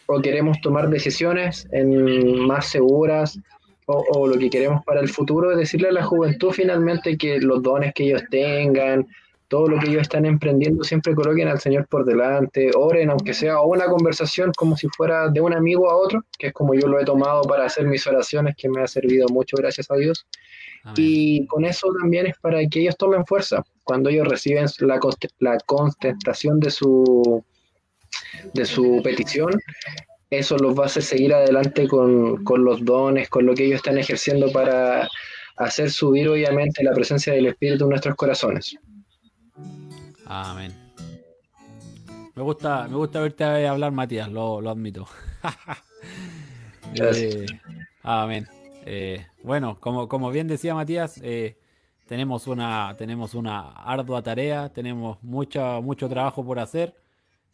o 0.06 0.20
queremos 0.20 0.60
tomar 0.60 0.90
decisiones 0.90 1.66
en, 1.72 2.40
más 2.40 2.66
seguras 2.66 3.38
o, 3.86 4.04
o 4.10 4.26
lo 4.26 4.38
que 4.38 4.50
queremos 4.50 4.84
para 4.84 5.00
el 5.00 5.08
futuro 5.08 5.52
es 5.52 5.58
decirle 5.58 5.88
a 5.88 5.92
la 5.92 6.02
juventud 6.02 6.52
finalmente 6.52 7.16
que 7.18 7.38
los 7.38 7.62
dones 7.62 7.92
que 7.94 8.04
ellos 8.04 8.22
tengan, 8.30 9.06
todo 9.54 9.68
lo 9.68 9.78
que 9.78 9.88
ellos 9.88 10.02
están 10.02 10.26
emprendiendo, 10.26 10.82
siempre 10.82 11.14
coloquen 11.14 11.46
al 11.46 11.60
Señor 11.60 11.86
por 11.86 12.04
delante, 12.04 12.72
oren, 12.76 13.10
aunque 13.10 13.32
sea 13.32 13.60
una 13.60 13.84
conversación 13.84 14.50
como 14.56 14.76
si 14.76 14.88
fuera 14.88 15.28
de 15.28 15.40
un 15.40 15.54
amigo 15.54 15.88
a 15.88 15.94
otro, 15.94 16.24
que 16.36 16.48
es 16.48 16.52
como 16.52 16.74
yo 16.74 16.88
lo 16.88 16.98
he 16.98 17.04
tomado 17.04 17.42
para 17.42 17.64
hacer 17.64 17.86
mis 17.86 18.04
oraciones, 18.04 18.56
que 18.56 18.68
me 18.68 18.82
ha 18.82 18.88
servido 18.88 19.28
mucho, 19.28 19.56
gracias 19.56 19.88
a 19.92 19.94
Dios. 19.94 20.26
Amén. 20.82 20.94
Y 20.98 21.46
con 21.46 21.64
eso 21.64 21.86
también 22.00 22.26
es 22.26 22.36
para 22.40 22.66
que 22.66 22.80
ellos 22.80 22.96
tomen 22.96 23.24
fuerza. 23.26 23.62
Cuando 23.84 24.10
ellos 24.10 24.26
reciben 24.26 24.66
la, 24.80 24.98
la 25.38 25.58
contestación 25.66 26.58
de 26.58 26.70
su, 26.72 27.44
de 28.54 28.64
su 28.64 29.02
petición, 29.04 29.52
eso 30.30 30.56
los 30.58 30.76
va 30.76 30.82
a 30.82 30.86
hacer 30.86 31.04
seguir 31.04 31.32
adelante 31.32 31.86
con, 31.86 32.42
con 32.42 32.64
los 32.64 32.84
dones, 32.84 33.28
con 33.28 33.46
lo 33.46 33.54
que 33.54 33.66
ellos 33.66 33.76
están 33.76 33.98
ejerciendo 33.98 34.50
para 34.50 35.08
hacer 35.58 35.92
subir 35.92 36.28
obviamente 36.28 36.82
la 36.82 36.92
presencia 36.92 37.32
del 37.32 37.46
Espíritu 37.46 37.84
en 37.84 37.90
nuestros 37.90 38.16
corazones. 38.16 38.76
Amén. 40.26 40.72
Me 42.34 42.42
gusta, 42.42 42.88
me 42.88 42.96
gusta 42.96 43.20
verte 43.20 43.44
hablar, 43.66 43.92
Matías, 43.92 44.30
lo, 44.30 44.60
lo 44.60 44.70
admito. 44.70 45.06
Eh, 46.96 47.46
amén. 48.04 48.46
Eh, 48.86 49.26
bueno, 49.42 49.78
como, 49.80 50.06
como 50.06 50.30
bien 50.30 50.46
decía 50.46 50.74
Matías, 50.76 51.18
eh, 51.24 51.58
tenemos 52.06 52.46
una, 52.46 52.94
tenemos 52.96 53.34
una 53.34 53.72
ardua 53.72 54.22
tarea, 54.22 54.68
tenemos 54.72 55.20
mucha, 55.22 55.80
mucho 55.80 56.08
trabajo 56.08 56.44
por 56.44 56.60
hacer. 56.60 56.94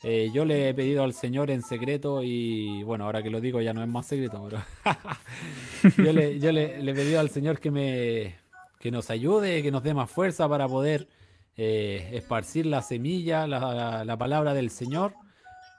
Eh, 0.02 0.30
yo 0.34 0.44
le 0.44 0.68
he 0.68 0.74
pedido 0.74 1.04
al 1.04 1.14
Señor 1.14 1.50
en 1.50 1.62
secreto 1.62 2.22
y 2.22 2.82
bueno, 2.82 3.04
ahora 3.06 3.22
que 3.22 3.30
lo 3.30 3.40
digo 3.40 3.62
ya 3.62 3.72
no 3.72 3.82
es 3.82 3.88
más 3.88 4.04
secreto, 4.06 4.46
pero 4.50 4.62
yo, 6.04 6.12
le, 6.12 6.38
yo 6.38 6.52
le- 6.52 6.82
le 6.82 6.90
he 6.90 6.94
pedido 6.94 7.20
al 7.20 7.30
Señor 7.30 7.60
que 7.60 7.70
me 7.70 8.34
que 8.78 8.90
nos 8.90 9.08
ayude, 9.10 9.62
que 9.62 9.70
nos 9.70 9.82
dé 9.82 9.94
más 9.94 10.10
fuerza 10.10 10.46
para 10.50 10.68
poder 10.68 11.08
eh, 11.56 12.10
esparcir 12.12 12.66
la 12.66 12.82
semilla, 12.82 13.46
la, 13.46 14.04
la 14.04 14.16
palabra 14.16 14.54
del 14.54 14.70
Señor, 14.70 15.14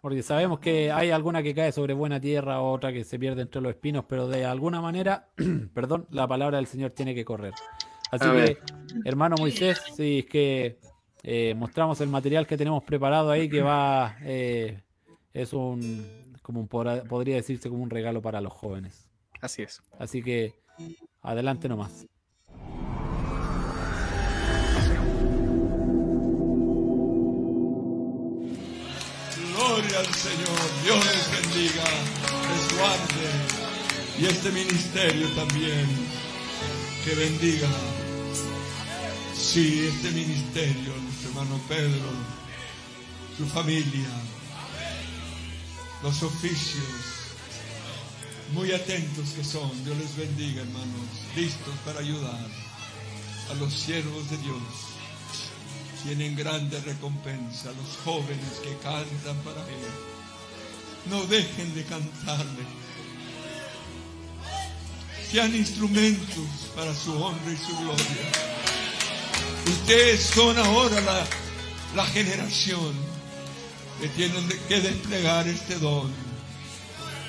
porque 0.01 0.23
sabemos 0.23 0.59
que 0.59 0.91
hay 0.91 1.11
alguna 1.11 1.43
que 1.43 1.53
cae 1.53 1.71
sobre 1.71 1.93
buena 1.93 2.19
tierra, 2.19 2.61
otra 2.61 2.91
que 2.91 3.03
se 3.03 3.19
pierde 3.19 3.43
entre 3.43 3.61
los 3.61 3.71
espinos, 3.71 4.05
pero 4.07 4.27
de 4.27 4.45
alguna 4.45 4.81
manera, 4.81 5.29
perdón, 5.73 6.07
la 6.09 6.27
palabra 6.27 6.57
del 6.57 6.65
Señor 6.65 6.91
tiene 6.91 7.13
que 7.13 7.23
correr. 7.23 7.53
Así 8.11 8.25
que, 8.29 8.57
hermano 9.05 9.35
Moisés, 9.39 9.81
si 9.95 10.19
es 10.19 10.25
que 10.25 10.79
eh, 11.23 11.53
mostramos 11.55 12.01
el 12.01 12.09
material 12.09 12.47
que 12.47 12.57
tenemos 12.57 12.83
preparado 12.83 13.29
ahí, 13.29 13.47
que 13.47 13.61
va, 13.61 14.17
eh, 14.23 14.81
es 15.33 15.53
un, 15.53 16.35
como 16.41 16.61
un, 16.61 16.67
podría 16.67 17.35
decirse 17.35 17.69
como 17.69 17.83
un 17.83 17.89
regalo 17.89 18.21
para 18.21 18.41
los 18.41 18.51
jóvenes. 18.51 19.07
Así 19.39 19.61
es. 19.61 19.81
Así 19.99 20.23
que, 20.23 20.55
adelante 21.21 21.69
nomás. 21.69 22.07
Gloria 29.63 29.99
al 29.99 30.13
Señor, 30.15 30.59
Dios 30.83 31.05
les 31.05 31.31
bendiga, 31.39 31.83
les 32.49 32.77
guarde 32.79 33.29
y 34.19 34.25
este 34.25 34.49
ministerio 34.49 35.29
también 35.33 35.87
que 37.05 37.13
bendiga. 37.13 37.69
Sí, 39.35 39.87
este 39.87 40.09
ministerio, 40.11 40.95
nuestro 41.03 41.29
hermano 41.29 41.61
Pedro, 41.67 42.09
su 43.37 43.45
familia, 43.45 44.09
los 46.01 46.23
oficios, 46.23 46.83
muy 48.53 48.71
atentos 48.71 49.29
que 49.29 49.43
son. 49.43 49.71
Dios 49.85 49.95
les 49.99 50.15
bendiga, 50.17 50.63
hermanos, 50.63 51.05
listos 51.35 51.75
para 51.85 51.99
ayudar 51.99 52.47
a 53.51 53.53
los 53.53 53.71
siervos 53.71 54.27
de 54.31 54.37
Dios 54.37 54.90
tienen 56.03 56.35
grande 56.35 56.79
recompensa 56.81 57.71
los 57.71 57.97
jóvenes 58.03 58.59
que 58.63 58.75
cantan 58.77 59.37
para 59.43 59.61
Él. 59.61 59.91
No 61.09 61.23
dejen 61.25 61.73
de 61.75 61.83
cantarle. 61.85 62.65
Sean 65.31 65.55
instrumentos 65.55 66.47
para 66.75 66.93
su 66.93 67.13
honra 67.13 67.51
y 67.51 67.57
su 67.57 67.77
gloria. 67.77 68.31
Ustedes 69.67 70.21
son 70.21 70.57
ahora 70.57 71.01
la, 71.01 71.25
la 71.95 72.05
generación 72.07 72.93
que 74.01 74.07
tienen 74.09 74.47
que 74.67 74.81
desplegar 74.81 75.47
este 75.47 75.75
don. 75.75 76.11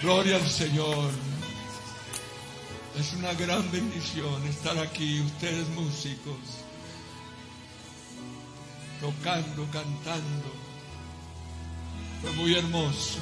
Gloria 0.02 0.36
al 0.36 0.48
Señor. 0.48 1.10
Es 2.98 3.12
una 3.14 3.32
gran 3.34 3.70
bendición 3.70 4.46
estar 4.46 4.76
aquí, 4.78 5.20
ustedes 5.20 5.68
músicos, 5.68 6.36
tocando, 9.02 9.68
cantando. 9.72 10.54
Fue 12.22 12.30
muy 12.32 12.54
hermoso. 12.54 13.18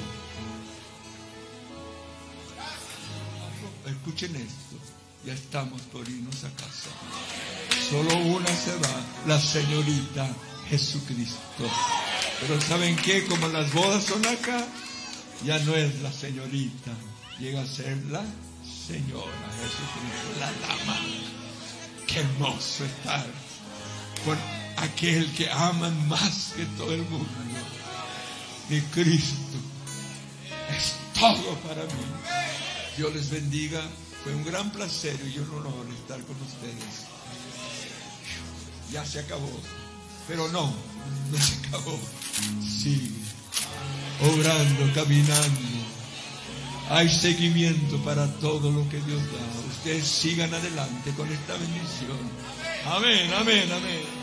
Escuchen 3.86 4.36
esto, 4.36 4.76
ya 5.24 5.32
estamos 5.32 5.80
por 5.92 6.06
irnos 6.06 6.44
a 6.44 6.50
casa. 6.50 6.90
Solo 7.88 8.14
una 8.18 8.54
se 8.54 8.76
va, 8.76 9.26
la 9.26 9.40
señorita 9.40 10.28
Jesucristo. 10.68 11.64
Pero 12.40 12.60
¿saben 12.60 12.94
qué? 12.96 13.24
Como 13.24 13.48
las 13.48 13.72
bodas 13.72 14.04
son 14.04 14.24
acá, 14.26 14.66
ya 15.44 15.58
no 15.60 15.74
es 15.74 16.02
la 16.02 16.12
señorita, 16.12 16.92
llega 17.38 17.62
a 17.62 17.66
ser 17.66 17.96
la 18.10 18.22
señora 18.86 19.48
Jesucristo, 19.56 20.40
la 20.40 20.52
dama. 20.68 21.00
Qué 22.06 22.20
hermoso 22.20 22.84
estar 22.84 23.26
con 24.24 24.59
aquel 24.76 25.32
que 25.34 25.50
aman 25.50 26.08
más 26.08 26.52
que 26.56 26.64
todo 26.76 26.92
el 26.92 27.02
mundo. 27.02 27.28
Mi 28.68 28.80
Cristo 28.82 29.58
es 30.76 30.94
todo 31.18 31.54
para 31.66 31.82
mí. 31.82 31.90
Dios 32.96 33.14
les 33.14 33.30
bendiga. 33.30 33.82
Fue 34.22 34.34
un 34.34 34.44
gran 34.44 34.70
placer 34.70 35.18
y 35.34 35.38
un 35.38 35.50
honor 35.50 35.86
estar 35.98 36.20
con 36.22 36.36
ustedes. 36.42 37.06
Ya 38.92 39.04
se 39.04 39.20
acabó. 39.20 39.50
Pero 40.28 40.48
no, 40.48 40.66
no 41.30 41.38
se 41.38 41.66
acabó. 41.66 41.98
Sigue 42.62 43.30
obrando, 44.20 44.92
caminando. 44.94 45.60
Hay 46.90 47.08
seguimiento 47.08 47.98
para 48.04 48.26
todo 48.40 48.70
lo 48.70 48.88
que 48.88 49.00
Dios 49.00 49.22
da. 49.32 49.70
Ustedes 49.70 50.06
sigan 50.06 50.52
adelante 50.52 51.12
con 51.16 51.30
esta 51.32 51.54
bendición. 51.54 52.18
Amén, 52.86 53.32
amén, 53.32 53.70
amén. 53.72 54.19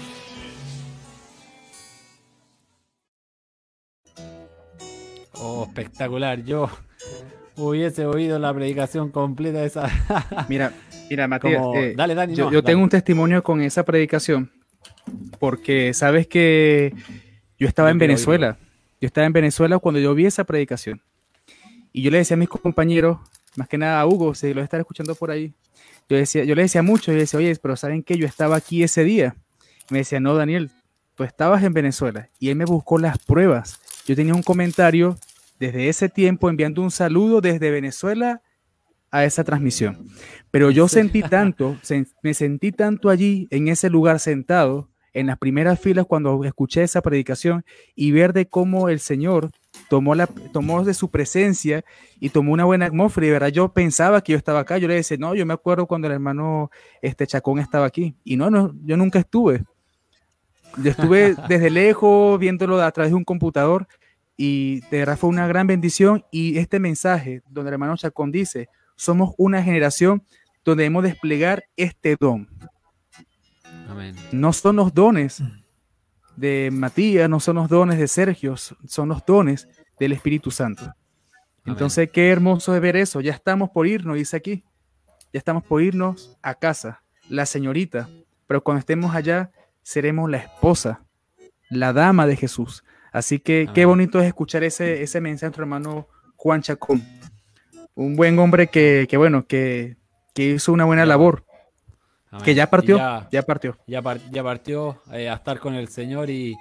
Oh, 5.40 5.64
espectacular. 5.64 6.44
Yo 6.44 6.70
hubiese 7.56 8.06
oído 8.06 8.40
la 8.40 8.54
predicación 8.54 9.10
completa 9.12 9.60
de 9.60 9.68
esa. 9.68 9.88
mira, 10.50 10.74
mira, 11.10 11.28
Matías, 11.28 11.62
Como- 11.62 11.76
eh, 11.76 11.94
dale, 11.96 12.16
Dani, 12.16 12.36
yo, 12.36 12.46
no, 12.46 12.52
yo 12.52 12.62
dale. 12.62 12.72
tengo 12.74 12.84
un 12.84 12.90
testimonio 12.90 13.44
con 13.44 13.62
esa 13.62 13.84
predicación, 13.84 14.52
porque 15.40 15.94
sabes 15.94 16.28
que 16.28 16.94
yo 17.60 17.68
estaba 17.68 17.90
en 17.92 17.98
Venezuela. 17.98 18.58
Yo 19.00 19.06
estaba 19.06 19.28
en 19.28 19.34
Venezuela 19.34 19.78
cuando 19.78 20.00
yo 20.00 20.16
vi 20.16 20.26
esa 20.26 20.44
predicación. 20.44 21.02
Y 21.94 22.02
yo 22.02 22.10
le 22.12 22.18
decía 22.18 22.34
a 22.36 22.38
mis 22.38 22.50
compañeros, 22.50 23.20
más 23.56 23.68
que 23.68 23.78
nada 23.78 24.02
a 24.02 24.08
Hugo, 24.08 24.34
si 24.34 24.54
lo 24.54 24.62
está 24.62 24.78
escuchando 24.78 25.14
por 25.16 25.30
ahí, 25.30 25.54
yo, 26.10 26.18
decía, 26.18 26.44
yo 26.44 26.56
le 26.56 26.64
decía 26.64 26.82
mucho, 26.82 27.12
yo 27.12 27.20
decía, 27.20 27.38
oye, 27.38 27.56
pero 27.62 27.76
¿saben 27.76 28.02
qué? 28.02 28.18
Yo 28.18 28.26
estaba 28.26 28.56
aquí 28.56 28.82
ese 28.82 29.04
día. 29.04 29.36
Me 29.90 30.00
decía, 30.00 30.20
no, 30.20 30.34
Daniel, 30.36 30.72
tú 31.16 31.24
estabas 31.24 31.64
en 31.64 31.74
Venezuela. 31.74 32.30
Y 32.40 32.50
él 32.50 32.56
me 32.56 32.66
buscó 32.66 32.98
las 32.98 33.20
pruebas. 33.20 33.80
Yo 34.08 34.16
tenía 34.16 34.34
un 34.34 34.42
comentario 34.42 35.16
desde 35.60 35.90
ese 35.90 36.10
tiempo 36.10 36.50
enviando 36.50 36.82
un 36.82 36.90
saludo 36.92 37.42
desde 37.42 37.70
Venezuela 37.70 38.42
a 39.12 39.24
esa 39.26 39.44
transmisión. 39.44 40.08
Pero 40.50 40.72
yo 40.72 40.88
sentí 40.88 41.22
tanto, 41.22 41.76
sen- 41.84 42.08
me 42.24 42.34
sentí 42.34 42.72
tanto 42.72 43.10
allí, 43.10 43.48
en 43.52 43.68
ese 43.68 43.90
lugar 43.90 44.20
sentado, 44.20 44.90
en 45.14 45.28
las 45.28 45.38
primeras 45.40 45.80
filas 45.80 46.06
cuando 46.06 46.44
escuché 46.44 46.84
esa 46.84 47.02
predicación 47.02 47.66
y 47.96 48.12
ver 48.12 48.34
de 48.34 48.48
cómo 48.48 48.88
el 48.88 49.00
Señor 49.00 49.50
tomó, 49.90 50.14
la, 50.14 50.28
tomó 50.28 50.84
de 50.84 50.94
su 50.94 51.10
presencia 51.10 51.84
y 52.20 52.30
tomó 52.30 52.54
una 52.54 52.66
buena 52.66 52.86
atmósfera. 52.86 53.26
Y 53.26 53.30
de 53.30 53.34
verdad, 53.34 53.48
yo 53.50 53.74
pensaba 53.74 54.22
que 54.22 54.34
yo 54.34 54.38
estaba 54.38 54.60
acá. 54.60 54.78
Yo 54.78 54.88
le 54.88 54.94
decía, 54.94 55.18
no, 55.20 55.34
yo 55.34 55.46
me 55.46 55.54
acuerdo 55.54 55.88
cuando 55.88 56.08
el 56.08 56.14
hermano 56.14 56.70
este 57.02 57.26
Chacón 57.26 57.58
estaba 57.60 57.86
aquí. 57.88 58.16
Y 58.24 58.38
no, 58.38 58.52
no, 58.52 58.76
yo 58.86 58.96
nunca 58.96 59.18
estuve. 59.20 59.64
Yo 60.84 60.92
estuve 60.92 61.36
desde 61.48 61.70
lejos 61.70 62.40
viéndolo 62.40 62.82
a 62.82 62.92
través 62.92 63.12
de 63.12 63.16
un 63.16 63.24
computador 63.24 63.88
y 64.36 64.82
de 64.92 65.00
verdad 65.00 65.18
fue 65.18 65.30
una 65.30 65.48
gran 65.48 65.68
bendición. 65.68 66.24
Y 66.32 66.58
este 66.58 66.80
mensaje 66.80 67.42
donde 67.50 67.70
el 67.70 67.74
hermano 67.74 67.98
Chacón 67.98 68.32
dice, 68.32 68.70
somos 68.96 69.34
una 69.38 69.64
generación 69.64 70.24
donde 70.64 70.84
debemos 70.84 71.04
desplegar 71.04 71.66
este 71.76 72.16
don. 72.20 72.48
Amén. 73.90 74.16
No 74.32 74.54
son 74.54 74.76
los 74.76 74.94
dones 74.94 75.42
de 76.36 76.70
Matías, 76.72 77.30
no 77.30 77.40
son 77.40 77.56
los 77.56 77.70
dones 77.70 77.98
de 77.98 78.08
Sergio, 78.08 78.56
son 78.58 79.10
los 79.10 79.26
dones 79.26 79.68
del 80.00 80.12
Espíritu 80.12 80.52
Santo. 80.52 80.94
Entonces, 81.66 82.10
qué 82.12 82.30
hermoso 82.30 82.74
es 82.76 82.82
ver 82.82 82.96
eso. 82.96 83.20
Ya 83.20 83.34
estamos 83.34 83.70
por 83.72 83.88
irnos, 83.88 84.16
dice 84.16 84.38
aquí. 84.38 84.64
Ya 85.34 85.40
estamos 85.40 85.64
por 85.64 85.82
irnos 85.82 86.38
a 86.42 86.56
casa, 86.56 87.04
la 87.28 87.46
señorita. 87.46 88.08
Pero 88.46 88.64
cuando 88.64 88.80
estemos 88.80 89.14
allá, 89.14 89.52
seremos 89.88 90.30
la 90.30 90.36
esposa, 90.38 91.06
la 91.70 91.94
dama 91.94 92.28
de 92.28 92.36
Jesús. 92.36 92.84
Así 93.14 93.40
que 93.40 93.70
qué 93.74 93.86
bonito 93.86 94.20
es 94.20 94.26
escuchar 94.28 94.66
ese, 94.66 95.02
ese 95.02 95.22
mensaje 95.22 95.46
de 95.46 95.50
nuestro 95.52 95.64
hermano 95.64 96.08
Juan 96.36 96.62
Chacón. 96.62 97.02
Un 97.96 98.18
buen 98.18 98.38
hombre 98.38 98.68
que, 98.68 99.08
que 99.10 99.16
bueno, 99.16 99.48
que, 99.48 99.96
que 100.34 100.44
hizo 100.56 100.74
una 100.74 100.84
buena 100.84 101.06
labor. 101.06 101.46
Amén. 102.32 102.44
Que 102.44 102.54
ya 102.54 102.70
partió, 102.70 102.98
ya- 102.98 103.30
ya 103.32 103.42
partió. 103.44 103.78
ya, 103.88 104.02
par- 104.02 104.20
ya 104.30 104.44
partió 104.44 105.02
eh, 105.14 105.30
a 105.30 105.36
estar 105.36 105.60
con 105.60 105.74
el 105.74 105.88
Señor 105.88 106.30
y 106.30 106.54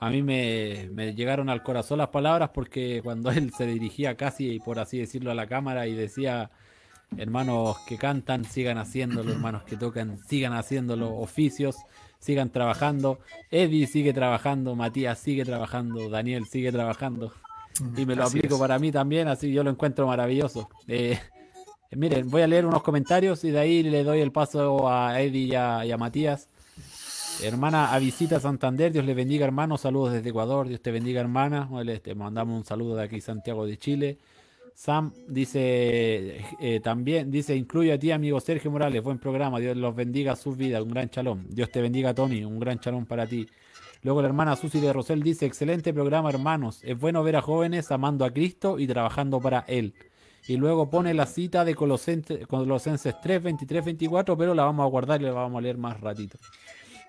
a 0.00 0.10
mí 0.10 0.22
me, 0.22 0.90
me 0.92 1.14
llegaron 1.14 1.48
al 1.48 1.62
corazón 1.62 1.96
las 1.98 2.08
palabras 2.08 2.50
porque 2.52 3.00
cuando 3.02 3.30
él 3.30 3.50
se 3.56 3.64
dirigía 3.66 4.14
casi, 4.18 4.60
por 4.60 4.78
así 4.78 4.98
decirlo, 4.98 5.30
a 5.30 5.34
la 5.34 5.46
cámara 5.46 5.86
y 5.86 5.94
decía, 5.94 6.50
hermanos 7.16 7.78
que 7.88 7.96
cantan, 7.96 8.44
sigan 8.44 8.76
haciéndolo, 8.76 9.32
hermanos 9.32 9.62
que 9.64 9.78
tocan, 9.78 10.18
sigan 10.28 10.52
haciéndolo, 10.52 11.14
oficios, 11.16 11.76
sigan 12.24 12.50
trabajando, 12.50 13.18
Eddie 13.50 13.86
sigue 13.86 14.14
trabajando, 14.14 14.74
Matías 14.74 15.18
sigue 15.18 15.44
trabajando, 15.44 16.08
Daniel 16.08 16.46
sigue 16.46 16.72
trabajando. 16.72 17.32
Y 17.96 18.06
me 18.06 18.16
lo 18.16 18.24
Así 18.24 18.38
aplico 18.38 18.54
es. 18.54 18.60
para 18.60 18.78
mí 18.78 18.90
también, 18.90 19.28
así 19.28 19.52
yo 19.52 19.62
lo 19.62 19.70
encuentro 19.70 20.06
maravilloso. 20.06 20.70
Eh, 20.88 21.18
miren, 21.90 22.30
voy 22.30 22.40
a 22.42 22.46
leer 22.46 22.64
unos 22.64 22.82
comentarios 22.82 23.44
y 23.44 23.50
de 23.50 23.58
ahí 23.58 23.82
le 23.82 24.04
doy 24.04 24.20
el 24.20 24.32
paso 24.32 24.88
a 24.88 25.20
Eddie 25.20 25.46
y 25.48 25.54
a, 25.54 25.84
y 25.84 25.92
a 25.92 25.98
Matías. 25.98 26.48
Hermana 27.42 27.92
a 27.92 27.98
visita 27.98 28.40
Santander, 28.40 28.92
Dios 28.92 29.04
le 29.04 29.12
bendiga 29.12 29.44
hermano, 29.44 29.76
saludos 29.76 30.12
desde 30.12 30.30
Ecuador, 30.30 30.68
Dios 30.68 30.80
te 30.80 30.92
bendiga 30.92 31.20
hermana, 31.20 31.68
te 32.02 32.14
mandamos 32.14 32.56
un 32.56 32.64
saludo 32.64 32.96
de 32.96 33.02
aquí 33.02 33.20
Santiago 33.20 33.66
de 33.66 33.76
Chile. 33.76 34.18
Sam 34.74 35.12
dice 35.28 36.44
eh, 36.60 36.80
también, 36.82 37.30
dice, 37.30 37.54
incluye 37.54 37.92
a 37.92 37.98
ti 37.98 38.10
amigo 38.10 38.40
Sergio 38.40 38.70
Morales, 38.70 39.02
buen 39.02 39.18
programa, 39.18 39.58
Dios 39.60 39.76
los 39.76 39.94
bendiga 39.94 40.34
sus 40.36 40.56
vidas, 40.56 40.82
un 40.82 40.90
gran 40.90 41.08
chalón. 41.10 41.46
Dios 41.48 41.70
te 41.70 41.80
bendiga 41.80 42.12
Tony, 42.12 42.44
un 42.44 42.58
gran 42.58 42.78
chalón 42.80 43.06
para 43.06 43.26
ti. 43.26 43.46
Luego 44.02 44.20
la 44.20 44.28
hermana 44.28 44.56
Susi 44.56 44.80
de 44.80 44.92
Rosel 44.92 45.22
dice, 45.22 45.46
excelente 45.46 45.94
programa 45.94 46.28
hermanos, 46.28 46.80
es 46.82 46.98
bueno 46.98 47.22
ver 47.22 47.36
a 47.36 47.40
jóvenes 47.42 47.90
amando 47.92 48.24
a 48.24 48.30
Cristo 48.32 48.78
y 48.78 48.86
trabajando 48.86 49.40
para 49.40 49.64
Él. 49.68 49.94
Y 50.46 50.56
luego 50.58 50.90
pone 50.90 51.14
la 51.14 51.24
cita 51.24 51.64
de 51.64 51.74
Colosenses, 51.74 52.46
Colosenses 52.46 53.14
3, 53.22 53.42
23, 53.42 53.84
24, 53.84 54.36
pero 54.36 54.54
la 54.54 54.64
vamos 54.64 54.84
a 54.84 54.88
guardar 54.90 55.22
y 55.22 55.24
la 55.24 55.32
vamos 55.32 55.58
a 55.58 55.62
leer 55.62 55.78
más 55.78 55.98
ratito. 56.00 56.36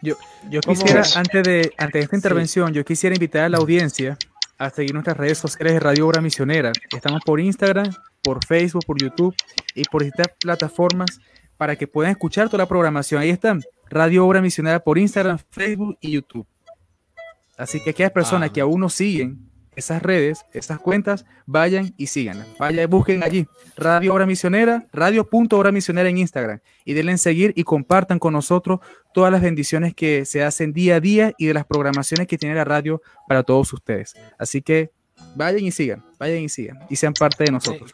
Yo, 0.02 0.16
yo 0.50 0.62
¿Cómo 0.62 0.76
quisiera, 0.76 1.02
es? 1.02 1.18
antes 1.18 1.44
de, 1.44 1.74
antes 1.78 1.94
de 1.94 2.00
esta 2.02 2.12
Sí. 2.12 2.16
intervención, 2.16 2.74
yo 2.74 2.86
quisiera 2.86 3.16
invitar 3.16 3.44
a 3.44 3.50
la 3.50 3.58
audiencia 3.58 4.18
a 4.58 4.70
seguir 4.70 4.94
nuestras 4.94 5.18
redes 5.18 5.38
sociales 5.38 5.74
de 5.74 5.80
Radio 5.80 6.08
Obra 6.08 6.22
Misionera. 6.22 6.72
Estamos 6.96 7.22
por 7.26 7.40
Instagram, 7.40 7.92
por 8.24 8.44
Facebook, 8.46 8.86
por 8.86 8.98
YouTube 9.00 9.36
y 9.74 9.84
por 9.84 10.04
estas 10.04 10.28
plataformas 10.40 11.20
para 11.58 11.76
que 11.76 11.88
puedan 11.88 12.12
escuchar 12.12 12.48
toda 12.50 12.64
la 12.64 12.68
programación. 12.68 13.22
Ahí 13.22 13.30
están, 13.30 13.62
Radio 13.90 14.26
Obra 14.26 14.42
Misionera 14.42 14.80
por 14.80 14.98
Instagram, 14.98 15.38
Facebook 15.50 15.98
y 16.02 16.12
YouTube. 16.12 16.46
Así 17.58 17.82
que 17.84 17.92
aquellas 17.92 18.12
personas 18.12 18.50
Ah. 18.50 18.54
que 18.54 18.62
aún 18.62 18.80
no 18.82 18.90
siguen 18.90 19.40
esas 19.76 20.02
redes, 20.02 20.46
esas 20.54 20.80
cuentas, 20.80 21.26
vayan 21.46 21.94
y 21.98 22.08
síganlas. 22.08 22.48
Vayan 22.58 22.84
y 22.84 22.88
busquen 22.88 23.24
allí 23.24 23.48
Radio 23.76 24.14
Obra 24.14 24.26
Misionera, 24.26 24.88
Radio.obra 24.94 25.72
Misionera 25.72 26.10
en 26.10 26.18
Instagram 26.18 26.60
y 26.86 26.94
denle 26.94 27.12
en 27.14 27.18
seguir 27.18 27.54
y 27.56 27.64
compartan 27.64 28.20
con 28.20 28.34
nosotros 28.34 28.80
todas 29.14 29.32
las 29.32 29.42
bendiciones 29.42 29.94
que 29.94 30.26
se 30.26 30.44
hacen 30.44 30.74
día 30.74 30.96
a 30.96 31.00
día 31.00 31.34
y 31.38 31.46
de 31.48 31.54
las 31.54 31.66
programaciones 31.66 32.28
que 32.28 32.38
tiene 32.38 32.56
la 32.56 32.64
radio 32.64 33.02
para 33.28 33.44
todos 33.44 33.72
ustedes. 33.74 34.14
Así 34.38 34.62
que 34.62 34.92
vayan 35.36 35.64
y 35.64 35.72
sigan, 35.72 36.04
vayan 36.20 36.40
y 36.40 36.50
sigan 36.50 36.80
y 36.90 36.96
sean 36.96 37.14
parte 37.14 37.44
de 37.44 37.52
nosotros. 37.52 37.94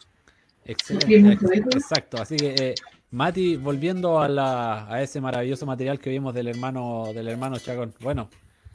Excelente, 0.64 1.32
ex- 1.54 1.76
exacto. 1.76 2.20
Así 2.22 2.36
que, 2.36 2.54
eh, 2.56 2.74
Mati, 3.10 3.56
volviendo 3.56 4.20
a, 4.20 4.28
la, 4.28 4.86
a 4.88 5.02
ese 5.02 5.20
maravilloso 5.20 5.66
material 5.66 5.98
que 5.98 6.10
vimos 6.10 6.32
del 6.34 6.48
hermano, 6.48 7.06
del 7.14 7.28
hermano 7.28 7.58
Chacón. 7.58 7.92
Bueno, 8.00 8.30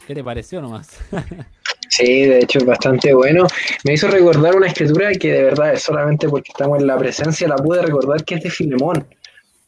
¿qué 0.05 0.13
te 0.13 0.23
pareció 0.23 0.61
nomás? 0.61 0.99
Sí, 1.89 2.25
de 2.25 2.39
hecho 2.39 2.59
es 2.59 2.65
bastante 2.65 3.13
bueno. 3.13 3.47
Me 3.83 3.93
hizo 3.93 4.07
recordar 4.07 4.55
una 4.55 4.67
escritura 4.67 5.11
que 5.13 5.31
de 5.31 5.43
verdad 5.43 5.73
es 5.73 5.83
solamente 5.83 6.27
porque 6.29 6.51
estamos 6.51 6.79
en 6.79 6.85
la 6.85 6.97
presencia, 6.97 7.47
la 7.47 7.55
pude 7.55 7.81
recordar 7.81 8.23
que 8.23 8.35
es 8.35 8.43
de 8.43 8.49
Filemón. 8.49 9.07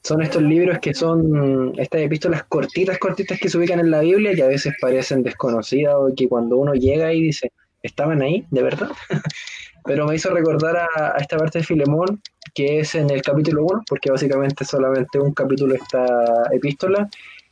son 0.03 0.22
estos 0.22 0.41
libros 0.43 0.80
que 0.80 0.93
son 0.93 1.73
estas 1.77 2.01
epístolas 2.01 2.43
cortitas, 2.43 2.97
cortitas 2.99 3.39
que 3.39 3.49
se 3.49 3.57
ubican 3.57 3.80
en 3.80 3.89
la 3.89 4.01
Biblia, 4.01 4.35
que 4.35 4.43
a 4.43 4.47
veces 4.47 4.73
parecen 4.80 5.23
desconocidas 5.23 5.95
o 5.97 6.14
que 6.15 6.27
cuando 6.27 6.57
uno 6.57 6.73
llega 6.73 7.11
y 7.14 7.23
dice, 7.23 7.51
¿estaban 7.81 8.22
ahí? 8.22 8.45
¿De 8.51 8.61
verdad? 8.61 8.89
Pero 9.85 10.06
me 10.06 10.15
hizo 10.15 10.30
recordar 10.30 10.77
a, 10.77 11.15
esta 11.18 11.38
parte 11.38 11.60
de 11.60 11.65
Filemón, 11.65 12.22
que 12.53 12.80
es 12.80 12.95
en 12.95 13.10
el 13.10 13.22
capítulo 13.22 13.64
1, 13.65 13.84
porque 13.88 14.11
básicamente 14.11 14.65
solamente 14.65 15.19
un 15.19 15.34
capítulo 15.34 15.73
esta 15.73 16.06
epístola, 16.51 17.10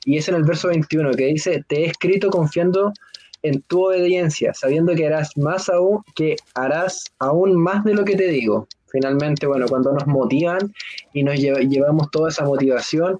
y 0.07 0.17
es 0.17 0.27
en 0.29 0.35
el 0.35 0.43
verso 0.43 0.69
21, 0.69 1.11
que 1.11 1.25
dice, 1.25 1.63
te 1.67 1.81
he 1.81 1.85
escrito 1.85 2.29
confiando 2.29 2.93
en 3.43 3.61
tu 3.63 3.85
obediencia, 3.87 4.53
sabiendo 4.53 4.95
que 4.95 5.05
harás 5.05 5.37
más 5.37 5.69
aún, 5.69 6.01
que 6.15 6.37
harás 6.55 7.03
aún 7.19 7.55
más 7.55 7.83
de 7.83 7.93
lo 7.93 8.03
que 8.03 8.15
te 8.15 8.27
digo 8.29 8.67
finalmente, 8.87 9.45
bueno, 9.47 9.67
cuando 9.67 9.91
nos 9.91 10.07
motivan 10.07 10.73
y 11.13 11.23
nos 11.23 11.35
llevamos 11.35 12.09
toda 12.09 12.29
esa 12.29 12.45
motivación 12.45 13.19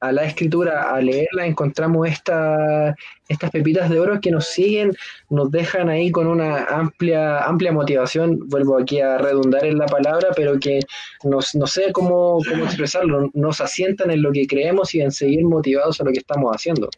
a 0.00 0.12
la 0.12 0.24
escritura, 0.24 0.94
a 0.94 1.00
leerla, 1.00 1.46
encontramos 1.46 2.08
esta, 2.08 2.94
estas 3.28 3.50
pepitas 3.50 3.90
de 3.90 4.00
oro 4.00 4.20
que 4.20 4.30
nos 4.30 4.46
siguen, 4.46 4.96
nos 5.28 5.50
dejan 5.50 5.88
ahí 5.88 6.10
con 6.10 6.26
una 6.26 6.64
amplia, 6.64 7.40
amplia 7.44 7.72
motivación, 7.72 8.48
vuelvo 8.48 8.78
aquí 8.78 9.00
a 9.00 9.18
redundar 9.18 9.64
en 9.66 9.78
la 9.78 9.86
palabra, 9.86 10.28
pero 10.34 10.58
que 10.58 10.80
nos, 11.24 11.54
no 11.54 11.66
sé 11.66 11.92
cómo, 11.92 12.38
cómo 12.48 12.64
expresarlo, 12.64 13.30
nos 13.34 13.60
asientan 13.60 14.10
en 14.10 14.22
lo 14.22 14.32
que 14.32 14.46
creemos 14.46 14.94
y 14.94 15.02
en 15.02 15.12
seguir 15.12 15.44
motivados 15.44 16.00
a 16.00 16.04
lo 16.04 16.12
que 16.12 16.18
estamos 16.18 16.50
haciendo. 16.54 16.88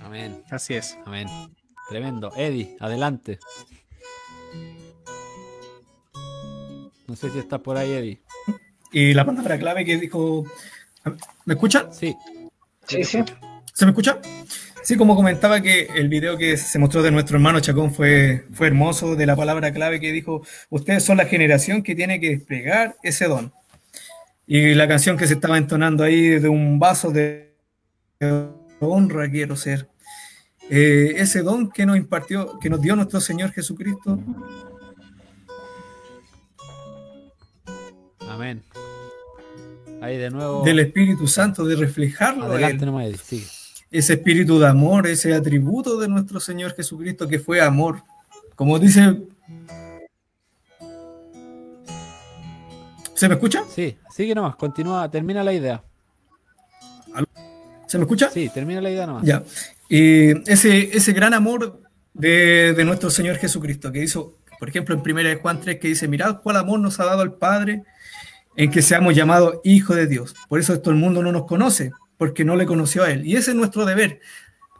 Amén. 0.00 0.42
Así 0.50 0.74
es. 0.74 0.98
Amén. 1.04 1.26
Tremendo. 1.88 2.32
Eddie, 2.36 2.76
adelante. 2.80 3.38
No 7.06 7.16
sé 7.16 7.30
si 7.30 7.38
está 7.38 7.58
por 7.58 7.76
ahí, 7.76 7.92
Eddie. 7.92 8.20
Y 8.92 9.14
la 9.14 9.24
palabra 9.24 9.58
clave 9.58 9.84
que 9.84 9.96
dijo. 9.96 10.44
¿Me 11.44 11.54
escucha? 11.54 11.92
Sí. 11.92 12.14
Sí, 12.86 13.04
sí. 13.04 13.24
¿Se 13.74 13.84
me 13.84 13.90
escucha? 13.90 14.20
Sí, 14.82 14.96
como 14.96 15.14
comentaba 15.14 15.60
que 15.60 15.88
el 15.94 16.08
video 16.08 16.36
que 16.36 16.56
se 16.56 16.78
mostró 16.78 17.02
de 17.02 17.12
nuestro 17.12 17.36
hermano 17.36 17.60
Chacón 17.60 17.94
fue, 17.94 18.44
fue 18.52 18.66
hermoso, 18.66 19.14
de 19.14 19.26
la 19.26 19.36
palabra 19.36 19.72
clave 19.72 20.00
que 20.00 20.10
dijo, 20.10 20.44
ustedes 20.70 21.04
son 21.04 21.18
la 21.18 21.26
generación 21.26 21.84
que 21.84 21.94
tiene 21.94 22.18
que 22.18 22.30
desplegar 22.30 22.96
ese 23.04 23.26
don. 23.26 23.52
Y 24.46 24.74
la 24.74 24.88
canción 24.88 25.16
que 25.16 25.28
se 25.28 25.34
estaba 25.34 25.56
entonando 25.56 26.02
ahí 26.02 26.40
de 26.40 26.48
un 26.48 26.80
vaso 26.80 27.12
de 27.12 27.54
honra 28.80 29.30
quiero 29.30 29.54
ser. 29.54 29.88
Eh, 30.68 31.14
ese 31.16 31.42
don 31.42 31.70
que 31.70 31.86
nos 31.86 31.96
impartió, 31.96 32.58
que 32.58 32.68
nos 32.68 32.80
dio 32.80 32.96
nuestro 32.96 33.20
Señor 33.20 33.52
Jesucristo, 33.52 34.18
Amén. 38.28 38.62
Ahí 40.00 40.16
de 40.16 40.30
nuevo. 40.30 40.64
Del 40.64 40.78
Espíritu 40.80 41.28
Santo, 41.28 41.64
de 41.64 41.76
reflejarlo. 41.76 42.46
Adelante 42.46 42.86
Ese 43.92 44.14
espíritu 44.14 44.58
de 44.58 44.66
amor, 44.66 45.06
ese 45.06 45.34
atributo 45.34 45.98
de 45.98 46.08
nuestro 46.08 46.40
Señor 46.40 46.74
Jesucristo 46.74 47.28
que 47.28 47.38
fue 47.38 47.60
amor. 47.60 48.02
Como 48.56 48.78
dice. 48.78 49.22
¿Se 53.14 53.28
me 53.28 53.34
escucha? 53.34 53.62
Sí, 53.68 53.96
sigue 54.10 54.34
nomás, 54.34 54.56
continúa, 54.56 55.08
termina 55.10 55.44
la 55.44 55.52
idea. 55.52 55.84
¿Se 57.86 57.98
me 57.98 58.04
escucha? 58.04 58.30
Sí, 58.30 58.50
termina 58.52 58.80
la 58.80 58.90
idea 58.90 59.06
nomás. 59.06 59.22
Ya. 59.24 59.44
Y 59.88 60.50
ese, 60.50 60.96
ese 60.96 61.12
gran 61.12 61.34
amor 61.34 61.78
de, 62.14 62.72
de, 62.72 62.84
nuestro 62.86 63.10
Señor 63.10 63.36
Jesucristo, 63.36 63.92
que 63.92 64.02
hizo, 64.02 64.38
por 64.58 64.70
ejemplo, 64.70 64.94
en 64.94 65.02
1 65.02 65.40
Juan 65.42 65.60
3, 65.60 65.78
que 65.78 65.88
dice, 65.88 66.08
mirad 66.08 66.40
cuál 66.42 66.56
amor 66.56 66.80
nos 66.80 66.98
ha 66.98 67.04
dado 67.04 67.22
el 67.22 67.32
Padre 67.32 67.82
en 68.56 68.70
que 68.70 68.82
seamos 68.82 69.14
llamados 69.14 69.56
hijos 69.64 69.96
de 69.96 70.06
Dios. 70.06 70.34
Por 70.48 70.58
eso 70.58 70.80
todo 70.80 70.92
el 70.92 71.00
mundo 71.00 71.22
no 71.22 71.32
nos 71.32 71.44
conoce, 71.44 71.92
porque 72.22 72.44
no 72.44 72.54
le 72.54 72.66
conoció 72.66 73.02
a 73.02 73.10
Él. 73.10 73.26
Y 73.26 73.34
ese 73.34 73.50
es 73.50 73.56
nuestro 73.56 73.84
deber, 73.84 74.20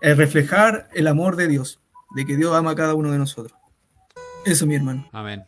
reflejar 0.00 0.88
el 0.94 1.08
amor 1.08 1.34
de 1.34 1.48
Dios, 1.48 1.80
de 2.14 2.24
que 2.24 2.36
Dios 2.36 2.54
ama 2.54 2.70
a 2.70 2.76
cada 2.76 2.94
uno 2.94 3.10
de 3.10 3.18
nosotros. 3.18 3.58
Eso, 4.46 4.64
mi 4.64 4.76
hermano. 4.76 5.08
Amén. 5.10 5.42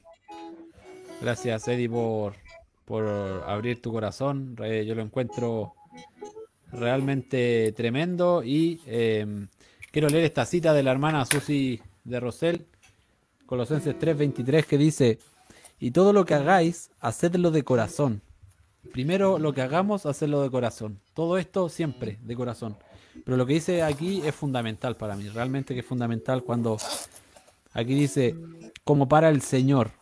Gracias, 1.22 1.68
Eddie, 1.68 1.88
por, 1.88 2.34
abrir 3.46 3.80
tu 3.80 3.92
corazón. 3.92 4.56
Yo 4.56 4.96
lo 4.96 5.02
encuentro 5.02 5.74
realmente 6.72 7.72
tremendo 7.76 8.42
y 8.42 8.80
em, 8.86 9.46
quiero 9.92 10.08
leer 10.08 10.24
esta 10.24 10.46
cita 10.46 10.72
de 10.72 10.82
la 10.82 10.90
hermana 10.90 11.24
Susi 11.24 11.80
de 12.02 12.18
Rosel, 12.18 12.66
Colosenses 13.46 13.96
3:23, 13.96 14.66
que 14.66 14.78
dice, 14.78 15.20
y 15.78 15.92
todo 15.92 16.12
lo 16.12 16.24
que 16.24 16.34
hagáis, 16.34 16.90
hacedlo 16.98 17.52
de 17.52 17.62
corazón. 17.62 18.20
Primero 18.92 19.38
lo 19.38 19.52
que 19.52 19.62
hagamos, 19.62 20.06
hacedlo 20.06 20.42
de 20.42 20.50
corazón. 20.50 21.03
Todo 21.14 21.38
esto 21.38 21.68
siempre 21.68 22.18
de 22.22 22.34
corazón. 22.36 22.76
Pero 23.24 23.36
lo 23.36 23.46
que 23.46 23.54
dice 23.54 23.82
aquí 23.82 24.22
es 24.24 24.34
fundamental 24.34 24.96
para 24.96 25.16
mí. 25.16 25.28
Realmente 25.28 25.74
que 25.74 25.80
es 25.80 25.86
fundamental 25.86 26.42
cuando 26.42 26.76
aquí 27.72 27.94
dice 27.94 28.34
como 28.82 29.08
para 29.08 29.28
el 29.28 29.40
Señor 29.40 29.92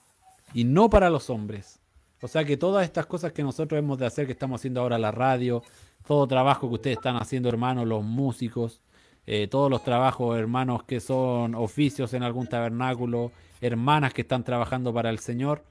y 0.54 0.64
no 0.64 0.90
para 0.90 1.10
los 1.10 1.30
hombres. 1.30 1.78
O 2.22 2.28
sea 2.28 2.44
que 2.44 2.56
todas 2.56 2.84
estas 2.84 3.06
cosas 3.06 3.32
que 3.32 3.42
nosotros 3.42 3.78
hemos 3.78 3.98
de 3.98 4.06
hacer, 4.06 4.26
que 4.26 4.32
estamos 4.32 4.60
haciendo 4.60 4.80
ahora 4.80 4.96
la 4.96 5.10
radio, 5.10 5.62
todo 6.06 6.26
trabajo 6.26 6.68
que 6.68 6.74
ustedes 6.74 6.96
están 6.96 7.16
haciendo, 7.16 7.48
hermanos, 7.48 7.86
los 7.86 8.04
músicos, 8.04 8.80
eh, 9.26 9.48
todos 9.48 9.70
los 9.70 9.82
trabajos, 9.82 10.38
hermanos, 10.38 10.84
que 10.84 11.00
son 11.00 11.54
oficios 11.54 12.14
en 12.14 12.22
algún 12.22 12.46
tabernáculo, 12.46 13.32
hermanas 13.60 14.12
que 14.14 14.22
están 14.22 14.44
trabajando 14.44 14.94
para 14.94 15.10
el 15.10 15.18
Señor. 15.18 15.64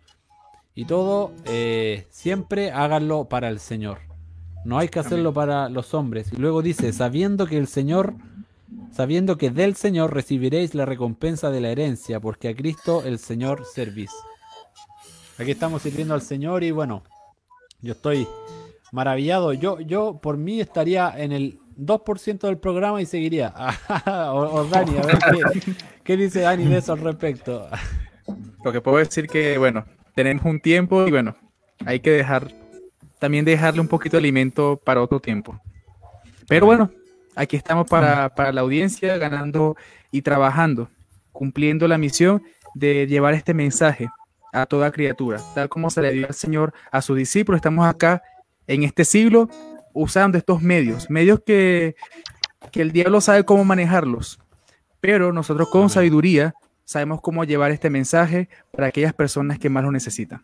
Y 0.75 0.85
todo, 0.85 1.33
eh, 1.45 2.07
siempre 2.09 2.71
háganlo 2.71 3.25
para 3.25 3.49
el 3.49 3.59
Señor. 3.59 4.10
No 4.65 4.77
hay 4.77 4.89
que 4.89 4.99
hacerlo 4.99 5.33
para 5.33 5.69
los 5.69 5.93
hombres. 5.93 6.31
Y 6.31 6.37
luego 6.37 6.61
dice, 6.61 6.93
sabiendo 6.93 7.47
que 7.47 7.57
el 7.57 7.67
Señor, 7.67 8.15
sabiendo 8.91 9.37
que 9.37 9.49
del 9.49 9.75
Señor 9.75 10.13
recibiréis 10.13 10.75
la 10.75 10.85
recompensa 10.85 11.49
de 11.49 11.61
la 11.61 11.69
herencia, 11.69 12.19
porque 12.19 12.49
a 12.49 12.55
Cristo 12.55 13.03
el 13.03 13.19
Señor 13.19 13.63
servís. 13.65 14.11
Aquí 15.37 15.51
estamos 15.51 15.81
sirviendo 15.81 16.13
al 16.13 16.21
Señor 16.21 16.63
y 16.63 16.71
bueno, 16.71 17.03
yo 17.81 17.93
estoy 17.93 18.27
maravillado. 18.91 19.53
Yo, 19.53 19.79
yo 19.79 20.19
por 20.21 20.37
mí 20.37 20.61
estaría 20.61 21.11
en 21.17 21.31
el 21.31 21.59
2% 21.77 22.39
del 22.41 22.57
programa 22.57 23.01
y 23.01 23.05
seguiría. 23.05 23.53
o, 24.33 24.63
Dani, 24.65 24.97
a 24.97 25.01
ver 25.01 25.19
qué, 26.03 26.17
dice 26.17 26.41
Dani 26.41 26.65
de 26.65 26.77
eso 26.77 26.93
al 26.93 26.99
respecto. 26.99 27.67
Lo 28.63 28.71
que 28.71 28.81
puedo 28.81 28.97
decir 28.97 29.27
que, 29.27 29.57
bueno, 29.57 29.85
tenemos 30.13 30.45
un 30.45 30.59
tiempo 30.59 31.07
y 31.07 31.11
bueno, 31.11 31.35
hay 31.85 31.99
que 31.99 32.11
dejar, 32.11 32.51
también 33.21 33.45
dejarle 33.45 33.79
un 33.81 33.87
poquito 33.87 34.17
de 34.17 34.21
alimento 34.21 34.81
para 34.83 34.99
otro 34.99 35.19
tiempo. 35.19 35.61
Pero 36.47 36.65
bueno, 36.65 36.89
aquí 37.35 37.55
estamos 37.55 37.87
para, 37.87 38.33
para 38.33 38.51
la 38.51 38.61
audiencia, 38.61 39.15
ganando 39.19 39.77
y 40.09 40.23
trabajando, 40.23 40.89
cumpliendo 41.31 41.87
la 41.87 41.99
misión 41.99 42.41
de 42.73 43.05
llevar 43.05 43.35
este 43.35 43.53
mensaje 43.53 44.09
a 44.51 44.65
toda 44.65 44.91
criatura, 44.91 45.39
tal 45.53 45.69
como 45.69 45.91
se 45.91 46.01
le 46.01 46.13
dio 46.13 46.25
al 46.25 46.33
Señor 46.33 46.73
a 46.91 47.03
sus 47.03 47.15
discípulos. 47.15 47.59
Estamos 47.59 47.87
acá 47.87 48.23
en 48.65 48.81
este 48.81 49.05
siglo 49.05 49.49
usando 49.93 50.39
estos 50.39 50.63
medios, 50.63 51.07
medios 51.07 51.41
que, 51.45 51.95
que 52.71 52.81
el 52.81 52.91
diablo 52.91 53.21
sabe 53.21 53.45
cómo 53.45 53.63
manejarlos, 53.63 54.39
pero 54.99 55.31
nosotros 55.31 55.69
con 55.69 55.91
sabiduría 55.91 56.55
sabemos 56.85 57.21
cómo 57.21 57.43
llevar 57.43 57.69
este 57.69 57.91
mensaje 57.91 58.49
para 58.71 58.87
aquellas 58.87 59.13
personas 59.13 59.59
que 59.59 59.69
más 59.69 59.83
lo 59.83 59.91
necesitan. 59.91 60.43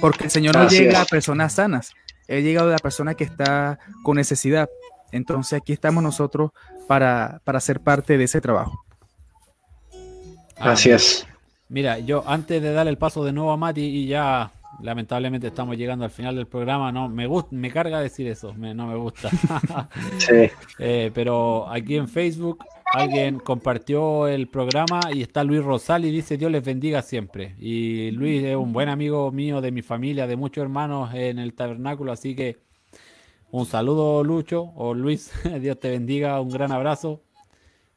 Porque 0.00 0.24
el 0.24 0.30
Señor 0.30 0.56
no 0.56 0.68
llega 0.68 1.02
a 1.02 1.04
personas 1.04 1.54
sanas, 1.54 1.92
Él 2.28 2.44
llega 2.44 2.62
a 2.62 2.66
la 2.66 2.78
persona 2.78 3.14
que 3.14 3.24
está 3.24 3.78
con 4.02 4.16
necesidad. 4.16 4.68
Entonces 5.10 5.60
aquí 5.60 5.72
estamos 5.72 6.02
nosotros 6.02 6.50
para, 6.88 7.40
para 7.44 7.60
ser 7.60 7.80
parte 7.80 8.16
de 8.16 8.24
ese 8.24 8.40
trabajo. 8.40 8.84
Así 10.56 10.90
es. 10.90 11.26
Mira, 11.68 11.98
yo 11.98 12.24
antes 12.26 12.62
de 12.62 12.72
darle 12.72 12.90
el 12.90 12.98
paso 12.98 13.24
de 13.24 13.32
nuevo 13.32 13.50
a 13.52 13.56
Mati 13.56 13.82
y 13.82 14.06
ya 14.06 14.52
lamentablemente 14.80 15.48
estamos 15.48 15.76
llegando 15.76 16.04
al 16.04 16.10
final 16.10 16.36
del 16.36 16.46
programa. 16.46 16.92
No, 16.92 17.08
me 17.08 17.26
gusta, 17.26 17.48
me 17.52 17.70
carga 17.70 18.00
decir 18.00 18.26
eso, 18.26 18.54
no 18.54 18.86
me 18.86 18.96
gusta. 18.96 19.30
sí. 20.18 20.50
Eh, 20.78 21.10
pero 21.14 21.68
aquí 21.70 21.96
en 21.96 22.08
Facebook 22.08 22.58
alguien 22.92 23.38
compartió 23.38 24.28
el 24.28 24.48
programa 24.48 25.00
y 25.12 25.22
está 25.22 25.44
Luis 25.44 25.62
Rosal 25.62 26.04
y 26.04 26.10
dice 26.10 26.36
Dios 26.36 26.50
les 26.50 26.64
bendiga 26.64 27.02
siempre. 27.02 27.54
Y 27.58 28.10
Luis 28.10 28.44
es 28.44 28.56
un 28.56 28.72
buen 28.72 28.88
amigo 28.88 29.30
mío 29.32 29.60
de 29.60 29.70
mi 29.70 29.82
familia, 29.82 30.26
de 30.26 30.36
muchos 30.36 30.62
hermanos 30.62 31.14
en 31.14 31.38
el 31.38 31.54
tabernáculo, 31.54 32.12
así 32.12 32.34
que 32.34 32.58
un 33.50 33.66
saludo 33.66 34.22
Lucho 34.24 34.72
o 34.76 34.94
Luis, 34.94 35.32
Dios 35.60 35.78
te 35.78 35.90
bendiga, 35.90 36.40
un 36.40 36.50
gran 36.50 36.72
abrazo, 36.72 37.22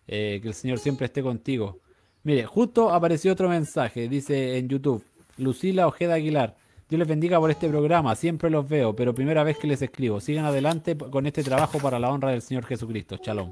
eh, 0.07 0.39
que 0.41 0.49
el 0.49 0.53
Señor 0.53 0.80
siempre 0.80 1.05
esté 1.05 1.22
contigo. 1.22 1.80
Mire, 2.23 2.45
justo 2.45 2.91
apareció 2.91 3.34
otro 3.34 3.49
mensaje, 3.49 4.07
dice 4.07 4.57
en 4.57 4.69
YouTube, 4.69 5.03
Lucila 5.38 5.88
Ojeda 5.88 6.15
Aguilar. 6.15 6.55
Dios 6.88 6.99
les 6.99 7.07
bendiga 7.07 7.39
por 7.39 7.49
este 7.49 7.67
programa, 7.67 8.15
siempre 8.15 8.49
los 8.49 8.67
veo, 8.69 8.95
pero 8.95 9.15
primera 9.15 9.43
vez 9.43 9.57
que 9.57 9.67
les 9.67 9.81
escribo. 9.81 10.19
Sigan 10.19 10.45
adelante 10.45 10.95
con 10.95 11.26
este 11.26 11.43
trabajo 11.43 11.80
para 11.80 11.99
la 11.99 12.11
honra 12.11 12.31
del 12.31 12.43
Señor 12.43 12.65
Jesucristo. 12.65 13.17
Shalom. 13.17 13.51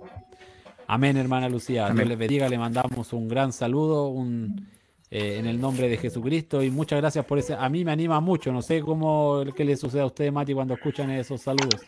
Amén, 0.88 1.18
hermana 1.18 1.50
Lucía. 1.50 1.90
Dios 1.90 2.08
les 2.08 2.18
bendiga, 2.18 2.50
le 2.50 2.58
mandamos 2.58 3.14
un 3.14 3.28
gran 3.28 3.54
saludo, 3.54 4.08
un, 4.08 4.68
eh, 5.10 5.38
en 5.40 5.46
el 5.46 5.60
nombre 5.60 5.88
de 5.88 5.98
Jesucristo 5.98 6.64
y 6.64 6.72
muchas 6.72 7.00
gracias 7.00 7.26
por 7.26 7.38
ese. 7.40 7.54
A 7.54 7.70
mí 7.70 7.86
me 7.86 7.92
anima 7.92 8.20
mucho, 8.20 8.52
no 8.52 8.62
sé 8.62 8.82
cómo 8.82 9.44
qué 9.56 9.64
le 9.64 9.76
sucede 9.76 10.02
a 10.02 10.06
ustedes, 10.06 10.34
Mati, 10.34 10.54
cuando 10.54 10.74
escuchan 10.74 11.10
esos 11.12 11.42
saludos. 11.42 11.82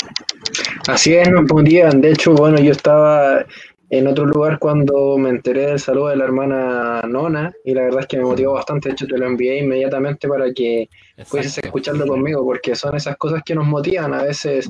Así 0.88 1.16
es, 1.16 1.30
no 1.30 1.46
podían. 1.46 2.02
De 2.02 2.12
hecho, 2.12 2.34
bueno, 2.34 2.60
yo 2.60 2.72
estaba 2.72 3.46
en 3.90 4.08
otro 4.08 4.26
lugar 4.26 4.60
cuando 4.60 5.18
me 5.18 5.30
enteré 5.30 5.68
del 5.68 5.80
saludo 5.80 6.08
de 6.08 6.16
la 6.18 6.26
hermana 6.26 7.02
Nona 7.08 7.54
y 7.64 7.74
la 7.74 7.84
verdad 7.84 8.02
es 8.02 8.08
que 8.08 8.18
me 8.18 8.24
motivó 8.24 8.54
bastante. 8.54 8.90
De 8.90 8.94
hecho, 8.94 9.08
te 9.08 9.18
lo 9.18 9.26
envié 9.26 9.60
inmediatamente 9.60 10.28
para 10.28 10.52
que 10.54 10.90
pudieses 11.30 11.60
escucharlo 11.60 12.06
conmigo 12.08 12.44
porque 12.44 12.76
son 12.76 12.96
esas 12.96 13.18
cosas 13.18 13.42
que 13.44 13.56
nos 13.56 13.66
motivan 13.66 14.14
a 14.14 14.24
veces 14.24 14.70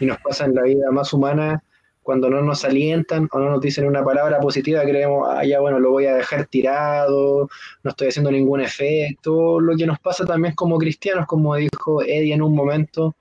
y 0.00 0.06
nos 0.06 0.18
pasan 0.18 0.50
en 0.50 0.56
la 0.56 0.62
vida 0.62 0.90
más 0.90 1.12
humana 1.12 1.62
cuando 2.04 2.28
no 2.30 2.42
nos 2.42 2.64
alientan 2.64 3.28
o 3.32 3.38
no 3.38 3.50
nos 3.50 3.60
dicen 3.60 3.86
una 3.86 4.04
palabra 4.04 4.38
positiva, 4.38 4.82
creemos, 4.82 5.26
ah, 5.28 5.44
ya 5.44 5.58
bueno, 5.58 5.80
lo 5.80 5.90
voy 5.90 6.06
a 6.06 6.14
dejar 6.14 6.46
tirado, 6.46 7.48
no 7.82 7.90
estoy 7.90 8.08
haciendo 8.08 8.30
ningún 8.30 8.60
efecto. 8.60 9.58
Lo 9.58 9.74
que 9.76 9.86
nos 9.86 9.98
pasa 9.98 10.24
también 10.26 10.54
como 10.54 10.78
cristianos, 10.78 11.26
como 11.26 11.56
dijo 11.56 12.02
Eddie 12.02 12.34
en 12.34 12.42
un 12.42 12.54
momento, 12.54 13.16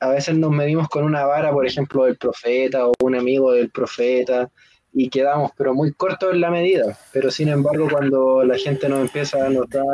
a 0.00 0.08
veces 0.08 0.36
nos 0.36 0.50
medimos 0.50 0.88
con 0.88 1.04
una 1.04 1.26
vara, 1.26 1.52
por 1.52 1.66
ejemplo, 1.66 2.04
del 2.04 2.16
profeta 2.16 2.88
o 2.88 2.92
un 3.02 3.14
amigo 3.14 3.52
del 3.52 3.70
profeta, 3.70 4.50
y 4.94 5.10
quedamos, 5.10 5.50
pero 5.58 5.74
muy 5.74 5.92
cortos 5.92 6.32
en 6.32 6.40
la 6.40 6.50
medida. 6.50 6.96
Pero 7.12 7.30
sin 7.30 7.48
embargo, 7.48 7.86
cuando 7.90 8.42
la 8.44 8.56
gente 8.56 8.88
nos 8.88 9.00
empieza 9.00 9.44
a 9.44 9.50
notar 9.50 9.84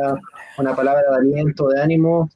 una 0.58 0.76
palabra 0.76 1.02
de 1.10 1.16
aliento, 1.16 1.66
de 1.68 1.82
ánimo, 1.82 2.30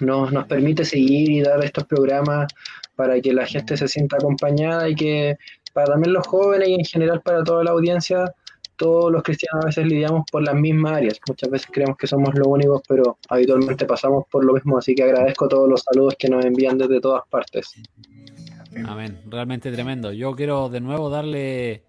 nos, 0.00 0.32
nos 0.32 0.46
permite 0.46 0.84
seguir 0.84 1.28
y 1.28 1.42
dar 1.42 1.64
estos 1.64 1.84
programas 1.84 2.46
para 2.96 3.20
que 3.20 3.32
la 3.32 3.46
gente 3.46 3.76
se 3.76 3.88
sienta 3.88 4.16
acompañada 4.16 4.88
y 4.88 4.94
que 4.94 5.36
para 5.72 5.86
también 5.88 6.12
los 6.12 6.26
jóvenes 6.26 6.68
y 6.68 6.74
en 6.74 6.84
general 6.84 7.20
para 7.20 7.42
toda 7.42 7.64
la 7.64 7.72
audiencia, 7.72 8.32
todos 8.76 9.12
los 9.12 9.22
cristianos 9.22 9.64
a 9.64 9.66
veces 9.68 9.86
lidiamos 9.86 10.24
por 10.30 10.42
las 10.42 10.54
mismas 10.54 10.92
áreas. 10.92 11.20
Muchas 11.28 11.50
veces 11.50 11.68
creemos 11.70 11.96
que 11.96 12.06
somos 12.06 12.34
los 12.34 12.46
únicos, 12.46 12.82
pero 12.88 13.18
habitualmente 13.28 13.84
pasamos 13.84 14.24
por 14.30 14.44
lo 14.44 14.54
mismo. 14.54 14.78
Así 14.78 14.94
que 14.94 15.02
agradezco 15.02 15.48
todos 15.48 15.68
los 15.68 15.82
saludos 15.82 16.14
que 16.18 16.28
nos 16.28 16.44
envían 16.44 16.78
desde 16.78 17.00
todas 17.00 17.22
partes. 17.28 17.74
Amén, 18.86 19.20
realmente 19.26 19.70
tremendo. 19.70 20.12
Yo 20.12 20.34
quiero 20.34 20.68
de 20.68 20.80
nuevo 20.80 21.08
darle, 21.08 21.82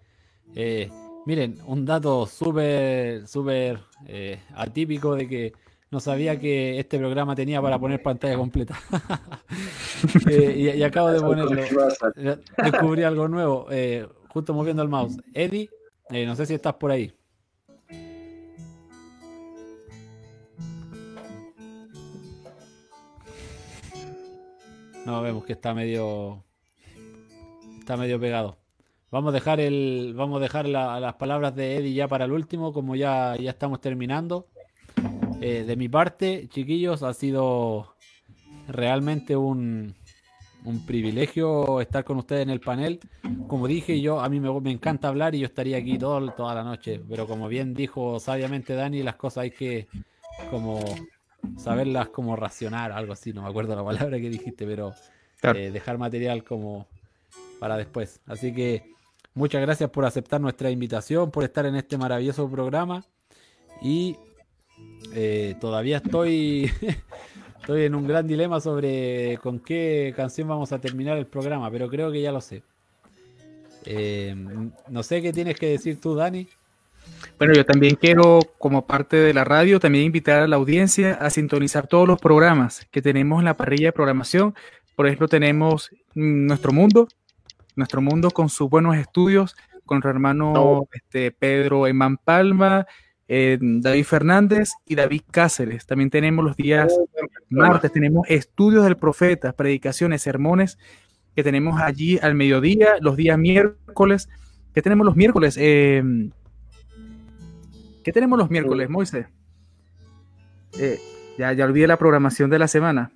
eh, 0.54 0.88
miren, 1.26 1.58
un 1.66 1.84
dato 1.84 2.26
súper, 2.26 3.26
súper 3.26 3.80
eh, 4.06 4.40
atípico 4.54 5.14
de 5.16 5.28
que 5.28 5.52
no 5.96 6.00
sabía 6.00 6.38
que 6.38 6.78
este 6.78 6.98
programa 6.98 7.34
tenía 7.34 7.62
para 7.62 7.78
poner 7.78 8.02
pantalla 8.02 8.36
completa. 8.36 8.78
Eh, 10.28 10.74
y, 10.76 10.82
acabo 10.82 11.10
de 11.10 11.20
ponerlo. 11.20 11.62
Descubrí 12.62 13.02
algo 13.02 13.28
nuevo, 13.28 13.66
eh, 13.70 14.06
justo 14.28 14.52
moviendo 14.52 14.82
el 14.82 14.90
mouse. 14.90 15.16
Eddie, 15.32 15.70
eh, 16.10 16.26
no 16.26 16.36
sé 16.36 16.44
si 16.44 16.52
estás 16.52 16.74
por 16.74 16.90
ahí. 16.90 17.14
No, 25.06 25.22
vemos 25.22 25.44
que 25.46 25.54
está 25.54 25.72
medio. 25.72 26.44
Está 27.78 27.96
medio 27.96 28.20
pegado. 28.20 28.58
Vamos 29.10 29.30
a 29.30 29.32
dejar 29.32 29.60
el. 29.60 30.12
Vamos 30.14 30.36
a 30.36 30.40
dejar 30.40 30.68
las 30.68 31.14
palabras 31.14 31.56
de 31.56 31.76
Eddie 31.76 31.94
ya 31.94 32.06
para 32.06 32.26
el 32.26 32.32
último, 32.32 32.74
como 32.74 32.96
ya, 32.96 33.34
ya 33.36 33.50
estamos 33.50 33.80
terminando. 33.80 34.46
Eh, 35.40 35.64
de 35.66 35.76
mi 35.76 35.88
parte, 35.88 36.48
chiquillos, 36.48 37.02
ha 37.02 37.12
sido 37.12 37.94
realmente 38.68 39.36
un, 39.36 39.94
un, 40.64 40.86
privilegio 40.86 41.80
estar 41.80 42.04
con 42.04 42.18
ustedes 42.18 42.42
en 42.42 42.50
el 42.50 42.60
panel. 42.60 43.00
Como 43.46 43.66
dije, 43.66 44.00
yo 44.00 44.20
a 44.20 44.28
mí 44.28 44.40
me, 44.40 44.60
me 44.60 44.70
encanta 44.70 45.08
hablar 45.08 45.34
y 45.34 45.40
yo 45.40 45.46
estaría 45.46 45.76
aquí 45.76 45.98
todo, 45.98 46.30
toda 46.32 46.54
la 46.54 46.64
noche. 46.64 47.00
Pero 47.08 47.26
como 47.26 47.48
bien 47.48 47.74
dijo 47.74 48.18
sabiamente 48.18 48.74
Dani, 48.74 49.02
las 49.02 49.16
cosas 49.16 49.42
hay 49.42 49.50
que 49.50 49.86
como 50.50 50.80
saberlas 51.56 52.08
como 52.08 52.34
racionar, 52.34 52.92
algo 52.92 53.12
así. 53.12 53.32
No 53.32 53.42
me 53.42 53.48
acuerdo 53.48 53.76
la 53.76 53.84
palabra 53.84 54.18
que 54.18 54.30
dijiste, 54.30 54.66
pero 54.66 54.94
eh, 55.42 55.70
dejar 55.70 55.98
material 55.98 56.44
como 56.44 56.86
para 57.60 57.76
después. 57.76 58.20
Así 58.26 58.54
que 58.54 58.94
muchas 59.34 59.60
gracias 59.60 59.90
por 59.90 60.04
aceptar 60.04 60.40
nuestra 60.40 60.70
invitación, 60.70 61.30
por 61.30 61.44
estar 61.44 61.66
en 61.66 61.76
este 61.76 61.98
maravilloso 61.98 62.50
programa. 62.50 63.04
Y 63.82 64.16
eh, 65.14 65.54
todavía 65.60 65.98
estoy, 65.98 66.70
estoy 67.60 67.84
en 67.84 67.94
un 67.94 68.06
gran 68.06 68.26
dilema 68.26 68.60
sobre 68.60 69.38
con 69.42 69.60
qué 69.60 70.12
canción 70.16 70.48
vamos 70.48 70.72
a 70.72 70.78
terminar 70.78 71.16
el 71.16 71.26
programa, 71.26 71.70
pero 71.70 71.88
creo 71.88 72.10
que 72.12 72.22
ya 72.22 72.32
lo 72.32 72.40
sé. 72.40 72.62
Eh, 73.84 74.34
no 74.88 75.02
sé 75.02 75.22
qué 75.22 75.32
tienes 75.32 75.58
que 75.58 75.70
decir 75.70 76.00
tú, 76.00 76.14
Dani. 76.14 76.48
Bueno, 77.38 77.54
yo 77.54 77.64
también 77.64 77.96
quiero, 77.96 78.40
como 78.58 78.86
parte 78.86 79.16
de 79.16 79.34
la 79.34 79.44
radio, 79.44 79.78
también 79.78 80.04
invitar 80.04 80.40
a 80.40 80.48
la 80.48 80.56
audiencia 80.56 81.14
a 81.14 81.30
sintonizar 81.30 81.86
todos 81.86 82.08
los 82.08 82.18
programas 82.18 82.86
que 82.90 83.02
tenemos 83.02 83.38
en 83.38 83.44
la 83.44 83.54
parrilla 83.54 83.88
de 83.88 83.92
programación. 83.92 84.54
Por 84.96 85.06
ejemplo, 85.06 85.28
tenemos 85.28 85.90
Nuestro 86.14 86.72
Mundo, 86.72 87.08
Nuestro 87.76 88.00
Mundo 88.00 88.30
con 88.30 88.48
sus 88.48 88.70
buenos 88.70 88.96
estudios, 88.96 89.54
con 89.84 89.96
nuestro 89.96 90.10
hermano 90.10 90.88
este, 90.92 91.30
Pedro 91.30 91.86
Eman 91.86 92.16
Palma, 92.16 92.86
eh, 93.28 93.58
David 93.60 94.04
Fernández 94.04 94.70
y 94.86 94.94
David 94.94 95.22
Cáceres. 95.30 95.86
También 95.86 96.10
tenemos 96.10 96.44
los 96.44 96.56
días 96.56 96.96
martes, 97.48 97.92
tenemos 97.92 98.28
estudios 98.28 98.84
del 98.84 98.96
profeta, 98.96 99.52
predicaciones, 99.52 100.22
sermones 100.22 100.78
que 101.34 101.42
tenemos 101.42 101.80
allí 101.80 102.18
al 102.22 102.34
mediodía, 102.34 102.94
los 103.00 103.16
días 103.16 103.38
miércoles. 103.38 104.28
¿Qué 104.72 104.80
tenemos 104.80 105.04
los 105.04 105.16
miércoles? 105.16 105.56
Eh, 105.60 106.02
¿Qué 108.02 108.12
tenemos 108.12 108.38
los 108.38 108.50
miércoles, 108.50 108.88
Moisés? 108.88 109.26
Eh, 110.78 110.98
ya, 111.36 111.52
ya 111.52 111.64
olvidé 111.64 111.86
la 111.86 111.98
programación 111.98 112.48
de 112.50 112.58
la 112.58 112.68
semana. 112.68 113.10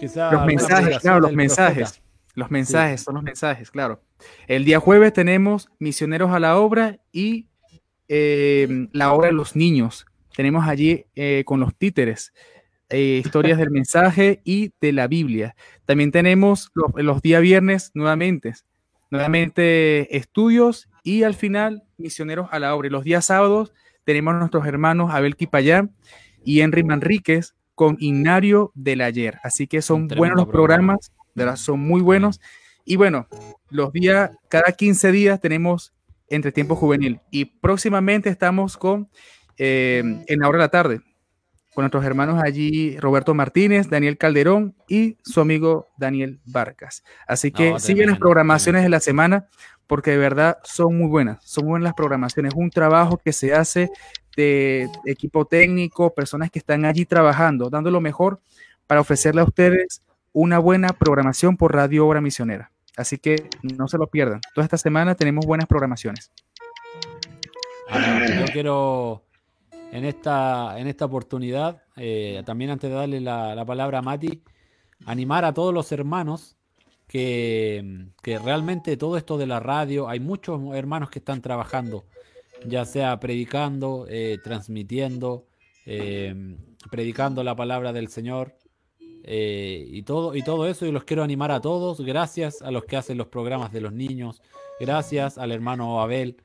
los 0.00 0.46
mensajes, 0.46 0.98
claro, 0.98 1.20
los 1.20 1.32
mensajes. 1.32 2.02
Los 2.34 2.50
mensajes, 2.50 3.02
son 3.02 3.14
los 3.14 3.22
mensajes, 3.22 3.70
claro. 3.70 4.02
El 4.46 4.64
día 4.64 4.80
jueves 4.80 5.12
tenemos 5.12 5.70
Misioneros 5.78 6.30
a 6.30 6.40
la 6.40 6.58
Obra 6.58 6.98
y 7.12 7.49
Em, 8.12 8.88
la 8.92 9.12
obra 9.12 9.28
de 9.28 9.32
los 9.32 9.54
niños. 9.54 10.04
Tenemos 10.34 10.66
allí 10.66 11.04
eh, 11.14 11.44
con 11.46 11.60
los 11.60 11.76
títeres. 11.76 12.32
Eh, 12.88 13.22
historias 13.24 13.56
del 13.56 13.70
mensaje 13.70 14.40
y 14.42 14.72
de 14.80 14.92
la 14.92 15.06
Biblia. 15.06 15.54
También 15.84 16.10
tenemos 16.10 16.72
los, 16.96 17.22
días 17.22 17.40
viernes 17.40 17.92
nuevamente, 17.94 18.52
nuevamente 19.12 20.16
estudios 20.16 20.88
y 21.04 21.22
al 21.22 21.34
final 21.34 21.84
misioneros 21.98 22.48
a 22.50 22.58
la 22.58 22.74
obra. 22.74 22.88
Y 22.88 22.90
los 22.90 23.04
días 23.04 23.26
sábados 23.26 23.72
tenemos 24.02 24.34
nuestros 24.34 24.66
hermanos 24.66 25.12
Abel 25.12 25.36
Kipayán 25.36 25.94
y 26.44 26.62
Henry 26.62 26.82
Manríquez 26.82 27.54
con 27.76 27.96
Ignario 28.00 28.72
del 28.74 29.02
Ayer. 29.02 29.38
Así 29.44 29.68
que 29.68 29.82
son 29.82 30.08
buenos 30.08 30.36
los 30.36 30.48
programas, 30.48 31.12
son 31.54 31.78
muy 31.78 32.00
buenos. 32.00 32.40
Y 32.84 32.96
bueno, 32.96 33.28
los 33.68 33.92
días, 33.92 34.32
cada 34.48 34.72
15 34.72 35.12
días 35.12 35.40
tenemos 35.40 35.92
entre 36.30 36.52
tiempo 36.52 36.76
juvenil. 36.76 37.20
Y 37.30 37.44
próximamente 37.44 38.30
estamos 38.30 38.76
con 38.76 39.08
eh, 39.58 40.02
en 40.26 40.38
la 40.38 40.48
hora 40.48 40.58
de 40.58 40.64
la 40.64 40.70
tarde, 40.70 41.00
con 41.74 41.82
nuestros 41.82 42.04
hermanos 42.04 42.42
allí, 42.42 42.96
Roberto 42.98 43.34
Martínez, 43.34 43.90
Daniel 43.90 44.16
Calderón 44.16 44.74
y 44.88 45.18
su 45.22 45.40
amigo 45.40 45.88
Daniel 45.98 46.40
Vargas. 46.46 47.04
Así 47.26 47.52
que 47.52 47.78
siguen 47.78 48.08
las 48.08 48.18
programaciones 48.18 48.82
de 48.82 48.88
la 48.88 49.00
semana 49.00 49.48
porque 49.86 50.12
de 50.12 50.18
verdad 50.18 50.58
son 50.62 50.96
muy 50.96 51.08
buenas, 51.08 51.44
son 51.44 51.66
buenas 51.66 51.84
las 51.84 51.94
programaciones, 51.94 52.54
un 52.54 52.70
trabajo 52.70 53.18
que 53.18 53.32
se 53.32 53.52
hace 53.52 53.90
de 54.36 54.88
equipo 55.04 55.44
técnico, 55.46 56.14
personas 56.14 56.50
que 56.50 56.60
están 56.60 56.84
allí 56.84 57.04
trabajando, 57.04 57.68
dando 57.68 57.90
lo 57.90 58.00
mejor 58.00 58.40
para 58.86 59.00
ofrecerle 59.00 59.40
a 59.40 59.44
ustedes 59.44 60.02
una 60.32 60.60
buena 60.60 60.88
programación 60.90 61.56
por 61.56 61.74
Radio 61.74 62.06
Obra 62.06 62.20
Misionera. 62.20 62.70
Así 63.00 63.18
que 63.18 63.48
no 63.62 63.88
se 63.88 63.96
lo 63.96 64.08
pierdan. 64.08 64.40
Toda 64.54 64.64
esta 64.64 64.76
semana 64.76 65.14
tenemos 65.14 65.46
buenas 65.46 65.66
programaciones. 65.66 66.30
yo 67.90 68.44
quiero 68.52 69.24
en 69.90 70.04
esta, 70.04 70.78
en 70.78 70.86
esta 70.86 71.06
oportunidad, 71.06 71.82
eh, 71.96 72.42
también 72.44 72.70
antes 72.70 72.90
de 72.90 72.96
darle 72.96 73.20
la, 73.20 73.64
palabra 73.66 73.98
a 73.98 74.02
Mati, 74.02 74.42
animar 75.06 75.44
a 75.44 75.54
todos 75.54 75.72
los 75.74 75.90
hermanos 75.92 76.56
que, 77.08 78.06
realmente 78.22 78.96
todo 78.96 79.16
esto 79.16 79.38
de 79.38 79.46
la 79.46 79.60
radio, 79.60 80.08
hay 80.08 80.20
muchos 80.20 80.60
hermanos 80.74 81.10
que 81.10 81.18
están 81.18 81.40
trabajando, 81.40 82.04
ya 82.66 82.84
sea 82.84 83.18
predicando, 83.18 84.06
eh, 84.08 84.38
transmitiendo, 84.44 85.46
eh, 85.86 86.56
predicando 86.90 87.42
la 87.42 87.56
palabra 87.56 87.92
del 87.92 88.08
Señor. 88.08 88.54
Eh, 89.24 89.86
y, 89.88 90.02
todo, 90.02 90.34
y 90.34 90.42
todo 90.42 90.68
eso, 90.68 90.86
y 90.86 90.92
los 90.92 91.04
quiero 91.04 91.22
animar 91.22 91.50
a 91.50 91.60
todos. 91.60 92.00
Gracias 92.00 92.62
a 92.62 92.70
los 92.70 92.84
que 92.84 92.96
hacen 92.96 93.18
los 93.18 93.28
programas 93.28 93.72
de 93.72 93.80
los 93.80 93.92
niños. 93.92 94.42
Gracias 94.78 95.38
al 95.38 95.52
hermano 95.52 96.00
Abel. 96.00 96.36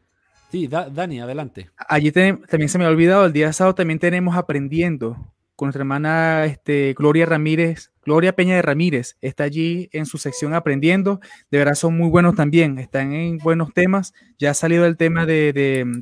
Sí, 0.51 0.67
Dani, 0.67 1.19
adelante. 1.19 1.69
Allí 1.89 2.11
también 2.11 2.69
se 2.69 2.77
me 2.77 2.85
ha 2.85 2.89
olvidado, 2.89 3.25
el 3.25 3.33
día 3.33 3.51
sábado 3.51 3.75
también 3.75 3.99
tenemos 3.99 4.37
Aprendiendo 4.37 5.17
con 5.55 5.67
nuestra 5.67 5.81
hermana 5.81 6.45
este, 6.45 6.93
Gloria 6.97 7.25
Ramírez, 7.25 7.91
Gloria 8.03 8.35
Peña 8.35 8.55
de 8.55 8.61
Ramírez. 8.61 9.17
Está 9.21 9.45
allí 9.45 9.89
en 9.93 10.05
su 10.05 10.17
sección 10.17 10.53
Aprendiendo. 10.53 11.21
De 11.49 11.57
verdad 11.57 11.75
son 11.75 11.97
muy 11.97 12.09
buenos 12.09 12.35
también, 12.35 12.77
están 12.77 13.13
en 13.13 13.37
buenos 13.37 13.73
temas. 13.73 14.13
Ya 14.37 14.51
ha 14.51 14.53
salido 14.53 14.85
el 14.85 14.97
tema 14.97 15.25
de, 15.25 15.53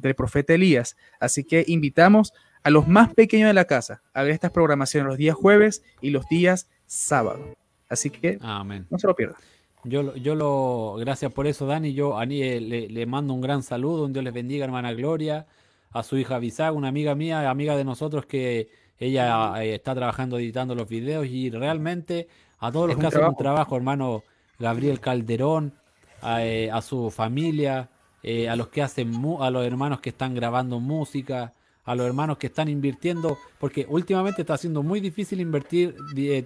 del 0.01 0.15
profeta 0.15 0.53
Elías. 0.53 0.97
Así 1.19 1.43
que 1.43 1.63
invitamos 1.67 2.33
a 2.63 2.69
los 2.69 2.87
más 2.87 3.13
pequeños 3.13 3.47
de 3.47 3.53
la 3.53 3.65
casa 3.65 4.01
a 4.13 4.23
ver 4.23 4.31
estas 4.31 4.51
programaciones 4.51 5.07
los 5.07 5.17
días 5.17 5.35
jueves 5.35 5.83
y 6.01 6.09
los 6.09 6.27
días 6.27 6.69
sábado. 6.85 7.55
Así 7.89 8.09
que 8.09 8.37
Amén. 8.41 8.87
no 8.89 8.97
se 8.97 9.07
lo 9.07 9.15
pierdan. 9.15 9.37
Yo, 9.83 10.15
yo 10.15 10.35
lo, 10.35 10.95
gracias 10.97 11.31
por 11.33 11.45
eso, 11.45 11.67
Dani. 11.67 11.93
Yo 11.93 12.17
a 12.17 12.25
le, 12.25 12.61
le 12.61 13.05
mando 13.05 13.33
un 13.33 13.41
gran 13.41 13.63
saludo, 13.63 14.05
un 14.05 14.13
Dios 14.13 14.23
les 14.23 14.33
bendiga, 14.33 14.63
hermana 14.63 14.93
Gloria, 14.93 15.45
a 15.91 16.03
su 16.03 16.17
hija 16.17 16.39
Bisaga, 16.39 16.71
una 16.71 16.87
amiga 16.87 17.15
mía, 17.15 17.49
amiga 17.49 17.75
de 17.75 17.83
nosotros 17.83 18.25
que 18.25 18.69
ella 18.97 19.61
eh, 19.61 19.75
está 19.75 19.93
trabajando 19.93 20.37
editando 20.37 20.75
los 20.75 20.87
videos 20.87 21.27
y 21.27 21.49
realmente 21.49 22.27
a 22.59 22.71
todos 22.71 22.87
los 22.87 22.97
que 22.97 23.07
hacen 23.07 23.25
un 23.25 23.35
trabajo, 23.35 23.75
hermano 23.75 24.23
Gabriel 24.57 24.99
Calderón, 25.01 25.73
a, 26.21 26.43
eh, 26.45 26.71
su 26.81 27.11
familia, 27.11 27.89
eh, 28.21 28.47
a 28.47 28.55
los 28.55 28.69
que 28.69 28.81
hacen, 28.81 29.11
a 29.41 29.49
los 29.49 29.65
hermanos 29.65 29.99
que 29.99 30.09
están 30.09 30.33
grabando 30.33 30.79
música, 30.79 31.51
a 31.85 31.95
los 31.95 32.05
hermanos 32.07 32.37
que 32.37 32.47
están 32.47 32.69
invirtiendo, 32.69 33.37
porque 33.59 33.85
últimamente 33.89 34.41
está 34.41 34.57
siendo 34.57 34.83
muy 34.83 34.99
difícil 34.99 35.41
invertir 35.41 35.95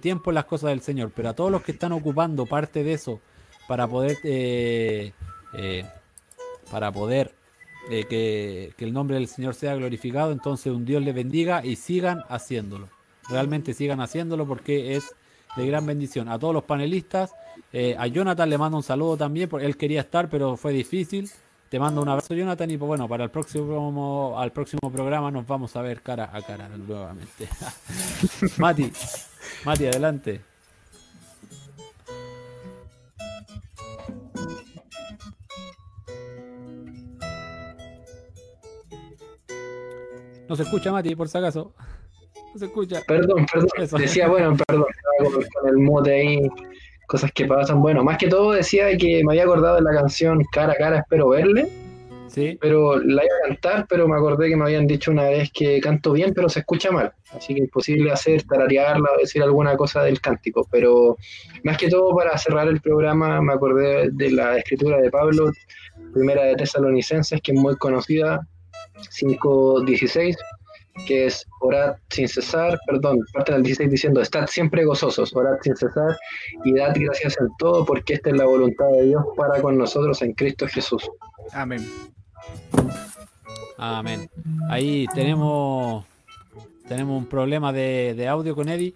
tiempo 0.00 0.30
en 0.30 0.34
las 0.34 0.44
cosas 0.46 0.70
del 0.70 0.80
Señor, 0.80 1.12
pero 1.14 1.28
a 1.28 1.34
todos 1.34 1.50
los 1.50 1.62
que 1.62 1.72
están 1.72 1.92
ocupando 1.92 2.46
parte 2.46 2.82
de 2.82 2.94
eso 2.94 3.20
para 3.68 3.86
poder 3.86 4.16
para 6.70 6.92
poder 6.92 7.34
que, 7.88 8.72
que, 8.76 8.84
el 8.84 8.92
nombre 8.92 9.16
del 9.16 9.28
Señor 9.28 9.54
sea 9.54 9.74
glorificado, 9.76 10.32
entonces 10.32 10.72
un 10.72 10.84
Dios 10.84 11.02
le 11.02 11.12
bendiga 11.12 11.64
y 11.64 11.76
sigan 11.76 12.24
haciéndolo. 12.28 12.88
Realmente 13.28 13.74
sigan 13.74 14.00
haciéndolo 14.00 14.46
porque 14.46 14.96
es 14.96 15.14
de 15.56 15.66
gran 15.66 15.86
bendición. 15.86 16.28
A 16.28 16.38
todos 16.38 16.54
los 16.54 16.64
panelistas, 16.64 17.34
eh, 17.72 17.96
a 17.98 18.06
Jonathan 18.06 18.48
le 18.48 18.58
mando 18.58 18.76
un 18.78 18.82
saludo 18.82 19.16
también, 19.16 19.48
porque 19.48 19.66
él 19.66 19.76
quería 19.76 20.00
estar, 20.00 20.28
pero 20.28 20.56
fue 20.56 20.72
difícil. 20.72 21.30
Te 21.68 21.78
mando 21.78 22.00
un 22.00 22.08
abrazo, 22.08 22.34
Jonathan, 22.34 22.70
y 22.70 22.78
pues 22.78 22.86
bueno, 22.86 23.06
para 23.06 23.24
el 23.24 23.30
próximo, 23.30 24.38
al 24.38 24.52
próximo 24.52 24.90
programa 24.90 25.30
nos 25.30 25.46
vamos 25.46 25.76
a 25.76 25.82
ver 25.82 26.00
cara 26.00 26.30
a 26.32 26.40
cara 26.40 26.66
nuevamente. 26.68 27.46
Mati, 28.56 28.90
Mati, 29.66 29.86
adelante. 29.86 30.40
No 40.48 40.56
se 40.56 40.62
escucha, 40.62 40.90
Mati, 40.90 41.14
por 41.14 41.28
si 41.28 41.36
acaso. 41.36 41.74
No 42.54 42.58
se 42.58 42.64
escucha. 42.64 43.02
Perdón, 43.06 43.44
perdón. 43.52 44.00
Decía, 44.00 44.26
bueno, 44.28 44.56
perdón, 44.66 44.86
con 45.52 45.68
el 45.68 45.76
mute 45.76 46.14
ahí, 46.14 46.48
cosas 47.08 47.32
que 47.32 47.46
pasan. 47.46 47.80
Bueno, 47.80 48.04
más 48.04 48.18
que 48.18 48.28
todo 48.28 48.52
decía 48.52 48.96
que 48.96 49.24
me 49.24 49.32
había 49.32 49.44
acordado 49.44 49.76
de 49.76 49.82
la 49.82 49.92
canción 49.92 50.44
Cara 50.52 50.74
a 50.74 50.76
Cara, 50.76 50.98
espero 50.98 51.30
verle. 51.30 51.68
Sí. 52.28 52.58
Pero 52.60 52.98
la 52.98 53.24
iba 53.24 53.34
a 53.42 53.48
cantar, 53.48 53.86
pero 53.88 54.06
me 54.06 54.14
acordé 54.14 54.50
que 54.50 54.56
me 54.56 54.64
habían 54.64 54.86
dicho 54.86 55.10
una 55.10 55.24
vez 55.24 55.50
que 55.50 55.80
canto 55.80 56.12
bien, 56.12 56.34
pero 56.34 56.48
se 56.50 56.60
escucha 56.60 56.90
mal. 56.90 57.10
Así 57.34 57.54
que 57.54 57.60
imposible 57.60 58.12
hacer, 58.12 58.42
tararearla 58.42 59.08
o 59.16 59.20
decir 59.20 59.42
alguna 59.42 59.76
cosa 59.76 60.02
del 60.02 60.20
cántico. 60.20 60.68
Pero 60.70 61.16
más 61.64 61.78
que 61.78 61.88
todo, 61.88 62.14
para 62.14 62.36
cerrar 62.36 62.68
el 62.68 62.82
programa, 62.82 63.40
me 63.40 63.54
acordé 63.54 64.10
de 64.12 64.30
la 64.30 64.58
escritura 64.58 64.98
de 64.98 65.10
Pablo, 65.10 65.50
primera 66.12 66.44
de 66.44 66.56
Tesalonicenses, 66.56 67.40
que 67.40 67.52
es 67.52 67.58
muy 67.58 67.74
conocida, 67.76 68.46
5.16, 69.18 70.36
que 71.06 71.26
es 71.26 71.46
orad 71.60 71.96
sin 72.10 72.28
cesar, 72.28 72.78
perdón, 72.86 73.20
parte 73.32 73.52
del 73.52 73.62
16 73.62 73.90
diciendo, 73.90 74.20
estad 74.20 74.46
siempre 74.46 74.84
gozosos, 74.84 75.34
orad 75.34 75.56
sin 75.62 75.76
cesar 75.76 76.16
y 76.64 76.74
dad 76.74 76.94
gracias 76.94 77.36
en 77.40 77.48
todo, 77.58 77.84
porque 77.84 78.14
esta 78.14 78.30
es 78.30 78.36
la 78.36 78.44
voluntad 78.44 78.86
de 78.92 79.06
Dios 79.06 79.24
para 79.36 79.60
con 79.60 79.78
nosotros 79.78 80.20
en 80.22 80.32
Cristo 80.32 80.66
Jesús. 80.66 81.10
Amén. 81.52 81.86
Amén. 83.76 84.28
Ahí 84.68 85.06
tenemos, 85.14 86.04
tenemos 86.88 87.18
un 87.18 87.26
problema 87.26 87.72
de, 87.72 88.14
de 88.16 88.28
audio 88.28 88.54
con 88.54 88.68
Eddie. 88.68 88.94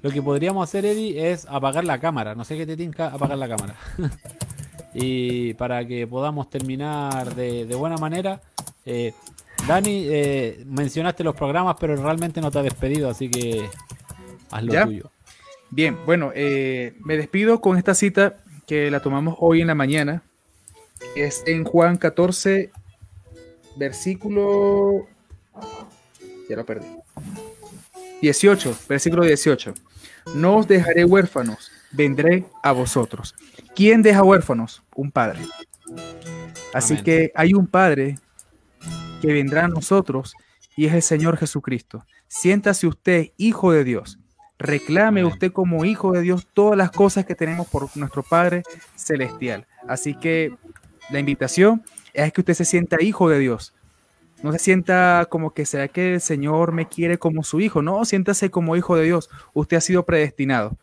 Lo 0.00 0.10
que 0.10 0.22
podríamos 0.22 0.68
hacer, 0.68 0.86
Eddie, 0.86 1.32
es 1.32 1.46
apagar 1.48 1.84
la 1.84 1.98
cámara. 1.98 2.34
No 2.34 2.44
sé 2.44 2.56
qué 2.56 2.66
te 2.66 2.76
tinca 2.76 3.08
apagar 3.08 3.36
la 3.36 3.48
cámara. 3.48 3.74
y 4.94 5.54
para 5.54 5.84
que 5.84 6.06
podamos 6.06 6.48
terminar 6.50 7.34
de, 7.34 7.66
de 7.66 7.74
buena 7.74 7.96
manera, 7.96 8.40
eh, 8.84 9.12
Dani, 9.66 10.06
eh, 10.08 10.64
mencionaste 10.66 11.22
los 11.22 11.36
programas, 11.36 11.76
pero 11.78 11.96
realmente 11.96 12.40
no 12.40 12.50
te 12.50 12.58
ha 12.58 12.62
despedido, 12.62 13.08
así 13.08 13.30
que 13.30 13.68
haz 14.50 14.62
lo 14.64 14.84
tuyo. 14.84 15.10
Bien, 15.70 15.96
bueno, 16.04 16.32
eh, 16.34 16.94
me 17.00 17.16
despido 17.16 17.60
con 17.60 17.78
esta 17.78 17.94
cita 17.94 18.36
que 18.66 18.90
la 18.90 19.00
tomamos 19.00 19.36
hoy 19.38 19.60
en 19.60 19.68
la 19.68 19.74
mañana. 19.74 20.22
Es 21.16 21.44
en 21.46 21.64
Juan 21.64 21.96
14, 21.96 22.70
versículo. 23.76 25.06
Ya 26.48 26.56
lo 26.56 26.66
perdí. 26.66 26.86
18, 28.20 28.76
versículo 28.88 29.24
18. 29.24 29.74
No 30.34 30.56
os 30.56 30.68
dejaré 30.68 31.04
huérfanos, 31.04 31.70
vendré 31.92 32.44
a 32.62 32.72
vosotros. 32.72 33.34
¿Quién 33.74 34.02
deja 34.02 34.22
huérfanos? 34.22 34.82
Un 34.94 35.10
padre. 35.10 35.40
Así 36.74 36.96
que 37.02 37.32
hay 37.34 37.54
un 37.54 37.66
padre 37.66 38.16
que 39.22 39.32
vendrá 39.32 39.64
a 39.64 39.68
nosotros 39.68 40.34
y 40.76 40.86
es 40.86 40.94
el 40.94 41.02
Señor 41.02 41.36
Jesucristo. 41.38 42.04
Siéntase 42.26 42.88
usted, 42.88 43.28
hijo 43.36 43.72
de 43.72 43.84
Dios. 43.84 44.18
Reclame 44.58 45.24
usted 45.24 45.52
como 45.52 45.84
hijo 45.84 46.12
de 46.12 46.22
Dios 46.22 46.46
todas 46.52 46.76
las 46.76 46.90
cosas 46.90 47.24
que 47.24 47.34
tenemos 47.34 47.68
por 47.68 47.96
nuestro 47.96 48.22
Padre 48.22 48.64
Celestial. 48.96 49.66
Así 49.88 50.14
que 50.14 50.54
la 51.10 51.20
invitación 51.20 51.84
es 52.12 52.32
que 52.32 52.40
usted 52.40 52.54
se 52.54 52.64
sienta 52.64 53.02
hijo 53.02 53.28
de 53.28 53.38
Dios. 53.38 53.74
No 54.42 54.50
se 54.50 54.58
sienta 54.58 55.26
como 55.30 55.54
que 55.54 55.66
sea 55.66 55.86
que 55.86 56.14
el 56.14 56.20
Señor 56.20 56.72
me 56.72 56.88
quiere 56.88 57.16
como 57.16 57.44
su 57.44 57.60
hijo. 57.60 57.80
No, 57.80 58.04
siéntase 58.04 58.50
como 58.50 58.76
hijo 58.76 58.96
de 58.96 59.04
Dios. 59.04 59.30
Usted 59.54 59.76
ha 59.76 59.80
sido 59.80 60.04
predestinado 60.04 60.76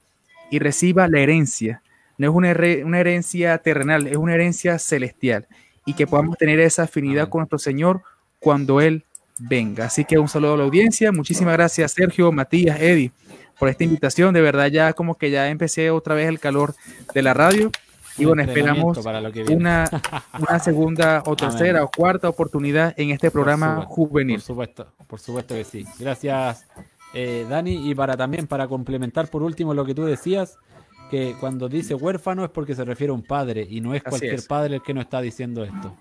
y 0.50 0.60
reciba 0.60 1.10
la 1.10 1.20
herencia. 1.20 1.82
No 2.18 2.30
es 2.30 2.36
una, 2.36 2.56
una 2.86 3.00
herencia 3.00 3.58
terrenal, 3.58 4.08
es 4.08 4.18
una 4.18 4.34
herencia 4.34 4.80
celestial. 4.80 5.48
Y 5.86 5.94
que 5.94 6.08
podamos 6.08 6.38
tener 6.38 6.60
esa 6.60 6.84
afinidad 6.84 7.30
con 7.30 7.40
nuestro 7.40 7.60
Señor 7.60 8.02
cuando 8.40 8.82
Él 8.82 9.04
venga. 9.40 9.86
Así 9.86 10.06
que 10.06 10.20
un 10.20 10.28
saludo 10.28 10.54
a 10.54 10.58
la 10.58 10.64
audiencia. 10.64 11.12
Muchísimas 11.12 11.54
gracias, 11.54 11.92
Sergio, 11.94 12.32
Matías, 12.32 12.80
Eddie, 12.80 13.12
por 13.58 13.70
esta 13.70 13.84
invitación. 13.84 14.34
De 14.34 14.42
verdad, 14.42 14.68
ya 14.68 14.94
como 14.94 15.16
que 15.16 15.32
ya 15.32 15.50
empecé 15.50 15.92
otra 15.92 16.16
vez 16.16 16.28
el 16.28 16.40
calor 16.40 16.76
de 17.14 17.22
la 17.22 17.34
radio. 17.34 17.72
Y 18.18 18.26
bueno, 18.26 18.42
esperamos 18.42 18.98
una, 19.50 19.90
una, 20.38 20.60
segunda 20.60 21.24
o 21.26 21.38
tercera 21.38 21.86
o 21.86 21.90
cuarta 21.90 22.28
oportunidad 22.28 22.94
en 22.98 23.12
este 23.12 23.32
programa 23.32 23.86
juvenil. 23.86 24.36
Por 24.38 24.44
supuesto, 24.44 24.88
por 25.08 25.20
supuesto 25.22 25.56
que 25.56 25.64
sí. 25.64 25.86
Gracias, 25.98 26.68
eh, 27.14 27.46
Dani. 27.50 27.90
Y 27.90 27.96
para 27.96 28.18
también, 28.18 28.46
para 28.46 28.68
complementar 28.68 29.30
por 29.30 29.42
último 29.42 29.74
lo 29.74 29.86
que 29.86 29.96
tú 29.96 30.04
decías, 30.04 30.58
que 31.10 31.36
cuando 31.40 31.70
dice 31.70 31.96
huérfano 31.96 32.44
es 32.44 32.52
porque 32.52 32.76
se 32.76 32.84
refiere 32.84 33.12
a 33.12 33.14
un 33.14 33.24
padre 33.24 33.66
y 33.70 33.80
no 33.80 33.96
es 33.96 34.04
cualquier 34.04 34.46
padre 34.46 34.76
el 34.76 34.82
que 34.82 34.94
no 34.94 35.00
está 35.00 35.22
diciendo 35.22 35.64
esto. 35.64 35.96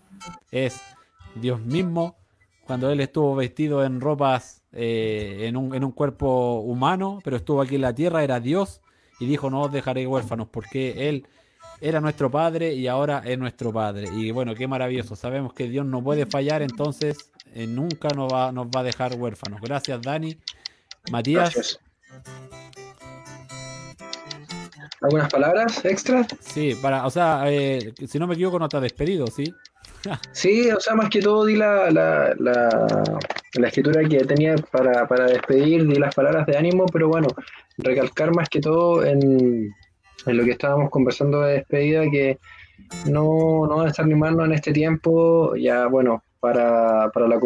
Es 0.51 0.81
Dios 1.36 1.60
mismo 1.60 2.16
cuando 2.69 2.90
él 2.90 3.01
estuvo 3.01 3.35
vestido 3.35 3.82
en 3.82 3.99
ropas, 3.99 4.62
eh, 4.73 5.47
en, 5.49 5.57
un, 5.57 5.74
en, 5.74 5.85
un, 5.85 5.90
cuerpo 5.90 6.61
humano, 6.61 7.19
pero 7.24 7.39
estuvo 7.39 7.62
aquí 7.62 7.77
en 7.77 7.81
la 7.81 7.95
tierra, 7.95 8.23
era 8.23 8.40
Dios, 8.40 8.82
y 9.19 9.24
dijo, 9.24 9.49
no 9.49 9.62
os 9.62 9.73
dejaré 9.73 10.07
huérfanos, 10.07 10.49
porque 10.49 11.09
él 11.09 11.27
era 11.81 12.03
nuestro 12.03 12.31
Padre 12.31 12.74
y 12.74 12.86
ahora 12.86 13.23
es 13.24 13.39
nuestro 13.39 13.73
Padre. 13.73 14.11
Y 14.15 14.32
bueno, 14.32 14.55
qué 14.55 14.69
maravilloso, 14.69 15.16
sabemos 15.16 15.55
que 15.55 15.66
Dios 15.66 15.86
no 15.86 16.05
puede 16.05 16.27
fallar, 16.27 16.61
entonces 16.61 17.31
eh, 17.55 17.66
nunca 17.66 18.11
nos 18.11 18.31
va, 18.31 18.53
nos 18.53 18.66
va 18.66 18.81
a 18.81 18.85
dejar 18.85 19.15
huérfanos. 19.15 19.62
Gracias, 19.62 20.03
Dani. 20.03 20.36
Matías. 21.11 21.81
¿Algunas 25.01 25.31
palabras 25.31 25.82
extras? 25.86 26.27
Sí, 26.40 26.77
para, 26.82 27.07
o 27.07 27.11
sea, 27.11 27.45
eh, 27.47 27.95
si 28.07 28.19
no 28.19 28.27
me 28.27 28.35
equivoco, 28.35 28.59
no 28.59 28.69
te 28.69 28.77
has 28.77 28.82
despedido, 28.82 29.27
¿sí? 29.28 29.55
Sí, 30.32 30.70
o 30.70 30.80
sea, 30.80 30.94
más 30.94 31.10
que 31.10 31.20
todo 31.20 31.44
di 31.44 31.56
la, 31.56 31.90
la, 31.90 32.34
la, 32.38 33.66
escritura 33.66 34.02
que 34.08 34.18
tenía 34.24 34.54
para, 34.70 35.06
para, 35.06 35.26
despedir, 35.26 35.86
di 35.86 35.96
las 35.96 36.14
palabras 36.14 36.46
de 36.46 36.56
ánimo, 36.56 36.86
pero 36.86 37.08
bueno, 37.08 37.28
recalcar 37.78 38.34
más 38.34 38.48
que 38.48 38.60
todo 38.60 39.04
en, 39.04 39.74
lo 40.26 40.44
que 40.44 40.50
estábamos 40.52 40.90
conversando 40.90 41.40
de 41.40 41.54
despedida, 41.54 42.02
que 42.10 42.38
no, 43.06 43.66
no 43.66 43.82
desanimarnos 43.84 44.46
en 44.46 44.52
este 44.52 44.72
tiempo, 44.72 45.56
ya 45.56 45.86
bueno, 45.86 46.22
para, 46.40 47.10
para, 47.10 47.26
la 47.26 47.40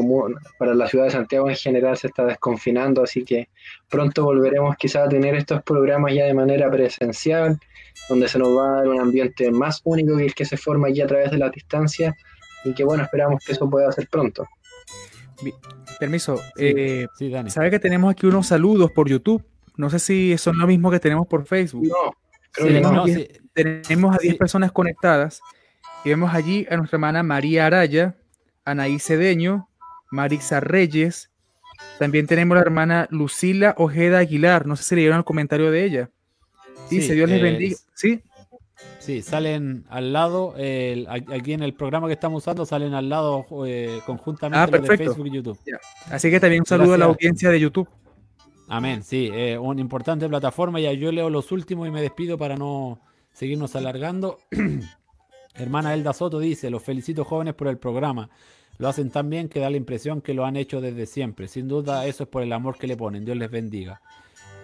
para 0.59 0.75
la 0.75 0.87
ciudad 0.87 1.07
de 1.07 1.13
Santiago 1.13 1.49
en 1.49 1.57
general 1.57 1.97
se 1.97 2.09
está 2.09 2.27
desconfinando, 2.27 3.03
así 3.03 3.25
que 3.25 3.49
pronto 3.89 4.25
volveremos 4.25 4.77
quizás 4.77 5.07
a 5.07 5.09
tener 5.09 5.35
estos 5.35 5.63
programas 5.63 6.13
ya 6.13 6.27
de 6.27 6.35
manera 6.35 6.71
presencial, 6.71 7.59
donde 8.09 8.29
se 8.29 8.39
nos 8.39 8.49
va 8.49 8.69
a 8.69 8.77
dar 8.79 8.89
un 8.89 9.01
ambiente 9.01 9.51
más 9.51 9.81
único 9.85 10.17
que 10.17 10.27
el 10.27 10.35
que 10.35 10.45
se 10.45 10.59
forma 10.59 10.89
aquí 10.89 11.01
a 11.01 11.07
través 11.07 11.31
de 11.31 11.39
la 11.39 11.49
distancia 11.49 12.15
y 12.65 12.75
que 12.75 12.85
bueno, 12.85 13.03
esperamos 13.03 13.45
que 13.45 13.53
eso 13.53 13.69
pueda 13.69 13.91
ser 13.93 14.09
pronto. 14.09 14.47
Permiso, 15.99 16.41
eh, 16.57 17.07
¿sabe 17.49 17.71
que 17.71 17.79
tenemos 17.79 18.13
aquí 18.13 18.27
unos 18.27 18.47
saludos 18.47 18.91
por 18.91 19.09
YouTube? 19.09 19.45
No 19.77 19.91
sé 19.91 19.99
si 19.99 20.37
son 20.39 20.59
lo 20.59 20.67
mismo 20.67 20.91
que 20.91 21.01
tenemos 21.01 21.27
por 21.27 21.47
Facebook. 21.47 21.87
No, 21.87 22.15
creo 22.53 23.05
que 23.05 23.41
Tenemos 23.55 24.15
a 24.15 24.19
10 24.19 24.37
personas 24.37 24.73
conectadas 24.73 25.41
y 26.05 26.11
vemos 26.11 26.35
allí 26.35 26.67
a 26.71 26.77
nuestra 26.77 26.97
hermana 26.97 27.23
María 27.23 27.67
Araya, 27.67 28.17
Anaí 28.65 28.99
Cedeño, 28.99 29.69
Marisa 30.11 30.61
Reyes, 30.61 31.31
También 31.99 32.27
tenemos 32.27 32.57
la 32.57 32.63
hermana 32.63 33.09
Lucila 33.11 33.75
Ojeda 33.79 34.19
Aguilar. 34.19 34.67
No 34.67 34.77
sé 34.77 34.85
si 34.85 34.95
le 34.95 35.03
dieron 35.03 35.19
el 35.19 35.25
comentario 35.25 35.71
de 35.71 35.85
ella. 35.85 36.11
Dice, 36.91 37.09
Sí, 37.09 37.15
Dios 37.15 37.31
les 37.31 37.43
bendiga. 37.43 37.77
Sí, 37.95 38.23
Sí, 39.03 39.21
salen 39.21 39.85
al 39.89 40.13
lado, 40.13 40.55
el- 40.57 41.09
aquí 41.09 41.53
en 41.55 41.63
el 41.63 41.75
programa 41.75 42.07
que 42.07 42.13
estamos 42.13 42.43
usando, 42.45 42.65
salen 42.65 42.95
al 42.95 43.09
lado 43.09 43.45
eh, 43.67 44.01
conjuntamente 44.07 44.59
Ah, 44.77 44.79
los 44.79 44.89
de. 44.89 44.97
Facebook 44.97 45.27
y 45.27 45.31
YouTube. 45.33 45.59
así 46.11 46.31
que 46.31 46.39
también 46.39 46.63
un 46.63 46.67
saludo 46.67 46.95
a 46.95 46.99
la 46.99 47.07
audiencia 47.07 47.51
de 47.51 47.59
YouTube. 47.59 47.89
Amén, 48.69 49.03
sí, 49.03 49.29
eh, 49.35 49.59
una 49.59 49.81
importante 49.81 50.29
plataforma. 50.29 50.79
Ya 50.81 50.93
yo 50.93 51.11
leo 51.11 51.29
los 51.31 51.51
últimos 51.53 51.89
y 51.89 51.91
me 51.91 52.01
despido 52.01 52.39
para 52.39 52.57
no 52.57 53.01
seguirnos 53.33 53.75
alargando. 53.77 54.39
Hermana 55.55 55.93
Elda 55.95 56.13
Soto 56.13 56.39
dice, 56.39 56.71
los 56.71 56.83
felicito 56.83 57.25
jóvenes 57.25 57.55
por 57.55 57.69
el 57.69 57.79
programa. 57.79 58.31
Lo 58.79 58.89
hacen 58.89 59.11
tan 59.11 59.29
bien 59.29 59.49
que 59.49 59.61
da 59.61 59.69
la 59.69 59.77
impresión 59.77 60.23
que 60.23 60.33
lo 60.33 60.47
han 60.47 60.57
hecho 60.57 60.81
desde 60.81 61.07
siempre. 61.07 61.49
Sin 61.49 61.69
duda 61.69 62.07
eso 62.07 62.23
es 62.23 62.29
por 62.29 62.43
el 62.43 62.53
amor 62.53 62.79
que 62.79 62.87
le 62.87 62.97
ponen. 62.97 63.25
Dios 63.25 63.37
les 63.37 63.51
bendiga. 63.51 64.01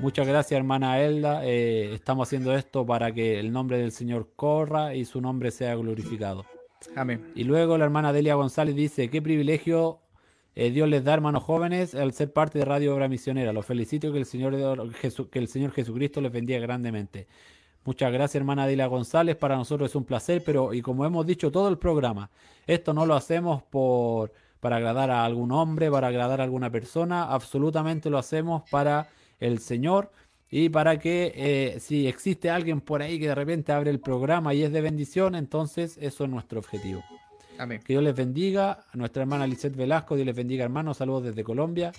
Muchas 0.00 0.28
gracias 0.28 0.56
hermana 0.56 1.00
Elda. 1.00 1.44
Eh, 1.44 1.92
estamos 1.92 2.28
haciendo 2.28 2.54
esto 2.54 2.86
para 2.86 3.12
que 3.12 3.40
el 3.40 3.50
nombre 3.50 3.78
del 3.78 3.90
Señor 3.90 4.28
corra 4.36 4.94
y 4.94 5.04
su 5.04 5.20
nombre 5.20 5.50
sea 5.50 5.74
glorificado. 5.74 6.44
Amén. 6.94 7.32
Y 7.34 7.42
luego 7.42 7.76
la 7.76 7.84
hermana 7.84 8.12
Delia 8.12 8.36
González 8.36 8.76
dice, 8.76 9.10
qué 9.10 9.20
privilegio 9.20 9.98
eh, 10.54 10.70
Dios 10.70 10.88
les 10.88 11.02
da, 11.02 11.14
hermanos 11.14 11.42
jóvenes, 11.42 11.96
al 11.96 12.12
ser 12.12 12.32
parte 12.32 12.60
de 12.60 12.64
Radio 12.64 12.94
Obra 12.94 13.08
Misionera. 13.08 13.52
Los 13.52 13.66
felicito 13.66 14.12
que 14.12 14.18
el 14.18 14.26
Señor, 14.26 14.92
que 15.30 15.38
el 15.40 15.48
Señor 15.48 15.72
Jesucristo 15.72 16.20
les 16.20 16.30
bendiga 16.30 16.60
grandemente. 16.60 17.26
Muchas 17.84 18.12
gracias, 18.12 18.36
hermana 18.36 18.68
Delia 18.68 18.86
González. 18.86 19.34
Para 19.34 19.56
nosotros 19.56 19.90
es 19.90 19.96
un 19.96 20.04
placer, 20.04 20.44
pero 20.44 20.72
y 20.74 20.80
como 20.80 21.06
hemos 21.06 21.26
dicho 21.26 21.50
todo 21.50 21.68
el 21.68 21.78
programa, 21.78 22.30
esto 22.68 22.94
no 22.94 23.04
lo 23.04 23.14
hacemos 23.14 23.64
por 23.64 24.32
para 24.60 24.76
agradar 24.76 25.10
a 25.10 25.24
algún 25.24 25.52
hombre, 25.52 25.90
para 25.90 26.08
agradar 26.08 26.40
a 26.40 26.44
alguna 26.44 26.70
persona, 26.70 27.24
absolutamente 27.24 28.10
lo 28.10 28.18
hacemos 28.18 28.68
para 28.70 29.08
el 29.40 29.58
Señor 29.60 30.10
y 30.50 30.68
para 30.70 30.98
que 30.98 31.32
eh, 31.34 31.80
si 31.80 32.06
existe 32.06 32.48
alguien 32.50 32.80
por 32.80 33.02
ahí 33.02 33.18
que 33.18 33.28
de 33.28 33.34
repente 33.34 33.72
abre 33.72 33.90
el 33.90 34.00
programa 34.00 34.54
y 34.54 34.62
es 34.62 34.72
de 34.72 34.80
bendición, 34.80 35.34
entonces 35.34 35.98
eso 36.00 36.24
es 36.24 36.30
nuestro 36.30 36.58
objetivo. 36.58 37.02
Amén. 37.58 37.80
Que 37.84 37.92
Dios 37.92 38.02
les 38.04 38.14
bendiga. 38.14 38.84
A 38.92 38.96
nuestra 38.96 39.22
hermana 39.22 39.46
Lisette 39.46 39.76
Velasco, 39.76 40.14
Dios 40.14 40.24
les 40.26 40.36
bendiga, 40.36 40.64
hermanos. 40.64 40.98
Saludos 40.98 41.24
desde 41.24 41.42
Colombia. 41.44 41.92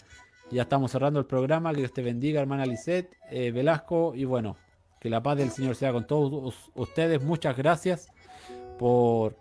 Ya 0.52 0.62
estamos 0.64 0.90
cerrando 0.92 1.20
el 1.20 1.26
programa. 1.26 1.72
Que 1.74 1.80
Dios 1.80 1.94
te 1.94 2.02
bendiga, 2.02 2.40
hermana 2.42 2.66
Lisette 2.66 3.12
eh, 3.30 3.52
Velasco. 3.52 4.14
Y 4.16 4.24
bueno, 4.24 4.56
que 5.00 5.10
la 5.10 5.22
paz 5.22 5.38
del 5.38 5.52
Señor 5.52 5.76
sea 5.76 5.92
con 5.92 6.08
todos 6.08 6.32
us- 6.32 6.72
ustedes. 6.76 7.22
Muchas 7.22 7.56
gracias 7.58 8.08
por. 8.80 9.36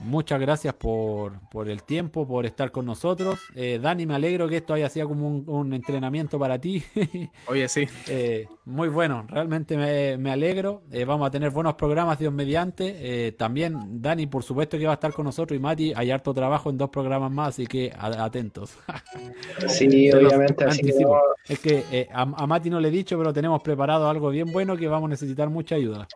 Muchas 0.00 0.40
gracias 0.40 0.74
por, 0.74 1.40
por 1.50 1.68
el 1.68 1.82
tiempo, 1.82 2.26
por 2.26 2.46
estar 2.46 2.70
con 2.70 2.86
nosotros. 2.86 3.40
Eh, 3.56 3.80
Dani, 3.82 4.06
me 4.06 4.14
alegro 4.14 4.48
que 4.48 4.58
esto 4.58 4.72
haya 4.72 4.88
sido 4.88 5.08
como 5.08 5.26
un, 5.28 5.44
un 5.48 5.72
entrenamiento 5.74 6.38
para 6.38 6.58
ti. 6.58 6.84
Oye, 7.48 7.68
sí. 7.68 7.84
Eh, 8.06 8.46
muy 8.64 8.88
bueno, 8.88 9.26
realmente 9.28 9.76
me, 9.76 10.16
me 10.16 10.30
alegro. 10.30 10.82
Eh, 10.92 11.04
vamos 11.04 11.26
a 11.26 11.30
tener 11.32 11.50
buenos 11.50 11.74
programas, 11.74 12.18
Dios 12.18 12.32
mediante. 12.32 13.26
Eh, 13.26 13.32
también 13.32 14.00
Dani, 14.00 14.28
por 14.28 14.44
supuesto 14.44 14.78
que 14.78 14.84
va 14.84 14.92
a 14.92 14.94
estar 14.94 15.12
con 15.12 15.24
nosotros 15.24 15.56
y 15.56 15.60
Mati, 15.60 15.92
hay 15.96 16.12
harto 16.12 16.32
trabajo 16.32 16.70
en 16.70 16.78
dos 16.78 16.90
programas 16.90 17.32
más, 17.32 17.48
así 17.50 17.66
que 17.66 17.92
a- 17.98 18.24
atentos. 18.24 18.78
Sí, 19.68 20.10
obviamente, 20.12 20.64
así 20.64 20.82
que 20.82 20.92
no- 21.00 21.18
Es 21.48 21.58
que 21.58 21.84
eh, 21.90 22.08
a, 22.12 22.22
a 22.22 22.46
Mati 22.46 22.70
no 22.70 22.78
le 22.80 22.88
he 22.88 22.90
dicho, 22.92 23.18
pero 23.18 23.32
tenemos 23.32 23.60
preparado 23.62 24.08
algo 24.08 24.30
bien 24.30 24.52
bueno 24.52 24.76
que 24.76 24.86
vamos 24.86 25.08
a 25.08 25.10
necesitar 25.10 25.48
mucha 25.50 25.74
ayuda. 25.74 26.06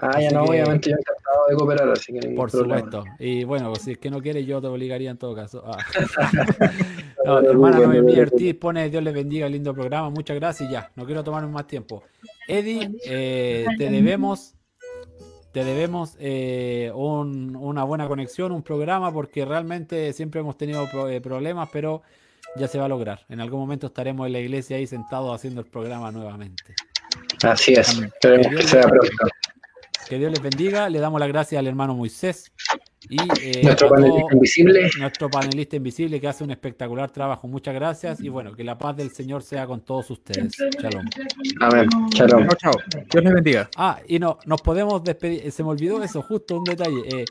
Ah, 0.00 0.20
ya 0.20 0.30
no, 0.30 0.44
que- 0.44 0.50
obviamente 0.50 0.90
yo 0.90 0.96
encantado 0.96 1.46
de 1.48 1.54
cooperar, 1.56 1.88
así 1.90 2.12
que 2.12 2.28
Por 2.28 2.50
problema. 2.50 2.78
supuesto. 2.80 3.04
Y 3.18 3.44
bueno, 3.44 3.74
si 3.74 3.92
es 3.92 3.98
que 3.98 4.10
no 4.10 4.20
quieres, 4.20 4.46
yo 4.46 4.60
te 4.60 4.66
obligaría 4.68 5.10
en 5.10 5.18
todo 5.18 5.34
caso. 5.34 5.62
Ah. 5.66 5.78
No, 7.24 7.34
No, 7.34 7.42
no, 7.42 7.50
hermana 7.50 7.76
no, 7.78 7.82
no, 7.82 7.88
Noemí 7.92 8.12
no, 8.12 8.16
no. 8.18 8.22
Ortiz 8.22 8.54
pone 8.54 8.88
Dios 8.88 9.02
les 9.02 9.12
bendiga, 9.12 9.48
lindo 9.48 9.74
programa. 9.74 10.08
Muchas 10.08 10.36
gracias 10.36 10.70
y 10.70 10.72
ya. 10.72 10.90
No 10.96 11.04
quiero 11.04 11.22
tomarme 11.22 11.48
más 11.52 11.66
tiempo. 11.66 12.02
Eddie, 12.46 12.90
eh, 13.04 13.66
te 13.76 13.90
debemos. 13.90 14.54
Te 15.52 15.64
debemos 15.64 16.14
eh, 16.20 16.90
un- 16.94 17.56
una 17.56 17.82
buena 17.84 18.06
conexión, 18.06 18.52
un 18.52 18.62
programa, 18.62 19.12
porque 19.12 19.44
realmente 19.44 20.12
siempre 20.12 20.40
hemos 20.40 20.56
tenido 20.56 20.88
pro- 20.90 21.08
eh, 21.08 21.20
problemas, 21.20 21.68
pero 21.72 22.02
ya 22.56 22.68
se 22.68 22.78
va 22.78 22.84
a 22.84 22.88
lograr. 22.88 23.26
En 23.28 23.40
algún 23.40 23.60
momento 23.60 23.88
estaremos 23.88 24.26
en 24.26 24.32
la 24.34 24.38
iglesia 24.40 24.76
ahí 24.76 24.86
sentados 24.86 25.34
haciendo 25.34 25.60
el 25.60 25.66
programa 25.66 26.10
nuevamente. 26.12 26.74
Así 27.42 27.72
es, 27.74 27.98
esperemos 28.00 28.54
que 28.54 28.62
sea 28.62 28.82
pronto. 28.82 29.06
Que 30.08 30.18
Dios 30.18 30.30
les 30.32 30.40
bendiga. 30.40 30.88
Le 30.88 30.98
damos 31.00 31.20
las 31.20 31.28
gracias 31.28 31.58
al 31.58 31.66
hermano 31.66 31.94
Moisés 31.94 32.50
y 33.10 33.16
eh, 33.42 33.60
Nuestro 33.62 33.88
todo- 33.88 33.96
panelista 33.96 34.32
invisible. 34.34 34.90
nuestro 34.98 35.30
panelista 35.30 35.76
invisible 35.76 36.20
que 36.20 36.28
hace 36.28 36.44
un 36.44 36.50
espectacular 36.50 37.10
trabajo. 37.10 37.46
Muchas 37.46 37.74
gracias 37.74 38.20
y 38.20 38.28
bueno, 38.28 38.54
que 38.54 38.64
la 38.64 38.78
paz 38.78 38.96
del 38.96 39.10
Señor 39.10 39.42
sea 39.42 39.66
con 39.66 39.82
todos 39.82 40.10
ustedes. 40.10 40.54
Shalom. 40.80 41.04
Amén. 41.60 41.88
Shalom. 42.10 42.48
Chao, 42.56 42.72
chao. 42.72 43.02
Dios 43.12 43.24
les 43.24 43.32
bendiga. 43.34 43.68
Ah, 43.76 44.00
y 44.08 44.18
no, 44.18 44.38
nos 44.46 44.62
podemos 44.62 45.04
despedir. 45.04 45.50
Se 45.52 45.62
me 45.62 45.68
olvidó 45.70 46.02
eso, 46.02 46.22
justo 46.22 46.56
un 46.58 46.64
detalle. 46.64 47.02
eh, 47.14 47.24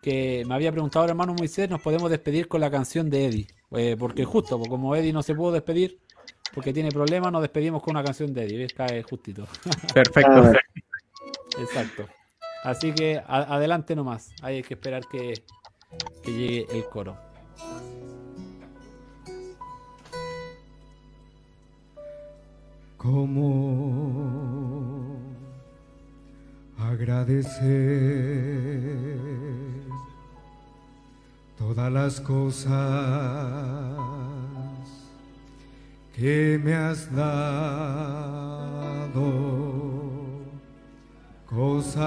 que 0.00 0.42
me 0.48 0.54
había 0.56 0.72
preguntado 0.72 1.04
el 1.04 1.10
hermano 1.12 1.32
Moisés, 1.32 1.70
nos 1.70 1.80
podemos 1.80 2.10
despedir 2.10 2.48
con 2.48 2.60
la 2.60 2.68
canción 2.72 3.08
de 3.08 3.26
Eddie. 3.26 3.46
Eh, 3.76 3.94
porque 3.96 4.24
justo, 4.24 4.58
pues, 4.58 4.68
como 4.68 4.96
Eddie 4.96 5.12
no 5.12 5.22
se 5.22 5.32
pudo 5.32 5.52
despedir 5.52 6.00
porque 6.52 6.72
tiene 6.72 6.90
problemas, 6.90 7.30
nos 7.30 7.40
despedimos 7.40 7.80
con 7.82 7.94
una 7.94 8.02
canción 8.02 8.34
de 8.34 8.44
Eddie. 8.46 8.66
Cae 8.66 9.02
justito. 9.04 9.46
Perfecto. 9.94 10.52
Exacto. 11.60 12.08
Así 12.62 12.92
que 12.92 13.18
a- 13.18 13.54
adelante 13.56 13.96
nomás. 13.96 14.30
Hay 14.42 14.62
que 14.62 14.74
esperar 14.74 15.02
que, 15.10 15.34
que 16.22 16.32
llegue 16.32 16.66
el 16.72 16.84
coro. 16.88 17.16
¿Cómo 24.22 25.18
agradecer 26.78 27.58
todas 31.58 31.92
las 31.92 32.20
cosas 32.20 32.70
que 36.14 36.60
me 36.62 36.74
has 36.74 37.12
dado? 37.14 37.32
Cosas 41.54 42.02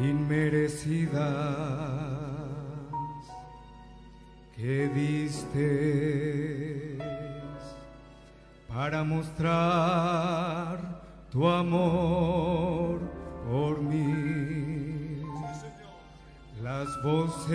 inmerecidas 0.00 1.18
que 4.56 4.88
diste 4.94 6.96
para 8.68 9.04
mostrar 9.04 10.78
tu 11.30 11.46
amor 11.46 13.00
por 13.50 13.82
mí. 13.82 15.22
Las 16.62 16.88
voces 17.02 17.52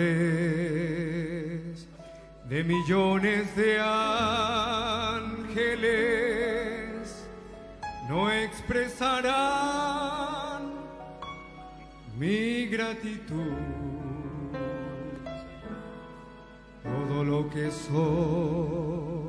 de 2.48 2.62
millones 2.62 3.56
de 3.56 3.80
ángeles 3.80 5.34
no 8.08 8.30
expresarán 8.30 9.34
mi 12.18 12.66
gratitud. 12.66 13.52
Todo 16.82 17.24
lo 17.24 17.48
que 17.50 17.70
soy 17.70 19.24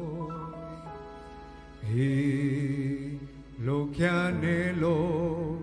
y 1.93 3.19
lo 3.59 3.91
que 3.91 4.07
anhelo 4.07 5.59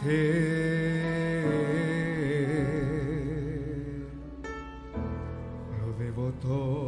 ser. 0.00 1.44
Lo 5.80 5.92
debo 5.98 6.32
todo 6.42 6.83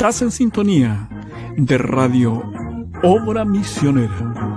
Estás 0.00 0.22
en 0.22 0.30
sintonía 0.30 1.10
de 1.58 1.76
Radio 1.76 2.42
Obra 3.02 3.44
Misionera. 3.44 4.49